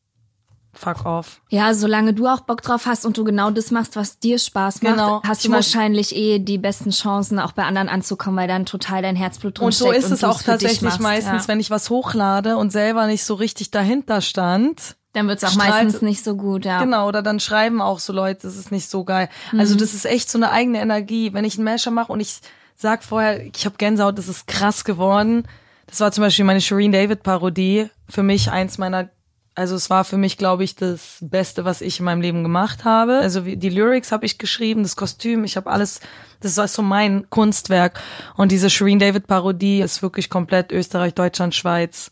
Fuck 0.74 1.04
off. 1.04 1.42
Ja, 1.50 1.74
solange 1.74 2.14
du 2.14 2.26
auch 2.26 2.40
Bock 2.40 2.62
drauf 2.62 2.86
hast 2.86 3.04
und 3.04 3.18
du 3.18 3.24
genau 3.24 3.50
das 3.50 3.70
machst, 3.70 3.94
was 3.94 4.18
dir 4.18 4.38
Spaß 4.38 4.80
macht, 4.82 4.94
Genau. 4.94 5.22
hast 5.22 5.44
du 5.44 5.50
wahrscheinlich 5.52 6.16
eh 6.16 6.38
die 6.38 6.56
besten 6.58 6.90
Chancen, 6.90 7.38
auch 7.38 7.52
bei 7.52 7.64
anderen 7.64 7.88
anzukommen, 7.90 8.38
weil 8.38 8.48
dann 8.48 8.64
total 8.64 9.02
dein 9.02 9.14
Herzblut 9.14 9.58
drin 9.58 9.66
Und 9.66 9.74
so 9.74 9.90
ist 9.92 10.10
es 10.10 10.20
du 10.20 10.28
auch 10.28 10.42
tatsächlich 10.42 10.98
meistens, 10.98 11.42
ja. 11.42 11.48
wenn 11.48 11.60
ich 11.60 11.70
was 11.70 11.90
hochlade 11.90 12.56
und 12.56 12.72
selber 12.72 13.06
nicht 13.06 13.24
so 13.24 13.34
richtig 13.34 13.70
dahinter 13.70 14.22
stand. 14.22 14.96
Dann 15.12 15.28
wird's 15.28 15.44
auch 15.44 15.50
strahlt- 15.50 15.84
meistens 15.84 16.00
nicht 16.00 16.24
so 16.24 16.36
gut, 16.36 16.64
ja. 16.64 16.82
Genau, 16.82 17.06
oder 17.06 17.20
dann 17.22 17.38
schreiben 17.38 17.82
auch 17.82 17.98
so 17.98 18.14
Leute, 18.14 18.46
das 18.46 18.56
ist 18.56 18.72
nicht 18.72 18.88
so 18.88 19.04
geil. 19.04 19.28
Also 19.56 19.74
das 19.74 19.92
ist 19.92 20.06
echt 20.06 20.30
so 20.30 20.38
eine 20.38 20.50
eigene 20.52 20.80
Energie. 20.80 21.34
Wenn 21.34 21.44
ich 21.44 21.56
einen 21.56 21.64
Masher 21.64 21.90
mache 21.90 22.10
und 22.10 22.20
ich 22.20 22.40
sag 22.76 23.04
vorher, 23.04 23.44
ich 23.44 23.66
habe 23.66 23.76
Gänsehaut, 23.76 24.16
das 24.16 24.28
ist 24.28 24.46
krass 24.46 24.84
geworden. 24.84 25.46
Das 25.86 26.00
war 26.00 26.10
zum 26.12 26.22
Beispiel 26.22 26.46
meine 26.46 26.62
Shireen 26.62 26.92
David 26.92 27.22
Parodie. 27.22 27.90
Für 28.08 28.22
mich 28.22 28.50
eins 28.50 28.78
meiner, 28.78 29.10
also 29.54 29.74
es 29.74 29.90
war 29.90 30.04
für 30.04 30.16
mich, 30.16 30.38
glaube 30.38 30.64
ich, 30.64 30.76
das 30.76 31.18
Beste, 31.20 31.64
was 31.64 31.80
ich 31.80 31.98
in 31.98 32.04
meinem 32.06 32.20
Leben 32.22 32.42
gemacht 32.42 32.84
habe. 32.84 33.18
Also 33.18 33.44
wie- 33.44 33.56
die 33.56 33.68
Lyrics 33.68 34.10
habe 34.12 34.24
ich 34.24 34.38
geschrieben, 34.38 34.82
das 34.82 34.96
Kostüm, 34.96 35.44
ich 35.44 35.56
habe 35.56 35.70
alles, 35.70 36.00
das 36.40 36.56
ist 36.56 36.74
so 36.74 36.82
mein 36.82 37.28
Kunstwerk. 37.30 38.00
Und 38.36 38.50
diese 38.52 38.70
Shireen 38.70 38.98
David 38.98 39.26
Parodie 39.26 39.80
ist 39.80 40.02
wirklich 40.02 40.30
komplett 40.30 40.72
Österreich, 40.72 41.14
Deutschland, 41.14 41.54
Schweiz. 41.54 42.10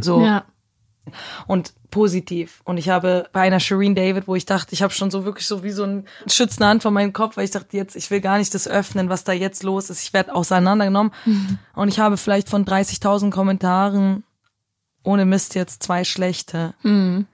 So 0.00 0.20
Ja. 0.24 0.44
und 1.46 1.72
positiv. 1.92 2.60
Und 2.64 2.76
ich 2.78 2.88
habe 2.88 3.28
bei 3.32 3.40
einer 3.42 3.60
Shireen 3.60 3.94
David, 3.94 4.26
wo 4.28 4.34
ich 4.36 4.46
dachte, 4.46 4.72
ich 4.72 4.82
habe 4.82 4.92
schon 4.92 5.10
so 5.10 5.24
wirklich 5.24 5.46
so 5.46 5.62
wie 5.62 5.70
so 5.70 5.84
ein 5.84 6.04
schützende 6.26 6.66
Hand 6.68 6.82
vor 6.82 6.90
meinem 6.90 7.12
Kopf, 7.12 7.36
weil 7.36 7.44
ich 7.44 7.50
dachte, 7.52 7.76
jetzt, 7.76 7.94
ich 7.96 8.10
will 8.10 8.20
gar 8.20 8.38
nicht 8.38 8.54
das 8.54 8.66
öffnen, 8.68 9.08
was 9.08 9.22
da 9.24 9.32
jetzt 9.32 9.62
los 9.62 9.90
ist. 9.90 10.02
Ich 10.02 10.12
werde 10.12 10.34
auseinandergenommen. 10.34 11.12
Und 11.74 11.88
ich 11.88 11.98
habe 12.00 12.16
vielleicht 12.16 12.48
von 12.48 12.64
30.000 12.64 13.30
Kommentaren 13.32 14.24
ohne 15.02 15.24
Mist 15.24 15.54
jetzt 15.54 15.82
zwei 15.82 16.04
schlechte. 16.04 16.74
Mhm. 16.82 17.26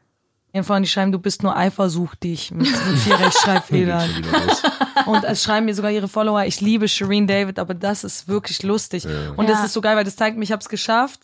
Einfach 0.53 0.81
die 0.81 0.87
schreiben, 0.87 1.13
du 1.13 1.19
bist 1.19 1.43
nur 1.43 1.55
eifersuchtig 1.55 2.51
mit, 2.51 2.67
mit 2.91 2.99
vier 3.01 3.19
Rechtschreibfehlern. 3.21 4.09
Und 5.05 5.25
es 5.25 5.43
schreiben 5.43 5.67
mir 5.67 5.75
sogar 5.75 5.91
ihre 5.91 6.09
Follower, 6.09 6.45
ich 6.45 6.63
liebe 6.63 6.89
Shireen 6.89 7.27
David, 7.27 7.59
aber 7.59 7.75
das 7.75 8.05
ist 8.05 8.27
wirklich 8.27 8.63
lustig. 8.63 9.07
Und 9.37 9.49
das 9.51 9.59
Ja. 9.59 9.65
ist 9.67 9.75
so 9.75 9.81
geil, 9.83 9.97
weil 9.97 10.05
das 10.05 10.17
zeigt 10.17 10.39
mir, 10.39 10.45
ich 10.45 10.53
habe 10.53 10.61
es 10.61 10.71
geschafft 10.71 11.21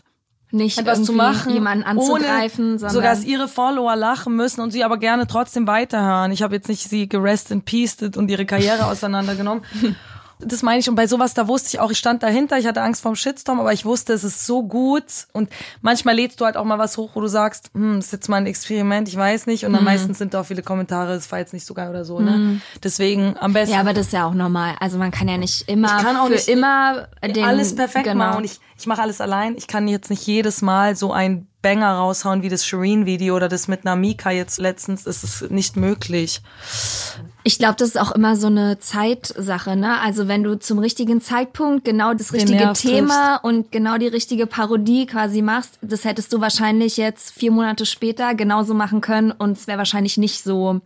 Nicht 0.50 0.76
etwas 0.78 1.02
zu 1.04 1.14
machen, 1.14 1.50
jemanden 1.54 1.84
anzugreifen, 1.84 2.72
ohne 2.72 2.78
sondern 2.78 2.90
so 2.94 3.00
dass 3.00 3.24
ihre 3.24 3.48
Follower 3.48 3.96
lachen 3.96 4.36
müssen 4.36 4.60
und 4.60 4.70
sie 4.70 4.84
aber 4.84 4.98
gerne 4.98 5.26
trotzdem 5.26 5.66
weiterhören. 5.66 6.30
Ich 6.30 6.42
habe 6.42 6.54
jetzt 6.54 6.68
nicht 6.68 6.82
sie 6.90 7.08
gerest 7.08 7.50
in 7.50 7.62
peaced 7.62 8.18
und 8.18 8.30
ihre 8.30 8.44
Karriere 8.44 8.84
auseinandergenommen. 8.88 9.64
Das 10.44 10.62
meine 10.62 10.80
ich 10.80 10.88
und 10.88 10.94
bei 10.94 11.06
sowas 11.06 11.34
da 11.34 11.48
wusste 11.48 11.68
ich 11.68 11.80
auch, 11.80 11.90
ich 11.90 11.98
stand 11.98 12.22
dahinter, 12.22 12.58
ich 12.58 12.66
hatte 12.66 12.82
Angst 12.82 13.02
vorm 13.02 13.16
Shitstorm, 13.16 13.60
aber 13.60 13.72
ich 13.72 13.84
wusste, 13.84 14.12
es 14.12 14.24
ist 14.24 14.46
so 14.46 14.62
gut 14.62 15.04
und 15.32 15.48
manchmal 15.80 16.14
lädst 16.14 16.40
du 16.40 16.44
halt 16.44 16.56
auch 16.56 16.64
mal 16.64 16.78
was 16.78 16.96
hoch, 16.96 17.10
wo 17.14 17.20
du 17.20 17.26
sagst, 17.28 17.70
hm, 17.74 17.98
ist 17.98 18.12
jetzt 18.12 18.28
mal 18.28 18.36
ein 18.38 18.46
Experiment, 18.46 19.08
ich 19.08 19.16
weiß 19.16 19.46
nicht 19.46 19.62
Mhm. 19.62 19.66
und 19.68 19.72
dann 19.74 19.84
meistens 19.84 20.18
sind 20.18 20.34
da 20.34 20.40
auch 20.40 20.46
viele 20.46 20.62
Kommentare, 20.62 21.12
es 21.14 21.30
war 21.30 21.38
jetzt 21.38 21.52
nicht 21.52 21.66
so 21.66 21.74
geil 21.74 21.90
oder 21.90 22.04
so, 22.04 22.20
ne? 22.20 22.60
Deswegen 22.82 23.36
am 23.38 23.52
besten 23.52 23.74
ja, 23.74 23.80
aber 23.80 23.92
das 23.92 24.06
ist 24.06 24.12
ja 24.12 24.26
auch 24.26 24.34
normal. 24.34 24.74
Also 24.80 24.98
man 24.98 25.10
kann 25.10 25.28
ja 25.28 25.36
nicht 25.38 25.68
immer 25.68 25.96
Ich 25.98 26.04
kann 26.04 26.16
auch 26.16 26.26
für 26.26 26.32
nicht 26.32 26.48
immer 26.48 27.08
alles 27.42 27.74
perfekt 27.74 28.04
genau. 28.04 28.16
machen 28.24 28.36
und 28.38 28.44
ich, 28.44 28.60
ich 28.82 28.86
mache 28.88 29.02
alles 29.02 29.20
allein. 29.20 29.56
Ich 29.56 29.68
kann 29.68 29.86
jetzt 29.86 30.10
nicht 30.10 30.26
jedes 30.26 30.60
Mal 30.60 30.96
so 30.96 31.12
ein 31.12 31.46
Banger 31.62 31.92
raushauen 31.92 32.42
wie 32.42 32.48
das 32.48 32.66
Shireen-Video 32.66 33.36
oder 33.36 33.48
das 33.48 33.68
mit 33.68 33.84
Namika 33.84 34.32
jetzt 34.32 34.58
letztens. 34.58 35.06
Es 35.06 35.22
ist 35.22 35.52
nicht 35.52 35.76
möglich. 35.76 36.40
Ich 37.44 37.58
glaube, 37.58 37.76
das 37.78 37.90
ist 37.90 38.00
auch 38.00 38.10
immer 38.10 38.34
so 38.34 38.48
eine 38.48 38.80
Zeitsache, 38.80 39.76
ne? 39.76 40.00
Also 40.00 40.26
wenn 40.26 40.42
du 40.42 40.58
zum 40.58 40.80
richtigen 40.80 41.20
Zeitpunkt 41.20 41.84
genau 41.84 42.12
das 42.12 42.32
richtige 42.32 42.58
Nerv 42.58 42.80
Thema 42.80 43.36
und 43.36 43.70
genau 43.70 43.98
die 43.98 44.08
richtige 44.08 44.48
Parodie 44.48 45.06
quasi 45.06 45.42
machst, 45.42 45.78
das 45.80 46.04
hättest 46.04 46.32
du 46.32 46.40
wahrscheinlich 46.40 46.96
jetzt 46.96 47.30
vier 47.30 47.52
Monate 47.52 47.86
später 47.86 48.34
genauso 48.34 48.74
machen 48.74 49.00
können 49.00 49.30
und 49.30 49.58
es 49.58 49.68
wäre 49.68 49.78
wahrscheinlich 49.78 50.18
nicht 50.18 50.42
so 50.42 50.80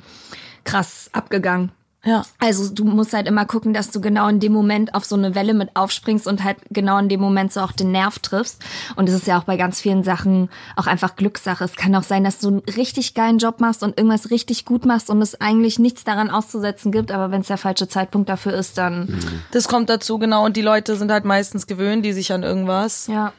krass 0.64 1.08
abgegangen. 1.14 1.72
Ja. 2.06 2.24
Also 2.38 2.72
du 2.72 2.84
musst 2.84 3.12
halt 3.12 3.26
immer 3.26 3.44
gucken, 3.44 3.74
dass 3.74 3.90
du 3.90 4.00
genau 4.00 4.28
in 4.28 4.40
dem 4.40 4.52
Moment 4.52 4.94
auf 4.94 5.04
so 5.04 5.16
eine 5.16 5.34
Welle 5.34 5.54
mit 5.54 5.74
aufspringst 5.74 6.26
und 6.26 6.44
halt 6.44 6.58
genau 6.70 6.98
in 6.98 7.08
dem 7.08 7.20
Moment 7.20 7.52
so 7.52 7.60
auch 7.60 7.72
den 7.72 7.90
Nerv 7.90 8.20
triffst. 8.20 8.62
Und 8.94 9.08
es 9.08 9.14
ist 9.14 9.26
ja 9.26 9.38
auch 9.38 9.44
bei 9.44 9.56
ganz 9.56 9.80
vielen 9.80 10.04
Sachen 10.04 10.48
auch 10.76 10.86
einfach 10.86 11.16
Glückssache. 11.16 11.64
Es 11.64 11.74
kann 11.74 11.94
auch 11.96 12.04
sein, 12.04 12.24
dass 12.24 12.38
du 12.38 12.48
einen 12.48 12.62
richtig 12.76 13.14
geilen 13.14 13.38
Job 13.38 13.60
machst 13.60 13.82
und 13.82 13.98
irgendwas 13.98 14.30
richtig 14.30 14.64
gut 14.64 14.86
machst 14.86 15.10
und 15.10 15.20
es 15.20 15.40
eigentlich 15.40 15.78
nichts 15.78 16.04
daran 16.04 16.30
auszusetzen 16.30 16.92
gibt. 16.92 17.10
Aber 17.10 17.30
wenn 17.30 17.40
es 17.40 17.48
der 17.48 17.58
falsche 17.58 17.88
Zeitpunkt 17.88 18.28
dafür 18.28 18.54
ist, 18.54 18.78
dann 18.78 19.18
Das 19.50 19.68
kommt 19.68 19.90
dazu, 19.90 20.18
genau. 20.18 20.44
Und 20.44 20.56
die 20.56 20.62
Leute 20.62 20.96
sind 20.96 21.10
halt 21.10 21.24
meistens 21.24 21.66
gewöhnt, 21.66 22.04
die 22.04 22.12
sich 22.12 22.32
an 22.32 22.42
irgendwas. 22.42 23.08
ja. 23.08 23.32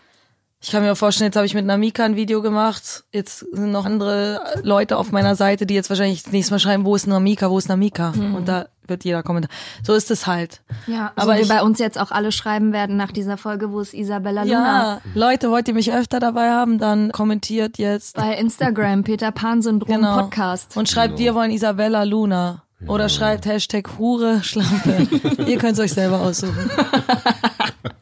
Ich 0.60 0.72
kann 0.72 0.82
mir 0.84 0.91
auch 0.91 0.97
vorstellen, 0.97 1.28
jetzt 1.28 1.36
habe 1.36 1.45
ich 1.45 1.53
mit 1.53 1.66
Namika 1.66 2.03
ein 2.03 2.16
Video 2.16 2.41
gemacht. 2.41 3.03
Jetzt 3.14 3.39
sind 3.39 3.72
noch 3.72 3.86
andere 3.86 4.41
Leute 4.64 4.97
auf 4.97 5.12
meiner 5.12 5.36
Seite, 5.36 5.68
die 5.68 5.76
jetzt 5.76 5.89
wahrscheinlich 5.89 6.24
das 6.24 6.32
nächste 6.34 6.53
Mal 6.53 6.60
schreiben, 6.60 6.84
wo 6.84 6.95
ist 6.95 7.05
Namika, 7.05 7.51
wo 7.51 7.60
ist 7.60 7.70
Namika? 7.70 8.10
Und 8.10 8.47
da 8.47 8.66
wird 8.88 9.03
jeder 9.03 9.22
kommentieren. 9.22 9.55
So 9.84 9.93
ist 9.93 10.10
es 10.10 10.26
halt. 10.26 10.62
Ja, 10.88 11.12
Aber 11.16 11.34
so 11.34 11.38
wie 11.38 11.41
ich- 11.43 11.47
bei 11.47 11.62
uns 11.62 11.78
jetzt 11.78 11.99
auch 11.99 12.10
alle 12.10 12.32
schreiben 12.32 12.74
werden 12.74 12.97
nach 12.97 13.12
dieser 13.12 13.38
Folge, 13.38 13.72
wo 13.72 13.82
ist 13.82 13.93
Isabella 13.93 14.43
Luna? 14.43 14.51
Ja, 14.53 15.01
Leute, 15.14 15.51
wollt 15.51 15.68
ihr 15.68 15.76
mich 15.76 15.93
öfter 15.93 16.20
dabei 16.20 16.49
haben, 16.49 16.80
dann 16.80 17.12
kommentiert 17.12 17.78
jetzt. 17.78 18.16
Bei 18.16 18.34
Instagram, 18.36 19.03
Peter 19.03 19.32
Pan 19.32 19.62
Syndrom 19.62 19.93
Genau. 19.95 20.16
Podcast. 20.24 20.76
Und 20.76 20.89
schreibt, 20.89 21.20
wir 21.20 21.36
wollen 21.36 21.51
Isabella 21.51 22.01
Luna. 22.03 22.64
Oder 22.88 23.10
schreibt 23.10 23.45
Hashtag 23.45 23.89
Hure 23.99 24.41
Schlampe. 24.43 25.08
ihr 25.45 25.58
könnt 25.60 25.74
es 25.74 25.80
euch 25.80 25.93
selber 25.93 26.20
aussuchen. 26.22 26.70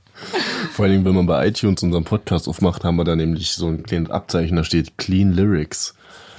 Vor 0.72 0.84
allen 0.86 0.91
Dingen, 0.93 1.06
wenn 1.06 1.16
man 1.16 1.26
bei 1.26 1.47
iTunes 1.47 1.84
unseren 1.84 2.03
Podcast 2.03 2.47
aufmacht, 2.47 2.84
haben 2.84 2.95
wir 2.97 3.03
da 3.03 3.16
nämlich 3.16 3.51
so 3.53 3.68
ein 3.68 3.84
kleines 3.84 4.10
Abzeichen, 4.10 4.56
da 4.58 4.64
steht 4.64 4.97
Clean 4.97 5.32
Lyrics. 5.34 5.93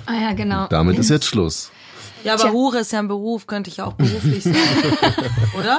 ah 0.07 0.14
ja, 0.21 0.33
genau. 0.33 0.67
Damit 0.69 0.99
ist 0.99 1.11
jetzt 1.11 1.27
Schluss. 1.27 1.71
Ja, 2.25 2.35
aber 2.35 2.43
Tja. 2.45 2.53
Hure 2.53 2.79
ist 2.81 2.93
ja 2.93 2.99
ein 2.99 3.09
Beruf, 3.09 3.47
könnte 3.47 3.71
ich 3.71 3.77
ja 3.79 3.85
auch 3.85 3.93
beruflich 3.93 4.43
sein. 4.45 4.55
Oder? 5.59 5.79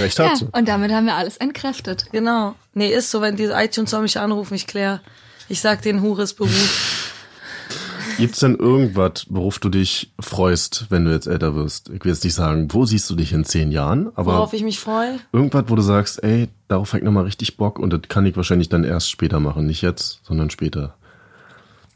Recht 0.00 0.18
Ja, 0.18 0.30
hat 0.30 0.38
sie. 0.38 0.48
und 0.52 0.68
damit 0.68 0.90
haben 0.92 1.06
wir 1.06 1.14
alles 1.16 1.36
entkräftet. 1.36 2.06
Genau. 2.12 2.54
Nee, 2.74 2.88
ist 2.92 3.10
so, 3.10 3.20
wenn 3.20 3.36
diese 3.36 3.52
iTunes 3.52 3.90
soll 3.90 4.02
mich 4.02 4.18
anrufen, 4.18 4.54
ich 4.54 4.66
klär. 4.66 5.00
Ich 5.48 5.60
sag 5.60 5.82
den 5.82 6.00
Hure 6.00 6.22
ist 6.22 6.34
Beruf. 6.34 7.01
Gibt's 8.22 8.38
denn 8.38 8.54
irgendwas, 8.54 9.26
worauf 9.30 9.58
du 9.58 9.68
dich 9.68 10.12
freust, 10.20 10.86
wenn 10.90 11.04
du 11.04 11.10
jetzt 11.10 11.26
älter 11.26 11.56
wirst? 11.56 11.88
Ich 11.88 12.04
will 12.04 12.12
jetzt 12.12 12.22
nicht 12.22 12.34
sagen, 12.34 12.68
wo 12.70 12.86
siehst 12.86 13.10
du 13.10 13.16
dich 13.16 13.32
in 13.32 13.44
zehn 13.44 13.72
Jahren, 13.72 14.12
aber 14.14 14.34
Worauf 14.34 14.52
ich 14.52 14.62
mich 14.62 14.78
freue? 14.78 15.18
irgendwas, 15.32 15.64
wo 15.66 15.74
du 15.74 15.82
sagst, 15.82 16.22
ey, 16.22 16.48
darauf 16.68 16.94
ich 16.94 17.02
nochmal 17.02 17.24
richtig 17.24 17.56
Bock 17.56 17.80
und 17.80 17.92
das 17.92 18.02
kann 18.08 18.24
ich 18.24 18.36
wahrscheinlich 18.36 18.68
dann 18.68 18.84
erst 18.84 19.10
später 19.10 19.40
machen. 19.40 19.66
Nicht 19.66 19.82
jetzt, 19.82 20.20
sondern 20.22 20.50
später. 20.50 20.94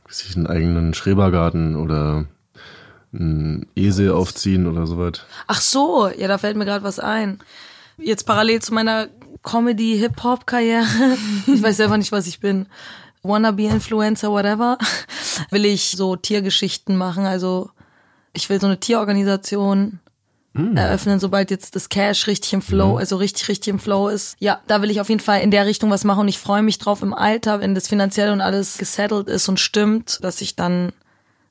Sich 0.08 0.36
einen 0.36 0.48
eigenen 0.48 0.94
Schrebergarten 0.94 1.76
oder 1.76 2.26
einen 3.12 3.66
Esel 3.76 4.10
aufziehen 4.10 4.66
oder 4.66 4.86
sowas. 4.86 5.24
Ach 5.46 5.60
so, 5.60 6.08
ja, 6.08 6.26
da 6.26 6.38
fällt 6.38 6.56
mir 6.56 6.64
gerade 6.64 6.84
was 6.84 6.98
ein. 6.98 7.38
Jetzt 7.98 8.24
parallel 8.24 8.60
zu 8.60 8.74
meiner 8.74 9.06
Comedy-Hip-Hop-Karriere, 9.44 10.84
ich 11.46 11.62
weiß 11.62 11.76
selber 11.76 11.98
nicht, 11.98 12.10
was 12.10 12.26
ich 12.26 12.40
bin, 12.40 12.66
Wannabe-Influencer, 13.26 14.30
whatever, 14.30 14.78
will 15.50 15.64
ich 15.64 15.90
so 15.90 16.16
Tiergeschichten 16.16 16.96
machen. 16.96 17.26
Also 17.26 17.70
ich 18.32 18.48
will 18.48 18.60
so 18.60 18.66
eine 18.66 18.78
Tierorganisation 18.78 20.00
eröffnen, 20.74 21.20
sobald 21.20 21.50
jetzt 21.50 21.76
das 21.76 21.88
Cash 21.88 22.26
richtig 22.26 22.54
im 22.54 22.62
Flow, 22.62 22.96
also 22.96 23.16
richtig, 23.16 23.48
richtig 23.48 23.68
im 23.68 23.78
Flow 23.78 24.08
ist. 24.08 24.36
Ja, 24.38 24.60
da 24.66 24.80
will 24.80 24.90
ich 24.90 25.00
auf 25.00 25.08
jeden 25.08 25.20
Fall 25.20 25.42
in 25.42 25.50
der 25.50 25.66
Richtung 25.66 25.90
was 25.90 26.04
machen 26.04 26.20
und 26.20 26.28
ich 26.28 26.38
freue 26.38 26.62
mich 26.62 26.78
drauf 26.78 27.02
im 27.02 27.12
Alter, 27.12 27.60
wenn 27.60 27.74
das 27.74 27.88
finanziell 27.88 28.32
und 28.32 28.40
alles 28.40 28.78
gesettelt 28.78 29.28
ist 29.28 29.48
und 29.48 29.60
stimmt, 29.60 30.18
dass 30.22 30.40
ich 30.40 30.56
dann 30.56 30.92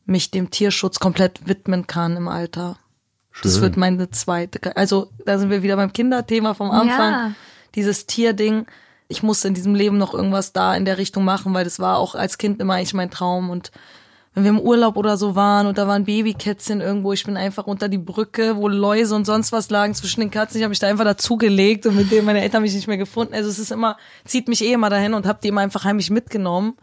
mich 0.06 0.32
dem 0.32 0.50
Tierschutz 0.50 1.00
komplett 1.00 1.48
widmen 1.48 1.88
kann 1.88 2.18
im 2.18 2.28
Alter. 2.28 2.78
Das 3.44 3.54
Schön. 3.54 3.62
wird 3.62 3.78
meine 3.78 4.10
zweite. 4.10 4.76
Also 4.76 5.12
da 5.26 5.38
sind 5.38 5.50
wir 5.50 5.62
wieder 5.62 5.76
beim 5.76 5.94
Kinderthema 5.94 6.54
vom 6.54 6.72
Anfang. 6.72 7.12
Ja. 7.12 7.32
Dieses 7.76 8.06
Tierding. 8.06 8.66
Ich 9.08 9.24
musste 9.24 9.48
in 9.48 9.54
diesem 9.54 9.76
Leben 9.76 9.98
noch 9.98 10.14
irgendwas 10.14 10.54
da 10.54 10.76
in 10.76 10.86
der 10.86 10.98
Richtung 10.98 11.24
machen, 11.24 11.54
weil 11.54 11.64
das 11.64 11.80
war 11.80 11.98
auch 11.98 12.16
als 12.16 12.38
Kind 12.38 12.60
immer 12.60 12.76
eigentlich 12.76 12.94
mein 12.94 13.12
Traum. 13.12 13.50
Und 13.50 13.72
wenn 14.34 14.44
wir 14.44 14.50
im 14.50 14.60
Urlaub 14.60 14.98
oder 14.98 15.16
so 15.16 15.36
waren 15.36 15.66
und 15.66 15.78
da 15.78 15.88
waren 15.88 16.06
Babykätzchen 16.06 16.82
irgendwo, 16.82 17.14
ich 17.14 17.24
bin 17.24 17.38
einfach 17.38 17.68
unter 17.68 17.88
die 17.88 17.98
Brücke, 17.98 18.58
wo 18.58 18.68
Läuse 18.68 19.16
und 19.16 19.26
sonst 19.26 19.52
was 19.52 19.70
lagen 19.70 19.94
zwischen 19.94 20.20
den 20.20 20.32
Katzen. 20.32 20.58
Ich 20.58 20.64
habe 20.64 20.70
mich 20.70 20.80
da 20.80 20.88
einfach 20.88 21.06
dazugelegt 21.06 21.86
und 21.86 21.96
mit 21.96 22.12
denen 22.12 22.26
meine 22.26 22.42
Eltern 22.42 22.62
mich 22.62 22.74
nicht 22.74 22.88
mehr 22.88 22.98
gefunden. 22.98 23.34
Also 23.34 23.50
es 23.50 23.60
ist 23.60 23.72
immer, 23.72 23.96
zieht 24.26 24.50
mich 24.50 24.62
eh 24.62 24.74
immer 24.74 24.90
dahin 24.90 25.14
und 25.14 25.26
habe 25.26 25.40
die 25.42 25.48
immer 25.48 25.62
einfach 25.62 25.86
heimlich 25.86 26.10
mitgenommen. 26.10 26.76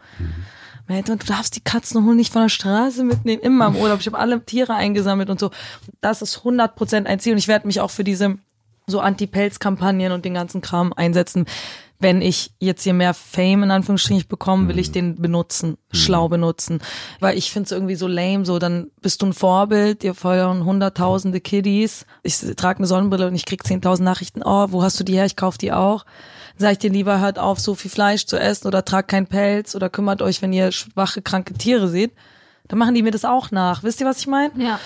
Meine 0.87 0.99
Eltern, 0.99 1.19
du 1.19 1.25
darfst 1.27 1.55
die 1.55 1.63
Katzenhunde 1.63 2.15
nicht 2.15 2.33
von 2.33 2.41
der 2.41 2.49
Straße 2.49 3.03
mitnehmen, 3.03 3.41
immer 3.41 3.67
im 3.67 3.75
Urlaub. 3.75 3.99
Ich 3.99 4.07
habe 4.07 4.17
alle 4.17 4.43
Tiere 4.43 4.73
eingesammelt 4.73 5.29
und 5.29 5.39
so. 5.39 5.51
Das 6.01 6.21
ist 6.21 6.39
100% 6.39 7.05
ein 7.05 7.19
Ziel 7.19 7.33
und 7.33 7.37
ich 7.37 7.47
werde 7.47 7.67
mich 7.67 7.79
auch 7.79 7.91
für 7.91 8.03
diese 8.03 8.37
so 8.85 8.99
Anti-Pelz-Kampagnen 8.99 10.11
und 10.11 10.25
den 10.25 10.33
ganzen 10.33 10.61
Kram 10.61 10.91
einsetzen. 10.91 11.45
Wenn 12.03 12.21
ich 12.21 12.51
jetzt 12.59 12.83
hier 12.83 12.93
mehr 12.93 13.13
Fame 13.13 13.63
in 13.63 13.71
Anführungsstrichen 13.71 14.27
bekomme, 14.27 14.67
will 14.67 14.77
ich 14.77 14.91
den 14.91 15.15
benutzen, 15.15 15.77
schlau 15.89 16.27
benutzen. 16.27 16.81
Weil 17.21 17.37
ich 17.37 17.49
finde 17.49 17.67
es 17.67 17.71
irgendwie 17.71 17.95
so 17.95 18.07
lame, 18.07 18.45
so 18.45 18.59
dann 18.59 18.91
bist 19.01 19.21
du 19.21 19.27
ein 19.27 19.33
Vorbild, 19.33 20.03
dir 20.03 20.13
folgen 20.13 20.65
hunderttausende 20.65 21.39
Kiddies, 21.39 22.05
ich 22.21 22.37
trage 22.57 22.79
eine 22.79 22.87
Sonnenbrille 22.87 23.27
und 23.27 23.35
ich 23.35 23.45
krieg 23.45 23.63
10.000 23.63 24.03
Nachrichten, 24.03 24.41
oh, 24.43 24.67
wo 24.71 24.83
hast 24.83 24.99
du 24.99 25.05
die 25.05 25.13
her, 25.13 25.25
ich 25.25 25.37
kauf 25.37 25.57
die 25.57 25.71
auch. 25.71 26.03
Dann 26.57 26.67
sag 26.67 26.71
ich 26.73 26.79
dir 26.79 26.89
lieber, 26.89 27.21
hört 27.21 27.39
auf, 27.39 27.61
so 27.61 27.73
viel 27.73 27.89
Fleisch 27.89 28.25
zu 28.25 28.37
essen 28.37 28.67
oder 28.67 28.83
tragt 28.83 29.09
keinen 29.09 29.27
Pelz 29.27 29.73
oder 29.73 29.89
kümmert 29.89 30.21
euch, 30.21 30.41
wenn 30.41 30.51
ihr 30.51 30.73
schwache, 30.73 31.21
kranke 31.21 31.53
Tiere 31.53 31.87
seht. 31.87 32.11
Dann 32.67 32.79
machen 32.79 32.95
die 32.95 33.03
mir 33.03 33.11
das 33.11 33.23
auch 33.23 33.51
nach. 33.51 33.83
Wisst 33.83 34.01
ihr, 34.01 34.07
was 34.07 34.19
ich 34.19 34.27
meine? 34.27 34.51
Ja. 34.57 34.77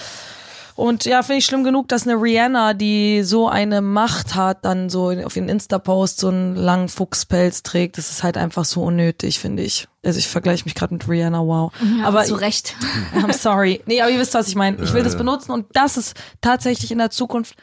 Und 0.77 1.05
ja, 1.05 1.23
finde 1.23 1.39
ich 1.39 1.45
schlimm 1.45 1.63
genug, 1.63 1.87
dass 1.87 2.07
eine 2.07 2.21
Rihanna, 2.21 2.75
die 2.75 3.23
so 3.23 3.49
eine 3.49 3.81
Macht 3.81 4.35
hat, 4.35 4.63
dann 4.63 4.91
so 4.91 5.09
auf 5.09 5.35
ihren 5.35 5.49
Insta-Post 5.49 6.19
so 6.19 6.27
einen 6.27 6.55
langen 6.55 6.87
Fuchspelz 6.87 7.63
trägt. 7.63 7.97
Das 7.97 8.11
ist 8.11 8.21
halt 8.21 8.37
einfach 8.37 8.63
so 8.63 8.83
unnötig, 8.83 9.39
finde 9.39 9.63
ich. 9.63 9.87
Also 10.05 10.19
ich 10.19 10.27
vergleiche 10.27 10.65
mich 10.65 10.75
gerade 10.75 10.93
mit 10.93 11.09
Rihanna, 11.09 11.39
wow. 11.39 11.73
aber 12.03 12.25
zu 12.25 12.35
Recht. 12.35 12.75
I'm 13.15 13.33
sorry. 13.33 13.81
Nee, 13.87 14.01
aber 14.01 14.11
ihr 14.11 14.19
wisst, 14.19 14.35
was 14.35 14.47
ich 14.47 14.55
meine. 14.55 14.77
Ich 14.83 14.93
will 14.93 15.01
das 15.01 15.17
benutzen 15.17 15.51
und 15.51 15.65
das 15.73 15.97
ist 15.97 16.15
tatsächlich 16.41 16.91
in 16.91 16.99
der 16.99 17.09
Zukunft, 17.09 17.55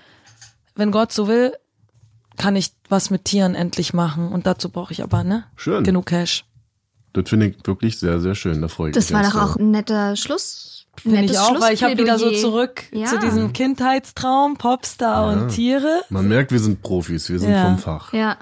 wenn 0.75 0.91
Gott 0.91 1.13
so 1.13 1.29
will, 1.29 1.53
kann 2.37 2.57
ich 2.57 2.73
was 2.89 3.11
mit 3.11 3.27
Tieren 3.27 3.55
endlich 3.55 3.95
machen. 3.95 4.33
Und 4.33 4.45
dazu 4.45 4.71
brauche 4.71 4.93
ich 4.93 5.05
aber, 5.05 5.23
ne? 5.23 5.45
Schön. 5.55 5.85
Genug 5.85 6.07
Cash. 6.07 6.47
Das 7.13 7.29
finde 7.31 7.47
ich 7.47 7.57
wirklich 7.65 7.97
sehr, 7.97 8.19
sehr 8.19 8.35
schön. 8.35 8.61
Da 8.61 8.67
freue 8.67 8.91
ich 8.91 8.95
Das 8.97 9.11
mich. 9.11 9.15
war 9.15 9.23
ganz 9.23 9.35
doch 9.35 9.41
auch 9.53 9.57
ein 9.57 9.71
netter 9.71 10.17
Schluss. 10.17 10.84
Finde 11.03 11.25
ich 11.25 11.39
auch, 11.39 11.61
weil 11.61 11.75
ich 11.75 11.83
habe 11.83 11.97
wieder 11.99 12.19
so 12.19 12.31
zurück 12.33 12.85
Ja. 12.93 13.07
zu 13.07 13.19
diesem 13.19 13.53
Kindheitstraum, 13.53 14.57
Popstar 14.57 15.29
und 15.33 15.49
Tiere. 15.49 16.03
Man 16.09 16.29
merkt, 16.29 16.51
wir 16.53 16.59
sind 16.61 16.83
Profis, 16.83 17.29
wir 17.29 17.39
sind 17.39 17.51
Ja. 17.53 17.65
vom 17.65 17.79
Fach. 17.79 18.13
Ja. 18.13 18.37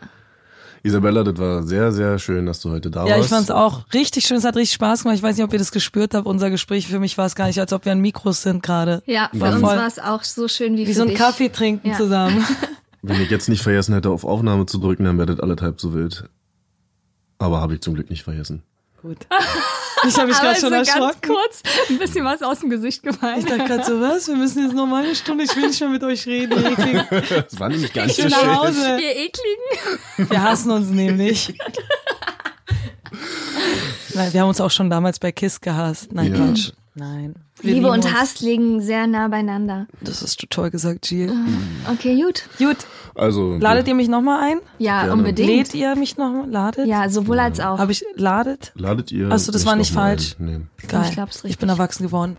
Isabella, 0.84 1.22
das 1.22 1.38
war 1.38 1.62
sehr, 1.62 1.92
sehr 1.92 2.18
schön, 2.18 2.44
dass 2.46 2.61
du 2.61 2.70
heute 2.70 2.90
da 2.90 3.05
Ja, 3.07 3.12
warst. 3.14 3.24
ich 3.26 3.28
fand's 3.30 3.50
auch 3.53 3.82
richtig 3.94 4.24
schön. 4.26 4.36
Es 4.38 4.44
hat 4.44 4.57
richtig 4.57 4.74
Spaß 4.74 5.03
gemacht. 5.05 5.16
Ich 5.16 5.22
weiß 5.22 5.36
nicht, 5.36 5.44
ob 5.44 5.53
ihr 5.53 5.59
das 5.61 5.70
gespürt 5.70 6.12
habt. 6.14 6.26
Unser 6.26 6.50
Gespräch 6.50 6.88
für 6.88 6.98
mich 6.98 7.16
war 7.18 7.26
es 7.26 7.36
gar 7.36 7.46
nicht, 7.46 7.61
als 7.61 7.72
ob 7.72 7.84
wir 7.84 7.92
an 7.92 8.00
Mikros 8.00 8.42
sind 8.42 8.64
gerade. 8.64 9.00
Ja, 9.07 9.28
für 9.32 9.40
War 9.40 9.53
uns 9.55 9.62
war 9.62 9.86
es 9.86 9.98
auch 10.00 10.24
so 10.24 10.48
schön 10.48 10.76
wie, 10.76 10.80
Wie 10.80 10.86
für 10.86 10.94
so 10.94 11.03
ein 11.03 11.09
dich. 11.09 11.18
Kaffee 11.18 11.50
trinken 11.50 11.90
Ja. 11.90 11.96
zusammen. 11.96 12.44
Wenn 13.03 13.20
ich 13.20 13.30
jetzt 13.30 13.48
nicht 13.48 13.62
vergessen 13.62 13.94
hätte, 13.94 14.11
auf 14.11 14.24
Aufnahme 14.24 14.66
zu 14.66 14.78
drücken, 14.78 15.05
dann 15.05 15.18
wäre 15.18 15.26
das 15.26 15.40
anderthalb 15.40 15.80
so 15.80 15.94
wild. 15.94 16.24
Aber 17.38 17.61
habe 17.61 17.74
ich 17.74 17.80
zum 17.80 17.94
Glück 17.94 18.11
nicht 18.11 18.22
vergessen. 18.24 18.62
Gut. 19.03 19.18
Ich 20.07 20.16
habe 20.16 20.28
mich 20.28 20.38
gerade 20.38 20.55
schon 20.61 20.68
so 20.68 20.70
ganz 20.70 20.88
erschrocken. 20.88 21.20
kurz 21.28 21.62
ein 21.88 21.98
bisschen 21.98 22.24
was 22.24 22.40
aus 22.42 22.61
dem 22.61 22.70
Gesicht 22.70 23.03
gefallen. 23.03 23.40
Ich 23.40 23.44
dachte 23.46 23.64
gerade 23.64 23.84
so, 23.84 24.00
was? 24.00 24.28
Wir 24.28 24.36
müssen 24.36 24.62
jetzt 24.64 24.74
noch 24.74 24.86
mal 24.86 25.03
eine 25.05 25.14
Stunde. 25.16 25.42
Ich 25.44 25.57
will 25.57 25.66
nicht 25.66 25.80
mehr 25.80 25.88
mit 25.88 26.05
euch 26.05 26.24
reden. 26.26 26.53
ihr 26.61 26.70
Ekligen. 26.70 27.05
Das 27.50 27.59
war 27.59 27.68
nämlich 27.68 27.92
gar 27.92 28.07
nicht 28.07 28.16
Ich 28.16 28.24
so 28.24 28.30
schön. 28.30 28.57
Hause. 28.57 29.00
Ihr 29.00 29.16
ekligen. 29.16 30.30
Wir 30.30 30.42
hassen 30.42 30.70
uns 30.70 30.88
nämlich. 30.90 31.53
Nein, 34.14 34.32
wir 34.32 34.40
haben 34.42 34.48
uns 34.48 34.60
auch 34.60 34.70
schon 34.70 34.90
damals 34.90 35.18
bei 35.18 35.32
KISS 35.32 35.60
gehasst. 35.60 36.12
Nein, 36.12 36.34
Ja. 36.34 36.46
Quatsch. 36.46 36.72
Nein. 36.94 37.34
Wir 37.62 37.74
Liebe 37.74 37.88
und 37.90 38.04
uns. 38.04 38.12
Hass 38.12 38.40
liegen 38.40 38.82
sehr 38.82 39.06
nah 39.06 39.28
beieinander. 39.28 39.86
Das 40.02 40.20
hast 40.22 40.42
du 40.42 40.46
toll 40.46 40.70
gesagt, 40.70 41.10
Jill. 41.10 41.32
Okay, 41.90 42.20
gut. 42.20 42.42
Gut. 42.58 42.76
Also, 43.14 43.56
Ladet 43.58 43.88
ihr 43.88 43.94
mich 43.94 44.08
noch 44.08 44.20
mal 44.20 44.42
ein? 44.42 44.58
Ja, 44.78 45.00
Gerne. 45.02 45.12
unbedingt. 45.12 45.48
Lädt 45.48 45.74
ihr 45.74 45.94
mich 45.96 46.16
noch 46.18 46.30
mal? 46.32 46.50
Ladet? 46.50 46.86
Ja, 46.86 47.08
sowohl 47.08 47.38
als 47.38 47.60
auch. 47.60 47.78
Habe 47.78 47.92
ich 47.92 48.04
ladet? 48.16 48.72
ladet 48.74 49.10
ihr. 49.12 49.30
Achso, 49.30 49.52
das 49.52 49.64
war 49.64 49.76
nicht 49.76 49.92
falsch. 49.92 50.34
Ein. 50.38 50.68
Nee. 50.80 50.86
Geil. 50.88 51.02
Ich 51.06 51.12
glaub's 51.12 51.36
richtig. 51.36 51.50
Ich 51.52 51.58
bin 51.58 51.68
erwachsen 51.68 52.02
geworden. 52.04 52.36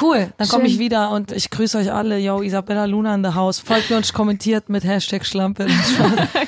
Cool, 0.00 0.28
dann 0.36 0.48
komme 0.48 0.66
ich 0.66 0.78
wieder 0.78 1.10
und 1.12 1.32
ich 1.32 1.48
grüße 1.50 1.78
euch 1.78 1.90
alle. 1.92 2.18
Yo, 2.18 2.42
Isabella 2.42 2.84
Luna 2.84 3.14
in 3.14 3.24
the 3.24 3.30
house. 3.34 3.58
Folgt 3.60 3.88
mir 3.90 3.96
und 3.96 4.12
kommentiert 4.12 4.68
mit 4.68 4.84
Hashtag 4.84 5.24
Schlampe. 5.26 5.66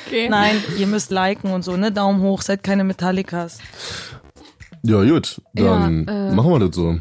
Okay. 0.09 0.27
Nein, 0.27 0.55
ihr 0.79 0.87
müsst 0.87 1.11
liken 1.11 1.51
und 1.51 1.63
so, 1.63 1.77
ne? 1.77 1.91
Daumen 1.91 2.21
hoch, 2.21 2.41
seid 2.41 2.63
keine 2.63 2.83
Metallicas. 2.83 3.59
Ja, 4.83 5.03
gut. 5.03 5.41
Dann 5.53 6.05
Ja, 6.07 6.29
äh. 6.29 6.35
machen 6.35 6.51
wir 6.51 6.59
das 6.59 6.75
so. 6.75 6.97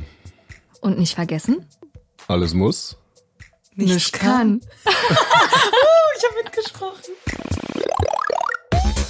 Und 0.80 0.98
nicht 0.98 1.14
vergessen, 1.14 1.64
Alles 2.26 2.54
muss. 2.54 2.96
nicht 3.74 4.12
kann. 4.12 4.60
Ich 6.20 6.24
habe 6.24 6.42
mitgesprochen. 6.42 7.12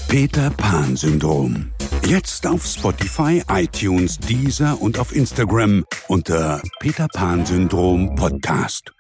Peter 0.09 0.51
Pan 0.51 0.95
Syndrom. 0.97 1.71
Jetzt 2.07 2.47
auf 2.47 2.67
Spotify, 2.67 3.43
iTunes, 3.51 4.19
Deezer 4.19 4.79
und 4.81 4.99
auf 4.99 5.15
Instagram 5.17 5.85
unter 6.09 6.61
Peter 6.81 7.09
Pan 7.15 7.47
Syndrom 7.47 8.15
Podcast. 8.15 8.93